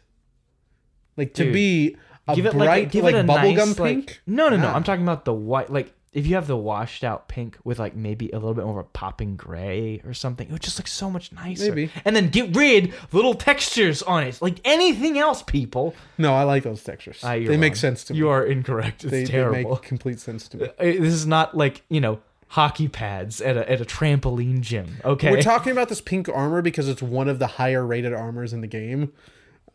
Like 1.17 1.35
to 1.35 1.45
Dude, 1.45 1.53
be 1.53 1.97
a 2.29 2.35
give 2.37 2.47
it 2.47 2.53
bright, 2.53 2.95
like 2.95 3.15
a, 3.15 3.19
like 3.19 3.27
bubblegum 3.27 3.57
nice, 3.57 3.75
pink. 3.77 4.21
no, 4.27 4.49
no, 4.49 4.57
no. 4.57 4.69
Ah. 4.69 4.75
I'm 4.75 4.85
talking 4.85 5.03
about 5.03 5.25
the 5.25 5.35
white. 5.35 5.71
Like 5.71 5.93
if 6.13 6.27
you 6.27 6.35
have 6.35 6.49
the 6.49 6.57
washed 6.57 7.05
out 7.05 7.29
pink 7.29 7.57
with 7.63 7.79
like 7.79 7.95
maybe 7.95 8.31
a 8.31 8.39
little 8.39 8.55
bit 8.55 8.65
more 8.65 8.81
of 8.81 8.87
a 8.87 8.89
popping 8.89 9.37
gray 9.37 10.03
or 10.05 10.13
something, 10.13 10.49
it 10.49 10.53
would 10.53 10.63
just 10.63 10.79
look 10.79 10.89
so 10.89 11.09
much 11.09 11.31
nicer. 11.33 11.69
Maybe. 11.69 11.91
And 12.05 12.17
then 12.17 12.31
get 12.31 12.57
rid 12.57 12.89
of 12.89 13.15
little 13.15 13.35
textures 13.35 14.03
on 14.03 14.25
it, 14.25 14.43
like 14.43 14.61
anything 14.65 15.19
else. 15.19 15.43
People, 15.43 15.95
No, 16.19 16.35
I 16.35 16.43
like 16.43 16.65
those 16.65 16.83
textures. 16.83 17.21
Ah, 17.23 17.31
they 17.31 17.41
you're 17.41 17.59
make 17.59 17.77
sense 17.77 18.03
to 18.05 18.13
me. 18.13 18.19
You 18.19 18.29
are 18.29 18.45
incorrect. 18.45 19.05
It's 19.05 19.11
they, 19.11 19.25
they 19.25 19.31
terrible. 19.31 19.75
make 19.75 19.83
complete 19.83 20.19
sense 20.19 20.49
to 20.49 20.57
me. 20.57 20.65
Uh, 20.67 20.71
this 20.79 21.15
is 21.15 21.27
not 21.27 21.57
like 21.57 21.83
you 21.89 22.01
know 22.01 22.21
hockey 22.49 22.89
pads 22.89 23.41
at 23.41 23.57
a 23.57 23.71
at 23.71 23.81
a 23.81 23.85
trampoline 23.85 24.61
gym. 24.63 24.97
Okay, 25.05 25.31
We're 25.31 25.43
talking 25.43 25.71
about 25.71 25.89
this 25.89 26.01
pink 26.01 26.29
armor 26.29 26.61
because 26.61 26.89
it's 26.89 27.03
one 27.03 27.29
of 27.29 27.39
the 27.39 27.47
higher 27.47 27.87
rated 27.87 28.13
armors 28.13 28.53
in 28.53 28.63
the 28.63 28.67
game. 28.67 29.13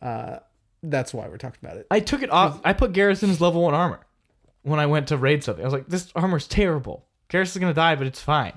Uh, 0.02 0.40
that's 0.82 1.14
why 1.14 1.28
we're 1.28 1.38
talking 1.38 1.58
about 1.62 1.78
it. 1.78 1.86
I 1.90 2.00
took 2.00 2.22
it 2.22 2.30
off. 2.30 2.60
I 2.62 2.74
put 2.74 2.92
Garrus's 2.92 3.40
level 3.40 3.62
one 3.62 3.74
armor 3.74 4.05
when 4.66 4.80
I 4.80 4.86
went 4.86 5.08
to 5.08 5.16
raid 5.16 5.44
something. 5.44 5.62
I 5.64 5.66
was 5.66 5.72
like, 5.72 5.86
this 5.88 6.10
armor's 6.16 6.46
terrible. 6.48 7.04
Garrus's 7.28 7.58
gonna 7.58 7.72
die, 7.74 7.94
but 7.94 8.06
it's 8.06 8.20
fine. 8.20 8.52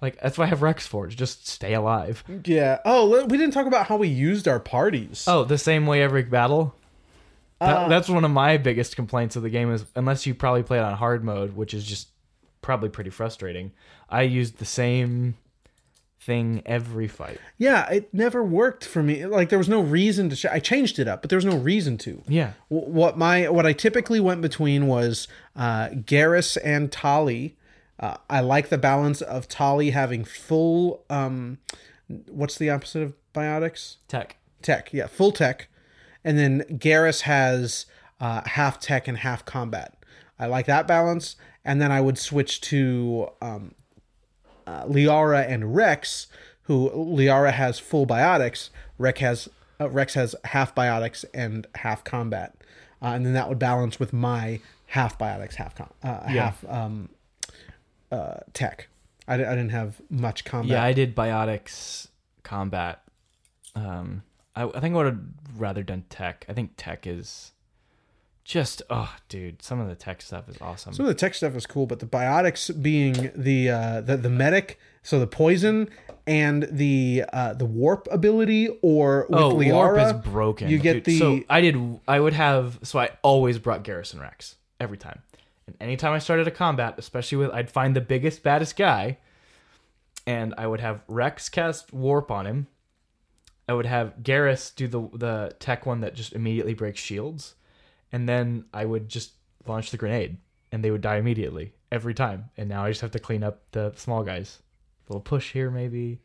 Like 0.00 0.20
that's 0.20 0.38
why 0.38 0.44
I 0.44 0.48
have 0.48 0.62
Wrex 0.62 0.86
Forge. 0.86 1.16
Just 1.16 1.48
stay 1.48 1.74
alive. 1.74 2.22
Yeah. 2.44 2.78
Oh, 2.84 3.24
we 3.26 3.36
didn't 3.38 3.52
talk 3.52 3.66
about 3.66 3.86
how 3.86 3.96
we 3.96 4.08
used 4.08 4.46
our 4.48 4.60
parties. 4.60 5.24
Oh, 5.26 5.44
the 5.44 5.58
same 5.58 5.86
way 5.86 6.02
every 6.02 6.22
battle. 6.22 6.74
That, 7.60 7.76
Uh, 7.76 7.88
that's 7.88 8.08
one 8.08 8.24
of 8.24 8.30
my 8.30 8.56
biggest 8.58 8.96
complaints 8.96 9.36
of 9.36 9.42
the 9.42 9.50
game 9.50 9.72
is 9.72 9.84
unless 9.96 10.26
you 10.26 10.34
probably 10.34 10.62
play 10.62 10.78
it 10.78 10.82
on 10.82 10.94
hard 10.94 11.24
mode, 11.24 11.56
which 11.56 11.72
is 11.74 11.84
just 11.84 12.08
probably 12.62 12.88
pretty 12.88 13.10
frustrating. 13.10 13.72
I 14.10 14.22
used 14.22 14.58
the 14.58 14.64
same 14.64 15.36
thing 16.24 16.62
every 16.66 17.06
fight. 17.08 17.38
Yeah, 17.58 17.88
it 17.90 18.12
never 18.14 18.42
worked 18.42 18.84
for 18.84 19.02
me. 19.02 19.26
Like 19.26 19.48
there 19.50 19.58
was 19.58 19.68
no 19.68 19.80
reason 19.80 20.30
to. 20.30 20.36
Ch- 20.36 20.46
I 20.46 20.58
changed 20.58 20.98
it 20.98 21.06
up, 21.08 21.20
but 21.22 21.28
there 21.30 21.36
was 21.36 21.44
no 21.44 21.56
reason 21.56 21.98
to. 21.98 22.22
Yeah. 22.28 22.52
Wh- 22.68 22.88
What 22.88 23.18
my 23.18 23.48
what 23.48 23.66
I 23.66 23.72
typically 23.72 24.20
went 24.20 24.40
between 24.40 24.86
was 24.86 25.28
uh, 25.56 25.88
Garrus 25.90 26.56
and 26.64 26.90
Tali. 26.90 27.56
Uh, 28.00 28.16
I 28.28 28.40
like 28.40 28.68
the 28.70 28.78
balance 28.78 29.20
of 29.22 29.48
Tali 29.48 29.90
having 29.90 30.24
full. 30.24 31.04
Um, 31.10 31.58
what's 32.28 32.56
the 32.58 32.70
opposite 32.70 33.02
of 33.02 33.12
biotics? 33.34 33.96
Tech. 34.08 34.36
Tech. 34.62 34.92
Yeah, 34.92 35.06
full 35.06 35.30
tech, 35.32 35.68
and 36.24 36.38
then 36.38 36.62
Garrus 36.70 37.22
has 37.22 37.86
uh, 38.20 38.42
half 38.46 38.80
tech 38.80 39.06
and 39.08 39.18
half 39.18 39.44
combat. 39.44 39.94
I 40.38 40.46
like 40.46 40.66
that 40.66 40.86
balance, 40.88 41.36
and 41.64 41.80
then 41.80 41.92
I 41.92 42.00
would 42.00 42.18
switch 42.18 42.60
to 42.62 43.28
um, 43.42 43.74
uh, 44.66 44.84
Liara 44.84 45.48
and 45.48 45.74
Wrex, 45.74 46.26
who 46.62 46.90
Liara 46.90 47.52
has 47.52 47.78
full 47.78 48.06
biotics. 48.06 48.70
Wrex 48.98 49.20
has 49.20 49.48
uh, 49.80 49.90
Wrex 49.90 50.14
has 50.14 50.34
half 50.44 50.74
biotics 50.74 51.24
and 51.34 51.66
half 51.74 52.04
combat, 52.04 52.54
uh, 53.02 53.06
and 53.06 53.26
then 53.26 53.32
that 53.34 53.48
would 53.48 53.58
balance 53.58 53.98
with 53.98 54.12
my 54.12 54.60
half 54.86 55.18
biotics, 55.18 55.54
half 55.54 55.74
com- 55.74 55.92
uh, 56.02 56.26
half 56.26 56.64
um, 56.68 57.08
uh, 58.12 58.36
tech. 58.52 58.88
I, 59.26 59.38
didn't 59.38 59.70
have 59.70 60.00
much 60.10 60.44
combat. 60.44 60.70
Yeah, 60.70 60.84
I 60.84 60.92
did 60.92 61.16
biotics 61.16 62.08
combat. 62.42 63.02
Um, 63.74 64.22
I, 64.54 64.64
I 64.64 64.80
think 64.80 64.94
I 64.94 64.98
would 64.98 65.06
have 65.06 65.20
rather 65.56 65.82
done 65.82 66.04
tech. 66.10 66.44
I 66.48 66.52
think 66.52 66.72
tech 66.76 67.06
is 67.06 67.52
just 68.44 68.82
oh, 68.90 69.14
dude, 69.28 69.62
some 69.62 69.80
of 69.80 69.88
the 69.88 69.94
tech 69.94 70.20
stuff 70.20 70.48
is 70.48 70.56
awesome. 70.60 70.92
Some 70.92 71.06
of 71.06 71.08
the 71.08 71.18
tech 71.18 71.34
stuff 71.34 71.56
is 71.56 71.66
cool, 71.66 71.86
but 71.86 71.98
the 71.98 72.06
biotics 72.06 72.70
being 72.82 73.32
the 73.34 73.70
uh, 73.70 74.00
the 74.02 74.18
the 74.18 74.28
medic, 74.28 74.78
so 75.02 75.18
the 75.18 75.26
poison 75.26 75.88
and 76.26 76.68
the 76.70 77.24
uh, 77.32 77.54
the 77.54 77.64
warp 77.64 78.06
ability, 78.10 78.68
or 78.82 79.26
with 79.30 79.40
oh, 79.40 79.54
Liara, 79.54 79.72
warp 79.72 79.98
is 79.98 80.12
broken. 80.30 80.68
You 80.68 80.78
get 80.78 81.04
dude. 81.04 81.04
the 81.04 81.18
so 81.18 81.40
I 81.48 81.62
did. 81.62 82.00
I 82.06 82.20
would 82.20 82.34
have. 82.34 82.78
So 82.82 82.98
I 82.98 83.10
always 83.22 83.58
brought 83.58 83.82
Garrison 83.82 84.20
Wrex 84.20 84.56
every 84.78 84.98
time, 84.98 85.22
and 85.66 85.74
anytime 85.80 86.12
I 86.12 86.18
started 86.18 86.46
a 86.46 86.50
combat, 86.50 86.94
especially 86.98 87.38
with, 87.38 87.50
I'd 87.50 87.70
find 87.70 87.96
the 87.96 88.02
biggest 88.02 88.42
baddest 88.42 88.76
guy, 88.76 89.18
and 90.26 90.54
I 90.58 90.66
would 90.66 90.80
have 90.80 91.00
Wrex 91.08 91.48
cast 91.48 91.94
warp 91.94 92.30
on 92.30 92.46
him. 92.46 92.66
I 93.66 93.72
would 93.72 93.86
have 93.86 94.16
Garrus 94.22 94.74
do 94.74 94.86
the 94.86 95.08
the 95.14 95.56
tech 95.58 95.86
one 95.86 96.00
that 96.02 96.14
just 96.14 96.34
immediately 96.34 96.74
breaks 96.74 97.00
shields, 97.00 97.54
and 98.14 98.28
then 98.28 98.64
I 98.72 98.84
would 98.84 99.08
just 99.08 99.32
launch 99.66 99.90
the 99.90 99.96
grenade, 99.96 100.36
and 100.70 100.84
they 100.84 100.90
would 100.92 101.00
die 101.00 101.16
immediately 101.16 101.72
every 101.90 102.14
time. 102.14 102.50
And 102.56 102.68
now 102.68 102.84
I 102.84 102.90
just 102.90 103.00
have 103.00 103.10
to 103.10 103.18
clean 103.18 103.42
up 103.42 103.60
the 103.72 103.92
small 103.96 104.22
guys. 104.22 104.60
A 105.08 105.12
little 105.12 105.20
push 105.20 105.52
here, 105.52 105.70
maybe. 105.70 106.20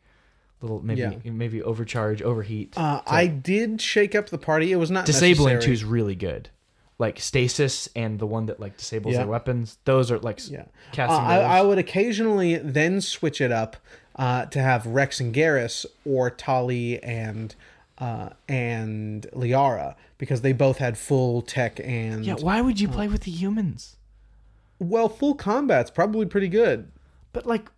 A 0.62 0.64
Little 0.66 0.82
maybe 0.82 1.00
Yeah. 1.00 1.30
maybe 1.32 1.62
overcharge, 1.62 2.20
overheat. 2.22 2.74
Uh, 2.76 3.00
I 3.06 3.26
did 3.26 3.80
shake 3.80 4.14
up 4.14 4.28
the 4.28 4.38
party. 4.38 4.72
It 4.72 4.76
was 4.76 4.90
not 4.90 5.06
Disabling 5.06 5.58
two 5.60 5.72
is 5.72 5.84
really 5.84 6.14
good. 6.14 6.50
Like 6.98 7.18
stasis 7.18 7.88
and 7.96 8.18
the 8.18 8.26
one 8.26 8.44
that 8.46 8.60
like 8.60 8.76
disables 8.76 9.14
Yeah. 9.14 9.20
their 9.20 9.26
weapons. 9.28 9.78
Those 9.86 10.10
are 10.10 10.18
like 10.18 10.38
Yeah. 10.50 10.66
Uh. 10.98 11.02
I. 11.06 11.38
I 11.38 11.62
would 11.62 11.78
occasionally 11.78 12.56
then 12.58 13.00
switch 13.00 13.40
it 13.40 13.50
up 13.50 13.78
uh, 14.16 14.44
to 14.46 14.60
have 14.60 14.84
Wrex 14.86 15.18
and 15.18 15.34
Garrus 15.34 15.86
or 16.04 16.28
Tali 16.30 17.02
and 17.02 17.54
uh, 18.00 18.30
and 18.48 19.26
Liara 19.34 19.94
because 20.18 20.40
they 20.40 20.52
both 20.52 20.78
had 20.78 20.98
full 20.98 21.42
tech 21.42 21.78
and 21.82 22.24
yeah, 22.24 22.34
why 22.34 22.60
would 22.60 22.80
you 22.80 22.88
play 22.88 23.06
with 23.06 23.22
the 23.22 23.30
humans? 23.30 23.96
well, 24.80 25.08
full 25.08 25.34
combat's 25.34 25.90
probably 25.90 26.26
pretty 26.26 26.48
good. 26.48 26.90
But 27.32 27.46
like, 27.46 27.70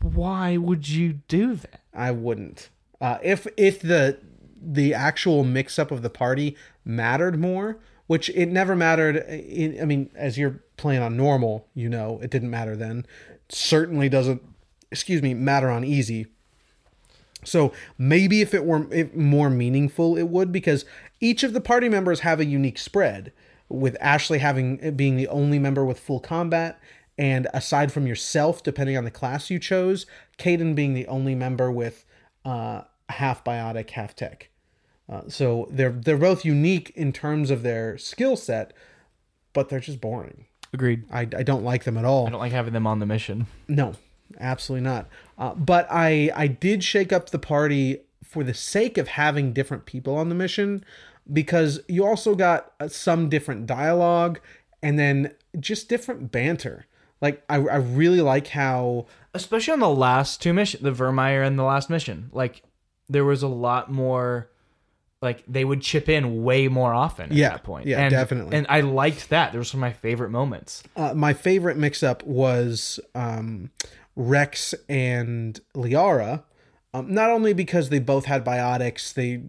why 0.00 0.56
would 0.56 0.88
you 0.88 1.14
do 1.28 1.56
that? 1.56 1.82
I 1.92 2.12
wouldn't. 2.12 2.70
Uh, 3.00 3.18
if 3.22 3.46
if 3.56 3.80
the 3.80 4.18
the 4.60 4.94
actual 4.94 5.44
mix 5.44 5.78
up 5.78 5.90
of 5.90 6.02
the 6.02 6.10
party 6.10 6.56
mattered 6.84 7.38
more, 7.38 7.78
which 8.06 8.30
it 8.30 8.46
never 8.46 8.74
mattered. 8.74 9.16
In, 9.16 9.80
I 9.80 9.84
mean, 9.84 10.10
as 10.14 10.38
you're 10.38 10.62
playing 10.76 11.02
on 11.02 11.16
normal, 11.16 11.68
you 11.74 11.88
know, 11.88 12.20
it 12.22 12.30
didn't 12.30 12.50
matter 12.50 12.76
then. 12.76 13.04
Certainly 13.48 14.08
doesn't. 14.08 14.42
Excuse 14.90 15.20
me, 15.20 15.34
matter 15.34 15.68
on 15.68 15.84
easy. 15.84 16.26
So 17.44 17.72
maybe 17.96 18.40
if 18.40 18.54
it 18.54 18.64
were 18.64 18.92
if 18.92 19.14
more 19.14 19.50
meaningful, 19.50 20.16
it 20.16 20.28
would 20.28 20.52
because 20.52 20.84
each 21.20 21.42
of 21.42 21.52
the 21.52 21.60
party 21.60 21.88
members 21.88 22.20
have 22.20 22.40
a 22.40 22.44
unique 22.44 22.78
spread. 22.78 23.32
With 23.70 23.98
Ashley 24.00 24.38
having 24.38 24.96
being 24.96 25.16
the 25.16 25.28
only 25.28 25.58
member 25.58 25.84
with 25.84 26.00
full 26.00 26.20
combat, 26.20 26.80
and 27.18 27.46
aside 27.52 27.92
from 27.92 28.06
yourself, 28.06 28.62
depending 28.62 28.96
on 28.96 29.04
the 29.04 29.10
class 29.10 29.50
you 29.50 29.58
chose, 29.58 30.06
Kaidan 30.38 30.74
being 30.74 30.94
the 30.94 31.06
only 31.06 31.34
member 31.34 31.70
with 31.70 32.06
uh, 32.46 32.82
half 33.10 33.44
biotic, 33.44 33.90
half 33.90 34.16
tech. 34.16 34.48
Uh, 35.06 35.22
so 35.28 35.68
they're 35.70 35.90
they're 35.90 36.16
both 36.16 36.44
unique 36.44 36.92
in 36.94 37.12
terms 37.12 37.50
of 37.50 37.62
their 37.62 37.98
skill 37.98 38.36
set, 38.36 38.72
but 39.52 39.68
they're 39.68 39.80
just 39.80 40.00
boring. 40.00 40.46
Agreed. 40.72 41.04
I, 41.10 41.20
I 41.20 41.42
don't 41.42 41.64
like 41.64 41.84
them 41.84 41.96
at 41.96 42.04
all. 42.04 42.26
I 42.26 42.30
don't 42.30 42.40
like 42.40 42.52
having 42.52 42.74
them 42.74 42.86
on 42.86 42.98
the 42.98 43.06
mission. 43.06 43.46
No, 43.68 43.94
absolutely 44.40 44.84
not. 44.88 45.08
Uh, 45.36 45.54
but 45.54 45.86
I 45.90 46.30
I 46.34 46.46
did 46.46 46.82
shake 46.84 47.12
up 47.12 47.30
the 47.30 47.38
party 47.38 48.00
for 48.24 48.44
the 48.44 48.54
sake 48.54 48.98
of 48.98 49.08
having 49.08 49.52
different 49.52 49.86
people 49.86 50.16
on 50.16 50.28
the 50.28 50.34
mission, 50.34 50.84
because 51.32 51.80
you 51.88 52.04
also 52.06 52.34
got 52.34 52.72
uh, 52.80 52.88
some 52.88 53.28
different 53.28 53.66
dialogue 53.66 54.40
and 54.82 54.98
then 54.98 55.34
just 55.58 55.88
different 55.88 56.30
banter. 56.30 56.86
Like 57.20 57.42
I 57.48 57.56
I 57.56 57.76
really 57.76 58.20
like 58.20 58.48
how 58.48 59.06
Especially 59.34 59.72
on 59.74 59.80
the 59.80 59.88
last 59.88 60.42
two 60.42 60.52
mission, 60.52 60.82
the 60.82 60.90
Virmire 60.92 61.46
and 61.46 61.58
the 61.58 61.62
last 61.62 61.90
mission. 61.90 62.30
Like 62.32 62.62
there 63.08 63.24
was 63.24 63.42
a 63.42 63.48
lot 63.48 63.90
more. 63.90 64.50
Like 65.20 65.42
they 65.48 65.64
would 65.64 65.82
chip 65.82 66.08
in 66.08 66.44
way 66.44 66.68
more 66.68 66.94
often 66.94 67.30
at 67.30 67.36
Yeah, 67.36 67.48
that 67.50 67.64
point. 67.64 67.86
yeah, 67.88 67.98
and, 68.00 68.10
definitely. 68.12 68.56
And 68.56 68.66
I 68.68 68.82
liked 68.82 69.30
that. 69.30 69.50
There 69.50 69.58
was 69.58 69.68
some 69.68 69.80
of 69.82 69.88
my 69.88 69.92
favorite 69.92 70.30
moments. 70.30 70.84
uh, 70.94 71.12
my 71.12 71.32
favorite 71.34 71.76
mix 71.76 72.04
up 72.04 72.22
was 72.22 73.00
um, 73.16 73.70
Wrex 74.18 74.74
and 74.88 75.58
Liara. 75.74 76.42
Um, 76.92 77.14
not 77.14 77.30
only 77.30 77.52
because 77.52 77.88
they 77.90 78.00
both 78.00 78.24
had 78.24 78.44
biotics, 78.44 79.14
they 79.14 79.42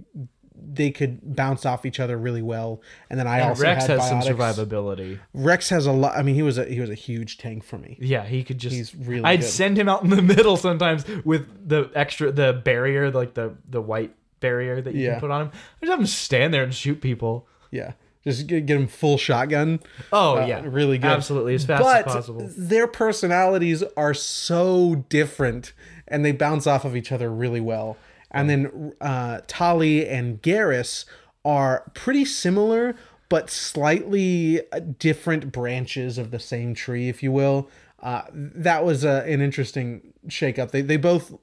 they 0.62 0.92
could 0.92 1.36
bounce 1.36 1.66
off 1.66 1.86
each 1.86 2.00
other 2.02 2.18
really 2.18 2.42
well. 2.42 2.82
And 3.10 3.18
then 3.20 3.26
I 3.28 3.40
And 3.40 3.50
also 3.50 3.64
Wrex 3.64 3.88
had 3.88 4.00
has 4.00 4.10
some 4.10 4.22
survivability. 4.22 5.18
Wrex 5.34 5.70
has 5.70 5.86
a 5.86 5.92
lot. 5.92 6.16
I 6.18 6.22
mean, 6.22 6.36
he 6.36 6.44
was 6.44 6.58
a 6.58 6.66
he 6.66 6.80
was 6.80 6.90
a 6.90 6.96
huge 6.96 7.38
tank 7.40 7.64
for 7.64 7.78
me. 7.80 7.98
Yeah, 8.00 8.26
he 8.26 8.44
could 8.44 8.60
just. 8.60 8.76
He's 8.76 8.94
really 8.96 9.24
I'd 9.24 9.40
good. 9.40 9.46
send 9.50 9.78
him 9.78 9.90
out 9.90 10.04
in 10.04 10.10
the 10.12 10.22
middle 10.36 10.56
sometimes 10.58 11.04
with 11.26 11.48
the 11.68 11.90
extra 11.96 12.32
the 12.32 12.54
barrier, 12.54 13.10
like 13.10 13.34
the 13.34 13.56
the 13.68 13.82
white 13.82 14.14
barrier 14.40 14.82
that 14.82 14.94
you 14.94 15.06
Yeah. 15.06 15.12
can 15.14 15.20
put 15.22 15.32
on 15.32 15.42
him. 15.44 15.52
I 15.54 15.86
just 15.86 15.92
have 15.92 16.00
him 16.00 16.06
stand 16.06 16.54
there 16.54 16.64
and 16.64 16.74
shoot 16.74 17.02
people. 17.02 17.48
Yeah, 17.72 17.94
just 18.24 18.48
get, 18.48 18.66
get 18.66 18.78
him 18.78 18.88
full 18.88 19.18
shotgun. 19.18 19.80
Oh 20.12 20.38
Uh, 20.40 20.46
yeah, 20.46 20.62
really 20.66 20.98
good. 20.98 21.10
absolutely 21.12 21.56
as 21.56 21.66
fast 21.66 21.84
but 21.84 22.08
as 22.08 22.14
possible. 22.14 22.50
their 22.58 22.88
personalities 22.88 23.84
are 23.96 24.14
so 24.14 25.06
different, 25.10 25.74
and 26.08 26.24
they 26.26 26.32
bounce 26.32 26.68
off 26.68 26.86
of 26.86 26.96
each 26.96 27.12
other 27.12 27.32
really 27.32 27.62
well. 27.62 27.98
And 28.32 28.50
then 28.50 28.94
uh, 29.02 29.42
Tali 29.48 30.08
and 30.08 30.42
Garrus 30.42 31.06
are 31.44 31.90
pretty 31.96 32.26
similar, 32.26 32.96
but 33.30 33.50
slightly 33.50 34.62
uh, 34.72 34.80
different 35.00 35.52
branches 35.52 36.18
of 36.18 36.32
the 36.32 36.40
same 36.40 36.74
tree, 36.76 37.10
if 37.10 37.24
you 37.24 37.32
will. 37.32 37.70
Uh, 38.02 38.22
that 38.32 38.86
was 38.86 39.04
uh, 39.04 39.24
an 39.28 39.42
interesting 39.42 40.14
shakeup. 40.28 40.72
They 40.72 40.82
they 40.82 40.96
both 40.98 41.34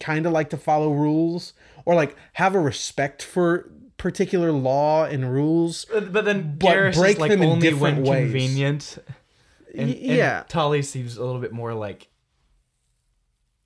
kind 0.00 0.26
of 0.26 0.32
like 0.32 0.50
to 0.50 0.56
follow 0.56 0.92
rules 0.92 1.54
or 1.84 1.94
like 1.94 2.14
have 2.34 2.54
a 2.54 2.60
respect 2.60 3.22
for 3.22 3.70
particular 3.96 4.52
law 4.52 5.04
and 5.04 5.32
rules. 5.32 5.84
But, 5.86 6.12
but 6.12 6.24
then 6.24 6.56
but 6.58 6.68
Garrus 6.76 6.94
break 6.94 7.16
is 7.16 7.20
like 7.20 7.30
them 7.30 7.42
in 7.42 7.48
only 7.50 7.72
when 7.74 7.94
different 7.94 8.06
ways. 8.08 8.30
convenient. 8.32 8.98
And, 9.76 9.88
Y- 9.90 9.96
and 9.96 10.16
yeah. 10.16 10.44
Tali 10.48 10.82
seems 10.82 11.16
a 11.16 11.24
little 11.24 11.40
bit 11.40 11.52
more 11.52 11.74
like 11.74 12.08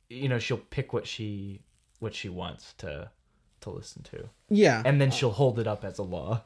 you 0.09 0.29
know, 0.29 0.39
she'll 0.39 0.57
pick 0.57 0.93
what 0.93 1.07
she 1.07 1.61
what 2.01 2.15
she 2.15 2.29
wants 2.29 2.75
to 2.79 3.11
to 3.61 3.71
listen 3.71 4.03
to. 4.05 4.29
Yeah, 4.49 4.83
And 4.85 5.01
then 5.01 5.11
she'll 5.11 5.33
hold 5.33 5.59
it 5.59 5.67
up 5.67 5.85
as 5.85 5.99
a 5.99 6.03
law. 6.03 6.43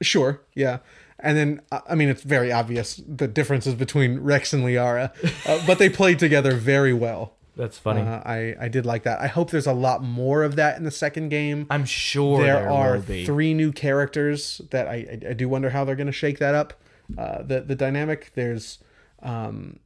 Sure, 0.00 0.40
yeah. 0.54 0.78
And 1.18 1.36
then, 1.36 1.60
uh, 1.72 1.80
I 1.88 1.94
mean, 1.94 2.08
it's 2.08 2.22
very 2.22 2.50
obvious 2.52 3.02
the 3.06 3.28
differences 3.28 3.74
between 3.74 4.20
Wrex 4.20 4.52
and 4.52 4.64
Liara, 4.64 5.10
uh, 5.46 5.62
but 5.66 5.78
they 5.78 5.88
played 5.90 6.18
together 6.18 6.54
very 6.54 6.92
well. 6.94 7.34
That's 7.58 7.76
funny. 7.76 8.02
Uh, 8.02 8.22
I, 8.24 8.54
I 8.60 8.68
did 8.68 8.86
like 8.86 9.02
that. 9.02 9.20
I 9.20 9.26
hope 9.26 9.50
there's 9.50 9.66
a 9.66 9.72
lot 9.72 10.00
more 10.00 10.44
of 10.44 10.54
that 10.56 10.78
in 10.78 10.84
the 10.84 10.92
second 10.92 11.28
game. 11.28 11.66
I'm 11.68 11.84
sure 11.84 12.40
there, 12.40 12.54
there, 12.54 12.70
are 12.70 13.00
three 13.00 13.52
new 13.52 13.72
characters 13.72 14.60
that 14.70 14.86
I, 14.86 14.94
I, 14.94 15.30
I 15.30 15.32
do 15.32 15.48
wonder 15.48 15.70
how 15.70 15.84
they're 15.84 15.96
going 15.96 16.06
to 16.06 16.12
shake 16.12 16.38
that 16.38 16.54
up. 16.54 16.80
Uh, 17.16 17.42
the 17.42 17.60
the 17.62 17.74
dynamic. 17.74 18.30
There's 18.34 18.78
um, 19.22 19.80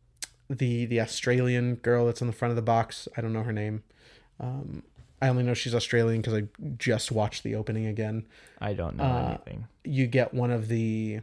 the 0.50 0.84
the 0.84 1.00
Australian 1.00 1.76
girl 1.76 2.06
that's 2.06 2.20
on 2.20 2.26
the 2.26 2.34
front 2.34 2.50
of 2.50 2.56
the 2.56 2.62
box. 2.62 3.08
I 3.16 3.22
don't 3.22 3.32
know 3.32 3.42
her 3.42 3.52
name. 3.52 3.84
Um, 4.38 4.82
I 5.22 5.28
only 5.28 5.42
know 5.42 5.54
she's 5.54 5.74
Australian 5.74 6.20
because 6.20 6.34
I 6.34 6.48
just 6.76 7.10
watched 7.10 7.42
the 7.42 7.54
opening 7.54 7.86
again. 7.86 8.26
I 8.60 8.74
don't 8.74 8.96
know 8.96 9.04
uh, 9.04 9.28
anything. 9.28 9.66
you 9.84 10.06
get 10.08 10.34
one 10.34 10.50
of 10.50 10.68
the 10.68 11.20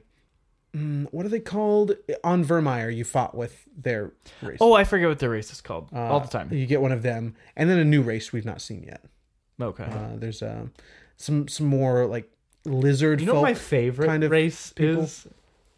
mm, 0.76 1.08
what 1.12 1.26
are 1.26 1.30
they 1.30 1.40
called 1.40 1.94
on 2.24 2.44
Virmire? 2.46 2.96
You 2.96 3.04
fought 3.04 3.36
with 3.36 3.64
their 3.78 4.12
race. 4.42 4.58
Oh, 4.62 4.74
I 4.74 4.84
forget 4.84 5.08
what 5.08 5.20
the 5.20 5.30
race 5.30 5.52
is 5.52 5.62
called 5.62 5.90
Uh, 5.94 6.00
all 6.00 6.20
the 6.20 6.28
time. 6.28 6.52
You 6.52 6.66
get 6.66 6.82
one 6.82 6.92
of 6.92 7.02
them, 7.02 7.36
and 7.56 7.70
then 7.70 7.80
a 7.80 7.86
new 7.86 8.02
race 8.02 8.32
we've 8.34 8.46
not 8.46 8.62
seen 8.62 8.84
yet. 8.84 9.04
Okay. 9.62 9.84
Uh, 9.84 10.16
there's 10.16 10.42
uh, 10.42 10.68
some 11.18 11.48
some 11.48 11.68
more 11.68 12.06
like 12.06 12.32
lizard. 12.66 13.20
you 13.20 13.28
know 13.28 13.34
folk. 13.34 13.42
what 13.42 13.50
my 13.50 13.54
favorite 13.56 14.08
kind 14.08 14.24
of 14.24 14.32
race 14.32 14.74
people? 14.74 15.04
is? 15.04 15.28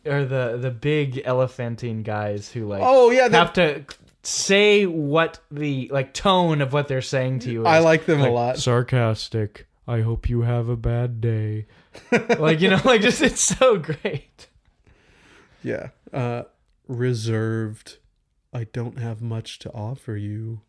Are 0.06 0.26
the 0.26 0.58
the 0.60 0.72
big 0.72 1.22
elephantine 1.26 2.02
guys 2.04 2.50
who 2.50 2.68
like 2.68 2.82
Oh 2.84 3.12
yeah, 3.12 3.30
have 3.30 3.54
to 3.54 3.86
say 4.24 4.86
what 4.86 5.40
the 5.52 5.90
like 5.92 6.14
tone 6.14 6.62
of 6.62 6.74
what 6.74 6.88
they're 6.88 7.02
saying 7.02 7.40
to 7.40 7.52
you. 7.52 7.62
Is. 7.62 7.68
I 7.68 7.80
like 7.80 8.06
them 8.06 8.22
a 8.22 8.30
lot. 8.30 8.58
Sarcastic. 8.58 9.68
I 9.88 10.02
hope 10.02 10.30
you 10.30 10.42
have 10.42 10.70
a 10.70 10.76
bad 10.76 11.22
day. 11.22 11.66
like 12.40 12.62
you 12.62 12.70
know, 12.70 12.82
like 12.86 13.02
just 13.02 13.22
it's 13.22 13.42
so 13.42 13.78
great. 13.78 14.48
Yeah. 15.64 15.90
Uh, 16.14 16.44
reserved. 16.88 17.98
I 18.54 18.66
don't 18.66 19.00
have 19.00 19.22
much 19.22 19.60
to 19.60 19.72
offer 19.72 20.16
you. 20.18 20.62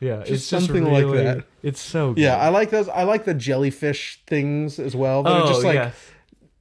Yeah, 0.00 0.20
Just 0.20 0.30
it's 0.30 0.48
just 0.50 0.66
something 0.66 0.84
like 0.90 1.04
really- 1.04 1.18
that. 1.24 1.44
It's 1.62 1.80
so 1.80 2.14
good. 2.14 2.22
Yeah, 2.22 2.36
I 2.36 2.48
like 2.48 2.70
those. 2.70 2.88
I 2.88 3.02
like 3.02 3.24
the 3.24 3.34
jellyfish 3.34 4.22
things 4.26 4.78
as 4.78 4.96
well. 4.96 5.22
They're 5.22 5.32
oh 5.34 5.46
just 5.46 5.62
like 5.62 5.74
yeah. 5.74 5.90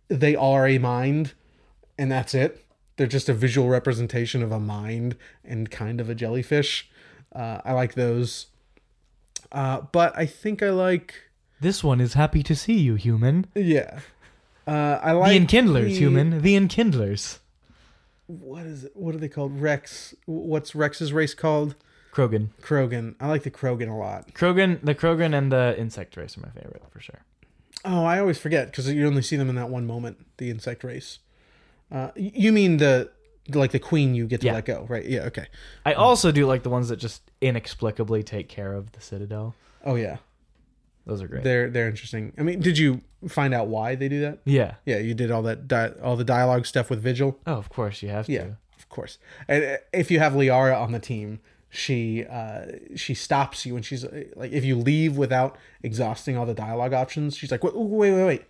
they 0.09 0.35
are 0.35 0.67
a 0.67 0.77
mind, 0.77 1.33
and 1.97 2.11
that's 2.11 2.35
it. 2.35 2.65
They're 2.97 3.07
just 3.07 3.29
a 3.29 3.33
visual 3.33 3.69
representation 3.69 4.43
of 4.43 4.51
a 4.51 4.59
mind 4.59 5.15
and 5.45 5.71
kind 5.71 6.01
of 6.01 6.09
a 6.09 6.15
jellyfish. 6.15 6.89
Uh, 7.33 7.61
I 7.63 7.71
like 7.71 7.93
those. 7.93 8.47
Uh, 9.53 9.81
but 9.93 10.15
I 10.17 10.25
think 10.25 10.61
I 10.61 10.69
like 10.71 11.15
This 11.61 11.81
one 11.81 12.01
is 12.01 12.13
happy 12.15 12.43
to 12.43 12.55
see 12.55 12.77
you, 12.79 12.95
human. 12.95 13.45
yeah. 13.55 14.01
Uh, 14.67 14.99
I 15.01 15.13
like 15.13 15.29
the 15.31 15.35
enkindlers, 15.37 15.93
the- 15.93 15.97
human. 15.97 16.41
The 16.41 16.55
enkindlers. 16.57 17.39
What 18.29 18.67
is 18.67 18.83
it? 18.83 18.91
What 18.95 19.15
are 19.15 19.17
they 19.17 19.27
called? 19.27 19.59
Wrex. 19.59 20.13
What's 20.27 20.75
Wrex's 20.75 21.11
race 21.11 21.33
called? 21.33 21.73
Krogan. 22.13 22.49
Krogan. 22.61 23.15
I 23.19 23.27
like 23.27 23.41
the 23.41 23.49
Krogan 23.49 23.89
a 23.89 23.95
lot. 23.95 24.33
Krogan, 24.35 24.79
the 24.83 24.93
Krogan 24.93 25.35
and 25.35 25.51
the 25.51 25.75
insect 25.79 26.15
race 26.15 26.37
are 26.37 26.41
my 26.41 26.49
favorite 26.49 26.83
for 26.91 26.99
sure. 26.99 27.21
Oh, 27.83 28.03
I 28.05 28.19
always 28.19 28.37
forget 28.37 28.67
because 28.67 28.87
you 28.91 29.07
only 29.07 29.23
see 29.23 29.35
them 29.35 29.49
in 29.49 29.55
that 29.55 29.69
one 29.69 29.87
moment. 29.87 30.25
The 30.37 30.51
insect 30.51 30.83
race. 30.83 31.19
Uh, 31.91 32.11
you 32.15 32.51
mean 32.51 32.77
the 32.77 33.09
like 33.51 33.71
the 33.71 33.79
queen 33.79 34.13
you 34.13 34.27
get 34.27 34.41
to 34.41 34.47
Yeah. 34.47 34.53
let 34.53 34.65
go, 34.65 34.85
right? 34.87 35.03
Yeah. 35.05 35.21
Okay. 35.21 35.47
I 35.83 35.93
also 35.93 36.31
do 36.31 36.45
like 36.45 36.61
the 36.61 36.69
ones 36.69 36.89
that 36.89 36.97
just 36.97 37.23
inexplicably 37.41 38.21
take 38.21 38.47
care 38.47 38.73
of 38.73 38.91
the 38.91 39.01
Citadel. 39.01 39.55
Oh 39.83 39.95
yeah. 39.95 40.17
Those 41.09 41.21
are 41.21 41.27
great. 41.27 41.43
They're 41.43 41.69
they're 41.69 41.87
interesting. 41.89 42.33
I 42.37 42.43
mean, 42.43 42.59
did 42.59 42.77
you 42.77 43.01
find 43.27 43.53
out 43.53 43.67
why 43.67 43.95
they 43.95 44.07
do 44.07 44.21
that? 44.21 44.39
yeah. 44.45 44.75
Yeah, 44.85 44.99
you 44.99 45.13
did 45.13 45.31
all 45.31 45.41
that 45.43 45.67
di- 45.67 45.91
all 46.03 46.15
the 46.15 46.23
dialogue 46.23 46.65
stuff 46.65 46.89
with 46.89 47.01
Vigil. 47.01 47.37
Oh, 47.45 47.55
of 47.55 47.69
course 47.69 48.01
you 48.01 48.09
have 48.09 48.27
to. 48.27 48.31
Yeah, 48.31 48.47
of 48.77 48.87
course. 48.89 49.17
And 49.47 49.63
uh, 49.63 49.77
if 49.91 50.09
you 50.11 50.19
have 50.19 50.33
Liara 50.33 50.79
on 50.79 50.91
the 50.91 50.99
team, 50.99 51.39
she 51.69 52.25
uh, 52.25 52.65
she 52.95 53.13
stops 53.13 53.65
you 53.65 53.75
and 53.75 53.83
she's 53.85 54.05
uh, 54.05 54.23
like, 54.35 54.51
if 54.51 54.63
you 54.63 54.77
leave 54.77 55.17
without 55.17 55.57
exhausting 55.83 56.37
all 56.37 56.45
the 56.45 56.53
dialogue 56.53 56.93
options, 56.93 57.35
she's 57.35 57.51
like, 57.51 57.63
wait, 57.63 57.75
wait, 57.75 58.11
wait, 58.11 58.23
wait. 58.25 58.45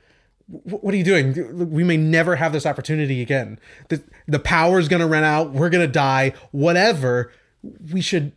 What 0.48 0.94
are 0.94 0.98
you 0.98 1.04
doing? 1.04 1.70
We 1.72 1.84
may 1.84 1.96
never 1.98 2.36
have 2.36 2.54
this 2.54 2.66
opportunity 2.66 3.22
again. 3.22 3.60
The 3.90 4.04
the 4.28 4.40
power's 4.40 4.88
gonna 4.88 5.08
run 5.08 5.24
out. 5.24 5.52
We're 5.52 5.70
gonna 5.70 5.88
die. 5.88 6.34
Whatever. 6.52 7.32
We 7.92 8.02
should 8.02 8.32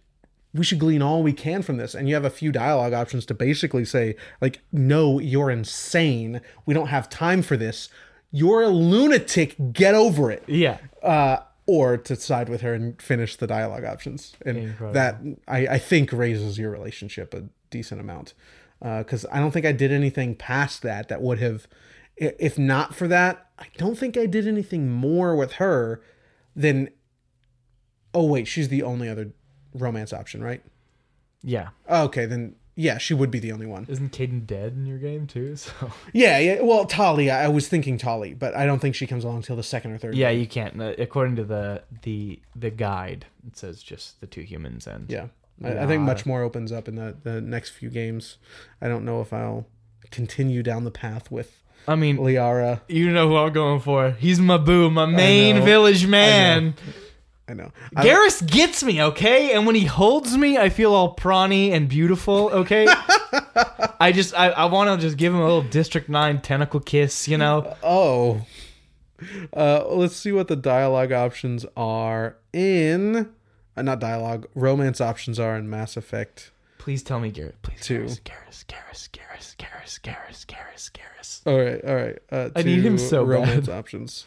we 0.54 0.64
should 0.64 0.78
glean 0.78 1.00
all 1.02 1.22
we 1.22 1.32
can 1.32 1.62
from 1.62 1.76
this. 1.78 1.94
And 1.94 2.08
you 2.08 2.14
have 2.14 2.24
a 2.24 2.30
few 2.30 2.52
dialogue 2.52 2.92
options 2.92 3.24
to 3.26 3.34
basically 3.34 3.84
say, 3.84 4.16
like, 4.40 4.60
no, 4.70 5.18
you're 5.18 5.50
insane. 5.50 6.40
We 6.66 6.74
don't 6.74 6.88
have 6.88 7.08
time 7.08 7.42
for 7.42 7.56
this. 7.56 7.88
You're 8.30 8.62
a 8.62 8.68
lunatic. 8.68 9.56
Get 9.72 9.94
over 9.94 10.30
it 10.30 10.42
Yeah. 10.46 10.78
uh, 11.02 11.38
or 11.66 11.96
to 11.96 12.16
side 12.16 12.48
with 12.48 12.60
her 12.62 12.74
and 12.74 13.00
finish 13.00 13.36
the 13.36 13.46
dialogue 13.46 13.84
options, 13.84 14.34
and 14.44 14.58
Incredible. 14.58 14.92
that 14.94 15.20
I, 15.48 15.66
I 15.68 15.78
think 15.78 16.12
raises 16.12 16.58
your 16.58 16.70
relationship 16.70 17.32
a 17.34 17.44
decent 17.70 18.00
amount. 18.00 18.34
Because 18.80 19.24
I 19.30 19.38
don't 19.38 19.52
think 19.52 19.64
I 19.64 19.70
did 19.70 19.92
anything 19.92 20.34
past 20.34 20.82
that 20.82 21.08
that 21.08 21.22
would 21.22 21.38
have, 21.38 21.68
if 22.16 22.58
not 22.58 22.96
for 22.96 23.06
that, 23.06 23.46
I 23.58 23.66
don't 23.78 23.96
think 23.96 24.16
I 24.16 24.26
did 24.26 24.48
anything 24.48 24.90
more 24.90 25.36
with 25.36 25.52
her 25.52 26.02
than. 26.56 26.90
Oh 28.12 28.26
wait, 28.26 28.46
she's 28.48 28.68
the 28.68 28.82
only 28.82 29.08
other 29.08 29.30
romance 29.74 30.12
option, 30.12 30.42
right? 30.42 30.62
Yeah. 31.42 31.68
Okay, 31.90 32.26
then 32.26 32.54
yeah, 32.74 32.98
she 32.98 33.12
would 33.14 33.30
be 33.30 33.38
the 33.38 33.52
only 33.52 33.66
one. 33.66 33.84
Isn't 33.88 34.12
Kaidan 34.12 34.46
dead 34.46 34.72
in 34.74 34.86
your 34.86 34.98
game 34.98 35.26
too? 35.26 35.56
So 35.56 35.92
Yeah, 36.12 36.38
yeah. 36.38 36.60
Well, 36.62 36.84
Tali, 36.86 37.30
I 37.30 37.48
was 37.48 37.68
thinking 37.68 37.98
Tali, 37.98 38.32
but 38.34 38.54
I 38.56 38.64
don't 38.64 38.78
think 38.78 38.94
she 38.94 39.06
comes 39.06 39.24
along 39.24 39.42
till 39.42 39.56
the 39.56 39.62
second 39.62 39.92
or 39.92 39.98
third. 39.98 40.14
yeah, 40.14 40.30
you 40.30 40.46
can't. 40.46 40.80
Uh, 40.80 40.94
according 40.98 41.36
to 41.36 41.44
the 41.44 41.82
the 42.02 42.40
the 42.56 42.70
guide, 42.70 43.26
it 43.46 43.56
says 43.56 43.82
just 43.82 44.20
the 44.20 44.26
two 44.26 44.42
humans 44.42 44.86
and 44.86 45.10
Yeah. 45.10 45.26
I, 45.62 45.80
I 45.84 45.86
think 45.86 46.02
much 46.02 46.26
more 46.26 46.42
opens 46.42 46.72
up 46.72 46.88
in 46.88 46.96
the, 46.96 47.14
the 47.22 47.40
next 47.40 47.70
few 47.70 47.88
games. 47.88 48.38
I 48.80 48.88
don't 48.88 49.04
know 49.04 49.20
if 49.20 49.32
I'll 49.32 49.66
continue 50.10 50.62
down 50.62 50.82
the 50.84 50.90
path 50.90 51.30
with 51.30 51.62
I 51.86 51.94
mean, 51.94 52.16
Liara. 52.18 52.80
you 52.88 53.10
know 53.12 53.28
who 53.28 53.36
I'm 53.36 53.52
going 53.52 53.80
for. 53.80 54.10
He's 54.12 54.40
my 54.40 54.56
boo, 54.56 54.90
my 54.90 55.06
main 55.06 55.62
village 55.62 56.06
man. 56.06 56.74
I 57.52 57.54
know. 57.54 57.70
I, 57.94 58.06
Garrus 58.06 58.46
gets 58.46 58.82
me, 58.82 59.02
okay? 59.02 59.52
And 59.52 59.66
when 59.66 59.74
he 59.74 59.84
holds 59.84 60.34
me, 60.38 60.56
I 60.56 60.70
feel 60.70 60.94
all 60.94 61.14
prawny 61.14 61.70
and 61.72 61.86
beautiful, 61.86 62.48
okay? 62.48 62.86
I 64.00 64.10
just 64.14 64.34
I, 64.34 64.48
I 64.48 64.64
want 64.64 64.88
to 64.88 65.06
just 65.06 65.18
give 65.18 65.34
him 65.34 65.40
a 65.40 65.44
little 65.44 65.62
District 65.62 66.08
9 66.08 66.40
tentacle 66.40 66.80
kiss, 66.80 67.28
you 67.28 67.36
know? 67.36 67.76
oh. 67.82 68.46
Uh, 69.54 69.84
let's 69.86 70.16
see 70.16 70.32
what 70.32 70.48
the 70.48 70.56
dialogue 70.56 71.12
options 71.12 71.66
are 71.76 72.38
in. 72.54 73.30
Uh, 73.76 73.82
not 73.82 74.00
dialogue, 74.00 74.46
romance 74.54 75.02
options 75.02 75.38
are 75.38 75.54
in 75.54 75.68
Mass 75.68 75.98
Effect. 75.98 76.52
Please 76.78 77.02
tell 77.02 77.20
me 77.20 77.30
Garrus. 77.30 77.52
Please 77.60 77.80
Two. 77.82 78.04
Garrus, 78.24 78.64
Garrus, 78.64 79.10
Garrus, 79.10 79.56
Garrus, 79.58 80.00
Garrus, 80.00 80.46
Garrus, 80.46 80.90
Garrus. 80.90 81.42
All 81.46 81.58
right, 81.58 81.84
all 81.84 81.94
right. 81.94 82.18
Uh, 82.30 82.48
I 82.56 82.62
need 82.62 82.82
him 82.82 82.96
so 82.96 83.26
bad. 83.26 83.30
romance 83.30 83.68
options. 83.68 84.24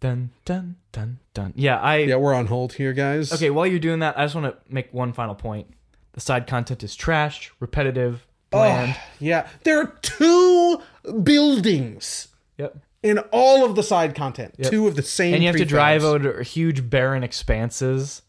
Dun 0.00 0.30
dun 0.46 0.76
dun 0.92 1.18
dun. 1.34 1.52
Yeah, 1.56 1.78
I 1.78 1.96
Yeah, 1.98 2.16
we're 2.16 2.32
on 2.34 2.46
hold 2.46 2.72
here, 2.74 2.92
guys. 2.94 3.32
Okay, 3.32 3.50
while 3.50 3.66
you're 3.66 3.78
doing 3.78 3.98
that, 4.00 4.18
I 4.18 4.24
just 4.24 4.34
want 4.34 4.46
to 4.46 4.56
make 4.72 4.92
one 4.94 5.12
final 5.12 5.34
point. 5.34 5.66
The 6.12 6.20
side 6.20 6.46
content 6.46 6.82
is 6.82 6.96
trash, 6.96 7.52
repetitive, 7.60 8.26
bland. 8.50 8.96
Oh, 8.98 9.02
yeah. 9.20 9.46
There 9.62 9.78
are 9.78 9.86
two 10.02 10.80
buildings 11.22 12.28
Yep. 12.58 12.76
in 13.02 13.18
all 13.30 13.64
of 13.64 13.76
the 13.76 13.82
side 13.82 14.14
content. 14.14 14.54
Two 14.62 14.86
of 14.88 14.96
the 14.96 15.02
same. 15.02 15.34
And 15.34 15.42
you 15.42 15.48
have 15.48 15.56
to 15.56 15.64
drive 15.64 16.02
over 16.02 16.42
huge 16.42 16.88
barren 16.90 17.22
expanses 17.22 18.22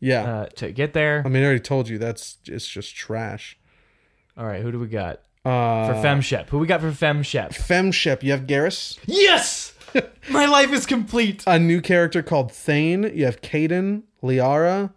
Yeah. 0.00 0.22
uh, 0.22 0.46
to 0.56 0.72
get 0.72 0.92
there. 0.92 1.22
I 1.24 1.28
mean, 1.28 1.42
I 1.42 1.46
already 1.46 1.60
told 1.60 1.88
you 1.88 1.98
that's 1.98 2.38
it's 2.46 2.66
just 2.66 2.94
trash. 2.96 3.58
All 4.36 4.46
right, 4.46 4.62
who 4.62 4.72
do 4.72 4.78
we 4.78 4.86
got 4.86 5.20
Uh, 5.44 5.86
for 5.88 5.94
Femshep? 5.94 6.48
Who 6.48 6.58
we 6.58 6.66
got 6.66 6.80
for 6.80 6.90
Femshep? 6.92 7.50
Femship, 7.54 8.22
you 8.22 8.32
have 8.32 8.42
Garrus, 8.46 8.98
Yes, 9.06 9.67
my 10.30 10.46
life 10.46 10.72
is 10.72 10.86
complete. 10.86 11.44
a 11.46 11.58
new 11.58 11.80
character 11.80 12.22
called 12.22 12.52
Thane. 12.52 13.10
You 13.14 13.24
have 13.24 13.40
Kaidan, 13.40 14.02
Liara, 14.22 14.92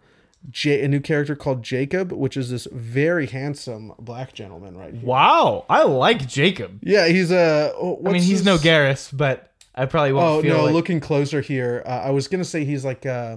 J- 0.50 0.84
a 0.84 0.88
new 0.88 1.00
character 1.00 1.36
called 1.36 1.62
Jacob, 1.62 2.12
which 2.12 2.36
is 2.36 2.50
this 2.50 2.66
very 2.72 3.26
handsome 3.26 3.92
black 3.98 4.32
gentleman 4.32 4.76
right 4.76 4.94
here. 4.94 5.06
Wow, 5.06 5.64
I 5.70 5.84
like 5.84 6.26
Jacob. 6.28 6.80
Yeah, 6.82 7.08
he's 7.08 7.30
a. 7.30 7.72
oh, 7.76 8.00
I 8.04 8.12
mean, 8.12 8.22
he's 8.22 8.44
no 8.44 8.56
Garrus, 8.58 9.16
but 9.16 9.52
I 9.74 9.86
probably 9.86 10.12
won't 10.12 10.26
Oh 10.26 10.42
feel 10.42 10.56
no! 10.58 10.64
like 10.64 10.74
Looking 10.74 11.00
closer 11.00 11.40
here, 11.40 11.82
uh, 11.86 11.90
I 12.04 12.10
was 12.10 12.28
gonna 12.28 12.44
say 12.44 12.64
he's 12.64 12.84
like 12.84 13.06
uh, 13.06 13.36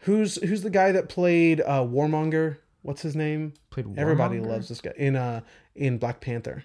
who's 0.00 0.36
who's 0.42 0.62
the 0.62 0.70
guy 0.70 0.92
that 0.92 1.08
played 1.08 1.60
uh, 1.62 1.82
Warmonger? 1.82 2.58
What's 2.82 3.02
his 3.02 3.16
name? 3.16 3.54
Played 3.70 3.98
Everybody 3.98 4.38
loves 4.40 4.68
this 4.68 4.80
guy 4.80 4.92
in 4.96 5.16
uh 5.16 5.40
in 5.74 5.98
Black 5.98 6.20
Panther, 6.20 6.64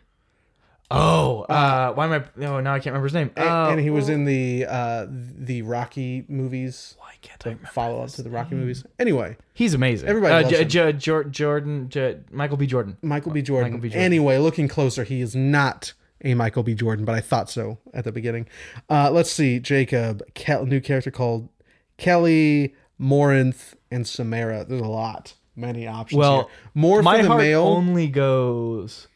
Oh, 0.93 1.41
uh, 1.43 1.93
why 1.93 2.05
am 2.05 2.13
I? 2.13 2.23
No, 2.35 2.59
now 2.59 2.73
I 2.73 2.80
can't 2.80 2.88
remember 2.88 3.07
his 3.07 3.13
name. 3.13 3.31
and, 3.35 3.47
Uh, 3.47 3.68
and 3.72 3.80
he 3.80 3.89
was 3.89 4.09
in 4.09 4.26
the 4.26 4.65
uh 4.68 5.07
the 5.09 5.61
Rocky 5.61 6.26
movies. 6.27 6.95
why 6.99 7.13
can't 7.22 7.41
I 7.45 7.49
remember? 7.51 7.68
Follow 7.69 8.01
up 8.01 8.09
to 8.11 8.23
the 8.23 8.30
Rocky 8.30 8.55
movies. 8.55 8.84
Anyway, 8.99 9.38
He's 9.53 9.73
amazing. 9.73 10.09
Everybody 10.09 10.34
uh, 10.34 10.41
loves 10.41 10.49
J- 10.51 10.61
him. 10.61 10.68
J- 10.69 10.93
Jor- 10.93 11.23
Jordan, 11.26 11.89
J- 11.89 12.19
Michael 12.31 12.57
B. 12.57 12.65
Jordan. 12.68 12.97
Michael 13.01 13.31
B. 13.31 13.41
Jordan. 13.41 13.72
Michael 13.72 13.81
B. 13.84 13.89
Jordan. 13.89 14.01
Anyway, 14.03 14.38
looking 14.39 14.68
closer, 14.68 15.03
he 15.03 15.22
is 15.22 15.35
not 15.35 15.93
a 16.23 16.34
Michael 16.34 16.63
B. 16.63 16.73
Jordan, 16.76 17.05
but 17.05 17.15
I 17.15 17.19
thought 17.22 17.49
so 17.49 17.77
at 17.93 18.03
the 18.03 18.11
beginning. 18.11 18.47
Uh, 18.89 19.09
let's 19.11 19.31
see, 19.31 19.59
Jacob, 19.59 20.22
Kel- 20.34 20.65
new 20.65 20.80
character 20.81 21.11
called 21.11 21.49
Kelly, 21.97 22.73
Morinth, 22.99 23.73
and 23.91 24.07
Samara. 24.07 24.65
There's 24.68 24.81
a 24.81 24.85
lot, 24.85 25.35
many 25.55 25.88
options. 25.88 26.18
Well, 26.19 26.35
here. 26.43 26.45
more 26.73 27.01
My 27.03 27.18
for 27.18 27.22
the 27.23 27.27
heart 27.30 27.41
male. 27.41 27.63
only 27.63 28.07
goes 28.07 29.07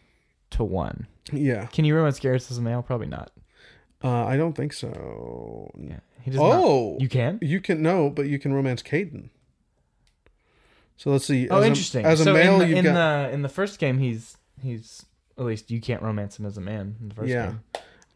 to 0.51 0.63
one. 0.63 1.07
Yeah, 1.31 1.65
Can 1.67 1.85
you 1.85 1.95
as 2.51 2.57
a 2.57 2.61
male? 2.61 2.81
Probably 2.83 3.07
not. 3.07 3.31
uh, 4.03 4.25
I 4.25 4.37
don't 4.37 4.53
think 4.53 4.73
so. 4.73 5.71
Yeah, 5.77 5.99
he 6.21 6.31
does 6.31 6.39
not. 6.39 6.51
Oh, 6.53 6.97
You 6.99 7.09
can. 7.09 7.39
you 7.41 7.59
can 7.61 7.81
no, 7.81 8.09
but 8.09 8.27
you 8.27 8.37
can 8.39 8.53
romance 8.53 8.83
Kaidan. 8.83 9.29
So 10.97 11.11
let's 11.11 11.25
see. 11.25 11.49
Oh, 11.49 11.57
as 11.57 11.63
a- 11.63 11.67
interesting. 11.67 12.05
as 12.05 12.21
a 12.21 12.23
so 12.25 12.33
male, 12.33 12.61
in, 12.61 12.69
the, 12.71 12.77
in 12.77 12.83
got 12.85 12.93
the 13.27 13.33
in 13.33 13.41
the 13.41 13.49
first 13.49 13.79
game, 13.79 13.97
he's 13.97 14.37
he's 14.61 15.05
at 15.37 15.43
least 15.45 15.69
you 15.71 15.81
can't 15.81 16.01
romance 16.01 16.39
him 16.39 16.45
as 16.45 16.57
a 16.57 16.61
man 16.61 16.95
in 17.01 17.09
the 17.09 17.15
first 17.15 17.29
Yeah. 17.29 17.45
game. 17.47 17.61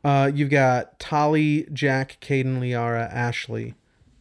Uh, 0.04 0.32
you've 0.34 0.50
got 0.50 0.98
Tali, 1.00 1.68
Jack, 1.74 2.18
Kaidan, 2.22 2.60
Liara, 2.60 3.12
Ashley, 3.14 3.74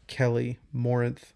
Kelly, 0.09 0.59
Morinth, 0.75 1.33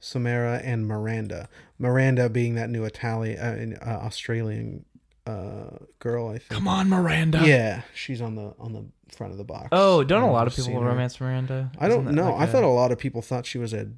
Samara, 0.00 0.60
and 0.62 0.86
Miranda. 0.86 1.48
Miranda 1.78 2.28
being 2.28 2.56
that 2.56 2.68
new 2.68 2.84
Italian, 2.84 3.78
uh, 3.82 3.86
uh, 3.90 4.04
Australian 4.04 4.84
uh, 5.26 5.78
girl, 5.98 6.28
I 6.28 6.38
think. 6.38 6.50
Come 6.50 6.68
on, 6.68 6.88
Miranda. 6.88 7.42
Yeah, 7.44 7.82
she's 7.94 8.20
on 8.22 8.34
the 8.36 8.54
on 8.58 8.72
the 8.72 8.84
front 9.14 9.32
of 9.32 9.38
the 9.38 9.44
box. 9.44 9.68
Oh, 9.72 10.02
don't 10.04 10.22
a 10.22 10.26
I've 10.26 10.32
lot 10.32 10.46
of 10.46 10.56
people 10.56 10.80
romance 10.80 11.20
Miranda? 11.20 11.70
I 11.78 11.86
Isn't 11.88 11.96
don't 12.04 12.04
that 12.06 12.12
know. 12.14 12.30
like 12.32 12.40
I 12.40 12.44
a- 12.44 12.46
thought 12.46 12.64
a 12.64 12.68
lot 12.68 12.92
of 12.92 12.98
people 12.98 13.22
thought 13.22 13.44
she 13.46 13.58
was 13.58 13.72
a 13.72 13.88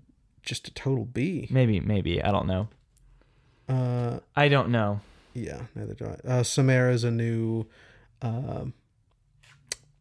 just 0.42 0.66
a 0.68 0.70
total 0.72 1.05
B. 1.05 1.46
maybe, 1.50 1.80
maybe 1.80 2.22
I 2.22 2.30
don't 2.30 2.46
know. 2.46 2.68
Uh, 3.68 4.20
I 4.34 4.48
don't 4.48 4.70
know. 4.70 5.00
yeah, 5.34 5.62
neither 5.74 5.92
do 5.94 6.06
I. 6.06 6.28
Uh, 6.28 6.42
Samara's 6.42 7.05
a 7.05 7.10
new 7.10 7.66
uh, 8.22 8.64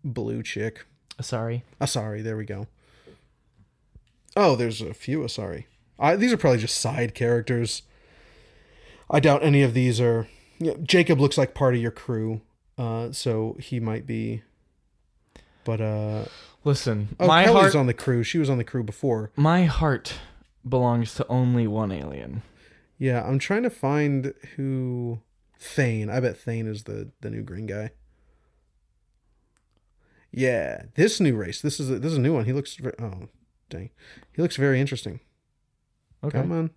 blue 0.04 0.42
chick. 0.44 0.86
Sorry. 1.20 1.64
Asari, 1.82 2.24
there 2.24 2.38
we 2.38 2.46
go. 2.46 2.68
Oh, 4.36 4.56
there's 4.56 4.82
a 4.82 4.94
few 4.94 5.20
Asari. 5.22 5.66
I, 6.00 6.16
these 6.16 6.32
are 6.32 6.38
probably 6.38 6.60
just 6.60 6.78
side 6.78 7.14
characters. 7.16 7.82
I 9.10 9.20
doubt 9.20 9.44
any 9.44 9.64
of 9.64 9.74
these 9.74 10.00
are. 10.00 10.28
Yeah, 10.60 10.74
Jacob 10.84 11.20
looks 11.20 11.38
like 11.38 11.54
part 11.54 11.76
of 11.76 11.82
your 11.82 11.92
crew, 11.92 12.42
uh, 12.78 13.12
so 13.12 13.56
he 13.60 13.80
might 13.80 14.06
be. 14.06 14.44
But 15.64 15.82
uh, 15.82 16.26
Listen, 16.64 17.16
oh, 17.20 17.28
my 17.28 17.46
Kelly's 17.46 17.62
heart, 17.62 17.76
on 17.76 17.88
the 17.88 17.94
crew. 17.94 18.24
She 18.24 18.38
was 18.38 18.50
on 18.50 18.58
the 18.58 18.64
crew 18.64 18.84
before. 18.84 19.32
my 19.36 19.64
heart 19.66 20.16
belongs 20.68 21.14
to 21.16 21.26
only 21.28 21.66
one 21.66 21.92
alien. 21.92 22.44
Yeah, 22.98 23.24
I'm 23.24 23.40
trying 23.40 23.64
to 23.64 23.70
find 23.70 24.34
who 24.56 25.22
Thane. 25.60 26.10
I 26.10 26.20
bet 26.20 26.38
Thane 26.38 26.68
is 26.68 26.84
the 26.84 27.12
the 27.22 27.30
new 27.30 27.42
green 27.42 27.68
guy. 27.68 27.92
Yeah, 30.32 30.84
this 30.96 31.20
new 31.22 31.36
race. 31.36 31.62
This 31.62 31.80
is 31.80 31.90
a, 31.90 32.00
this 32.00 32.12
is 32.12 32.18
a 32.18 32.22
new 32.22 32.34
one. 32.34 32.46
He 32.46 32.54
looks. 32.54 32.76
Very, 32.76 32.96
oh, 33.00 33.30
dang, 33.70 33.90
he 34.34 34.42
looks 34.42 34.58
very 34.58 34.82
interesting. 34.82 35.20
Okay. 36.24 36.40
Come 36.42 36.52
on. 36.52 36.72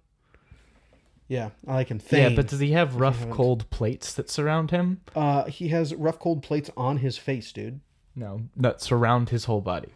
Yeah, 1.30 1.50
I 1.64 1.74
like 1.74 1.88
him. 1.92 2.00
Thane. 2.00 2.30
Yeah, 2.30 2.36
but 2.36 2.48
does 2.48 2.58
he 2.58 2.72
have 2.72 2.96
rough, 2.96 3.30
cold 3.30 3.70
plates 3.70 4.12
that 4.14 4.28
surround 4.28 4.72
him? 4.72 5.00
uh, 5.14 5.44
he 5.44 5.68
has 5.68 5.94
rough 5.94 6.18
cold 6.18 6.42
plates 6.42 6.70
on 6.76 6.96
his 6.98 7.16
face, 7.16 7.52
dude. 7.52 7.78
No, 8.16 8.42
that 8.56 8.82
surround 8.82 9.28
his 9.28 9.44
whole 9.44 9.60
body. 9.60 9.90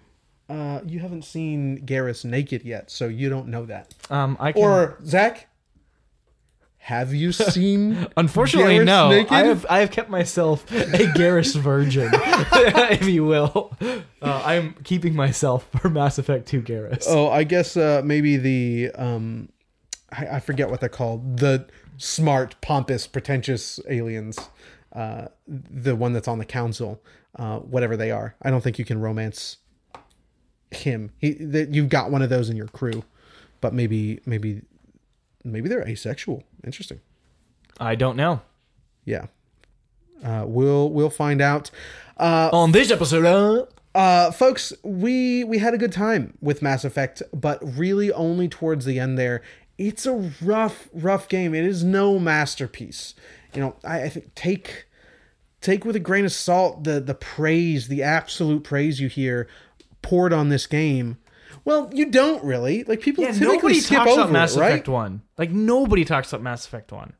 Uh, 0.48 0.80
you 0.86 1.00
haven't 1.00 1.24
seen 1.24 1.84
Garrus 1.84 2.24
naked 2.24 2.62
yet, 2.62 2.88
so 2.88 3.08
you 3.08 3.28
don't 3.28 3.48
know 3.48 3.66
that. 3.66 3.92
Um, 4.10 4.36
I 4.38 4.52
can. 4.52 4.62
Or 4.62 4.98
Zach, 5.04 5.48
have 6.78 7.12
you 7.12 7.32
seen? 7.32 8.06
Unfortunately, 8.16 8.78
Garrus 8.78 8.84
no. 8.84 9.08
naked? 9.08 9.32
I 9.32 9.46
have 9.46 9.66
I 9.68 9.80
have 9.80 9.90
kept 9.90 10.10
myself 10.10 10.70
a 10.70 11.06
Garrus 11.16 11.56
virgin, 11.56 12.10
if 12.12 13.08
you 13.08 13.24
will. 13.24 13.76
Uh, 13.80 13.96
I'm 14.22 14.74
keeping 14.84 15.16
myself 15.16 15.68
for 15.80 15.88
Mass 15.90 16.16
Effect 16.18 16.46
2 16.46 16.62
Garrus. 16.62 17.06
Oh, 17.08 17.28
I 17.28 17.42
guess 17.42 17.76
uh, 17.76 18.02
maybe 18.04 18.36
the 18.36 18.92
um, 18.94 19.48
I, 20.16 20.36
I 20.36 20.40
forget 20.40 20.70
what 20.70 20.80
they're 20.80 20.88
called. 20.88 21.38
The 21.38 21.66
smart, 21.96 22.56
pompous, 22.60 23.06
pretentious 23.06 23.80
aliens. 23.88 24.38
Uh, 24.92 25.26
the 25.48 25.96
one 25.96 26.12
that's 26.12 26.28
on 26.28 26.38
the 26.38 26.44
council, 26.44 27.02
uh, 27.36 27.58
whatever 27.58 27.96
they 27.96 28.12
are. 28.12 28.36
I 28.42 28.50
don't 28.50 28.62
think 28.62 28.78
you 28.78 28.84
can 28.84 29.00
romance 29.00 29.56
him. 30.70 31.10
He, 31.18 31.32
that 31.32 31.74
you've 31.74 31.88
got 31.88 32.12
one 32.12 32.22
of 32.22 32.30
those 32.30 32.48
in 32.48 32.56
your 32.56 32.68
crew, 32.68 33.02
but 33.60 33.74
maybe, 33.74 34.20
maybe, 34.24 34.62
maybe 35.42 35.68
they're 35.68 35.86
asexual. 35.86 36.44
Interesting. 36.64 37.00
I 37.80 37.96
don't 37.96 38.16
know. 38.16 38.42
Yeah. 39.04 39.26
Uh, 40.22 40.44
we'll 40.46 40.90
we'll 40.90 41.10
find 41.10 41.42
out. 41.42 41.70
Uh, 42.16 42.50
On 42.52 42.72
this 42.72 42.90
episode, 42.90 43.26
uh, 43.26 43.98
uh, 43.98 44.30
folks, 44.30 44.72
we 44.82 45.44
we 45.44 45.58
had 45.58 45.74
a 45.74 45.78
good 45.78 45.92
time 45.92 46.38
with 46.40 46.62
Mass 46.62 46.84
Effect, 46.84 47.22
but 47.32 47.58
really 47.62 48.12
only 48.12 48.48
towards 48.48 48.84
the 48.84 48.98
end 48.98 49.18
there. 49.18 49.42
It's 49.76 50.06
a 50.06 50.32
rough, 50.42 50.88
rough 50.92 51.28
game. 51.28 51.54
It 51.54 51.64
is 51.64 51.82
no 51.82 52.18
masterpiece. 52.18 53.14
You 53.54 53.60
know, 53.60 53.76
I, 53.84 54.02
I 54.02 54.08
think 54.08 54.34
take 54.34 54.86
take 55.60 55.84
with 55.84 55.96
a 55.96 56.00
grain 56.00 56.24
of 56.24 56.32
salt 56.32 56.84
the 56.84 57.00
the 57.00 57.14
praise, 57.14 57.88
the 57.88 58.02
absolute 58.02 58.64
praise 58.64 59.00
you 59.00 59.08
hear 59.08 59.48
poured 60.02 60.32
on 60.32 60.48
this 60.48 60.66
game. 60.66 61.18
Well, 61.64 61.90
you 61.92 62.10
don't 62.10 62.44
really 62.44 62.84
like 62.84 63.00
people 63.00 63.24
yeah, 63.24 63.32
typically 63.32 63.56
nobody 63.56 63.80
skip 63.80 63.98
talks 63.98 64.10
over 64.10 64.20
about 64.22 64.32
Mass 64.32 64.56
it, 64.56 64.60
right? 64.60 64.72
Effect 64.72 64.88
1. 64.88 65.22
Like, 65.38 65.50
nobody 65.50 66.04
talks 66.04 66.30
about 66.30 66.42
Mass 66.42 66.66
Effect 66.66 66.92
1. 66.92 67.14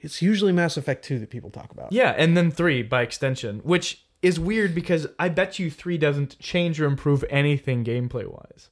It's 0.00 0.22
usually 0.22 0.52
Mass 0.52 0.76
Effect 0.76 1.04
Two 1.04 1.18
that 1.18 1.30
people 1.30 1.50
talk 1.50 1.70
about. 1.70 1.92
Yeah, 1.92 2.14
and 2.16 2.36
then 2.36 2.50
3 2.50 2.82
by 2.84 3.02
extension, 3.02 3.58
which 3.58 4.04
is 4.22 4.40
weird 4.40 4.74
because 4.74 5.06
I 5.18 5.28
bet 5.28 5.58
you 5.58 5.70
3 5.70 5.98
doesn't 5.98 6.38
change 6.38 6.80
or 6.80 6.86
improve 6.86 7.24
anything 7.28 7.84
gameplay 7.84 8.26
wise. 8.26 8.70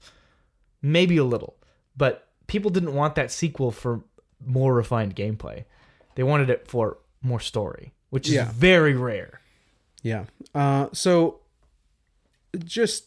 Maybe 0.81 1.17
a 1.17 1.25
little. 1.25 1.57
But 1.97 2.24
people 2.47 2.71
didn't 2.71 2.95
want 2.95 3.15
that 3.15 3.31
sequel 3.31 3.71
for 3.71 4.03
more 4.45 4.75
refined 4.75 5.17
gameplay. 5.17 5.65
They 6.15 6.23
wanted 6.23 6.51
it 6.51 6.69
for 6.69 6.99
more 7.23 7.41
story, 7.41 7.93
which 8.11 8.29
is 8.29 8.35
Yeah. 8.35 8.51
very 8.53 8.95
rare. 8.95 9.41
Yeah. 10.03 10.25
Uh, 10.55 10.89
so 10.93 11.41
just 12.65 13.05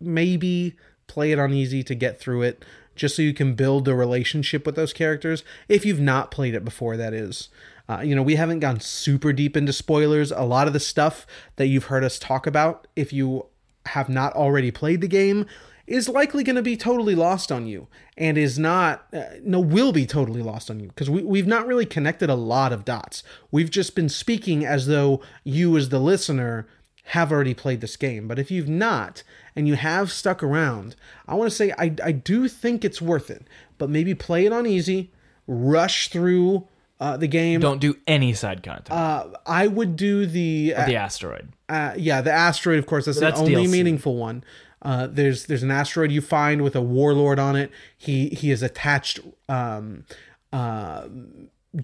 maybe 0.00 0.76
play 1.06 1.32
it 1.32 1.38
on 1.38 1.52
easy 1.52 1.82
to 1.82 1.94
get 1.94 2.20
through 2.20 2.42
it, 2.42 2.64
just 2.94 3.16
so 3.16 3.22
you 3.22 3.34
can 3.34 3.54
build 3.54 3.88
a 3.88 3.94
relationship 3.94 4.64
with 4.66 4.76
those 4.76 4.92
characters. 4.92 5.42
If 5.68 5.84
you've 5.84 6.00
not 6.00 6.30
played 6.30 6.54
it 6.54 6.64
before, 6.64 6.96
that 6.96 7.12
is. 7.14 7.48
Uh, 7.88 8.00
you 8.02 8.14
know, 8.14 8.22
we 8.22 8.36
haven't 8.36 8.60
gone 8.60 8.78
super 8.78 9.32
deep 9.32 9.56
into 9.56 9.72
spoilers. 9.72 10.30
A 10.30 10.42
lot 10.42 10.68
of 10.68 10.72
the 10.72 10.78
stuff 10.80 11.26
that 11.56 11.66
you've 11.66 11.86
heard 11.86 12.04
us 12.04 12.18
talk 12.18 12.46
about, 12.46 12.86
if 12.94 13.12
you 13.12 13.46
have 13.86 14.08
not 14.08 14.32
already 14.34 14.70
played 14.70 15.00
the 15.00 15.08
game, 15.08 15.46
is 15.90 16.08
likely 16.08 16.44
going 16.44 16.56
to 16.56 16.62
be 16.62 16.76
totally 16.76 17.16
lost 17.16 17.50
on 17.50 17.66
you 17.66 17.88
and 18.16 18.38
is 18.38 18.58
not 18.58 19.06
uh, 19.12 19.24
no 19.42 19.58
will 19.58 19.92
be 19.92 20.06
totally 20.06 20.40
lost 20.40 20.70
on 20.70 20.78
you 20.78 20.86
because 20.88 21.10
we, 21.10 21.22
we've 21.22 21.48
not 21.48 21.66
really 21.66 21.84
connected 21.84 22.30
a 22.30 22.34
lot 22.34 22.72
of 22.72 22.84
dots 22.84 23.22
we've 23.50 23.70
just 23.70 23.94
been 23.94 24.08
speaking 24.08 24.64
as 24.64 24.86
though 24.86 25.20
you 25.42 25.76
as 25.76 25.88
the 25.88 25.98
listener 25.98 26.66
have 27.06 27.32
already 27.32 27.54
played 27.54 27.80
this 27.80 27.96
game 27.96 28.28
but 28.28 28.38
if 28.38 28.50
you've 28.52 28.68
not 28.68 29.24
and 29.56 29.66
you 29.66 29.74
have 29.74 30.12
stuck 30.12 30.42
around 30.44 30.94
i 31.26 31.34
want 31.34 31.50
to 31.50 31.56
say 31.56 31.72
I, 31.76 31.94
I 32.04 32.12
do 32.12 32.46
think 32.46 32.84
it's 32.84 33.02
worth 33.02 33.28
it 33.28 33.46
but 33.76 33.90
maybe 33.90 34.14
play 34.14 34.46
it 34.46 34.52
on 34.52 34.66
easy 34.66 35.10
rush 35.48 36.08
through 36.08 36.68
uh, 37.00 37.16
the 37.16 37.26
game. 37.26 37.60
Don't 37.60 37.80
do 37.80 37.96
any 38.06 38.34
side 38.34 38.62
content. 38.62 38.90
Uh, 38.90 39.28
I 39.46 39.66
would 39.66 39.96
do 39.96 40.26
the 40.26 40.74
the 40.86 40.96
asteroid. 40.96 41.48
uh, 41.68 41.94
yeah, 41.96 42.20
the 42.20 42.30
asteroid, 42.30 42.78
of 42.78 42.86
course, 42.86 43.06
that's, 43.06 43.18
That's 43.18 43.40
the 43.40 43.56
only 43.56 43.66
DLC. 43.66 43.72
meaningful 43.72 44.16
one. 44.16 44.44
Uh, 44.82 45.06
there's 45.06 45.46
there's 45.46 45.62
an 45.62 45.70
asteroid 45.70 46.10
you 46.10 46.20
find 46.20 46.62
with 46.62 46.74
a 46.74 46.80
warlord 46.80 47.38
on 47.38 47.56
it. 47.56 47.70
He 47.96 48.28
he 48.30 48.50
has 48.50 48.62
attached 48.62 49.20
um, 49.48 50.04
uh, 50.52 51.08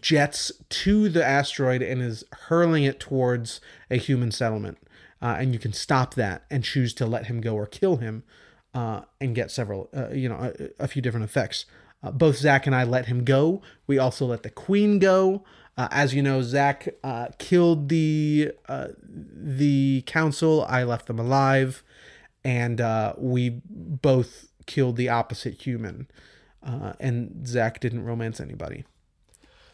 jets 0.00 0.52
to 0.68 1.08
the 1.08 1.24
asteroid 1.24 1.82
and 1.82 2.02
is 2.02 2.24
hurling 2.48 2.84
it 2.84 2.98
towards 2.98 3.60
a 3.90 3.96
human 3.96 4.30
settlement. 4.30 4.78
Uh, 5.22 5.36
and 5.38 5.52
you 5.52 5.58
can 5.58 5.72
stop 5.72 6.14
that 6.14 6.44
and 6.50 6.62
choose 6.62 6.92
to 6.94 7.06
let 7.06 7.26
him 7.26 7.40
go 7.40 7.54
or 7.54 7.66
kill 7.66 7.96
him, 7.96 8.22
uh, 8.74 9.00
and 9.20 9.34
get 9.34 9.50
several, 9.50 9.88
uh, 9.96 10.10
you 10.10 10.28
know, 10.28 10.52
a, 10.78 10.84
a 10.84 10.88
few 10.88 11.00
different 11.00 11.24
effects. 11.24 11.64
Uh, 12.02 12.10
both 12.10 12.36
Zach 12.36 12.66
and 12.66 12.76
I 12.76 12.84
let 12.84 13.06
him 13.06 13.24
go. 13.24 13.62
We 13.86 13.98
also 13.98 14.26
let 14.26 14.42
the 14.42 14.50
queen 14.50 14.98
go. 14.98 15.44
Uh, 15.78 15.88
as 15.90 16.14
you 16.14 16.22
know, 16.22 16.42
Zach 16.42 16.88
uh, 17.02 17.28
killed 17.38 17.88
the 17.88 18.52
uh, 18.68 18.88
the 19.02 20.02
council. 20.06 20.64
I 20.68 20.84
left 20.84 21.06
them 21.06 21.18
alive, 21.18 21.82
and 22.46 22.80
uh, 22.80 23.12
we 23.18 23.60
both 23.68 24.48
killed 24.66 24.96
the 24.96 25.08
opposite 25.08 25.54
human. 25.54 26.06
Uh, 26.62 26.92
and 27.00 27.46
Zach 27.46 27.80
didn't 27.80 28.04
romance 28.04 28.40
anybody. 28.40 28.84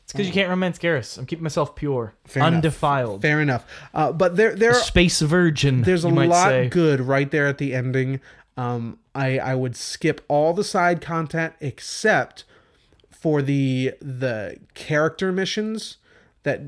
It's 0.04 0.12
because 0.12 0.26
you 0.26 0.32
can't 0.32 0.48
romance 0.48 0.78
Garrus. 0.78 1.16
I'm 1.18 1.26
keeping 1.26 1.42
myself 1.44 1.74
pure, 1.76 2.14
Fair 2.26 2.42
enough. 2.42 2.54
undefiled, 2.56 3.22
Fair 3.22 3.40
enough. 3.40 3.64
Uh, 3.94 4.10
but 4.12 4.36
there 4.36 4.54
there 4.54 4.74
space 4.74 5.20
virgin. 5.20 5.82
there's 5.82 6.04
a 6.04 6.08
lot 6.08 6.48
say. 6.48 6.68
good 6.68 7.00
right 7.00 7.30
there 7.30 7.46
at 7.46 7.58
the 7.58 7.74
ending. 7.74 8.20
Um, 8.56 8.98
I 9.14 9.38
I 9.38 9.54
would 9.54 9.76
skip 9.76 10.22
all 10.28 10.52
the 10.54 10.64
side 10.64 11.00
content 11.00 11.54
except 11.60 12.44
for 13.10 13.40
the 13.42 13.94
the 14.00 14.58
character 14.74 15.30
missions 15.32 15.98
that 16.42 16.60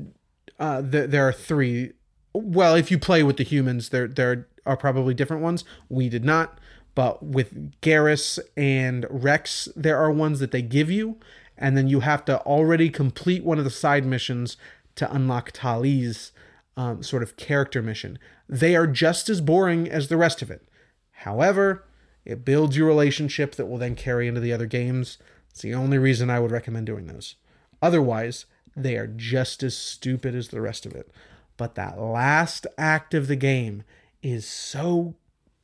uh 0.59 0.81
th- 0.81 1.09
there 1.09 1.27
are 1.27 1.33
three. 1.33 1.91
Well, 2.33 2.75
if 2.75 2.89
you 2.89 2.97
play 2.97 3.21
with 3.21 3.37
the 3.37 3.43
humans, 3.43 3.89
there 3.89 4.07
there 4.07 4.47
are 4.65 4.77
probably 4.77 5.13
different 5.13 5.43
ones. 5.43 5.63
We 5.89 6.09
did 6.09 6.25
not, 6.25 6.59
but 6.95 7.23
with 7.23 7.79
Garrus 7.81 8.39
and 8.55 9.05
Wrex, 9.09 9.67
there 9.75 9.97
are 9.97 10.11
ones 10.11 10.39
that 10.39 10.51
they 10.51 10.61
give 10.61 10.89
you, 10.89 11.17
and 11.57 11.77
then 11.77 11.87
you 11.87 12.01
have 12.01 12.25
to 12.25 12.39
already 12.41 12.89
complete 12.89 13.43
one 13.43 13.57
of 13.57 13.63
the 13.63 13.69
side 13.69 14.05
missions 14.05 14.57
to 14.95 15.13
unlock 15.13 15.51
Tali's 15.51 16.31
um, 16.77 17.03
sort 17.03 17.23
of 17.23 17.37
character 17.37 17.81
mission. 17.81 18.19
They 18.47 18.75
are 18.75 18.87
just 18.87 19.29
as 19.29 19.41
boring 19.41 19.89
as 19.89 20.07
the 20.07 20.17
rest 20.17 20.41
of 20.41 20.51
it. 20.51 20.67
However, 21.11 21.85
it 22.23 22.45
builds 22.45 22.75
your 22.75 22.87
relationship 22.87 23.55
that 23.55 23.67
will 23.67 23.77
then 23.77 23.95
carry 23.95 24.27
into 24.27 24.41
the 24.41 24.53
other 24.53 24.65
games. 24.65 25.17
It's 25.49 25.61
the 25.61 25.73
only 25.73 25.97
reason 25.97 26.29
I 26.29 26.39
would 26.39 26.51
recommend 26.51 26.85
doing 26.85 27.07
those. 27.07 27.35
Otherwise, 27.81 28.45
they 28.75 28.97
are 28.97 29.07
just 29.07 29.63
as 29.63 29.77
stupid 29.77 30.35
as 30.35 30.49
the 30.49 30.61
rest 30.61 30.85
of 30.85 30.93
it. 30.93 31.11
But 31.57 31.75
that 31.75 31.99
last 31.99 32.67
act 32.77 33.13
of 33.13 33.27
the 33.27 33.35
game 33.35 33.83
is 34.25 34.47
so 34.47 35.13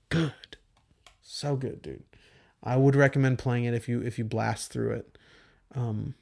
good. 0.09 0.33
So 1.23 1.55
good, 1.55 1.81
dude. 1.81 2.03
I 2.63 2.77
would 2.77 2.95
recommend 2.95 3.39
playing 3.39 3.63
it 3.65 3.73
if 3.73 3.89
you 3.89 4.01
if 4.01 4.19
you 4.19 4.23
blast 4.23 4.71
through 4.71 4.91
it. 4.91 5.17
Um 5.73 6.13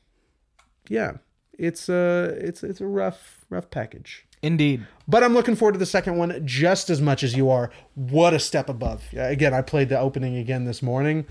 yeah, 0.88 1.18
it's 1.58 1.90
a 1.90 2.36
it's 2.40 2.64
it's 2.64 2.80
a 2.80 2.86
rough 2.88 3.44
rough 3.50 3.70
package. 3.70 4.26
Indeed. 4.42 4.86
But 5.06 5.22
I'm 5.24 5.34
looking 5.34 5.58
forward 5.58 5.74
to 5.74 5.80
the 5.80 5.86
second 5.86 6.18
one 6.18 6.42
just 6.46 6.90
as 6.90 7.02
much 7.02 7.24
as 7.24 7.36
you 7.36 7.50
are. 7.50 7.72
What 7.96 8.34
a 8.34 8.40
step 8.40 8.70
above. 8.70 9.04
Yeah, 9.12 9.28
Again, 9.28 9.54
I 9.54 9.62
played 9.62 9.90
the 9.90 10.00
opening 10.00 10.38
again 10.38 10.64
this 10.64 10.82
morning. 10.82 11.26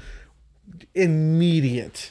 Immediate 0.95 2.11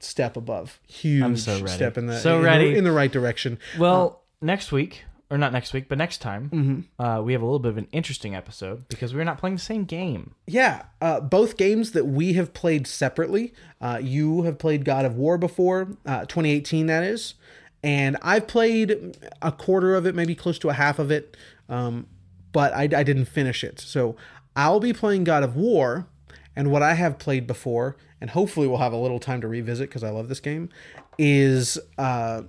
step 0.00 0.36
above. 0.36 0.80
Huge 0.88 1.22
I'm 1.22 1.36
so 1.36 1.64
step 1.66 1.96
in 1.96 2.06
the 2.06 2.18
So 2.18 2.38
in 2.38 2.44
ready. 2.44 2.76
in 2.76 2.82
the 2.82 2.90
right 2.92 3.12
direction. 3.12 3.58
Well, 3.78 4.22
next 4.40 4.72
week, 4.72 5.04
or 5.34 5.38
not 5.38 5.52
next 5.52 5.72
week, 5.72 5.88
but 5.88 5.98
next 5.98 6.18
time, 6.18 6.48
Mm-hmm. 6.50 7.02
uh, 7.02 7.20
we 7.20 7.32
have 7.32 7.42
a 7.42 7.44
little 7.44 7.58
bit 7.58 7.70
of 7.70 7.78
an 7.78 7.88
interesting 7.92 8.34
episode 8.34 8.88
because 8.88 9.12
we're 9.12 9.24
not 9.24 9.38
playing 9.38 9.56
the 9.56 9.60
same 9.62 9.84
game. 9.84 10.34
Yeah, 10.46 10.84
uh, 11.02 11.20
both 11.20 11.56
games 11.56 11.90
that 11.92 12.04
we 12.06 12.34
have 12.34 12.54
played 12.54 12.86
separately. 12.86 13.52
Uh, 13.80 13.98
you 14.02 14.42
have 14.42 14.58
played 14.58 14.84
God 14.84 15.04
of 15.04 15.16
War 15.16 15.36
before, 15.36 15.88
uh, 16.06 16.20
2018, 16.26 16.86
that 16.86 17.02
is. 17.02 17.34
And 17.82 18.16
I've 18.22 18.46
played 18.46 19.16
a 19.42 19.52
quarter 19.52 19.94
of 19.94 20.06
it, 20.06 20.14
maybe 20.14 20.34
close 20.34 20.58
to 20.60 20.70
a 20.70 20.72
half 20.72 20.98
of 20.98 21.10
it, 21.10 21.36
um, 21.68 22.06
but 22.52 22.72
I, 22.72 22.82
I 22.84 23.02
didn't 23.02 23.26
finish 23.26 23.62
it. 23.64 23.80
So 23.80 24.16
I'll 24.56 24.80
be 24.80 24.92
playing 24.92 25.24
God 25.24 25.42
of 25.42 25.56
War, 25.56 26.06
and 26.56 26.70
what 26.70 26.82
I 26.82 26.94
have 26.94 27.18
played 27.18 27.46
before, 27.46 27.96
and 28.20 28.30
hopefully 28.30 28.66
we'll 28.68 28.78
have 28.78 28.92
a 28.92 28.96
little 28.96 29.18
time 29.18 29.40
to 29.40 29.48
revisit 29.48 29.88
because 29.90 30.04
I 30.04 30.10
love 30.10 30.28
this 30.28 30.40
game, 30.40 30.68
is 31.18 31.76
uh, 31.98 32.42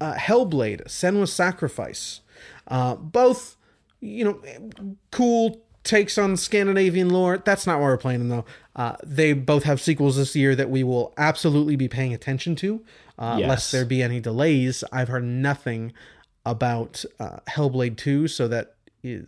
uh, 0.00 0.14
Hellblade: 0.14 0.84
Senua's 0.86 1.32
Sacrifice. 1.32 2.20
Uh, 2.66 2.94
both, 2.96 3.56
you 4.00 4.24
know, 4.24 4.40
cool 5.10 5.62
takes 5.84 6.18
on 6.18 6.36
Scandinavian 6.36 7.08
lore. 7.08 7.38
That's 7.38 7.66
not 7.66 7.78
why 7.80 7.86
we're 7.86 7.96
playing 7.96 8.20
them 8.20 8.28
though. 8.28 8.44
Uh, 8.76 8.96
they 9.04 9.32
both 9.32 9.64
have 9.64 9.80
sequels 9.80 10.16
this 10.16 10.36
year 10.36 10.54
that 10.54 10.68
we 10.70 10.84
will 10.84 11.14
absolutely 11.16 11.76
be 11.76 11.88
paying 11.88 12.12
attention 12.12 12.54
to, 12.56 12.84
uh, 13.18 13.36
Yes. 13.40 13.48
lest 13.48 13.72
there 13.72 13.84
be 13.84 14.02
any 14.02 14.20
delays. 14.20 14.84
I've 14.92 15.08
heard 15.08 15.24
nothing 15.24 15.92
about 16.44 17.04
uh, 17.18 17.38
Hellblade 17.48 17.96
2, 17.96 18.28
so 18.28 18.46
that 18.48 18.74
is 19.02 19.26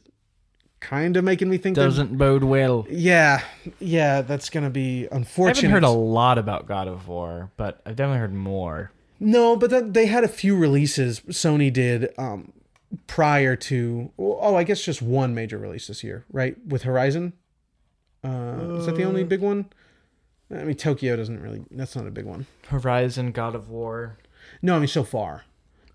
kind 0.80 1.16
of 1.16 1.24
making 1.24 1.48
me 1.50 1.58
think. 1.58 1.76
that- 1.76 1.82
Doesn't 1.84 2.16
bode 2.16 2.44
well. 2.44 2.86
Yeah, 2.90 3.42
yeah, 3.80 4.20
that's 4.22 4.50
gonna 4.50 4.70
be 4.70 5.08
unfortunate. 5.10 5.56
I 5.68 5.70
haven't 5.70 5.82
heard 5.82 5.84
a 5.96 5.98
lot 5.98 6.38
about 6.38 6.66
God 6.66 6.88
of 6.88 7.08
War, 7.08 7.50
but 7.56 7.80
I've 7.86 7.96
definitely 7.96 8.20
heard 8.20 8.34
more. 8.34 8.92
No, 9.20 9.54
but 9.56 9.70
then 9.70 9.92
they 9.92 10.06
had 10.06 10.24
a 10.24 10.28
few 10.28 10.56
releases. 10.56 11.20
Sony 11.20 11.72
did 11.72 12.08
um, 12.18 12.52
prior 13.06 13.54
to. 13.56 14.10
Oh, 14.18 14.56
I 14.56 14.64
guess 14.64 14.82
just 14.82 15.02
one 15.02 15.34
major 15.34 15.58
release 15.58 15.86
this 15.86 16.02
year, 16.02 16.24
right? 16.32 16.56
With 16.66 16.82
Horizon. 16.82 17.34
Uh, 18.24 18.76
is 18.78 18.86
that 18.86 18.96
the 18.96 19.04
only 19.04 19.24
big 19.24 19.40
one? 19.40 19.66
I 20.50 20.64
mean, 20.64 20.76
Tokyo 20.76 21.16
doesn't 21.16 21.40
really. 21.40 21.64
That's 21.70 21.94
not 21.94 22.06
a 22.06 22.10
big 22.10 22.24
one. 22.24 22.46
Horizon, 22.68 23.32
God 23.32 23.54
of 23.54 23.68
War. 23.68 24.18
No, 24.62 24.74
I 24.76 24.78
mean 24.78 24.88
so 24.88 25.04
far. 25.04 25.44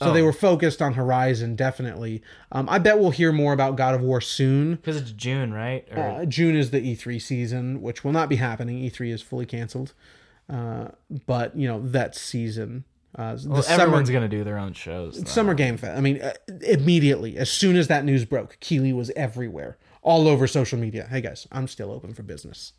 So 0.01 0.11
they 0.11 0.21
were 0.21 0.33
focused 0.33 0.81
on 0.81 0.93
Horizon, 0.95 1.55
definitely. 1.55 2.21
Um, 2.51 2.67
I 2.69 2.79
bet 2.79 2.99
we'll 2.99 3.11
hear 3.11 3.31
more 3.31 3.53
about 3.53 3.77
God 3.77 3.95
of 3.95 4.01
War 4.01 4.19
soon. 4.19 4.75
Because 4.75 4.97
it's 4.97 5.11
June, 5.11 5.53
right? 5.53 5.87
Or, 5.89 5.99
Uh, 6.03 6.25
June 6.25 6.53
is 6.53 6.71
the 6.71 6.81
E3 6.81 7.21
season, 7.21 7.81
which 7.81 8.03
will 8.03 8.11
not 8.11 8.27
be 8.27 8.35
happening. 8.35 8.77
E3 8.83 9.13
is 9.13 9.21
fully 9.21 9.45
canceled. 9.45 9.93
Uh, 10.49 10.89
but 11.25 11.55
you 11.55 11.65
know 11.67 11.81
that 11.81 12.13
season, 12.13 12.83
uh, 13.17 13.37
well, 13.45 13.63
everyone's 13.67 14.09
going 14.09 14.29
to 14.29 14.37
do 14.37 14.43
their 14.43 14.57
own 14.57 14.73
shows. 14.73 15.17
though. 15.21 15.29
Summer 15.29 15.53
Game 15.53 15.77
Fest. 15.77 15.97
I 15.97 16.01
mean, 16.01 16.21
uh, 16.21 16.33
immediately 16.61 17.37
as 17.37 17.49
soon 17.49 17.75
as 17.77 17.87
that 17.87 18.03
news 18.03 18.25
broke, 18.25 18.57
Keighley 18.59 18.91
was 18.91 19.09
everywhere, 19.11 19.77
all 20.01 20.27
over 20.27 20.47
social 20.47 20.77
media. 20.77 21.07
Hey 21.09 21.21
guys, 21.21 21.47
I'm 21.51 21.67
still 21.67 21.91
open 21.91 22.13
for 22.13 22.23
business. 22.23 22.73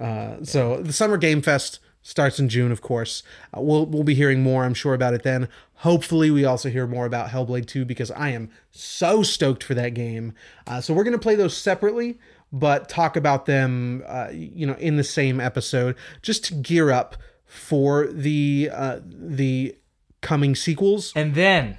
Uh, 0.00 0.42
so 0.42 0.82
the 0.82 0.92
Summer 0.92 1.16
Game 1.16 1.40
Fest 1.40 1.78
starts 2.02 2.38
in 2.40 2.48
June, 2.48 2.72
of 2.72 2.82
course. 2.82 3.22
Uh, 3.56 3.60
we'll 3.60 3.86
we'll 3.86 4.02
be 4.02 4.14
hearing 4.14 4.42
more, 4.42 4.64
I'm 4.64 4.74
sure, 4.74 4.94
about 4.94 5.14
it 5.14 5.22
then. 5.22 5.48
Hopefully, 5.80 6.30
we 6.30 6.44
also 6.44 6.68
hear 6.68 6.86
more 6.86 7.06
about 7.06 7.28
Hellblade 7.28 7.66
2 7.66 7.84
because 7.84 8.10
I 8.10 8.30
am 8.30 8.50
so 8.72 9.22
stoked 9.22 9.62
for 9.62 9.74
that 9.74 9.94
game. 9.94 10.32
Uh, 10.66 10.80
so 10.80 10.94
we're 10.94 11.04
gonna 11.04 11.18
play 11.18 11.36
those 11.36 11.56
separately, 11.56 12.18
but 12.52 12.88
talk 12.88 13.16
about 13.16 13.46
them, 13.46 14.02
uh, 14.06 14.30
you 14.32 14.66
know, 14.66 14.74
in 14.74 14.96
the 14.96 15.04
same 15.04 15.38
episode, 15.38 15.94
just 16.22 16.44
to 16.46 16.54
gear 16.54 16.90
up 16.90 17.16
for 17.46 18.06
the 18.08 18.70
uh, 18.72 19.00
the 19.04 19.76
coming 20.20 20.54
sequels. 20.54 21.12
And 21.14 21.34
then 21.34 21.78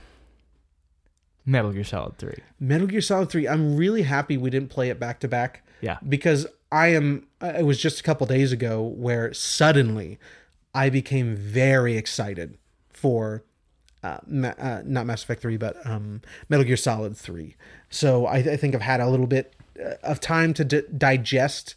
Metal 1.45 1.71
Gear 1.71 1.83
Solid 1.83 2.17
3. 2.17 2.35
Metal 2.59 2.87
Gear 2.87 3.01
Solid 3.01 3.29
3, 3.29 3.47
I'm 3.47 3.77
really 3.77 4.03
happy 4.03 4.37
we 4.37 4.49
didn't 4.49 4.69
play 4.69 4.89
it 4.89 4.99
back 4.99 5.19
to 5.21 5.27
back. 5.27 5.65
Yeah. 5.81 5.97
Because 6.07 6.45
I 6.71 6.87
am, 6.87 7.27
it 7.41 7.65
was 7.65 7.79
just 7.79 7.99
a 7.99 8.03
couple 8.03 8.27
days 8.27 8.51
ago 8.51 8.83
where 8.83 9.33
suddenly 9.33 10.19
I 10.73 10.89
became 10.89 11.35
very 11.35 11.95
excited 11.95 12.57
for, 12.89 13.43
uh, 14.03 14.17
Ma- 14.27 14.53
uh, 14.59 14.81
not 14.85 15.05
Mass 15.05 15.23
Effect 15.23 15.41
3, 15.41 15.55
but 15.57 15.77
um, 15.85 16.21
Metal 16.49 16.65
Gear 16.65 16.77
Solid 16.77 17.15
3. 17.15 17.55
So 17.89 18.25
I, 18.25 18.37
I 18.37 18.57
think 18.57 18.75
I've 18.75 18.81
had 18.81 18.99
a 18.99 19.07
little 19.07 19.27
bit 19.27 19.53
uh, 19.81 19.93
of 20.03 20.19
time 20.19 20.53
to 20.55 20.65
d- 20.65 20.83
digest 20.97 21.75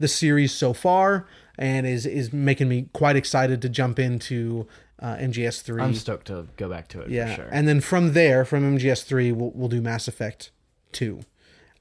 the 0.00 0.08
series 0.08 0.50
so 0.50 0.72
far 0.72 1.28
and 1.58 1.86
is, 1.86 2.06
is 2.06 2.32
making 2.32 2.68
me 2.68 2.88
quite 2.92 3.16
excited 3.16 3.60
to 3.62 3.68
jump 3.68 3.98
into 3.98 4.66
uh, 5.00 5.16
MGS 5.16 5.62
3. 5.62 5.82
I'm 5.82 5.94
stoked 5.94 6.28
to 6.28 6.46
go 6.56 6.68
back 6.68 6.88
to 6.88 7.00
it 7.00 7.10
Yeah, 7.10 7.28
for 7.28 7.34
sure. 7.42 7.48
and 7.52 7.66
then 7.68 7.80
from 7.80 8.12
there, 8.12 8.44
from 8.44 8.78
MGS3, 8.78 9.32
we'll, 9.34 9.50
we'll 9.54 9.68
do 9.68 9.80
Mass 9.80 10.06
Effect 10.08 10.50
2. 10.92 11.20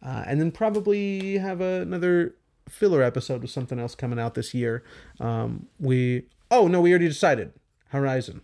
Uh, 0.03 0.23
and 0.25 0.39
then 0.41 0.51
probably 0.51 1.37
have 1.37 1.61
a, 1.61 1.81
another 1.81 2.35
filler 2.67 3.03
episode 3.03 3.41
with 3.41 3.51
something 3.51 3.77
else 3.79 3.93
coming 3.95 4.17
out 4.17 4.33
this 4.33 4.53
year. 4.53 4.83
Um, 5.19 5.67
we 5.79 6.23
oh 6.49 6.67
no, 6.67 6.81
we 6.81 6.89
already 6.91 7.07
decided 7.07 7.53
Horizon. 7.89 8.41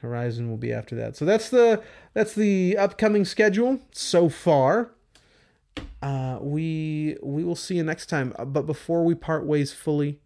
Horizon 0.00 0.48
will 0.48 0.56
be 0.56 0.72
after 0.72 0.94
that. 0.96 1.14
So 1.16 1.24
that's 1.26 1.50
the 1.50 1.82
that's 2.14 2.34
the 2.34 2.76
upcoming 2.78 3.24
schedule 3.26 3.80
so 3.92 4.28
far. 4.30 4.92
Uh, 6.02 6.38
we 6.40 7.16
we 7.22 7.44
will 7.44 7.54
see 7.56 7.76
you 7.76 7.82
next 7.84 8.06
time. 8.06 8.32
Uh, 8.38 8.44
But 8.44 8.62
before 8.66 9.04
we 9.04 9.14
part 9.14 9.44
ways 9.46 9.72
fully, 9.72 10.20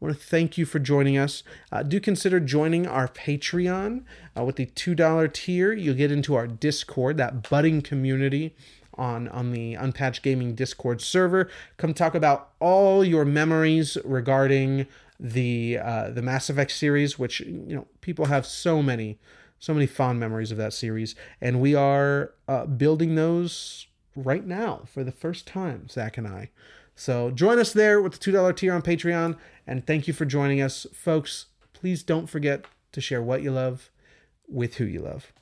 want 0.00 0.18
to 0.18 0.24
thank 0.24 0.56
you 0.56 0.64
for 0.64 0.78
joining 0.78 1.18
us. 1.18 1.42
Uh, 1.70 1.82
do 1.82 2.00
consider 2.00 2.40
joining 2.40 2.86
our 2.86 3.06
Patreon 3.06 4.04
uh, 4.36 4.44
with 4.44 4.56
the 4.56 4.66
$2 4.66 5.32
tier. 5.32 5.72
You'll 5.72 5.94
get 5.94 6.10
into 6.10 6.34
our 6.34 6.46
Discord, 6.46 7.16
that 7.18 7.48
budding 7.48 7.82
community 7.82 8.54
on 8.94 9.28
on 9.28 9.52
the 9.52 9.74
Unpatched 9.74 10.22
Gaming 10.22 10.54
Discord 10.54 11.00
server. 11.00 11.48
Come 11.76 11.94
talk 11.94 12.14
about 12.14 12.50
all 12.60 13.04
your 13.04 13.24
memories 13.24 13.96
regarding 14.04 14.86
the 15.18 15.78
uh, 15.82 16.10
the 16.10 16.22
Mass 16.22 16.50
Effect 16.50 16.72
series, 16.72 17.18
which 17.18 17.40
you 17.40 17.74
know 17.74 17.86
people 18.00 18.26
have 18.26 18.46
so 18.46 18.82
many 18.82 19.18
so 19.58 19.74
many 19.74 19.86
fond 19.86 20.18
memories 20.18 20.50
of 20.50 20.58
that 20.58 20.72
series, 20.72 21.14
and 21.40 21.60
we 21.60 21.74
are 21.74 22.32
uh, 22.48 22.66
building 22.66 23.14
those 23.14 23.86
right 24.16 24.46
now 24.46 24.82
for 24.86 25.04
the 25.04 25.12
first 25.12 25.46
time, 25.46 25.88
Zach 25.88 26.16
and 26.16 26.26
I. 26.26 26.50
So 26.94 27.30
join 27.30 27.58
us 27.58 27.72
there 27.72 28.02
with 28.02 28.12
the 28.12 28.18
two 28.18 28.32
dollar 28.32 28.52
tier 28.52 28.74
on 28.74 28.82
Patreon, 28.82 29.36
and 29.70 29.86
thank 29.86 30.08
you 30.08 30.12
for 30.12 30.24
joining 30.24 30.60
us. 30.60 30.84
Folks, 30.92 31.46
please 31.72 32.02
don't 32.02 32.26
forget 32.26 32.64
to 32.90 33.00
share 33.00 33.22
what 33.22 33.40
you 33.40 33.52
love 33.52 33.88
with 34.48 34.74
who 34.74 34.84
you 34.84 35.00
love. 35.00 35.32